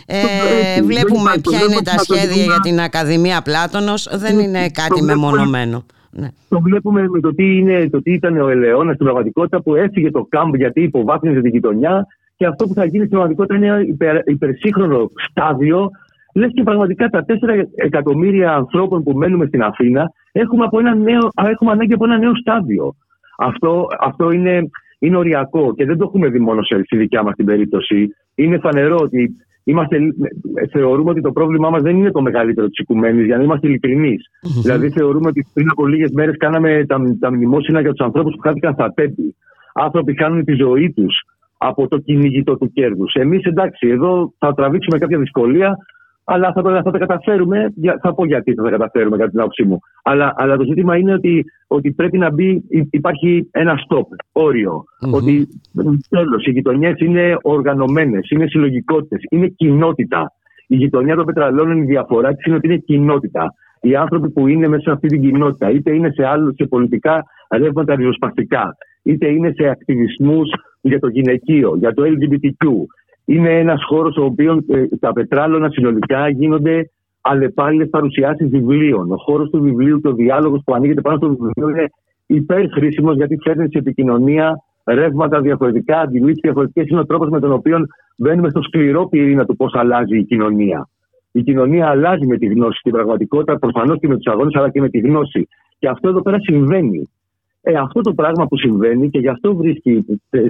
ε, 0.05 0.81
βλέπουμε 0.81 1.31
ποια 1.41 1.59
είναι 1.59 1.81
τα 1.83 1.97
σχέδια 1.97 2.43
για 2.43 2.59
την 2.59 2.79
Ακαδημία 2.79 3.41
Πλάτωνος, 3.41 4.09
δεν 4.11 4.39
είναι 4.39 4.69
κάτι 4.69 5.01
μεμονωμένο. 5.01 5.85
Ναι. 6.11 6.27
Το 6.49 6.59
βλέπουμε 6.59 7.07
με 7.09 7.19
το 7.19 7.35
τι, 7.35 7.57
είναι, 7.57 7.89
το 7.89 8.01
τι 8.01 8.11
ήταν 8.11 8.37
ο 8.41 8.49
Ελαιώνας 8.49 8.93
στην 8.93 9.05
πραγματικότητα 9.05 9.61
που 9.61 9.75
έφυγε 9.75 10.11
το 10.11 10.25
κάμπ 10.29 10.55
γιατί 10.55 10.81
υποβάθμιζε 10.81 11.41
την 11.41 11.51
γειτονιά 11.51 12.07
και 12.35 12.45
αυτό 12.45 12.67
που 12.67 12.73
θα 12.73 12.85
γίνει 12.85 13.05
στην 13.05 13.09
πραγματικότητα 13.09 13.55
είναι 13.55 13.65
ένα 13.65 13.81
υπερ, 13.81 14.27
υπερσύγχρονο 14.27 15.11
στάδιο. 15.29 15.89
Λες 16.33 16.51
και 16.53 16.63
πραγματικά 16.63 17.09
τα 17.09 17.25
4 17.27 17.31
εκατομμύρια 17.75 18.53
ανθρώπων 18.53 19.03
που 19.03 19.11
μένουμε 19.11 19.45
στην 19.45 19.63
Αθήνα 19.63 20.11
έχουμε, 20.31 20.65
από 20.65 20.79
ένα 20.79 20.95
νέο, 20.95 21.29
έχουμε 21.49 21.71
ανάγκη 21.71 21.93
από 21.93 22.05
ένα 22.05 22.17
νέο 22.17 22.35
στάδιο. 22.35 22.95
Αυτό, 23.37 23.87
αυτό 23.99 24.31
είναι, 24.31 24.69
είναι 24.99 25.17
οριακό 25.17 25.73
και 25.75 25.85
δεν 25.85 25.97
το 25.97 26.05
έχουμε 26.07 26.29
δει 26.29 26.39
μόνο 26.39 26.63
σε, 26.63 26.81
στη 26.83 26.97
δικιά 26.97 27.23
μας 27.23 27.35
την 27.35 27.45
περίπτωση. 27.45 28.15
Είναι 28.35 28.59
φανερό 28.59 28.97
ότι 29.01 29.35
είμαστε, 29.63 29.97
θεωρούμε 30.71 31.09
ότι 31.09 31.21
το 31.21 31.31
πρόβλημά 31.31 31.69
μας 31.69 31.81
δεν 31.81 31.95
είναι 31.97 32.11
το 32.11 32.21
μεγαλύτερο 32.21 32.67
της 32.67 32.77
οικουμένης, 32.77 33.25
για 33.25 33.37
να 33.37 33.43
είμαστε 33.43 33.67
Δηλαδή, 34.61 34.89
θεωρούμε 34.89 35.27
ότι 35.27 35.47
πριν 35.53 35.69
από 35.69 35.87
λίγες 35.87 36.11
μέρες 36.11 36.37
κάναμε 36.37 36.85
τα, 36.87 36.97
τα 37.19 37.31
μνημόσυνα 37.31 37.81
για 37.81 37.93
τους 37.93 38.05
ανθρώπους 38.05 38.35
που 38.35 38.41
χάθηκαν 38.41 38.73
στα 38.73 38.93
τέμπη. 38.93 39.35
Άνθρωποι 39.73 40.17
χάνουν 40.17 40.43
τη 40.43 40.53
ζωή 40.53 40.91
τους 40.91 41.21
από 41.57 41.87
το 41.87 41.97
κυνηγητό 41.97 42.57
του 42.57 42.71
κέρδους. 42.73 43.13
Εμείς, 43.13 43.43
εντάξει, 43.43 43.87
εδώ 43.87 44.33
θα 44.37 44.53
τραβήξουμε 44.53 44.97
κάποια 44.97 45.17
δυσκολία, 45.17 45.77
αλλά 46.25 46.53
θα, 46.53 46.81
θα 46.83 46.91
τα 46.91 46.97
καταφέρουμε. 46.97 47.73
Θα 48.01 48.13
πω 48.13 48.25
γιατί 48.25 48.53
θα 48.53 48.63
τα 48.63 48.69
καταφέρουμε, 48.69 49.17
κατά 49.17 49.29
την 49.29 49.39
άποψή 49.39 49.63
μου. 49.63 49.79
Αλλά, 50.03 50.33
αλλά 50.35 50.57
το 50.57 50.63
ζήτημα 50.63 50.97
είναι 50.97 51.13
ότι, 51.13 51.45
ότι 51.67 51.91
πρέπει 51.91 52.17
να 52.17 52.31
μπει, 52.31 52.63
υπάρχει 52.89 53.49
ένα 53.51 53.73
stop, 53.87 54.05
οριο 54.31 54.83
Ότι 55.11 55.47
τέλος, 56.09 56.45
οι 56.45 56.51
γειτονιές 56.51 56.99
είναι 56.99 57.37
οργανωμένες, 57.41 58.29
είναι 58.29 58.47
συλλογικότητες, 58.47 59.19
είναι 59.29 59.47
κοινότητα. 59.47 60.31
Η 60.67 60.75
γειτονιά 60.75 61.15
των 61.15 61.25
πετραλών, 61.25 61.77
η 61.77 61.85
διαφορά 61.85 62.33
της 62.33 62.45
είναι 62.45 62.55
ότι 62.55 62.67
είναι 62.67 62.77
κοινότητα. 62.77 63.53
Οι 63.81 63.95
άνθρωποι 63.95 64.29
που 64.29 64.47
είναι 64.47 64.67
μέσα 64.67 64.83
σε 64.83 64.91
αυτή 64.91 65.07
την 65.07 65.21
κοινότητα, 65.21 65.69
είτε 65.69 65.93
είναι 65.93 66.09
σε, 66.09 66.25
άλλους, 66.25 66.55
σε 66.55 66.65
πολιτικά 66.65 67.23
ρεύματα 67.57 67.95
ριζοσπαστικά, 67.95 68.77
είτε 69.03 69.27
είναι 69.27 69.53
σε 69.55 69.67
ακτιβισμούς 69.67 70.49
για 70.81 70.99
το 70.99 71.07
γυναικείο, 71.07 71.75
για 71.79 71.93
το 71.93 72.03
LGBTQ, 72.03 72.67
είναι 73.25 73.59
ένας 73.59 73.83
χώρος 73.87 74.17
ο 74.17 74.23
οποίος 74.23 74.57
ε, 74.67 74.87
τα 74.99 75.13
πετράλωνα 75.13 75.69
συνολικά 75.69 76.29
γίνονται 76.29 76.89
αλλεπάλληλες 77.21 77.89
παρουσιάσεις 77.89 78.49
βιβλίων. 78.49 79.11
Ο 79.11 79.17
χώρος 79.17 79.49
του 79.49 79.61
βιβλίου 79.61 80.01
και 80.01 80.07
ο 80.07 80.13
διάλογος 80.13 80.61
που 80.65 80.73
ανοίγεται 80.73 81.01
πάνω 81.01 81.17
στο 81.17 81.27
βιβλίο 81.27 81.69
είναι 81.69 81.89
υπερχρήσιμος 82.25 83.15
γιατί 83.15 83.37
φέρνει 83.43 83.67
σε 83.71 83.77
επικοινωνία 83.77 84.63
ρεύματα 84.85 85.41
διαφορετικά, 85.41 85.99
αντιλήψεις 85.99 86.41
διαφορετικές. 86.41 86.87
Είναι 86.87 86.99
ο 86.99 87.05
τρόπος 87.05 87.29
με 87.29 87.39
τον 87.39 87.51
οποίο 87.51 87.77
μπαίνουμε 88.17 88.49
στο 88.49 88.61
σκληρό 88.61 89.07
πυρήνα 89.07 89.45
του 89.45 89.55
πώς 89.55 89.73
αλλάζει 89.75 90.17
η 90.17 90.23
κοινωνία. 90.23 90.89
Η 91.31 91.41
κοινωνία 91.41 91.87
αλλάζει 91.87 92.27
με 92.27 92.37
τη 92.37 92.45
γνώση 92.45 92.77
στην 92.79 92.91
πραγματικότητα, 92.91 93.59
προφανώς 93.59 93.99
και 93.99 94.07
με 94.07 94.15
τους 94.15 94.33
αγώνες, 94.33 94.55
αλλά 94.55 94.69
και 94.69 94.81
με 94.81 94.89
τη 94.89 94.99
γνώση. 94.99 95.47
Και 95.79 95.87
αυτό 95.87 96.09
εδώ 96.09 96.21
πέρα 96.21 96.39
συμβαίνει. 96.39 97.09
Ε, 97.61 97.73
αυτό 97.73 98.01
το 98.01 98.13
πράγμα 98.13 98.47
που 98.47 98.57
συμβαίνει 98.57 99.09
και 99.09 99.19
γι' 99.19 99.27
αυτό 99.27 99.55
βρίσκει 99.55 100.05
ε, 100.29 100.41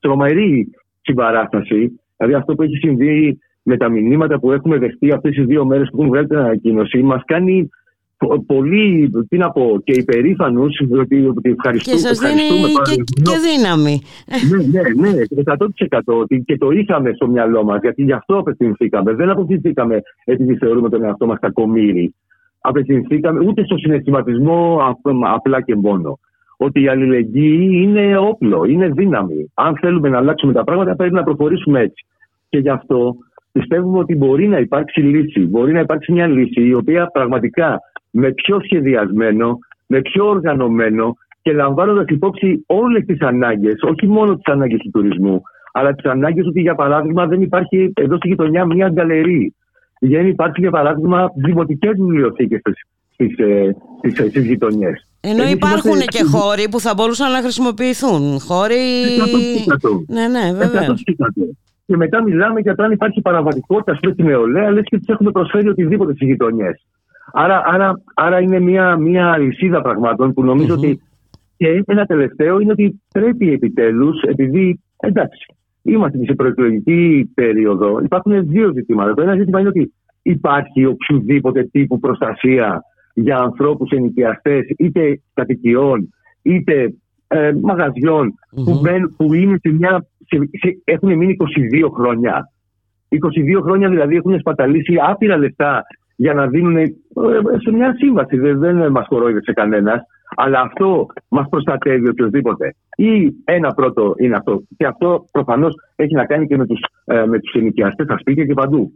τρομερή 0.00 0.70
συμπαράσταση. 1.06 2.00
Δηλαδή 2.16 2.36
αυτό 2.36 2.54
που 2.54 2.62
έχει 2.62 2.76
συμβεί 2.76 3.38
με 3.62 3.76
τα 3.76 3.88
μηνύματα 3.88 4.38
που 4.38 4.52
έχουμε 4.52 4.78
δεχτεί 4.78 5.12
αυτές 5.12 5.34
τις 5.34 5.46
δύο 5.46 5.64
μέρες 5.64 5.88
που 5.90 5.96
έχουν 5.96 6.08
βγάλει 6.08 6.26
την 6.26 6.38
ανακοίνωση, 6.38 7.02
μας 7.02 7.22
κάνει 7.24 7.70
πολύ, 8.46 9.10
τι 9.28 9.36
να 9.36 9.50
πω, 9.50 9.80
και 9.84 9.92
υπερήφανους 9.92 10.80
ότι, 10.98 11.26
ότι 11.26 11.50
ευχαριστούμε. 11.50 11.96
Και 11.96 12.02
σας 12.02 12.18
δίνει 12.18 12.72
και, 12.84 12.94
και, 13.22 13.36
δύναμη. 13.48 14.00
Ναι, 14.50 14.80
ναι, 14.80 15.10
ναι, 15.10 15.22
100% 15.44 16.42
και 16.44 16.58
το 16.58 16.70
είχαμε 16.70 17.12
στο 17.14 17.28
μυαλό 17.28 17.64
μας, 17.64 17.78
γιατί 17.82 18.02
γι' 18.02 18.12
αυτό 18.12 18.38
απευθυνθήκαμε. 18.38 19.12
Δεν 19.12 19.30
απευθυνθήκαμε 19.30 20.02
επειδή 20.24 20.56
θεωρούμε 20.56 20.88
τον 20.88 21.04
εαυτό 21.04 21.26
μας 21.26 21.38
κακομύρι. 21.38 22.14
Απευθυνθήκαμε 22.60 23.44
ούτε 23.46 23.64
στο 23.64 23.76
συναισθηματισμό 23.78 24.78
απλά 25.34 25.60
και 25.60 25.76
μόνο 25.76 26.18
ότι 26.56 26.82
η 26.82 26.88
αλληλεγγύη 26.88 27.70
είναι 27.72 28.18
όπλο, 28.18 28.64
είναι 28.64 28.88
δύναμη. 28.88 29.50
Αν 29.54 29.76
θέλουμε 29.80 30.08
να 30.08 30.18
αλλάξουμε 30.18 30.52
τα 30.52 30.64
πράγματα, 30.64 30.96
πρέπει 30.96 31.14
να 31.14 31.22
προχωρήσουμε 31.22 31.80
έτσι. 31.80 32.06
Και 32.48 32.58
γι' 32.58 32.68
αυτό 32.68 33.16
πιστεύουμε 33.52 33.98
ότι 33.98 34.16
μπορεί 34.16 34.48
να 34.48 34.58
υπάρξει 34.58 35.00
λύση. 35.00 35.40
Μπορεί 35.40 35.72
να 35.72 35.80
υπάρξει 35.80 36.12
μια 36.12 36.26
λύση 36.26 36.66
η 36.66 36.74
οποία 36.74 37.06
πραγματικά 37.06 37.80
με 38.10 38.32
πιο 38.32 38.60
σχεδιασμένο, 38.60 39.58
με 39.86 40.00
πιο 40.00 40.28
οργανωμένο 40.28 41.14
και 41.42 41.52
λαμβάνοντας 41.52 42.04
υπόψη 42.08 42.64
όλες 42.66 43.04
τις 43.04 43.20
ανάγκες, 43.20 43.82
όχι 43.82 44.06
μόνο 44.06 44.34
τις 44.34 44.52
ανάγκες 44.52 44.78
του 44.78 44.90
τουρισμού, 44.90 45.42
αλλά 45.72 45.94
τις 45.94 46.04
ανάγκες 46.04 46.46
ότι 46.46 46.60
για 46.60 46.74
παράδειγμα 46.74 47.26
δεν 47.26 47.42
υπάρχει 47.42 47.92
εδώ 47.94 48.16
στη 48.16 48.28
γειτονιά 48.28 48.64
μια 48.64 48.88
γκαλερί. 48.88 49.54
Δεν 50.00 50.26
υπάρχει 50.26 50.60
για 50.60 50.70
παράδειγμα 50.70 51.30
δημοτικές 51.34 51.92
βιβλιοθήκες 51.96 52.60
στις 53.12 53.38
ε, 54.34 54.40
γειτονιές. 54.40 55.05
Ενώ 55.20 55.42
Εμείς 55.42 55.52
υπάρχουν 55.52 55.90
είμαστε... 55.90 56.04
και 56.04 56.24
χώροι 56.24 56.68
που 56.68 56.80
θα 56.80 56.94
μπορούσαν 56.94 57.32
να 57.32 57.40
χρησιμοποιηθούν. 57.40 58.40
Χώροι. 58.40 58.74
Ναι, 60.06 60.28
ναι, 60.28 60.52
βέβαια. 60.52 60.94
Και 61.86 61.96
μετά 61.96 62.22
μιλάμε 62.22 62.60
για 62.60 62.74
το 62.74 62.82
αν 62.82 62.92
υπάρχει 62.92 63.20
παραβατικότητα 63.20 63.94
στη 63.94 64.22
νεολαία, 64.22 64.70
λες 64.70 64.84
και 64.84 64.98
τους 64.98 65.08
έχουμε 65.08 65.30
προσφέρει 65.30 65.68
οτιδήποτε 65.68 66.14
στις 66.14 66.28
γειτονιές. 66.28 66.86
Άρα, 67.32 67.62
άρα, 67.66 68.02
άρα 68.14 68.40
είναι 68.40 68.60
μια, 68.60 68.96
μια 68.96 69.32
αλυσίδα 69.32 69.82
πραγμάτων 69.82 70.32
που 70.32 70.44
νομιζω 70.44 70.74
ότι. 70.74 71.00
Και 71.56 71.82
ένα 71.86 72.06
τελευταίο 72.06 72.60
είναι 72.60 72.72
ότι 72.72 73.00
πρέπει 73.12 73.52
επιτέλους, 73.52 74.22
επειδή 74.22 74.80
εντάξει, 74.96 75.54
είμαστε 75.82 76.18
σε 76.24 76.34
προεκλογική 76.34 77.30
περίοδο, 77.34 78.00
υπάρχουν 78.02 78.48
δύο 78.48 78.72
ζητήματα. 78.72 79.14
Το 79.14 79.22
ένα 79.22 79.36
ζήτημα 79.36 79.60
είναι 79.60 79.68
ότι 79.68 79.92
υπάρχει 80.22 80.84
οποιοδήποτε 80.84 81.64
τύπου 81.64 81.98
προστασία 81.98 82.82
για 83.18 83.38
ανθρώπους 83.38 83.90
ενοικιαστές 83.90 84.64
είτε 84.76 85.20
κατοικιών 85.34 86.14
είτε 86.42 86.94
ε, 87.28 87.52
μαγαζιων 87.62 88.34
που, 88.50 88.80
που 89.16 89.34
είναι 89.34 89.58
σε 89.62 89.72
μια, 89.72 90.06
σε, 90.26 90.80
έχουν 90.84 91.16
μείνει 91.16 91.36
22 91.82 91.88
χρόνια. 91.94 92.50
22 93.08 93.62
χρόνια 93.62 93.88
δηλαδή 93.88 94.16
έχουν 94.16 94.38
σπαταλήσει 94.38 94.94
άπειρα 95.00 95.36
λεφτά 95.36 95.82
για 96.16 96.34
να 96.34 96.46
δίνουν 96.46 96.76
ε, 96.76 96.94
σε 97.62 97.70
μια 97.72 97.94
σύμβαση. 97.96 98.36
Δεν, 98.36 98.58
δεν 98.58 98.90
μας 98.90 99.06
κορόιδεσε 99.06 99.52
κανένας. 99.52 100.02
Αλλά 100.36 100.60
αυτό 100.60 101.06
μας 101.28 101.48
προστατεύει 101.48 102.08
οποιοδήποτε. 102.08 102.74
Ή 102.96 103.34
ένα 103.44 103.74
πρώτο 103.74 104.14
είναι 104.18 104.36
αυτό. 104.36 104.62
Και 104.76 104.86
αυτό 104.86 105.24
προφανώς 105.32 105.74
έχει 105.96 106.14
να 106.14 106.24
κάνει 106.24 106.46
και 106.46 106.56
με 106.56 106.66
τους 106.66 106.80
ε, 107.04 107.26
με 107.26 107.38
τους 107.38 107.54
ενοικιαστές 107.54 108.06
στα 108.06 108.18
σπίτια 108.18 108.44
και 108.44 108.54
παντού. 108.54 108.94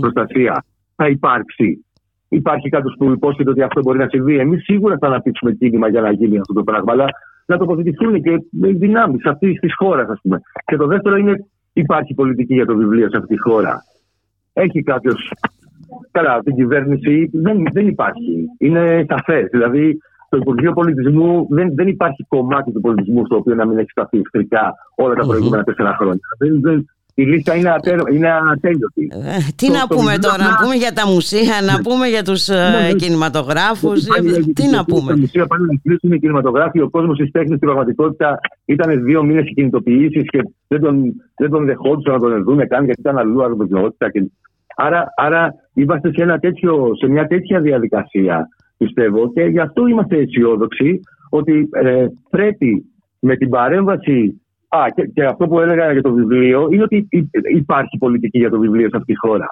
προστασία. 0.00 0.64
Θα 0.96 1.08
υπάρξει 1.08 1.86
υπάρχει 2.28 2.68
κάποιος 2.68 2.94
που 2.98 3.04
υπόσχεται 3.04 3.50
ότι 3.50 3.62
αυτό 3.62 3.80
μπορεί 3.80 3.98
να 3.98 4.08
συμβεί. 4.08 4.38
Εμείς 4.38 4.62
σίγουρα 4.62 4.96
θα 5.00 5.06
αναπτύξουμε 5.06 5.52
κίνημα 5.52 5.88
για 5.88 6.00
να 6.00 6.10
γίνει 6.10 6.38
αυτό 6.38 6.52
το 6.52 6.62
πράγμα, 6.62 6.92
αλλά 6.92 7.06
να 7.46 7.56
τοποθετηθούν 7.56 8.22
και 8.22 8.30
οι 8.50 8.72
δυνάμεις 8.72 9.24
αυτή 9.24 9.52
της 9.52 9.74
χώρας, 9.76 10.08
ας 10.08 10.20
πούμε. 10.22 10.40
Και 10.64 10.76
το 10.76 10.86
δεύτερο 10.86 11.16
είναι, 11.16 11.46
υπάρχει 11.72 12.14
πολιτική 12.14 12.54
για 12.54 12.66
το 12.66 12.76
βιβλίο 12.76 13.08
σε 13.10 13.16
αυτή 13.16 13.34
τη 13.34 13.40
χώρα. 13.40 13.82
Έχει 14.52 14.82
κάποιος. 14.82 15.32
Καλά, 16.10 16.38
την 16.38 16.54
κυβέρνηση 16.54 17.30
δεν, 17.32 17.62
δεν 17.72 17.86
υπάρχει. 17.86 18.44
Είναι 18.58 19.04
σαφές. 19.08 19.48
Δηλαδή, 19.50 19.98
στο 20.26 20.36
Υπουργείο 20.36 20.72
Πολιτισμού 20.72 21.46
δεν, 21.50 21.74
δεν 21.74 21.88
υπάρχει 21.88 22.24
κομμάτι 22.28 22.72
του 22.72 22.80
πολιτισμού 22.80 23.24
στο 23.24 23.36
οποίο 23.36 23.54
να 23.54 23.66
μην 23.66 23.78
έχει 23.78 23.90
σταθεί 23.90 24.18
εχθρικά 24.18 24.74
όλα 24.96 25.14
τα 25.14 25.26
προηγούμενα 25.26 25.62
τέσσερα 25.64 25.94
χρόνια. 25.94 26.20
Δεν, 26.38 26.60
δεν, 26.60 26.84
η 27.20 27.24
λίστα 27.24 27.54
είναι, 27.54 27.70
ατέλ, 27.70 28.00
είναι 28.14 28.28
ατέλειωτη. 28.52 29.08
Ε, 29.12 29.38
τι 29.56 29.66
το, 29.66 29.72
να 29.72 29.86
το 29.86 29.94
πούμε 29.94 30.12
τώρα, 30.26 30.44
να 30.50 30.56
πούμε 30.62 30.74
για 30.74 30.92
τα 30.92 31.04
μουσεία, 31.06 31.56
να 31.68 31.76
ναι. 31.76 31.82
πούμε 31.82 32.06
για 32.06 32.22
τους 32.22 32.48
ναι, 32.48 32.56
ναι. 32.56 32.92
κινηματογράφους, 32.92 34.06
ε, 34.06 34.20
τι 34.58 34.66
να 34.76 34.84
πούμε. 34.84 35.12
Τα 35.12 35.18
μουσεία 35.18 35.46
πάνε 35.46 35.64
να 35.70 35.78
κλείσουν 35.82 36.12
οι 36.12 36.18
κινηματογράφοι, 36.18 36.80
ο 36.80 36.88
κόσμος 36.90 37.16
της 37.18 37.30
τέχνης 37.30 37.56
στην 37.56 37.68
πραγματικότητα 37.68 38.40
ήταν 38.64 39.04
δύο 39.04 39.22
μήνες 39.24 39.46
οι 39.48 39.52
κινητοποιήσεις 39.54 40.22
και 40.32 40.40
δεν 40.68 40.80
τον, 40.80 40.94
δεν 41.36 41.50
τον 41.50 41.64
δεχόντουσαν 41.64 42.12
να 42.12 42.20
τον 42.20 42.42
δουν 42.42 42.68
καν 42.68 42.84
γιατί 42.84 43.00
ήταν 43.00 43.18
αλλού 43.18 43.44
αρρωστικότητα. 43.44 44.10
Και... 44.10 44.30
Άρα, 44.76 45.12
άρα 45.16 45.54
είμαστε 45.74 46.10
σε, 46.14 46.22
ένα 46.22 46.38
τέτοιο, 46.38 46.90
σε 47.00 47.08
μια 47.08 47.26
τέτοια 47.26 47.60
διαδικασία, 47.60 48.48
πιστεύω, 48.76 49.32
και 49.32 49.42
γι' 49.42 49.60
αυτό 49.60 49.86
είμαστε 49.86 50.16
αισιόδοξοι 50.16 51.00
ότι 51.28 51.68
ε, 51.72 52.06
πρέπει 52.30 52.84
με 53.18 53.36
την 53.36 53.48
παρέμβαση 53.48 54.40
Α, 54.68 54.86
και, 54.94 55.06
και, 55.14 55.24
αυτό 55.24 55.46
που 55.46 55.60
έλεγα 55.60 55.92
για 55.92 56.02
το 56.02 56.12
βιβλίο 56.12 56.68
είναι 56.72 56.82
ότι 56.82 57.08
υπάρχει 57.54 57.98
πολιτική 57.98 58.38
για 58.38 58.50
το 58.50 58.58
βιβλίο 58.58 58.88
σε 58.88 58.96
αυτή 58.96 59.12
τη 59.12 59.18
χώρα. 59.18 59.46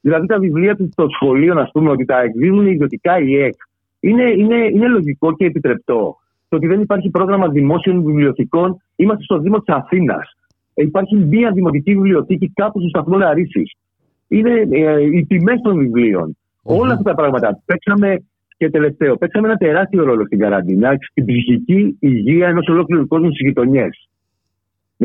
Δηλαδή 0.00 0.26
τα 0.26 0.38
βιβλία 0.38 0.76
του 0.76 0.88
στο 0.92 1.06
σχολείο, 1.08 1.60
α 1.60 1.70
πούμε, 1.72 1.90
ότι 1.90 2.04
τα 2.04 2.20
εκδίδουν 2.20 2.66
ιδιωτικά 2.66 3.18
η 3.18 3.36
ΕΚ, 3.42 3.54
είναι, 4.00 4.30
είναι, 4.30 4.56
είναι 4.56 4.88
λογικό 4.88 5.36
και 5.36 5.44
επιτρεπτό. 5.44 6.16
Το 6.48 6.56
ότι 6.56 6.66
δεν 6.66 6.80
υπάρχει 6.80 7.10
πρόγραμμα 7.10 7.48
δημόσιων 7.48 8.04
βιβλιοθηκών, 8.04 8.76
είμαστε 8.96 9.22
στο 9.22 9.38
Δήμο 9.38 9.58
της 9.58 9.74
Αθήνας. 9.74 10.36
Υπάρχει 10.74 11.16
μία 11.16 11.50
δημοτική 11.50 11.94
βιβλιοθήκη 11.94 12.52
κάπου 12.54 12.80
στο 12.80 12.88
σταθμό 12.88 13.16
Λαρίση. 13.16 13.62
Είναι 14.28 14.68
ε, 14.70 15.02
οι 15.02 15.26
τιμές 15.26 15.60
των 15.62 15.78
βιβλίων. 15.78 16.36
Όλα 16.62 16.92
αυτά 16.92 17.02
τα 17.02 17.14
πράγματα. 17.14 17.62
Παίξαμε 17.64 18.24
και 18.56 18.70
τελευταίο, 18.70 19.16
παίξαμε 19.16 19.48
ένα 19.48 19.56
τεράστιο 19.56 20.04
ρόλο 20.04 20.24
στην 20.24 20.38
καραντίνα, 20.38 20.96
στην 21.10 21.24
ψυχική 21.24 21.96
υγεία 22.00 22.48
ενός 22.48 22.68
ολόκληρου 22.68 23.06
κόσμου 23.06 23.30
στις 23.30 23.46
γειτονιές. 23.46 24.09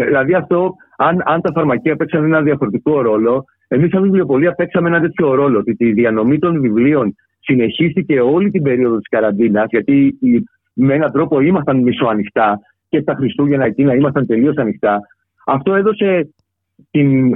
Δηλαδή 0.03 0.33
αυτό, 0.33 0.75
αν, 0.97 1.21
αν 1.25 1.41
τα 1.41 1.51
φαρμακεία 1.53 1.95
παίξαν 1.95 2.23
ένα 2.23 2.41
διαφορετικό 2.41 3.01
ρόλο, 3.01 3.45
εμείς 3.67 3.89
σαν 3.89 4.01
βιβλιοπολία 4.01 4.51
παίξαμε 4.51 4.87
ένα 4.89 4.99
τέτοιο 5.01 5.33
ρόλο. 5.33 5.59
Ότι 5.59 5.75
η 5.77 5.91
διανομή 5.91 6.39
των 6.39 6.61
βιβλίων 6.61 7.15
συνεχίστηκε 7.39 8.19
όλη 8.19 8.51
την 8.51 8.63
περίοδο 8.63 8.97
της 8.97 9.09
καραντίνας, 9.09 9.65
γιατί 9.69 10.17
με 10.73 10.93
έναν 10.93 11.11
τρόπο 11.11 11.39
ήμασταν 11.39 11.81
μισοανοιχτά 11.81 12.59
και 12.89 13.03
τα 13.03 13.13
Χριστούγεννα 13.13 13.65
εκείνα 13.65 13.95
ήμασταν 13.95 14.25
τελείως 14.25 14.55
ανοιχτά. 14.55 14.99
Αυτό 15.45 15.75
έδωσε 15.75 16.33
την 16.91 17.31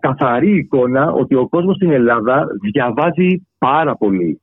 καθαρή 0.00 0.56
εικόνα 0.56 1.12
ότι 1.12 1.34
ο 1.34 1.48
κόσμος 1.48 1.76
στην 1.76 1.90
Ελλάδα 1.90 2.46
διαβάζει 2.72 3.46
πάρα 3.58 3.96
πολύ. 3.96 4.40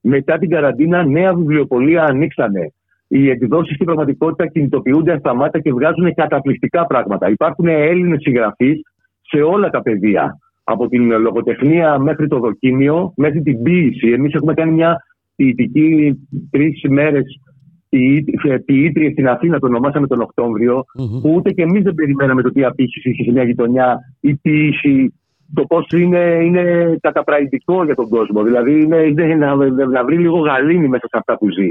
Μετά 0.00 0.38
την 0.38 0.48
καραντίνα 0.48 1.04
νέα 1.04 1.34
βιβλιοπολία 1.34 2.04
ανοίξανε. 2.04 2.72
Οι 3.12 3.30
εκδόσεις 3.30 3.74
στην 3.74 3.86
πραγματικότητα 3.86 4.46
κινητοποιούνται 4.46 5.12
ασταμάτα 5.12 5.60
και 5.60 5.72
βγάζουν 5.72 6.14
καταπληκτικά 6.14 6.86
πράγματα. 6.86 7.30
Υπάρχουν 7.30 7.66
Έλληνες 7.66 8.20
συγγραφείς 8.20 8.80
σε 9.20 9.42
όλα 9.42 9.70
τα 9.70 9.82
πεδία. 9.82 10.38
Από 10.64 10.88
την 10.88 11.20
λογοτεχνία 11.20 11.98
μέχρι 11.98 12.28
το 12.28 12.38
δοκίμιο, 12.38 13.12
μέχρι 13.16 13.42
την 13.42 13.62
ποίηση. 13.62 14.08
Εμείς 14.08 14.34
έχουμε 14.34 14.54
κάνει 14.54 14.72
μια 14.72 14.96
ποιητική 15.36 16.18
τρεις 16.50 16.82
μέρες 16.88 17.24
ποιήτριε 18.64 19.10
στην 19.10 19.28
Αθήνα, 19.28 19.58
το 19.58 19.66
ονομάσαμε 19.66 20.06
τον 20.06 20.20
οκτωβριο 20.20 20.84
που 21.22 21.32
ούτε 21.36 21.50
και 21.50 21.62
εμείς 21.62 21.82
δεν 21.82 21.94
περιμέναμε 21.94 22.42
το 22.42 22.50
τι 22.52 22.64
απήχηση 22.64 23.10
είχε 23.10 23.22
σε 23.22 23.30
μια 23.30 23.42
γειτονιά, 23.42 23.98
η 24.20 24.34
ποιήση, 24.34 25.14
το 25.54 25.64
πώς 25.64 25.86
είναι, 25.96 26.38
είναι 26.44 26.96
καταπραγητικό 27.00 27.84
για 27.84 27.94
τον 27.94 28.08
κόσμο. 28.08 28.42
Δηλαδή 28.42 28.82
είναι, 28.82 28.96
είναι 28.96 29.34
να, 29.34 29.56
να 29.86 30.04
βρει 30.04 30.18
λίγο 30.18 30.38
γαλήνη 30.38 30.88
μέσα 30.88 31.06
σε 31.08 31.16
αυτά 31.18 31.38
που 31.38 31.50
ζει. 31.50 31.70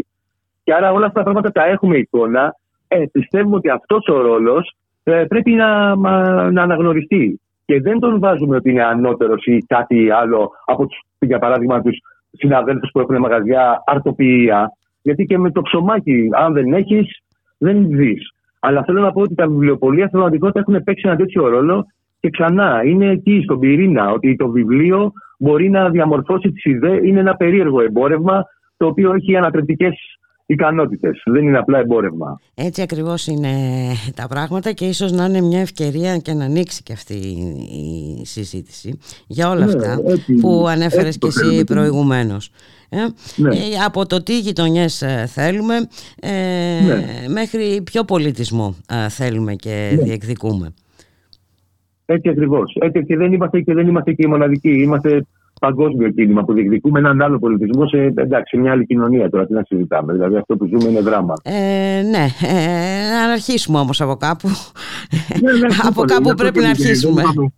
Και 0.69 0.75
άρα 0.75 0.91
όλα 0.91 1.05
αυτά 1.05 1.17
τα 1.17 1.23
πράγματα 1.23 1.51
τα 1.51 1.65
έχουμε 1.65 1.97
εικόνα. 1.97 2.55
Ε, 2.87 3.03
πιστεύουμε 3.11 3.55
ότι 3.55 3.69
αυτός 3.69 4.07
ο 4.07 4.21
ρόλος 4.21 4.75
ε, 5.03 5.23
πρέπει 5.27 5.51
να, 5.51 5.95
να 6.51 6.61
αναγνωριστεί. 6.61 7.41
Και 7.65 7.81
δεν 7.81 7.99
τον 7.99 8.19
βάζουμε 8.19 8.55
ότι 8.55 8.69
είναι 8.69 8.83
ανώτερος 8.83 9.45
ή 9.45 9.57
κάτι 9.57 10.09
άλλο 10.09 10.51
από 10.65 10.87
τους, 10.87 10.99
για 11.19 11.39
παράδειγμα 11.39 11.81
τους 11.81 11.97
συναδέλφους 12.31 12.89
που 12.91 12.99
έχουν 12.99 13.17
μαγαζιά 13.17 13.83
αρτοποιία. 13.85 14.71
Γιατί 15.01 15.25
και 15.25 15.37
με 15.37 15.51
το 15.51 15.61
ψωμάκι, 15.61 16.29
αν 16.31 16.53
δεν 16.53 16.73
έχεις, 16.73 17.21
δεν 17.57 17.87
ζει. 17.95 18.13
Αλλά 18.59 18.83
θέλω 18.83 19.01
να 19.01 19.11
πω 19.11 19.21
ότι 19.21 19.35
τα 19.35 19.47
βιβλιοπολία 19.47 20.07
στην 20.07 20.11
πραγματικότητα 20.11 20.59
έχουν 20.59 20.83
παίξει 20.83 21.07
ένα 21.07 21.15
τέτοιο 21.15 21.47
ρόλο 21.47 21.85
και 22.19 22.29
ξανά 22.29 22.81
είναι 22.85 23.09
εκεί 23.09 23.41
στον 23.43 23.59
πυρήνα 23.59 24.11
ότι 24.11 24.35
το 24.35 24.49
βιβλίο 24.49 25.11
μπορεί 25.37 25.69
να 25.69 25.89
διαμορφώσει 25.89 26.51
τις 26.51 26.63
ιδέες. 26.65 26.99
Είναι 27.03 27.19
ένα 27.19 27.35
περίεργο 27.35 27.81
εμπόρευμα 27.81 28.43
το 28.77 28.85
οποίο 28.85 29.13
έχει 29.13 29.35
ανατρεπτικές 29.35 30.18
ικανότητες. 30.53 31.21
Δεν 31.25 31.43
είναι 31.47 31.57
απλά 31.57 31.79
εμπόρευμα. 31.79 32.39
Έτσι 32.55 32.81
ακριβώς 32.81 33.27
είναι 33.27 33.49
τα 34.15 34.27
πράγματα 34.27 34.71
και 34.71 34.85
ίσως 34.85 35.11
να 35.11 35.25
είναι 35.25 35.41
μια 35.41 35.59
ευκαιρία 35.59 36.17
και 36.17 36.33
να 36.33 36.45
ανοίξει 36.45 36.83
και 36.83 36.93
αυτή 36.93 37.13
η 38.21 38.25
συζήτηση 38.25 38.99
για 39.27 39.49
όλα 39.49 39.65
Ναι, 39.65 39.71
αυτά 39.73 39.99
έτσι- 40.05 40.33
που 40.33 40.65
ανέφερες 40.67 41.05
έτσι 41.05 41.19
και 41.19 41.25
το 41.25 41.31
θέλουμε 41.31 41.53
εσύ 41.55 41.63
και 41.63 41.73
προηγουμένως. 41.73 42.51
Ε, 42.89 42.97
Ναι. 43.35 43.55
ε, 43.55 43.59
από 43.85 44.05
το 44.05 44.23
τι 44.23 44.39
γειτονιές 44.39 45.03
θέλουμε 45.27 45.75
ε, 46.19 46.29
Ναι. 46.85 47.05
μέχρι 47.27 47.81
ποιο 47.83 48.03
πολιτισμό 48.03 48.75
ε, 48.89 49.09
θέλουμε 49.09 49.53
και 49.55 49.91
Ναι. 49.95 50.03
διεκδικούμε. 50.03 50.73
Έτσι 52.05 52.29
ακριβώς. 52.29 52.77
Έτσι 52.81 53.05
και 53.05 53.17
δεν 53.17 53.33
είμαστε 53.33 53.61
και 53.61 53.73
δεν 53.73 53.87
είμαστε 53.87 54.13
και 54.13 54.23
οι 54.25 54.27
μοναδικοί. 54.29 54.69
Είμαστε 54.81 55.25
παγκόσμιο 55.59 56.09
κίνημα 56.09 56.43
που 56.43 56.53
διεκδικούμε 56.53 56.99
έναν 56.99 57.21
άλλο 57.21 57.39
πολιτισμό 57.39 57.87
σε, 57.87 57.97
εντάξει, 57.97 58.55
σε 58.55 58.61
μια 58.61 58.71
άλλη 58.71 58.85
κοινωνία 58.85 59.29
τώρα. 59.29 59.45
Τι 59.45 59.53
να 59.53 59.63
συζητάμε. 59.67 60.13
Δηλαδή 60.13 60.35
αυτό 60.35 60.55
που 60.57 60.65
ζούμε 60.65 60.89
είναι 60.89 60.99
δράμα. 61.01 61.33
Ε, 61.43 62.01
ναι, 62.11 62.25
ε, 62.47 63.25
να 63.25 63.31
αρχίσουμε 63.33 63.79
όμως 63.79 64.01
από 64.01 64.15
κάπου. 64.15 64.47
Ναι, 65.41 65.51
ναι, 65.51 65.65
από 65.65 65.73
σύμφωνα. 65.83 66.07
κάπου 66.13 66.23
Γι' 66.23 66.29
αυτό 66.31 66.35
πρέπει 66.43 66.59
και 66.59 66.65
να 66.65 66.71
δεν 66.71 66.85
αρχίσουμε. 66.87 67.21
είπαμε- 67.21 67.51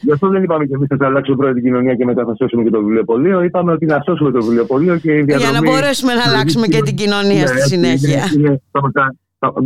Γι' 0.00 0.12
αυτό 0.12 0.28
δεν 0.28 0.42
είπαμε 0.42 0.64
και 0.66 0.74
εμείς 0.74 0.88
θα 0.98 1.06
αλλάξουμε 1.06 1.36
πρώτα 1.36 1.52
την 1.52 1.62
κοινωνία 1.62 1.94
και 1.94 2.04
μετά 2.04 2.24
θα 2.24 2.34
σώσουμε 2.38 2.62
και 2.62 2.70
το 2.70 2.78
βιβλιοπωλείο. 2.80 3.42
Είπαμε 3.42 3.72
ότι 3.72 3.86
να 3.86 4.00
σώσουμε 4.06 4.30
το 4.30 4.42
βιβλιοπωλείο 4.42 4.96
και 4.96 5.12
η 5.12 5.24
Για 5.24 5.36
να 5.36 5.42
διαδρομή- 5.42 5.70
μπορέσουμε 5.70 6.14
να 6.14 6.22
αλλάξουμε 6.28 6.66
και 6.66 6.80
την 6.82 6.94
κοινωνία 6.94 7.46
στη 7.46 7.54
Ναι, 7.56 7.60
έτσι, 7.60 7.68
συνέχεια. 7.68 8.24
είναι- 8.34 8.48
είναι- 8.48 8.60
πραγματικά, 8.70 9.14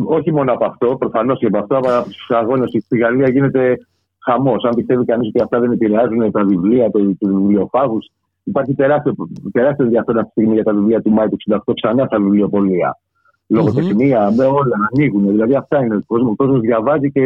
όχι 0.05 0.33
μόνο 0.33 0.53
από 0.53 0.65
αυτό, 0.65 0.87
προφανώς 0.99 1.39
και 1.39 1.47
από 1.47 1.59
αυτό, 1.59 1.75
αλλά 1.77 1.99
από 1.99 2.09
τους 2.09 2.31
αγώνες 2.31 2.71
στη 2.85 2.97
Γαλλία 2.99 3.29
γίνεται 3.31 3.77
χαμός. 4.31 4.65
Αν 4.65 4.75
πιστεύει 4.75 5.05
κανείς 5.05 5.29
ότι 5.29 5.43
αυτά 5.43 5.61
δεν 5.61 5.73
επηρεάζουν 5.73 6.31
τα 6.31 6.45
βιβλία, 6.45 6.91
του 6.91 7.17
τους 7.21 7.31
βιβλιοφάγους, 7.35 8.11
υπάρχει 8.43 8.75
τεράστιο, 8.75 9.15
τεράστιο 9.53 9.85
ενδιαφέρον 9.85 10.21
αυτή 10.21 10.33
τη 10.35 10.41
στιγμή 10.41 10.55
για 10.55 10.65
τα 10.65 10.75
βιβλία 10.75 11.03
του 11.03 11.11
Μάη 11.11 11.29
του 11.29 11.37
68 11.51 11.59
ξανά 11.75 12.05
στα 12.05 12.21
βιβλιοπολία. 12.21 12.99
Λογοτεχνία, 13.47 14.33
με 14.37 14.45
όλα 14.45 14.77
ανοίγουν. 14.93 15.27
Δηλαδή 15.27 15.55
αυτά 15.55 15.85
είναι 15.85 15.95
ο 15.95 16.03
κόσμος. 16.07 16.31
Ο 16.31 16.35
κόσμος 16.37 16.61
διαβάζει 16.61 17.11
και, 17.13 17.23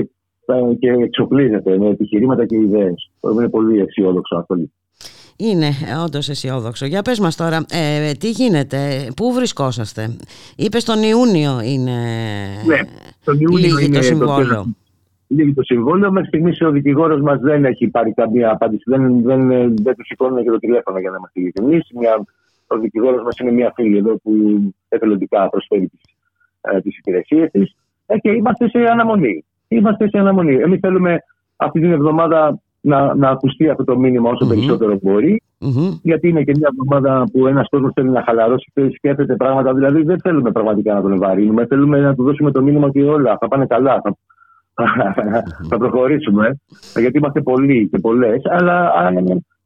ε, 0.46 0.74
και 0.78 0.90
εξοπλίζεται 0.90 1.78
με 1.78 1.88
επιχειρήματα 1.88 2.46
και 2.46 2.56
ιδέες. 2.56 3.10
Είναι 3.34 3.48
πολύ 3.48 3.80
αισιόδοξο 3.80 4.36
αυτό. 4.36 4.56
Είναι 5.36 5.70
όντως 6.04 6.28
αισιόδοξο. 6.28 6.86
Για 6.86 7.02
πες 7.02 7.18
μας 7.18 7.36
τώρα, 7.36 7.64
ε, 7.70 8.12
τι 8.12 8.30
γίνεται, 8.30 9.08
πού 9.16 9.32
βρισκόσαστε; 9.32 10.16
Είπες 10.56 10.84
τον 10.84 11.02
Ιούνιο 11.02 11.60
είναι 11.64 11.92
Ναι, 12.66 12.80
τον 13.24 13.40
Ιούνιο 13.40 13.58
λίγη 13.58 13.84
είναι 13.84 13.94
το 13.94 13.98
το 13.98 14.02
συμβόλαιο. 14.02 14.66
Τέλος. 15.30 15.42
Λίγη 15.42 15.54
το 15.54 15.62
συμβόλαιο. 15.62 16.12
Μέχρι 16.12 16.28
στιγμής 16.28 16.60
ο 16.60 16.70
δικηγόρος 16.70 17.20
μας 17.20 17.40
δεν 17.40 17.64
έχει 17.64 17.88
πάρει 17.88 18.12
καμία 18.12 18.50
απάντηση. 18.50 18.82
Δεν, 18.86 19.22
δεν, 19.22 19.48
δεν 19.76 19.94
του 19.94 20.04
σηκώνουν 20.04 20.42
και 20.42 20.50
το 20.50 20.58
τηλέφωνο 20.58 20.98
για 20.98 21.10
να 21.10 21.16
είμαστε 21.16 21.40
ειλικρινείς. 21.40 21.88
Ο 22.66 22.78
δικηγόρος 22.78 23.22
μας 23.22 23.38
είναι 23.38 23.52
μια 23.52 23.72
φίλη 23.74 23.96
εδώ 23.96 24.16
που 24.22 24.32
εθελοντικά 24.88 25.48
προσφέρει 25.48 25.88
τις 25.88 26.00
τις 26.82 26.98
υπηρεσίες 26.98 27.50
της. 27.50 27.76
Ε, 28.06 28.18
και 28.18 28.30
είμαστε 28.30 28.68
σε 28.68 28.78
αναμονή. 28.78 29.44
Είμαστε 29.68 30.08
σε 30.08 30.18
αναμονή. 30.18 30.54
Εμείς 30.54 30.78
θέλουμε 30.80 31.18
αυτή 31.56 31.80
την 31.80 31.92
εβδομάδα 31.92 32.60
να, 32.80 33.14
να 33.14 33.28
ακουστεί 33.28 33.68
αυτό 33.68 33.84
το 33.84 33.98
μήνυμα 33.98 34.30
όσο 34.30 34.46
περισσότερο 34.46 34.98
μπορεί. 35.02 35.42
Γιατί 36.02 36.28
είναι 36.28 36.42
και 36.42 36.52
μια 36.56 36.68
εβδομάδα 36.72 37.24
που 37.32 37.46
ένας 37.46 37.68
κόσμος 37.68 37.92
θέλει 37.94 38.08
να 38.08 38.22
χαλαρώσει 38.22 38.70
και 38.74 38.90
σκέφτεται 38.94 39.36
πράγματα. 39.36 39.74
Δηλαδή 39.74 40.02
δεν 40.02 40.20
θέλουμε 40.20 40.50
πραγματικά 40.50 40.94
να 40.94 41.02
τον 41.02 41.12
ευαρύνουμε. 41.12 41.66
Θέλουμε 41.66 42.00
να 42.00 42.14
του 42.14 42.22
δώσουμε 42.22 42.50
το 42.50 42.62
μήνυμα 42.62 42.86
ότι 42.86 43.02
όλα 43.02 43.36
θα 43.40 43.48
πάνε 43.48 43.66
καλά. 43.66 44.00
Θα, 44.02 44.16
θα 45.68 45.76
προχωρήσουμε. 45.78 46.58
Γιατί 47.00 47.18
είμαστε 47.18 47.40
πολλοί 47.40 47.88
και 47.92 47.98
πολλές. 47.98 48.42
Αλλά 48.44 48.80
α, 48.80 49.12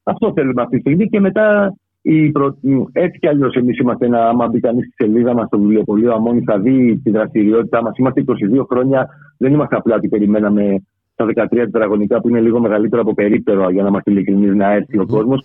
αυτό 0.03 0.33
θέλουμε 0.35 0.63
αυτή 0.63 0.75
τη 0.75 0.81
στιγμή. 0.81 1.09
Και 1.09 1.21
μετά 1.21 1.75
η 2.03 2.31
προ... 2.31 2.57
έτσι 2.93 3.19
κι 3.19 3.29
αλλιώς 3.29 3.55
εμείς 3.55 3.79
είμαστε 3.79 4.07
ένα. 4.07 4.29
Άμα 4.29 4.49
μπει 4.49 4.61
κανείς 4.61 4.85
στη 4.85 5.05
σελίδα 5.05 5.35
μας 5.35 5.47
στο 5.47 5.59
βιβλιοπωλείο 5.59 6.13
Αμόνι, 6.13 6.43
θα 6.43 6.59
δει 6.59 7.01
τη 7.03 7.11
δραστηριότητά 7.11 7.83
μας. 7.83 7.97
Είμαστε 7.97 8.25
22 8.27 8.65
χρόνια. 8.69 9.09
Δεν 9.39 9.53
είμαστε 9.53 9.77
απλά 9.77 9.95
ότι 9.95 10.09
περιμέναμε 10.09 10.85
τα 11.15 11.27
13 11.27 11.47
τετραγωνικά 11.51 12.21
που 12.21 12.29
είναι 12.29 12.41
λίγο 12.41 12.61
μεγαλύτερο 12.61 13.03
από 13.03 13.15
περίπτερο 13.15 13.71
για 13.71 13.83
να 13.83 13.89
είμαστε 13.89 14.11
ειλικρινείς 14.11 14.55
να 14.55 14.73
έρθει 14.73 14.99
ο 14.99 15.07
κόσμος. 15.07 15.45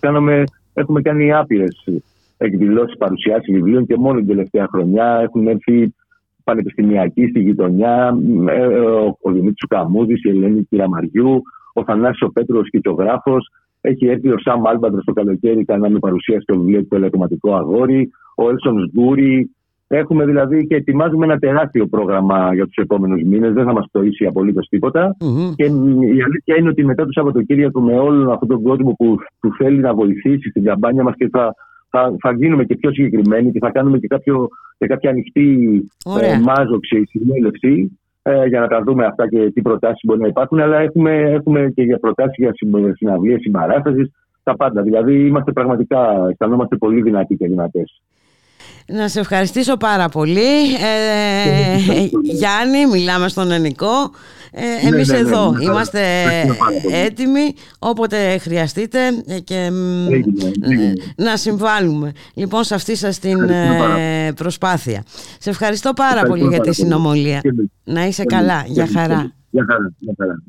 Έχουμε 0.74 1.02
κάνει 1.02 1.32
άπειρες 1.32 1.84
εκδηλώσεις, 2.36 2.96
παρουσιάσεις 2.96 3.54
βιβλίων 3.54 3.86
και 3.86 3.96
μόνο 3.96 4.18
την 4.18 4.26
τελευταία 4.26 4.66
χρονιά 4.72 5.20
έχουν 5.22 5.46
έρθει 5.46 5.94
πανεπιστημιακοί 6.44 7.26
στη 7.26 7.40
γειτονιά, 7.40 8.18
ε, 8.48 8.66
ο, 8.66 9.16
ο 9.20 9.30
Δημήτρης 9.32 9.68
Καμούδης, 9.68 10.24
η 10.24 10.28
Ελένη 10.28 10.66
Κυραμαριού, 10.70 11.42
ο 11.72 11.84
Θανάσης 11.84 12.22
ο 12.22 12.32
Πέτρος, 12.32 12.66
σκητσογράφο. 12.66 13.36
Έχει 13.80 14.06
έρθει 14.06 14.28
ο 14.28 14.38
Σαμ 14.38 14.66
Άλμπατρος 14.66 15.04
το 15.04 15.12
καλοκαίρι, 15.12 15.64
κάναμε 15.64 15.98
παρουσίαση 15.98 16.42
στο 16.42 16.58
βιβλίο 16.58 16.84
του 16.84 16.94
Ελαττωματικό 16.94 17.54
Αγόρι, 17.54 18.10
ο 18.36 18.48
Έλσον 18.48 18.78
Σγκούρι. 18.78 19.50
Έχουμε 19.92 20.24
δηλαδή 20.24 20.66
και 20.66 20.74
ετοιμάζουμε 20.74 21.24
ένα 21.24 21.38
τεράστιο 21.38 21.86
πρόγραμμα 21.86 22.54
για 22.54 22.64
τους 22.64 22.76
επόμενους 22.76 23.22
μήνες. 23.22 23.52
Δεν 23.52 23.64
θα 23.64 23.72
μας 23.72 23.86
πτοήσει 23.88 24.26
απολύτως 24.26 24.66
τίποτα. 24.68 25.16
Mm-hmm. 25.20 25.52
Και 25.54 25.64
η 26.16 26.22
αλήθεια 26.22 26.56
είναι 26.58 26.68
ότι 26.68 26.84
μετά 26.84 27.04
το 27.04 27.12
Σαββατοκύριακο, 27.12 27.80
με 27.80 27.98
όλον 27.98 28.30
αυτόν 28.30 28.48
τον 28.48 28.62
κόσμο 28.62 28.94
που, 28.98 29.16
που 29.40 29.54
θέλει 29.58 29.78
να 29.78 29.94
βοηθήσει 29.94 30.48
στην 30.48 30.64
καμπάνια 30.64 31.02
μας 31.02 31.14
και 31.16 31.28
θα, 31.32 31.54
θα, 31.90 32.16
θα 32.20 32.32
γίνουμε 32.32 32.64
και 32.64 32.76
πιο 32.76 32.92
συγκεκριμένοι 32.92 33.52
και 33.52 33.58
θα 33.58 33.70
κάνουμε 33.70 33.98
και, 33.98 34.06
κάποιο, 34.06 34.48
και 34.78 34.86
κάποια 34.86 35.10
ανοιχτή 35.10 35.48
ε, 36.20 36.38
μάζοξη, 36.38 37.04
συνέλευση 37.08 37.98
ε, 38.22 38.46
για 38.46 38.60
να 38.60 38.66
τα 38.66 38.82
δούμε 38.82 39.04
αυτά 39.04 39.28
και 39.28 39.50
τι 39.50 39.62
προτάσεις 39.62 40.00
μπορεί 40.02 40.20
να 40.20 40.26
υπάρχουν. 40.26 40.60
Αλλά 40.60 40.78
έχουμε, 40.78 41.12
έχουμε 41.12 41.72
και 41.74 41.82
για 41.82 41.98
προτάσεις 41.98 42.34
για 42.36 42.52
συναυλίες, 42.96 43.40
συμπαράστασης, 43.40 44.10
τα 44.42 44.56
πάντα. 44.56 44.82
Δηλαδή 44.82 45.26
είμαστε 45.26 45.52
πραγματικά, 45.52 46.26
αισθανόμαστε 46.30 46.76
πολύ 46.76 47.02
δυνατοί 47.02 47.36
και 47.36 47.46
δυνατές. 47.46 48.00
Να 48.86 49.08
σε 49.08 49.20
ευχαριστήσω 49.20 49.76
πάρα 49.76 50.08
πολύ. 50.08 50.74
Ε, 50.82 51.76
Γιάννη, 52.22 52.86
μιλάμε 52.92 53.28
στον 53.28 53.50
Ενικό. 53.50 54.10
Ε, 54.52 54.60
Ναι, 54.64 54.88
εμείς 54.88 55.08
ναι, 55.08 55.14
ναι, 55.14 55.20
εδώ 55.20 55.50
ναι, 55.52 55.64
είμαστε 55.64 56.00
ευχαριστούμε 56.20 56.54
πάρα 56.58 56.80
πολύ. 56.82 56.94
έτοιμοι 56.94 57.54
όποτε 57.78 58.38
χρειαστείτε 58.38 58.98
και 59.44 59.70
μ, 59.70 60.06
Έγινε, 60.12 60.50
έγινε. 60.62 60.92
να 61.16 61.36
συμβάλλουμε 61.36 62.12
λοιπόν 62.34 62.64
σε 62.64 62.74
αυτή 62.74 62.96
σας 62.96 63.18
την 63.18 63.30
Ευχαριστούμε 63.42 63.78
πάρα 63.78 63.98
ε, 63.98 64.32
προσπάθεια. 64.32 65.04
Σε 65.38 65.50
ευχαριστώ 65.50 65.92
πάρα 65.92 66.08
Ευχαριστούμε 66.10 66.38
πολύ 66.38 66.50
για 66.54 66.58
πάρα 66.58 66.70
τη 66.70 66.76
πολύ. 66.76 66.88
συνομολία. 66.90 67.40
Και 67.40 67.48
εμείς. 67.48 67.66
Να 67.84 68.06
είσαι 68.06 68.24
Και 68.24 68.34
εμείς. 68.34 68.46
καλά. 68.48 68.62
Και 68.62 68.72
Για 68.72 68.82
εμείς. 68.82 68.94
χαρά. 68.96 69.32
Για 69.50 69.64
χαρά. 69.68 69.92
Για 69.98 70.14
χαρά. 70.18 70.42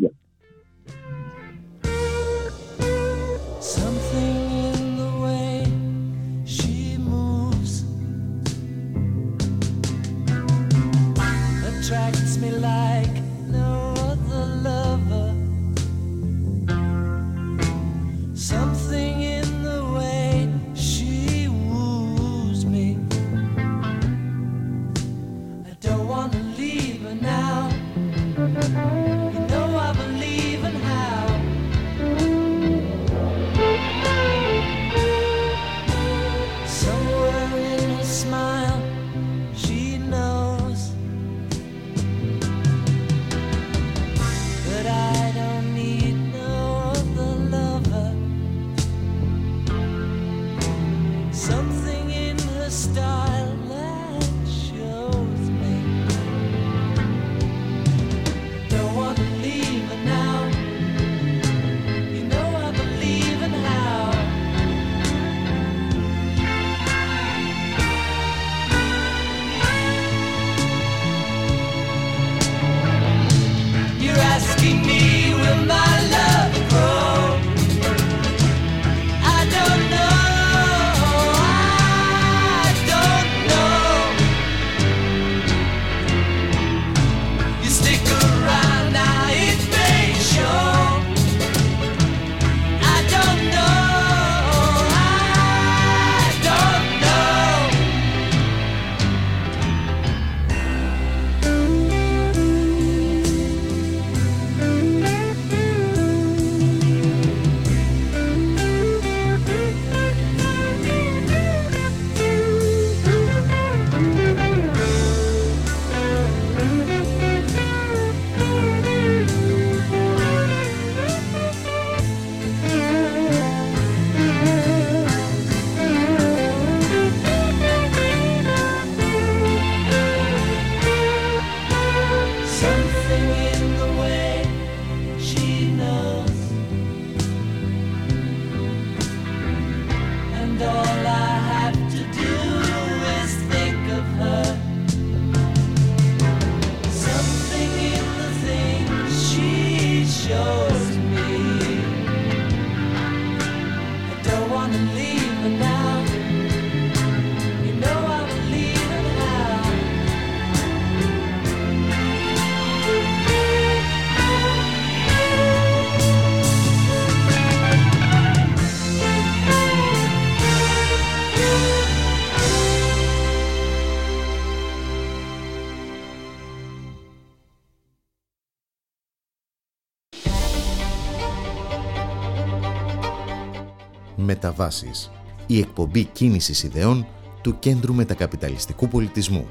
Μεταβάσεις. 184.72 185.12
Η 185.48 185.60
εκπομπή 185.60 186.04
κίνησης 186.04 186.64
ιδεών 186.64 187.08
του 187.42 187.60
Κέντρου 187.60 187.94
Μετακαπιταλιστικού 187.94 188.88
Πολιτισμού. 188.88 189.48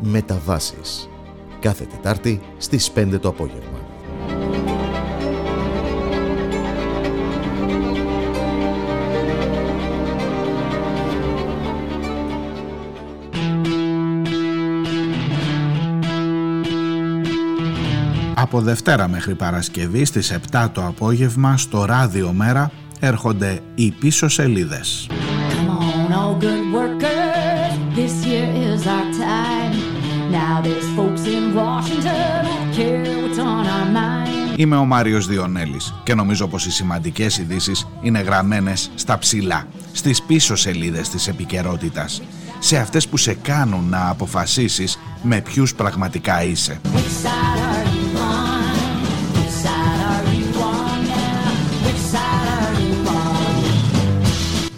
Μεταβάσεις. 0.00 1.08
Κάθε 1.60 1.84
Τετάρτη 1.84 2.40
στις 2.58 2.90
5 2.90 3.18
το 3.20 3.28
απόγευμα. 3.28 3.77
Από 18.50 18.60
Δευτέρα 18.60 19.08
μέχρι 19.08 19.34
Παρασκευή 19.34 20.04
στις 20.04 20.38
7 20.52 20.68
το 20.72 20.86
απόγευμα 20.86 21.56
στο 21.56 21.84
Ράδιο 21.84 22.32
Μέρα 22.32 22.70
έρχονται 23.00 23.60
οι 23.74 23.90
πίσω 23.90 24.28
σελίδες. 24.28 25.06
Come 25.10 25.68
on, 25.68 26.12
all 26.12 26.44
good 26.44 26.64
workers, 26.76 27.72
this 27.96 28.26
year 28.26 28.48
is 28.68 28.86
our 28.86 29.08
time. 29.28 29.74
Now 30.38 30.54
there's 30.64 30.88
folks 30.96 31.24
in 31.36 31.44
Washington 31.60 32.38
who 32.46 32.56
care 32.76 33.02
what's 33.22 33.38
on 33.38 33.66
our 33.66 33.86
mind. 33.96 34.56
Είμαι 34.56 34.76
ο 34.76 34.84
Μάριος 34.84 35.26
Διονέλης 35.26 35.94
και 36.04 36.14
νομίζω 36.14 36.48
πως 36.48 36.66
οι 36.66 36.70
σημαντικές 36.70 37.38
ειδήσεις 37.38 37.88
είναι 38.02 38.20
γραμμένες 38.20 38.90
στα 38.94 39.18
ψηλά, 39.18 39.66
στις 39.92 40.22
πίσω 40.22 40.56
σελίδες 40.56 41.08
της 41.08 41.28
επικαιρότητας, 41.28 42.22
σε 42.58 42.76
αυτές 42.76 43.08
που 43.08 43.16
σε 43.16 43.34
κάνουν 43.34 43.88
να 43.88 44.08
αποφασίσεις 44.08 44.98
με 45.22 45.40
ποιους 45.40 45.74
πραγματικά 45.74 46.42
είσαι. 46.42 46.80
Which 46.94 47.77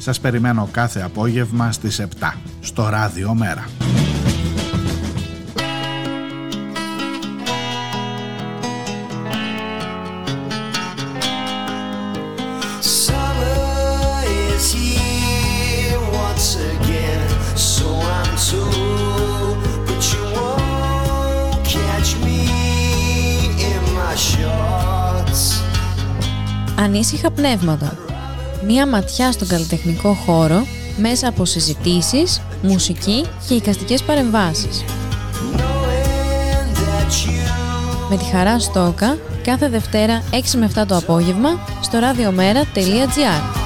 Σας 0.02 0.20
περιμένω 0.20 0.68
κάθε 0.72 1.00
απόγευμα 1.02 1.72
στις 1.72 1.98
επτά, 1.98 2.34
στο 2.60 2.88
ράδιο 2.88 3.34
μέρα. 3.34 3.64
Ανίσυχα 26.76 27.30
πνεύματα 27.30 28.09
μία 28.66 28.86
ματιά 28.86 29.32
στον 29.32 29.48
καλλιτεχνικό 29.48 30.12
χώρο 30.12 30.66
μέσα 30.96 31.28
από 31.28 31.44
συζητήσεις, 31.44 32.40
μουσική 32.62 33.24
και 33.48 33.54
εικαστικές 33.54 34.02
παρεμβάσεις. 34.02 34.84
Με 38.10 38.16
τη 38.16 38.24
Χαρά 38.24 38.58
Στόκα, 38.58 39.18
κάθε 39.42 39.68
Δευτέρα 39.68 40.22
6 40.30 40.58
με 40.58 40.70
7 40.74 40.86
το 40.86 40.96
απόγευμα, 40.96 41.48
στο 41.80 41.98
radiomera.gr. 41.98 43.60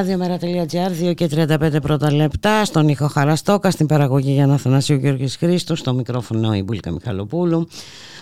Ραδιομέρα.gr 0.00 1.10
2 1.10 1.14
και 1.14 1.28
35 1.34 1.82
πρώτα 1.82 2.12
λεπτά 2.12 2.64
στον 2.64 2.88
ήχο 2.88 3.06
Χαραστόκα 3.06 3.70
στην 3.70 3.86
παραγωγή 3.86 4.32
για 4.32 4.46
να 4.46 4.56
Θανάσιο 4.56 4.96
Γιώργης 4.96 5.36
Χρήστος 5.36 5.78
στο 5.78 5.94
μικρόφωνο 5.94 6.54
η 6.54 6.62
Μπουλίκα 6.62 6.90
Μιχαλοπούλου 6.90 7.68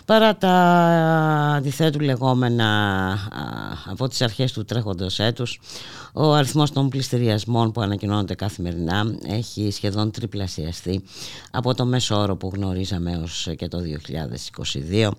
παρά 0.09 0.37
τα 0.37 0.55
αντιθέτου 1.57 2.01
λεγόμενα 2.01 2.69
από 3.91 4.09
τις 4.09 4.23
αρχές 4.23 4.53
του 4.53 4.65
τρέχοντος 4.65 5.19
έτους 5.19 5.61
ο 6.13 6.33
αριθμός 6.33 6.73
των 6.73 6.89
πληστηριασμών 6.89 7.73
που 7.73 7.81
ανακοινώνονται 7.81 8.35
καθημερινά 8.35 9.15
έχει 9.27 9.71
σχεδόν 9.71 10.11
τριπλασιαστεί 10.11 11.03
από 11.51 11.75
το 11.75 11.85
μέσο 11.85 12.17
όρο 12.17 12.37
που 12.37 12.51
γνωρίζαμε 12.55 13.21
ως 13.23 13.49
και 13.57 13.69
το 13.69 13.79
2022. 14.91 15.11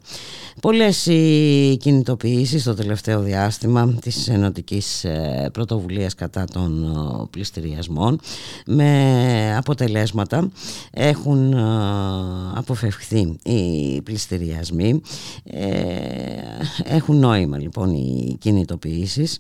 Πολλές 0.62 1.06
οι 1.06 1.78
κινητοποιήσεις 1.80 2.62
στο 2.62 2.74
τελευταίο 2.74 3.22
διάστημα 3.22 3.94
της 4.02 4.28
ενωτικής 4.28 5.04
ε, 5.04 5.50
πρωτοβουλίας 5.54 6.16
κατά 6.16 6.46
των 6.54 6.92
πληστηριασμών 7.32 8.20
με 8.66 9.56
αποτελέσματα 9.58 10.52
έχουν 10.92 11.54
αποφευχθεί 12.56 13.38
οι 13.44 14.02
πληστηριασμοί 14.02 14.79
ε, 15.44 15.70
έχουν 16.84 17.20
νόημα 17.20 17.58
λοιπόν 17.58 17.94
οι 17.94 18.38
κινητοποιήσεις 18.40 19.38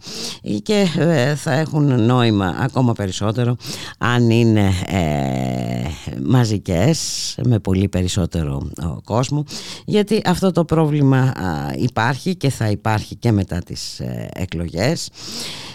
και 0.63 0.87
ε, 0.97 1.35
θα 1.35 1.51
έχουν 1.51 2.03
νόημα 2.05 2.55
ακόμα 2.59 2.93
περισσότερο 2.93 3.55
αν 3.97 4.29
είναι 4.29 4.71
ε, 4.87 5.87
μαζικές 6.25 6.99
με 7.43 7.59
πολύ 7.59 7.87
περισσότερο 7.87 8.71
κόσμο 9.03 9.43
γιατί 9.85 10.21
αυτό 10.25 10.51
το 10.51 10.65
πρόβλημα 10.65 11.33
υπάρχει 11.77 12.35
και 12.35 12.49
θα 12.49 12.69
υπάρχει 12.69 13.15
και 13.15 13.31
μετά 13.31 13.59
τις 13.59 14.01
εκλογές. 14.33 15.09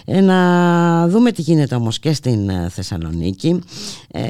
Ε, 0.07 0.21
να 0.21 1.07
δούμε 1.07 1.31
τι 1.31 1.41
γίνεται 1.41 1.75
όμως 1.75 1.99
και 1.99 2.13
στην 2.13 2.49
ε, 2.49 2.69
Θεσσαλονίκη 2.69 3.59
ε, 4.07 4.21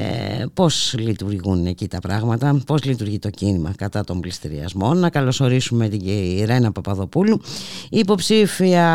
πώς 0.54 0.96
λειτουργούν 0.98 1.66
εκεί 1.66 1.88
τα 1.88 2.00
πράγματα 2.00 2.62
πώς 2.66 2.84
λειτουργεί 2.84 3.20
το 3.20 3.30
κίνημα 3.30 3.74
κατά 3.78 4.04
των 4.04 4.20
πληστηριασμών 4.20 4.98
να 4.98 5.10
καλωσορίσουμε 5.26 5.88
την 5.88 6.02
Ρένα 6.46 6.72
Παπαδοπούλου 6.72 7.42
υποψήφια 7.90 8.88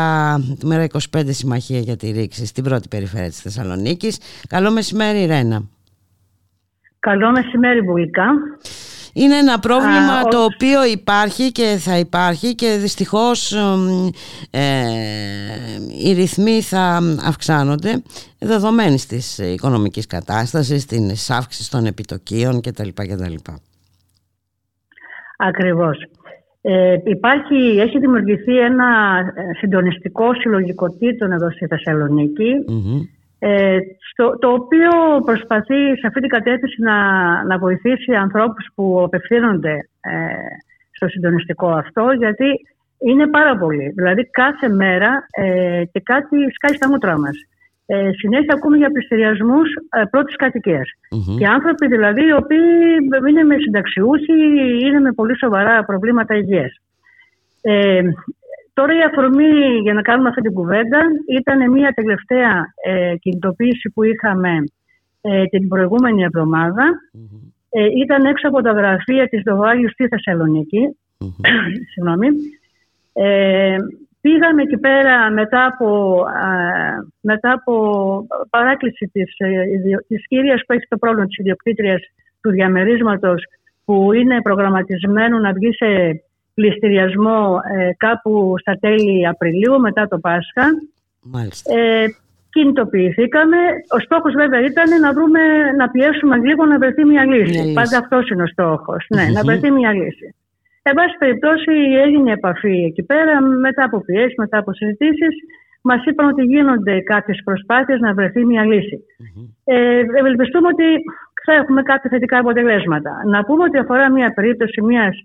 του 0.59 0.67
Μέρα 0.67 0.87
25 1.15 1.21
Συμμαχία 1.27 1.79
για 1.79 1.97
τη 1.97 2.11
Ρήξη 2.11 2.45
στην 2.45 2.63
πρώτη 2.63 2.87
περιφέρεια 2.87 3.29
της 3.29 3.41
Θεσσαλονίκης 3.41 4.19
Καλό 4.47 4.71
μεσημέρι 4.71 5.25
Ρένα 5.25 5.63
Καλό 6.99 7.31
μεσημέρι 7.31 7.81
Βουλικά 7.81 8.25
είναι 9.13 9.37
ένα 9.37 9.59
πρόβλημα 9.59 10.23
το 10.23 10.43
οποίο 10.43 10.85
υπάρχει 10.85 11.51
και 11.51 11.77
θα 11.79 11.97
υπάρχει 11.97 12.55
και 12.55 12.77
δυστυχώς 12.79 13.53
ε, 14.49 14.83
οι 16.03 16.13
ρυθμοί 16.13 16.61
θα 16.61 16.99
αυξάνονται 17.25 18.03
δεδομένης 18.39 19.05
της 19.05 19.37
οικονομικής 19.37 20.07
κατάστασης, 20.07 20.85
της 20.85 21.29
αύξησης 21.29 21.69
των 21.69 21.85
επιτοκίων 21.85 22.61
κτλ. 22.61 22.89
κτλ. 22.93 23.33
Ακριβώς. 25.37 25.97
Ε, 26.61 26.95
υπάρχει, 27.03 27.55
έχει 27.79 27.99
δημιουργηθεί 27.99 28.59
ένα 28.59 29.21
συντονιστικό 29.59 30.33
συλλογικό 30.33 30.97
τίτλο 30.97 31.33
εδώ 31.33 31.51
στη 31.51 31.67
θεσσαλονικη 31.67 32.53
ε, 33.43 33.77
στο, 34.11 34.37
το 34.37 34.49
οποίο 34.51 34.89
προσπαθεί 35.25 35.97
σε 35.99 36.07
αυτή 36.07 36.19
την 36.19 36.29
κατεύθυνση 36.29 36.81
να, 36.81 36.97
να 37.43 37.57
βοηθήσει 37.57 38.13
ανθρώπους 38.13 38.69
που 38.75 39.01
απευθύνονται 39.05 39.73
ε, 40.01 40.13
στο 40.91 41.07
συντονιστικό 41.07 41.67
αυτό 41.67 42.11
γιατί 42.17 42.45
είναι 42.97 43.27
πάρα 43.27 43.57
πολύ. 43.57 43.91
Δηλαδή 43.95 44.29
κάθε 44.29 44.69
μέρα 44.69 45.25
ε, 45.31 45.83
και 45.91 45.99
κάτι 45.99 46.37
σκάει 46.53 46.75
στα 46.75 46.89
μούτρα 46.89 47.19
μας. 47.19 47.35
Ε, 47.93 48.11
συνέχεια 48.13 48.53
ακούμε 48.57 48.77
για 48.77 48.91
πληστηριασμούς 48.91 49.69
ε, 49.89 50.03
πρώτης 50.11 50.35
Και 51.37 51.47
άνθρωποι 51.47 51.87
δηλαδή 51.87 52.25
οι 52.25 52.33
οποίοι 52.33 52.67
είναι 53.29 53.43
με 53.43 53.55
συνταξιούχοι, 53.59 54.37
είναι 54.85 54.99
με 54.99 55.11
πολύ 55.11 55.37
σοβαρά 55.37 55.83
προβλήματα 55.83 56.35
υγείας. 56.35 56.73
Ε, 57.61 58.01
Τώρα 58.73 58.93
η 58.97 59.03
αφορμή 59.09 59.53
για 59.81 59.93
να 59.93 60.01
κάνουμε 60.01 60.29
αυτή 60.29 60.41
την 60.41 60.53
κουβέντα 60.53 60.99
ήταν 61.39 61.71
μια 61.71 61.91
τελευταία 61.91 62.73
ε, 62.85 63.15
κινητοποίηση 63.15 63.89
που 63.89 64.03
είχαμε 64.03 64.63
ε, 65.21 65.45
την 65.45 65.67
προηγούμενη 65.67 66.23
Ε, 67.69 67.85
ήταν 68.03 68.25
έξω 68.25 68.47
από 68.47 68.61
τα 68.61 68.71
γραφεία 68.71 69.27
της 69.27 69.41
Δοβάλιου 69.45 69.89
στη 69.89 70.07
Θεσσαλονίκη. 70.07 70.97
Συγγνώμη. 71.91 72.27
Ε, 73.13 73.75
πήγαμε 74.21 74.61
εκεί 74.61 74.77
πέρα 74.77 75.31
μετά 75.31 75.65
από, 75.65 76.19
μετά 77.21 77.51
από 77.51 77.73
παράκληση 78.49 79.09
της, 79.13 79.35
ε, 79.37 79.47
της 80.07 80.27
κυρίας 80.27 80.61
που 80.65 80.73
έχει 80.73 80.87
το 80.87 80.97
πρόβλημα 80.97 81.25
της 81.25 81.37
ιδιοκτήτριας 81.37 82.01
του 82.41 82.49
διαμερίσματος 82.51 83.43
που 83.85 84.13
είναι 84.13 84.41
προγραμματισμένο 84.41 85.37
να 85.39 85.53
βγει 85.53 85.73
σε 85.73 85.85
πληστηριασμό 86.53 87.59
ε, 87.77 87.89
κάπου 87.97 88.53
στα 88.59 88.77
τέλη 88.79 89.27
Απριλίου 89.27 89.79
μετά 89.79 90.07
το 90.07 90.17
Πάσχα. 90.17 90.65
Ε, 91.65 92.05
κινητοποιηθήκαμε. 92.49 93.57
Ο 93.95 93.99
στόχος 93.99 94.33
βέβαια 94.33 94.61
ήταν 94.61 94.99
να, 95.01 95.13
βρούμε, 95.13 95.39
να 95.77 95.89
πιέσουμε 95.89 96.37
λίγο 96.37 96.65
να 96.65 96.77
βρεθεί 96.77 97.05
μια 97.05 97.25
λύση. 97.25 97.73
Πάντα 97.73 97.97
αυτός 97.97 98.29
είναι 98.29 98.43
ο 98.43 98.47
στόχος. 98.47 99.05
Ναι, 99.09 99.23
να 99.33 99.41
βρεθεί 99.41 99.71
μια 99.71 99.93
λύση. 99.93 100.35
Εν 100.83 100.93
πάση 100.93 101.15
περιπτώσει 101.17 101.71
έγινε 102.05 102.31
επαφή 102.31 102.83
εκεί 102.89 103.03
πέρα 103.03 103.41
μετά 103.41 103.83
από 103.85 103.97
πιέσεις, 104.05 104.35
μετά 104.37 104.57
από 104.57 104.73
συζητήσεις. 104.73 105.35
Μας 105.83 106.05
είπαν 106.05 106.27
ότι 106.27 106.43
γίνονται 106.43 106.99
κάποιες 106.99 107.41
προσπάθειες 107.43 107.99
να 107.99 108.13
βρεθεί 108.13 108.45
μια 108.45 108.65
λύση. 108.65 109.05
Ε, 109.63 109.99
ευελπιστούμε 110.19 110.67
ότι 110.67 110.85
θα 111.45 111.53
έχουμε 111.53 111.81
κάποια 111.81 112.09
θετικά 112.09 112.37
αποτελέσματα. 112.37 113.11
Να 113.25 113.43
πούμε 113.43 113.63
ότι 113.63 113.77
αφορά 113.77 114.11
μια 114.11 114.33
περίπτωση 114.33 114.81
μιας 114.81 115.15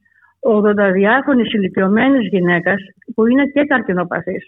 82χρονη 0.41 1.45
ηλικιωμένης 1.55 2.28
γυναίκας, 2.28 2.81
που 3.15 3.27
είναι 3.27 3.45
και 3.45 3.65
καρκινοπαθής, 3.65 4.45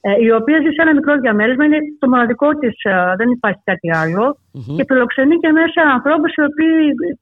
ε, 0.00 0.22
η 0.26 0.30
οποία 0.30 0.58
ζει 0.62 0.70
σε 0.70 0.82
ένα 0.82 0.94
μικρό 0.94 1.14
διαμέρισμα, 1.16 1.64
είναι 1.64 1.78
το 1.98 2.08
μοναδικό 2.08 2.48
της, 2.58 2.74
ε, 2.82 3.14
δεν 3.16 3.28
υπάρχει 3.30 3.60
κάτι 3.64 3.88
και 4.76 4.84
φιλοξενεί 4.88 5.36
και 5.36 5.50
μέσα 5.50 5.80
ανθρώπους 5.92 6.32
οι 6.34 6.42
οποίοι 6.42 6.94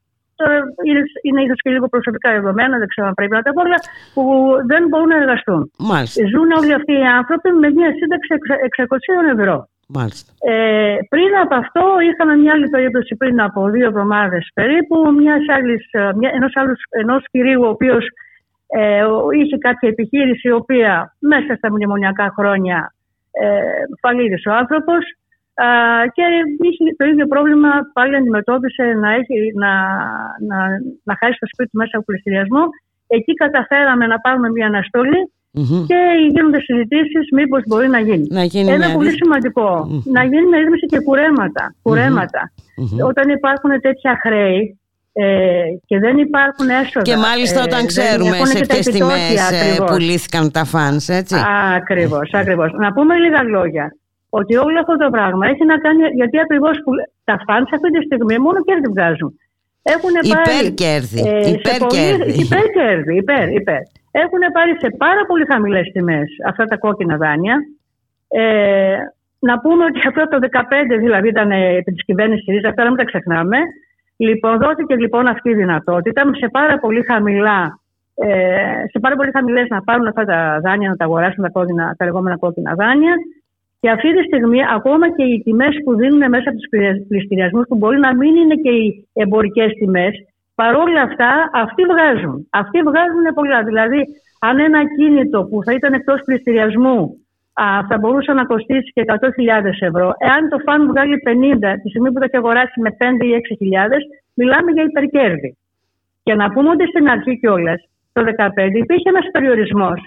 είναι, 0.87 1.01
είναι 1.21 1.41
ίσως 1.45 1.59
και 1.63 1.69
λίγο 1.75 1.87
προσωπικά 1.87 2.29
δεδομένα, 2.31 2.77
δεν 2.81 2.87
ξέρω 2.87 3.07
αν 3.07 3.13
πρέπει 3.13 3.35
να 3.39 3.41
τα 3.41 3.51
πω, 3.53 3.61
αλλά 3.65 3.79
που 4.13 4.23
δεν 4.71 4.81
μπορούν 4.87 5.07
να 5.07 5.19
εργαστούν. 5.23 5.61
Μάλιστα. 5.91 6.19
Ζουν 6.33 6.49
όλοι 6.59 6.73
αυτοί 6.79 6.93
οι 7.01 7.07
άνθρωποι 7.19 7.49
με 7.61 7.67
μια 7.77 7.89
σύνταξη 7.99 8.29
600 8.77 9.37
ευρώ. 9.37 9.57
Μάλιστα. 9.97 10.29
Ε, 10.53 10.97
πριν 11.09 11.31
από 11.43 11.55
αυτό 11.55 11.83
είχαμε 12.09 12.35
μια 12.35 12.51
άλλη 12.53 12.69
περίπτωση 12.69 13.15
πριν 13.15 13.41
από 13.41 13.69
δύο 13.69 13.85
εβδομάδες 13.85 14.51
περίπου 14.53 14.97
μιας 15.17 15.43
άλλης, 15.55 15.83
ε, 15.91 16.09
μια, 16.15 16.31
ενός, 16.33 16.51
άλλους, 16.55 16.79
ενός 16.89 17.23
κυρίου 17.31 17.61
ο 17.63 17.67
οποίος 17.67 18.05
ε, 18.67 19.03
είχε 19.39 19.57
κάποια 19.57 19.89
επιχείρηση 19.89 20.47
η 20.47 20.51
οποία 20.51 21.15
μέσα 21.19 21.55
στα 21.55 21.71
μνημονιακά 21.71 22.33
χρόνια 22.37 22.93
ε, 23.31 23.61
φαλήρισε 24.01 24.49
ο 24.49 24.53
άνθρωπος 24.53 25.03
και 26.15 26.23
είχε 26.65 26.83
το 26.97 27.05
ίδιο 27.11 27.25
πρόβλημα 27.27 27.69
πάλι 27.93 28.15
αντιμετώπισε 28.15 28.83
να, 28.83 29.09
έχει, 29.19 29.37
να, 29.63 29.71
να, 30.49 30.57
να 31.03 31.13
χάσει 31.19 31.37
το 31.39 31.47
σπίτι 31.53 31.77
μέσα 31.77 31.93
από 31.97 32.05
πληστηριασμό. 32.05 32.63
Εκεί 33.07 33.33
καταφέραμε 33.33 34.05
να 34.07 34.19
πάρουμε 34.19 34.49
μια 34.49 34.67
αναστολή 34.67 35.21
Mm-hmm. 35.59 35.85
Και 35.87 35.99
γίνονται 36.33 36.59
συζητήσεις 36.59 37.25
μήπως 37.31 37.61
μπορεί 37.67 37.87
να 37.87 37.99
γίνει. 37.99 38.27
Να 38.29 38.43
γίνει 38.43 38.71
Ένα 38.71 38.91
πολύ 38.91 39.11
σημαντικό. 39.11 39.67
Mm-hmm. 39.81 40.11
Να 40.11 40.23
γίνει 40.23 40.45
με 40.45 40.57
ρύθμιση 40.57 40.85
και 40.85 40.99
κουρέματα. 40.99 41.75
κουρέματα. 41.81 42.51
Mm-hmm. 42.53 43.07
Όταν 43.07 43.29
υπάρχουν 43.29 43.81
τέτοια 43.81 44.19
χρέη 44.21 44.79
ε, 45.13 45.63
και 45.85 45.99
δεν 45.99 46.17
υπάρχουν 46.17 46.69
έσοδα. 46.69 47.01
Και 47.01 47.15
μάλιστα 47.15 47.59
ε, 47.59 47.63
όταν 47.63 47.85
ξέρουμε 47.85 48.45
σε 48.45 48.65
ποιες 48.65 48.85
τιμές 48.85 49.51
ε, 49.51 49.83
πουλήθηκαν 49.85 50.51
τα 50.51 50.65
φανς, 50.65 51.09
έτσι. 51.09 51.35
Ακριβώς, 51.75 52.29
ακριβώς. 52.33 52.71
Να 52.73 52.91
πούμε 52.91 53.15
λίγα 53.17 53.43
λόγια. 53.43 53.95
Ότι 54.37 54.53
όλο 54.65 54.77
αυτό 54.83 54.95
το 55.03 55.07
πράγμα 55.15 55.43
έχει 55.51 55.65
να 55.71 55.77
κάνει, 55.85 56.01
γιατί 56.19 56.35
ακριβώς 56.39 56.75
τα 57.23 57.35
φαν 57.45 57.61
αυτή 57.75 57.89
τη 57.95 58.01
στιγμή 58.07 58.35
μόνο 58.45 58.59
κέρδη 58.67 58.87
βγάζουν. 58.95 59.31
Έχουν 59.93 60.13
υπερκέρδη. 60.33 61.19
Ε, 61.29 61.49
υπερκέρδη. 61.57 62.31
υπερκέρδη. 62.45 63.13
Υπέρ, 63.23 63.45
υπέρ. 63.59 63.81
Έχουν 64.23 64.41
πάρει 64.55 64.71
σε 64.83 64.89
πάρα 65.03 65.23
πολύ 65.29 65.45
χαμηλές 65.51 65.87
τιμές 65.93 66.29
αυτά 66.49 66.63
τα 66.65 66.77
κόκκινα 66.77 67.17
δάνεια. 67.17 67.55
Ε, 68.27 68.97
να 69.39 69.59
πούμε 69.59 69.83
ότι 69.85 69.99
αυτό 70.07 70.21
το 70.27 70.37
2015 70.41 70.97
δηλαδή 70.99 71.27
ήταν 71.27 71.51
επί 71.51 71.91
της 71.91 72.05
κυβέρνησης 72.05 72.45
ΡΙΖΑ, 72.47 72.69
αυτά 72.69 72.83
να 72.83 72.89
μην 72.89 72.97
τα 72.97 73.05
ξεχνάμε. 73.05 73.57
Λοιπόν, 74.17 74.57
δόθηκε 74.57 74.95
λοιπόν 74.95 75.27
αυτή 75.27 75.49
η 75.49 75.55
δυνατότητα 75.55 76.21
σε 76.39 76.47
πάρα 76.51 76.79
πολύ 76.79 77.03
χαμηλά 77.09 77.81
ε, 78.15 78.87
σε 78.91 78.99
πάρα 78.99 79.15
πολύ 79.15 79.31
χαμηλές 79.31 79.67
να 79.69 79.81
πάρουν 79.81 80.07
αυτά 80.07 80.25
τα 80.25 80.59
δάνεια, 80.63 80.89
να 80.89 80.95
τα 80.95 81.05
αγοράσουν 81.05 81.43
τα, 81.43 81.49
κόκκινα, 81.49 81.95
τα 81.97 82.05
λεγόμενα 82.05 82.37
κόκκινα 82.37 82.73
δάνεια. 82.73 83.15
Και 83.81 83.89
αυτή 83.89 84.09
τη 84.15 84.23
στιγμή, 84.23 84.59
ακόμα 84.77 85.05
και 85.15 85.23
οι 85.23 85.41
τιμές 85.45 85.75
που 85.83 85.95
δίνουν 85.95 86.23
μέσα 86.33 86.47
από 86.49 86.57
τους 86.57 86.69
πληστηριασμούς, 87.07 87.65
που 87.67 87.77
μπορεί 87.77 87.99
να 87.99 88.15
μην 88.15 88.35
είναι 88.35 88.55
και 88.63 88.69
οι 88.69 89.07
εμπορικές 89.13 89.71
τιμές, 89.79 90.13
παρόλα 90.55 91.01
αυτά 91.01 91.31
αυτοί 91.53 91.83
βγάζουν. 91.91 92.47
Αυτοί 92.61 92.79
βγάζουν 92.89 93.25
πολλά. 93.33 93.63
Δηλαδή, 93.63 94.01
αν 94.39 94.59
ένα 94.59 94.81
κίνητο 94.97 95.39
που 95.49 95.63
θα 95.65 95.73
ήταν 95.73 95.93
εκτός 95.93 96.19
πληστηριασμού 96.25 96.99
α, 97.53 97.65
θα 97.89 97.97
μπορούσε 97.99 98.33
να 98.33 98.43
κοστίσει 98.45 98.91
και 98.95 99.03
100.000 99.07 99.87
ευρώ, 99.89 100.07
εάν 100.27 100.49
το 100.49 100.57
φαν 100.65 100.87
βγάλει 100.87 101.15
50 101.25 101.75
τη 101.81 101.89
στιγμή 101.89 102.11
που 102.11 102.19
θα 102.19 102.25
έχει 102.25 102.37
αγοράσει 102.37 102.79
με 102.85 102.89
5 102.99 103.25
ή 103.25 103.31
6.000, 103.31 103.97
μιλάμε 104.33 104.71
για 104.71 104.83
υπερκέρδη. 104.83 105.57
Και 106.23 106.33
να 106.35 106.49
πούμε 106.51 106.69
ότι 106.69 106.85
στην 106.87 107.09
αρχή 107.09 107.39
κιόλας, 107.39 107.79
το 108.13 108.21
2015, 108.23 108.77
υπήρχε 108.83 109.09
ένας 109.09 109.27
περιορισμός 109.31 109.99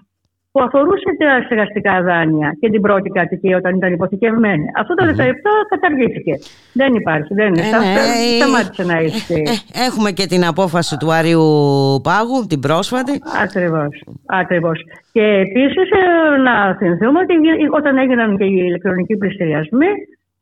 που 0.55 0.63
αφορούσε 0.63 1.11
τα 1.19 1.43
στεγαστικά 1.45 2.03
δάνεια 2.03 2.57
και 2.61 2.71
την 2.71 2.81
πρώτη 2.81 3.09
κατοικία 3.19 3.57
όταν 3.57 3.73
ήταν 3.77 3.93
υποθηκευμένη. 3.93 4.65
Αυτό 4.81 4.95
το 4.95 5.05
2017 5.05 5.11
καταργήθηκε. 5.69 6.35
Δεν 6.73 6.95
υπάρχει. 6.95 7.35
Δεν 7.35 7.47
είναι. 7.47 7.61
Ε, 7.61 7.79
ναι, 7.79 7.93
ε, 7.97 8.41
σταμάτησε 8.41 8.85
να 8.91 8.97
έχει. 8.99 9.33
Ε, 9.33 9.83
έχουμε 9.87 10.11
και 10.11 10.27
την 10.27 10.43
απόφαση 10.53 10.97
του 10.97 11.13
Άριου 11.13 11.47
Πάγου, 12.07 12.39
την 12.49 12.61
πρόσφατη. 12.61 13.15
Ακριβώς. 13.45 13.93
Ακριβώς. 14.27 14.79
Και 15.13 15.25
επίσης 15.47 15.89
να 16.47 16.55
θυμηθούμε 16.79 17.19
ότι 17.25 17.35
όταν 17.79 17.99
έγιναν 17.99 18.37
και 18.39 18.45
οι 18.45 18.65
ηλεκτρονικοί 18.69 19.17
πληστηριασμοί, 19.17 19.91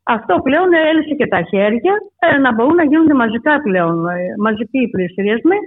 αυτό 0.03 0.35
πλέον 0.47 0.69
έλυσε 0.91 1.15
και 1.15 1.27
τα 1.27 1.41
χέρια 1.51 1.95
να 2.43 2.55
μπορούν 2.55 2.75
να 2.75 2.85
γίνονται 2.85 3.15
μαζικά 3.15 3.63
πλέον, 3.63 3.95
μαζικοί 4.45 4.89
πληστηριασμοί 4.93 5.59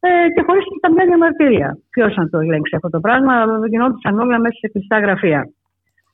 ε, 0.00 0.08
και 0.34 0.42
χωρίς 0.46 0.64
καμιά 0.80 1.04
διαμαρτυρία. 1.04 1.78
Ποιος 1.90 2.16
να 2.16 2.28
το 2.28 2.38
ελέγξει 2.38 2.74
αυτό 2.76 2.88
το 2.90 3.00
πράγμα, 3.00 3.32
γινόντουσαν 3.70 4.18
όλα 4.18 4.38
μέσα 4.38 4.56
σε 4.60 4.68
κλειστά 4.68 4.98
γραφεία. 4.98 5.40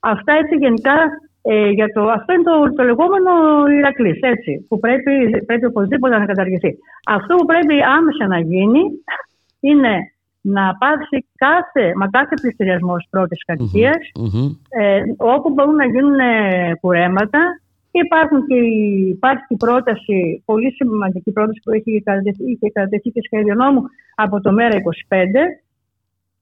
Αυτά 0.01 0.33
έτσι 0.33 0.55
γενικά 0.57 0.97
ε, 1.43 1.69
για 1.69 1.89
το, 1.95 2.03
αυτό 2.19 2.33
είναι 2.33 2.43
το, 2.43 2.73
το 2.77 2.83
λεγόμενο 2.83 3.31
Ηρακλής, 3.79 4.19
έτσι, 4.21 4.67
που 4.69 4.79
πρέπει, 4.79 5.45
πρέπει 5.47 5.65
οπωσδήποτε 5.65 6.19
να 6.19 6.25
καταργηθεί. 6.25 6.73
Αυτό 7.07 7.37
που 7.37 7.45
πρέπει 7.45 7.77
άμεσα 7.99 8.27
να 8.27 8.39
γίνει 8.39 8.83
είναι 9.61 9.95
να 10.41 10.73
υπάρξει 10.75 11.27
κάθε, 11.37 11.93
μα 11.97 12.07
κάθε 12.09 12.35
πληστηριασμός 12.41 13.07
πρώτης 13.11 13.41
ε, 14.69 15.01
όπου 15.17 15.53
μπορούν 15.53 15.75
να 15.75 15.87
γίνουν 15.87 16.19
κουρέματα 16.81 17.41
Υπάρχουν 18.05 18.47
και, 18.47 18.55
υπάρχει 19.17 19.45
και 19.49 19.55
η 19.55 19.57
πρόταση, 19.57 20.43
πολύ 20.45 20.71
σημαντική 20.73 21.33
πρόταση 21.33 21.61
που 21.65 21.73
έχει 21.73 22.03
κατατεθεί 22.73 23.11
και 23.11 23.21
σχέδιο 23.25 23.55
νόμου 23.55 23.83
από 24.15 24.41
το 24.41 24.51
ΜΕΡΑ25, 24.59 25.17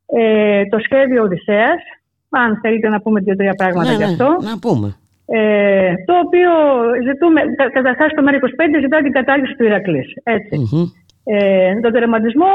ε, 0.06 0.64
το 0.64 0.78
σχέδιο 0.78 1.22
Οδυσσέας, 1.22 1.82
αν 2.28 2.58
θέλετε 2.62 2.88
να 2.88 3.00
πούμε 3.00 3.20
δύο-τρία 3.20 3.54
πράγματα 3.54 3.90
ναι, 3.90 3.96
γι' 3.96 4.04
ναι, 4.04 4.10
αυτό. 4.10 4.36
να 4.40 4.58
πούμε. 4.58 4.96
Ε, 5.26 5.94
το 6.06 6.14
οποίο 6.24 6.50
ζητούμε, 7.06 7.40
καταρχάς 7.72 8.12
το 8.12 8.22
ΜΕΡΑ25 8.26 8.80
ζητά 8.80 9.02
την 9.02 9.12
κατάργηση 9.12 9.54
του 9.56 9.64
Ηρακλής. 9.64 10.06
Έτσι. 10.22 10.56
Mm-hmm. 10.60 10.86
Ε, 11.24 11.80
τον 11.80 11.92
τερματισμό 11.92 12.52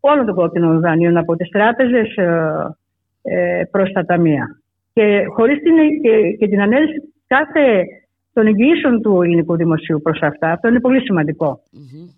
όλων 0.00 0.26
των 0.26 0.34
κόκκινων 0.34 0.80
δανείων 0.80 1.16
από 1.16 1.36
τις 1.36 1.48
τράπεζες 1.48 2.16
ε, 2.16 2.76
ε, 3.22 3.62
προς 3.70 3.92
τα 3.92 4.04
ταμεία. 4.04 4.60
Και 4.92 5.24
χωρίς 5.34 5.58
την, 5.62 5.74
και, 6.02 6.36
και 6.38 6.48
την 6.48 6.60
ανέλυση 6.60 7.12
κάθε 7.26 7.84
των 8.40 8.48
εγγυήσεων 8.48 9.02
του 9.02 9.22
ελληνικού 9.22 9.56
δημοσίου 9.56 10.00
προς 10.02 10.20
αυτά. 10.22 10.52
Αυτό 10.52 10.68
είναι 10.68 10.80
πολύ 10.80 11.00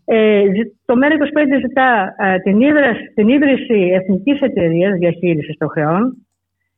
Ε, 0.04 0.44
το 0.84 0.94
ΜΕΡΑ25 1.00 1.60
ζητά 1.60 2.14
ε, 2.18 2.38
την, 2.38 2.60
ίδρυση, 2.60 3.12
την 3.14 3.28
ίδρυση 3.28 3.90
εθνικής 3.92 4.40
εταιρείας 4.40 4.98
διαχείρισης 4.98 5.56
των 5.58 5.68
χρεών, 5.68 6.16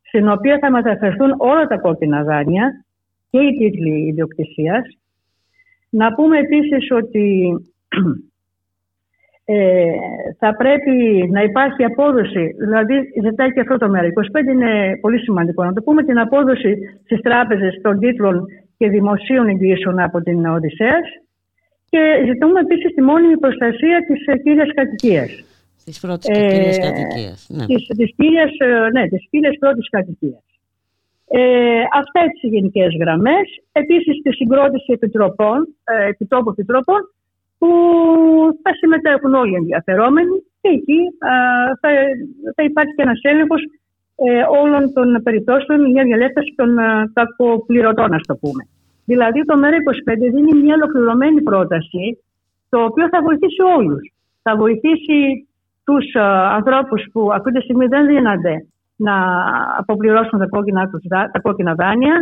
στην 0.02 0.28
οποία 0.28 0.58
θα 0.60 0.70
μεταφερθούν 0.70 1.34
όλα 1.36 1.66
τα 1.66 1.78
κόκκινα 1.78 2.22
δάνεια 2.22 2.84
και 3.30 3.38
οι 3.38 3.56
τίτλοι 3.58 4.06
ιδιοκτησίας. 4.08 4.98
Να 5.90 6.14
πούμε 6.14 6.38
επίσης 6.38 6.90
ότι 6.90 7.26
ε, 9.44 9.84
θα 10.38 10.56
πρέπει 10.56 11.28
να 11.30 11.42
υπάρχει 11.42 11.84
απόδοση, 11.84 12.54
δηλαδή 12.58 12.94
ζητάει 13.22 13.52
και 13.52 13.60
αυτό 13.60 13.76
το 13.76 13.88
μέρο. 13.88 14.06
25 14.06 14.52
είναι 14.52 14.98
πολύ 15.00 15.18
σημαντικό 15.18 15.64
να 15.64 15.72
το 15.72 15.82
πούμε, 15.82 16.02
την 16.02 16.18
απόδοση 16.18 16.76
στις 17.04 17.20
τράπεζες 17.20 17.80
των 17.82 17.98
τίτλων 17.98 18.44
και 18.84 18.90
δημοσίων 18.90 19.48
εγγύσεων 19.48 19.98
από 19.98 20.20
την 20.20 20.46
Οδυσσέας 20.46 21.06
και 21.90 22.00
ζητούμε 22.28 22.60
επίσης 22.60 22.94
τη 22.94 23.02
μόνιμη 23.02 23.38
προστασία 23.38 23.98
της 24.08 24.26
ε, 24.26 24.36
κύριας 24.44 24.70
κατοικίας. 24.74 25.30
Της 25.84 26.00
πρώτης 26.00 26.28
ε, 26.28 26.48
κύριας 26.52 26.78
κατοικίας. 26.86 27.46
Ναι, 27.56 27.64
της 27.98 28.10
κύριας 28.16 28.52
ε, 28.58 28.88
ναι, 28.94 29.58
πρώτης 29.58 29.88
κατοικίας. 29.90 30.44
Ε, 31.28 31.40
αυτά 32.00 32.20
τις 32.32 32.50
γενικές 32.52 32.90
γραμμές. 33.00 33.46
Επίσης 33.72 34.14
τη 34.22 34.30
συγκρότηση 34.32 34.92
επιτροπών, 34.92 35.58
ε, 35.84 36.08
επιτόπου 36.08 36.50
επιτροπών, 36.50 37.00
που 37.58 37.70
θα 38.62 38.70
συμμετέχουν 38.80 39.34
όλοι 39.34 39.52
οι 39.52 39.60
ενδιαφερόμενοι 39.62 40.36
και 40.60 40.68
εκεί 40.78 41.00
θα, 41.20 41.34
θα 42.54 42.62
υπάρχει 42.62 42.92
και 42.94 43.02
ένας 43.02 43.20
έλεγχος 43.22 43.62
ε, 44.16 44.42
όλων 44.60 44.92
των 44.92 45.22
περιπτώσεων 45.22 45.90
μια 45.90 46.04
διαλέκταση 46.04 46.52
των 46.56 46.78
ε, 46.78 47.10
κακοπληρωτών, 47.12 48.12
ας 48.14 48.22
το 48.26 48.34
πούμε. 48.36 48.62
Δηλαδή, 49.04 49.44
το 49.44 49.54
ΜΕΡΑ25 49.62 50.32
δίνει 50.34 50.62
μια 50.62 50.74
ολοκληρωμένη 50.74 51.42
πρόταση, 51.42 52.04
το 52.68 52.84
οποίο 52.84 53.08
θα 53.08 53.22
βοηθήσει 53.22 53.62
όλους. 53.76 54.12
Θα 54.42 54.56
βοηθήσει 54.56 55.48
τους 55.84 56.12
ε, 56.14 56.20
ανθρώπους 56.58 57.02
που 57.12 57.32
αυτή 57.32 57.50
τη 57.52 57.60
στιγμή 57.60 57.86
δεν 57.86 58.06
δίνονται 58.06 58.66
να 58.96 59.14
αποπληρώσουν 59.78 60.38
τα 60.38 60.46
κόκκινα, 60.46 60.90
τα 61.32 61.40
κόκκινα 61.42 61.74
δάνεια, 61.74 62.14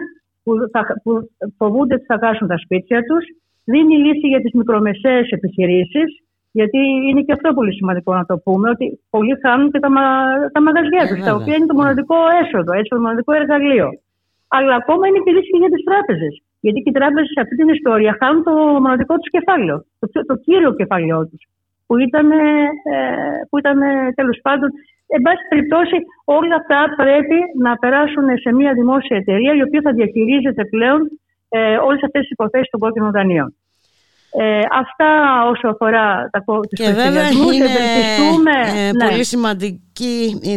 που, 0.42 0.52
θα, 0.72 0.80
που 1.02 1.30
φοβούνται 1.58 1.94
ότι 1.94 2.04
θα 2.04 2.18
χάσουν 2.22 2.48
τα 2.48 2.58
σπίτια 2.58 2.98
τους. 3.08 3.24
Δίνει 3.64 3.96
λύση 3.96 4.26
για 4.28 4.40
τις 4.40 4.52
μικρομεσαίες 4.52 5.28
επιχειρήσεις, 5.30 6.08
γιατί 6.52 6.78
είναι 7.08 7.22
και 7.22 7.32
αυτό 7.32 7.52
πολύ 7.52 7.72
σημαντικό 7.74 8.14
να 8.14 8.24
το 8.24 8.38
πούμε, 8.44 8.70
ότι 8.70 9.00
πολλοί 9.10 9.34
χάνουν 9.42 9.70
και 9.70 9.78
τα, 9.78 9.90
μα, 9.90 10.04
τα 10.52 10.60
μαγαζιά 10.62 11.02
τους, 11.08 11.24
τα 11.24 11.34
οποία 11.34 11.54
είναι 11.56 11.66
το 11.66 11.74
μοναδικό 11.74 12.16
έσοδο, 12.42 12.72
έτσι, 12.72 12.88
το 12.88 13.00
μοναδικό 13.00 13.32
εργαλείο. 13.32 13.88
Αλλά 14.48 14.74
ακόμα 14.74 15.06
είναι 15.06 15.20
και 15.24 15.32
λύση 15.32 15.56
για 15.62 15.70
τις 15.74 15.84
τράπεζες. 15.88 16.42
Γιατί 16.64 16.78
και 16.82 16.90
οι 16.92 16.98
τράπεζες 16.98 17.30
σε 17.34 17.40
αυτή 17.44 17.54
την 17.60 17.68
ιστορία 17.68 18.16
χάνουν 18.20 18.42
το 18.48 18.54
μοναδικό 18.84 19.14
τους 19.18 19.30
κεφάλαιο, 19.36 19.76
το, 19.98 20.06
το 20.30 20.34
κύριο 20.44 20.70
κεφάλαιό 20.80 21.20
τους, 21.28 21.42
που 21.86 21.94
ήταν, 22.06 22.30
ε, 22.30 22.40
που 23.48 23.58
ήταν 23.58 23.78
τέλος 24.14 24.38
πάντων. 24.42 24.68
Εν 25.14 25.22
πάση 25.22 25.42
περιπτώσει, 25.48 25.96
όλα 26.24 26.54
αυτά 26.60 26.80
πρέπει 27.02 27.38
να 27.66 27.72
περάσουν 27.82 28.26
σε 28.42 28.52
μια 28.58 28.72
δημόσια 28.72 29.16
εταιρεία 29.16 29.52
η 29.54 29.62
οποία 29.62 29.80
θα 29.86 29.92
διαχειρίζεται 29.92 30.64
πλέον 30.64 31.00
ε, 31.48 31.76
όλες 31.76 32.02
αυτές 32.02 32.20
τις 32.22 32.30
υποθέσεις 32.30 32.70
των 32.70 32.80
κόκκινων 32.80 33.10
δανείων. 33.10 33.56
Ε, 34.34 34.60
αυτά 34.72 35.10
όσο 35.50 35.68
αφορά 35.68 36.28
τα 36.32 36.44
Και 36.68 36.90
βέβαια 36.92 37.28
είναι 37.30 37.64
ε, 38.76 38.92
ναι. 38.92 39.08
πολύ 39.08 39.24
σημαντική 39.24 40.38
η, 40.42 40.52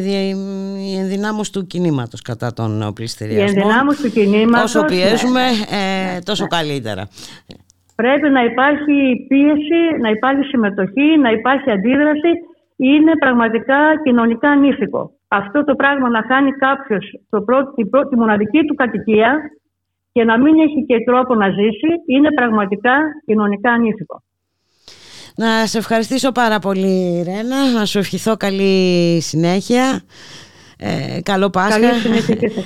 η 0.91 0.97
ενδυνάμωση 0.97 1.51
του 1.51 1.67
κινήματος 1.67 2.21
κατά 2.21 2.53
τον 2.53 2.91
πληστηριασμό. 2.95 3.57
Η 3.57 3.61
ενδυνάμωση 3.61 4.03
του 4.03 4.11
κινήματος. 4.11 4.63
Όσο 4.63 4.81
ναι. 4.81 4.87
πιέζουμε 4.87 5.41
ε, 5.79 6.19
τόσο 6.19 6.43
ναι. 6.43 6.57
καλύτερα. 6.57 7.07
Πρέπει 7.95 8.29
να 8.29 8.43
υπάρχει 8.43 9.25
πίεση, 9.27 9.81
να 10.01 10.09
υπάρχει 10.09 10.43
συμμετοχή, 10.43 11.17
να 11.21 11.31
υπάρχει 11.31 11.71
αντίδραση. 11.71 12.31
Είναι 12.75 13.11
πραγματικά 13.19 13.77
κοινωνικά 14.03 14.49
ανήθικο. 14.49 15.11
Αυτό 15.27 15.63
το 15.63 15.75
πράγμα 15.75 16.09
να 16.09 16.21
κάνει 16.21 16.51
κάποιος 16.51 17.05
τη 18.09 18.15
μοναδική 18.17 18.59
του 18.67 18.75
κατοικία 18.75 19.39
και 20.15 20.23
να 20.23 20.37
μην 20.39 20.59
έχει 20.59 20.85
και 20.85 21.03
τρόπο 21.05 21.35
να 21.35 21.49
ζήσει 21.49 21.91
είναι 22.05 22.29
πραγματικά 22.35 22.91
κοινωνικά 23.25 23.71
ανήθικο. 23.71 24.23
Να 25.35 25.65
σε 25.65 25.77
ευχαριστήσω 25.77 26.31
πάρα 26.31 26.59
πολύ 26.59 27.23
Ρένα, 27.23 27.71
να 27.77 27.85
σου 27.85 27.97
ευχηθώ 27.97 28.37
καλή 28.37 29.21
συνέχεια. 29.21 30.01
Ε, 30.77 31.21
καλό 31.23 31.49
Πάσχα. 31.49 31.79
Καλή 31.79 31.99
συνέχεια 31.99 32.35
και 32.35 32.49
σε 32.49 32.65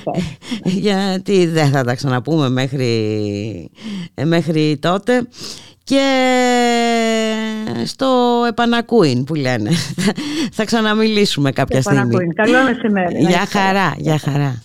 Γιατί 0.86 1.46
δεν 1.46 1.66
θα 1.66 1.84
τα 1.84 1.94
ξαναπούμε 1.94 2.48
μέχρι, 2.48 2.90
ε, 4.14 4.24
μέχρι 4.24 4.78
τότε. 4.80 5.28
Και 5.84 6.04
στο 7.84 8.06
επανακούιν 8.48 9.24
που 9.24 9.34
λένε. 9.34 9.70
Θα 10.56 10.64
ξαναμιλήσουμε 10.64 11.50
κάποια 11.50 11.82
στιγμή. 11.82 12.32
Καλό 12.34 12.62
μεσημέρι. 12.64 13.18
Για 13.18 13.46
χαρά, 13.46 13.94
για 13.98 14.18
χαρά 14.18 14.62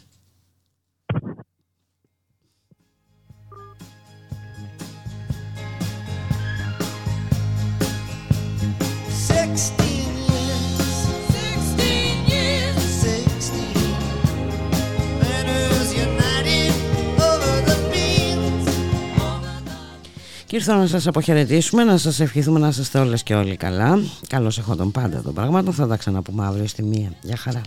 Και 20.45 20.55
ήρθα 20.55 20.75
να 20.75 20.87
σας 20.87 21.07
αποχαιρετήσουμε, 21.07 21.83
να 21.83 21.97
σας 21.97 22.19
ευχηθούμε 22.19 22.59
να 22.59 22.67
είστε 22.67 22.99
όλες 22.99 23.23
και 23.23 23.35
όλοι 23.35 23.55
καλά. 23.55 23.99
Καλώς 24.27 24.57
έχω 24.57 24.75
τον 24.75 24.91
πάντα 24.91 25.21
των 25.21 25.33
πραγμάτων, 25.33 25.73
θα 25.73 25.87
τα 25.87 25.97
ξαναπούμε 25.97 26.45
αύριο 26.45 26.67
στη 26.67 26.83
μία. 26.83 27.11
Γεια 27.21 27.37
χαρά. 27.37 27.61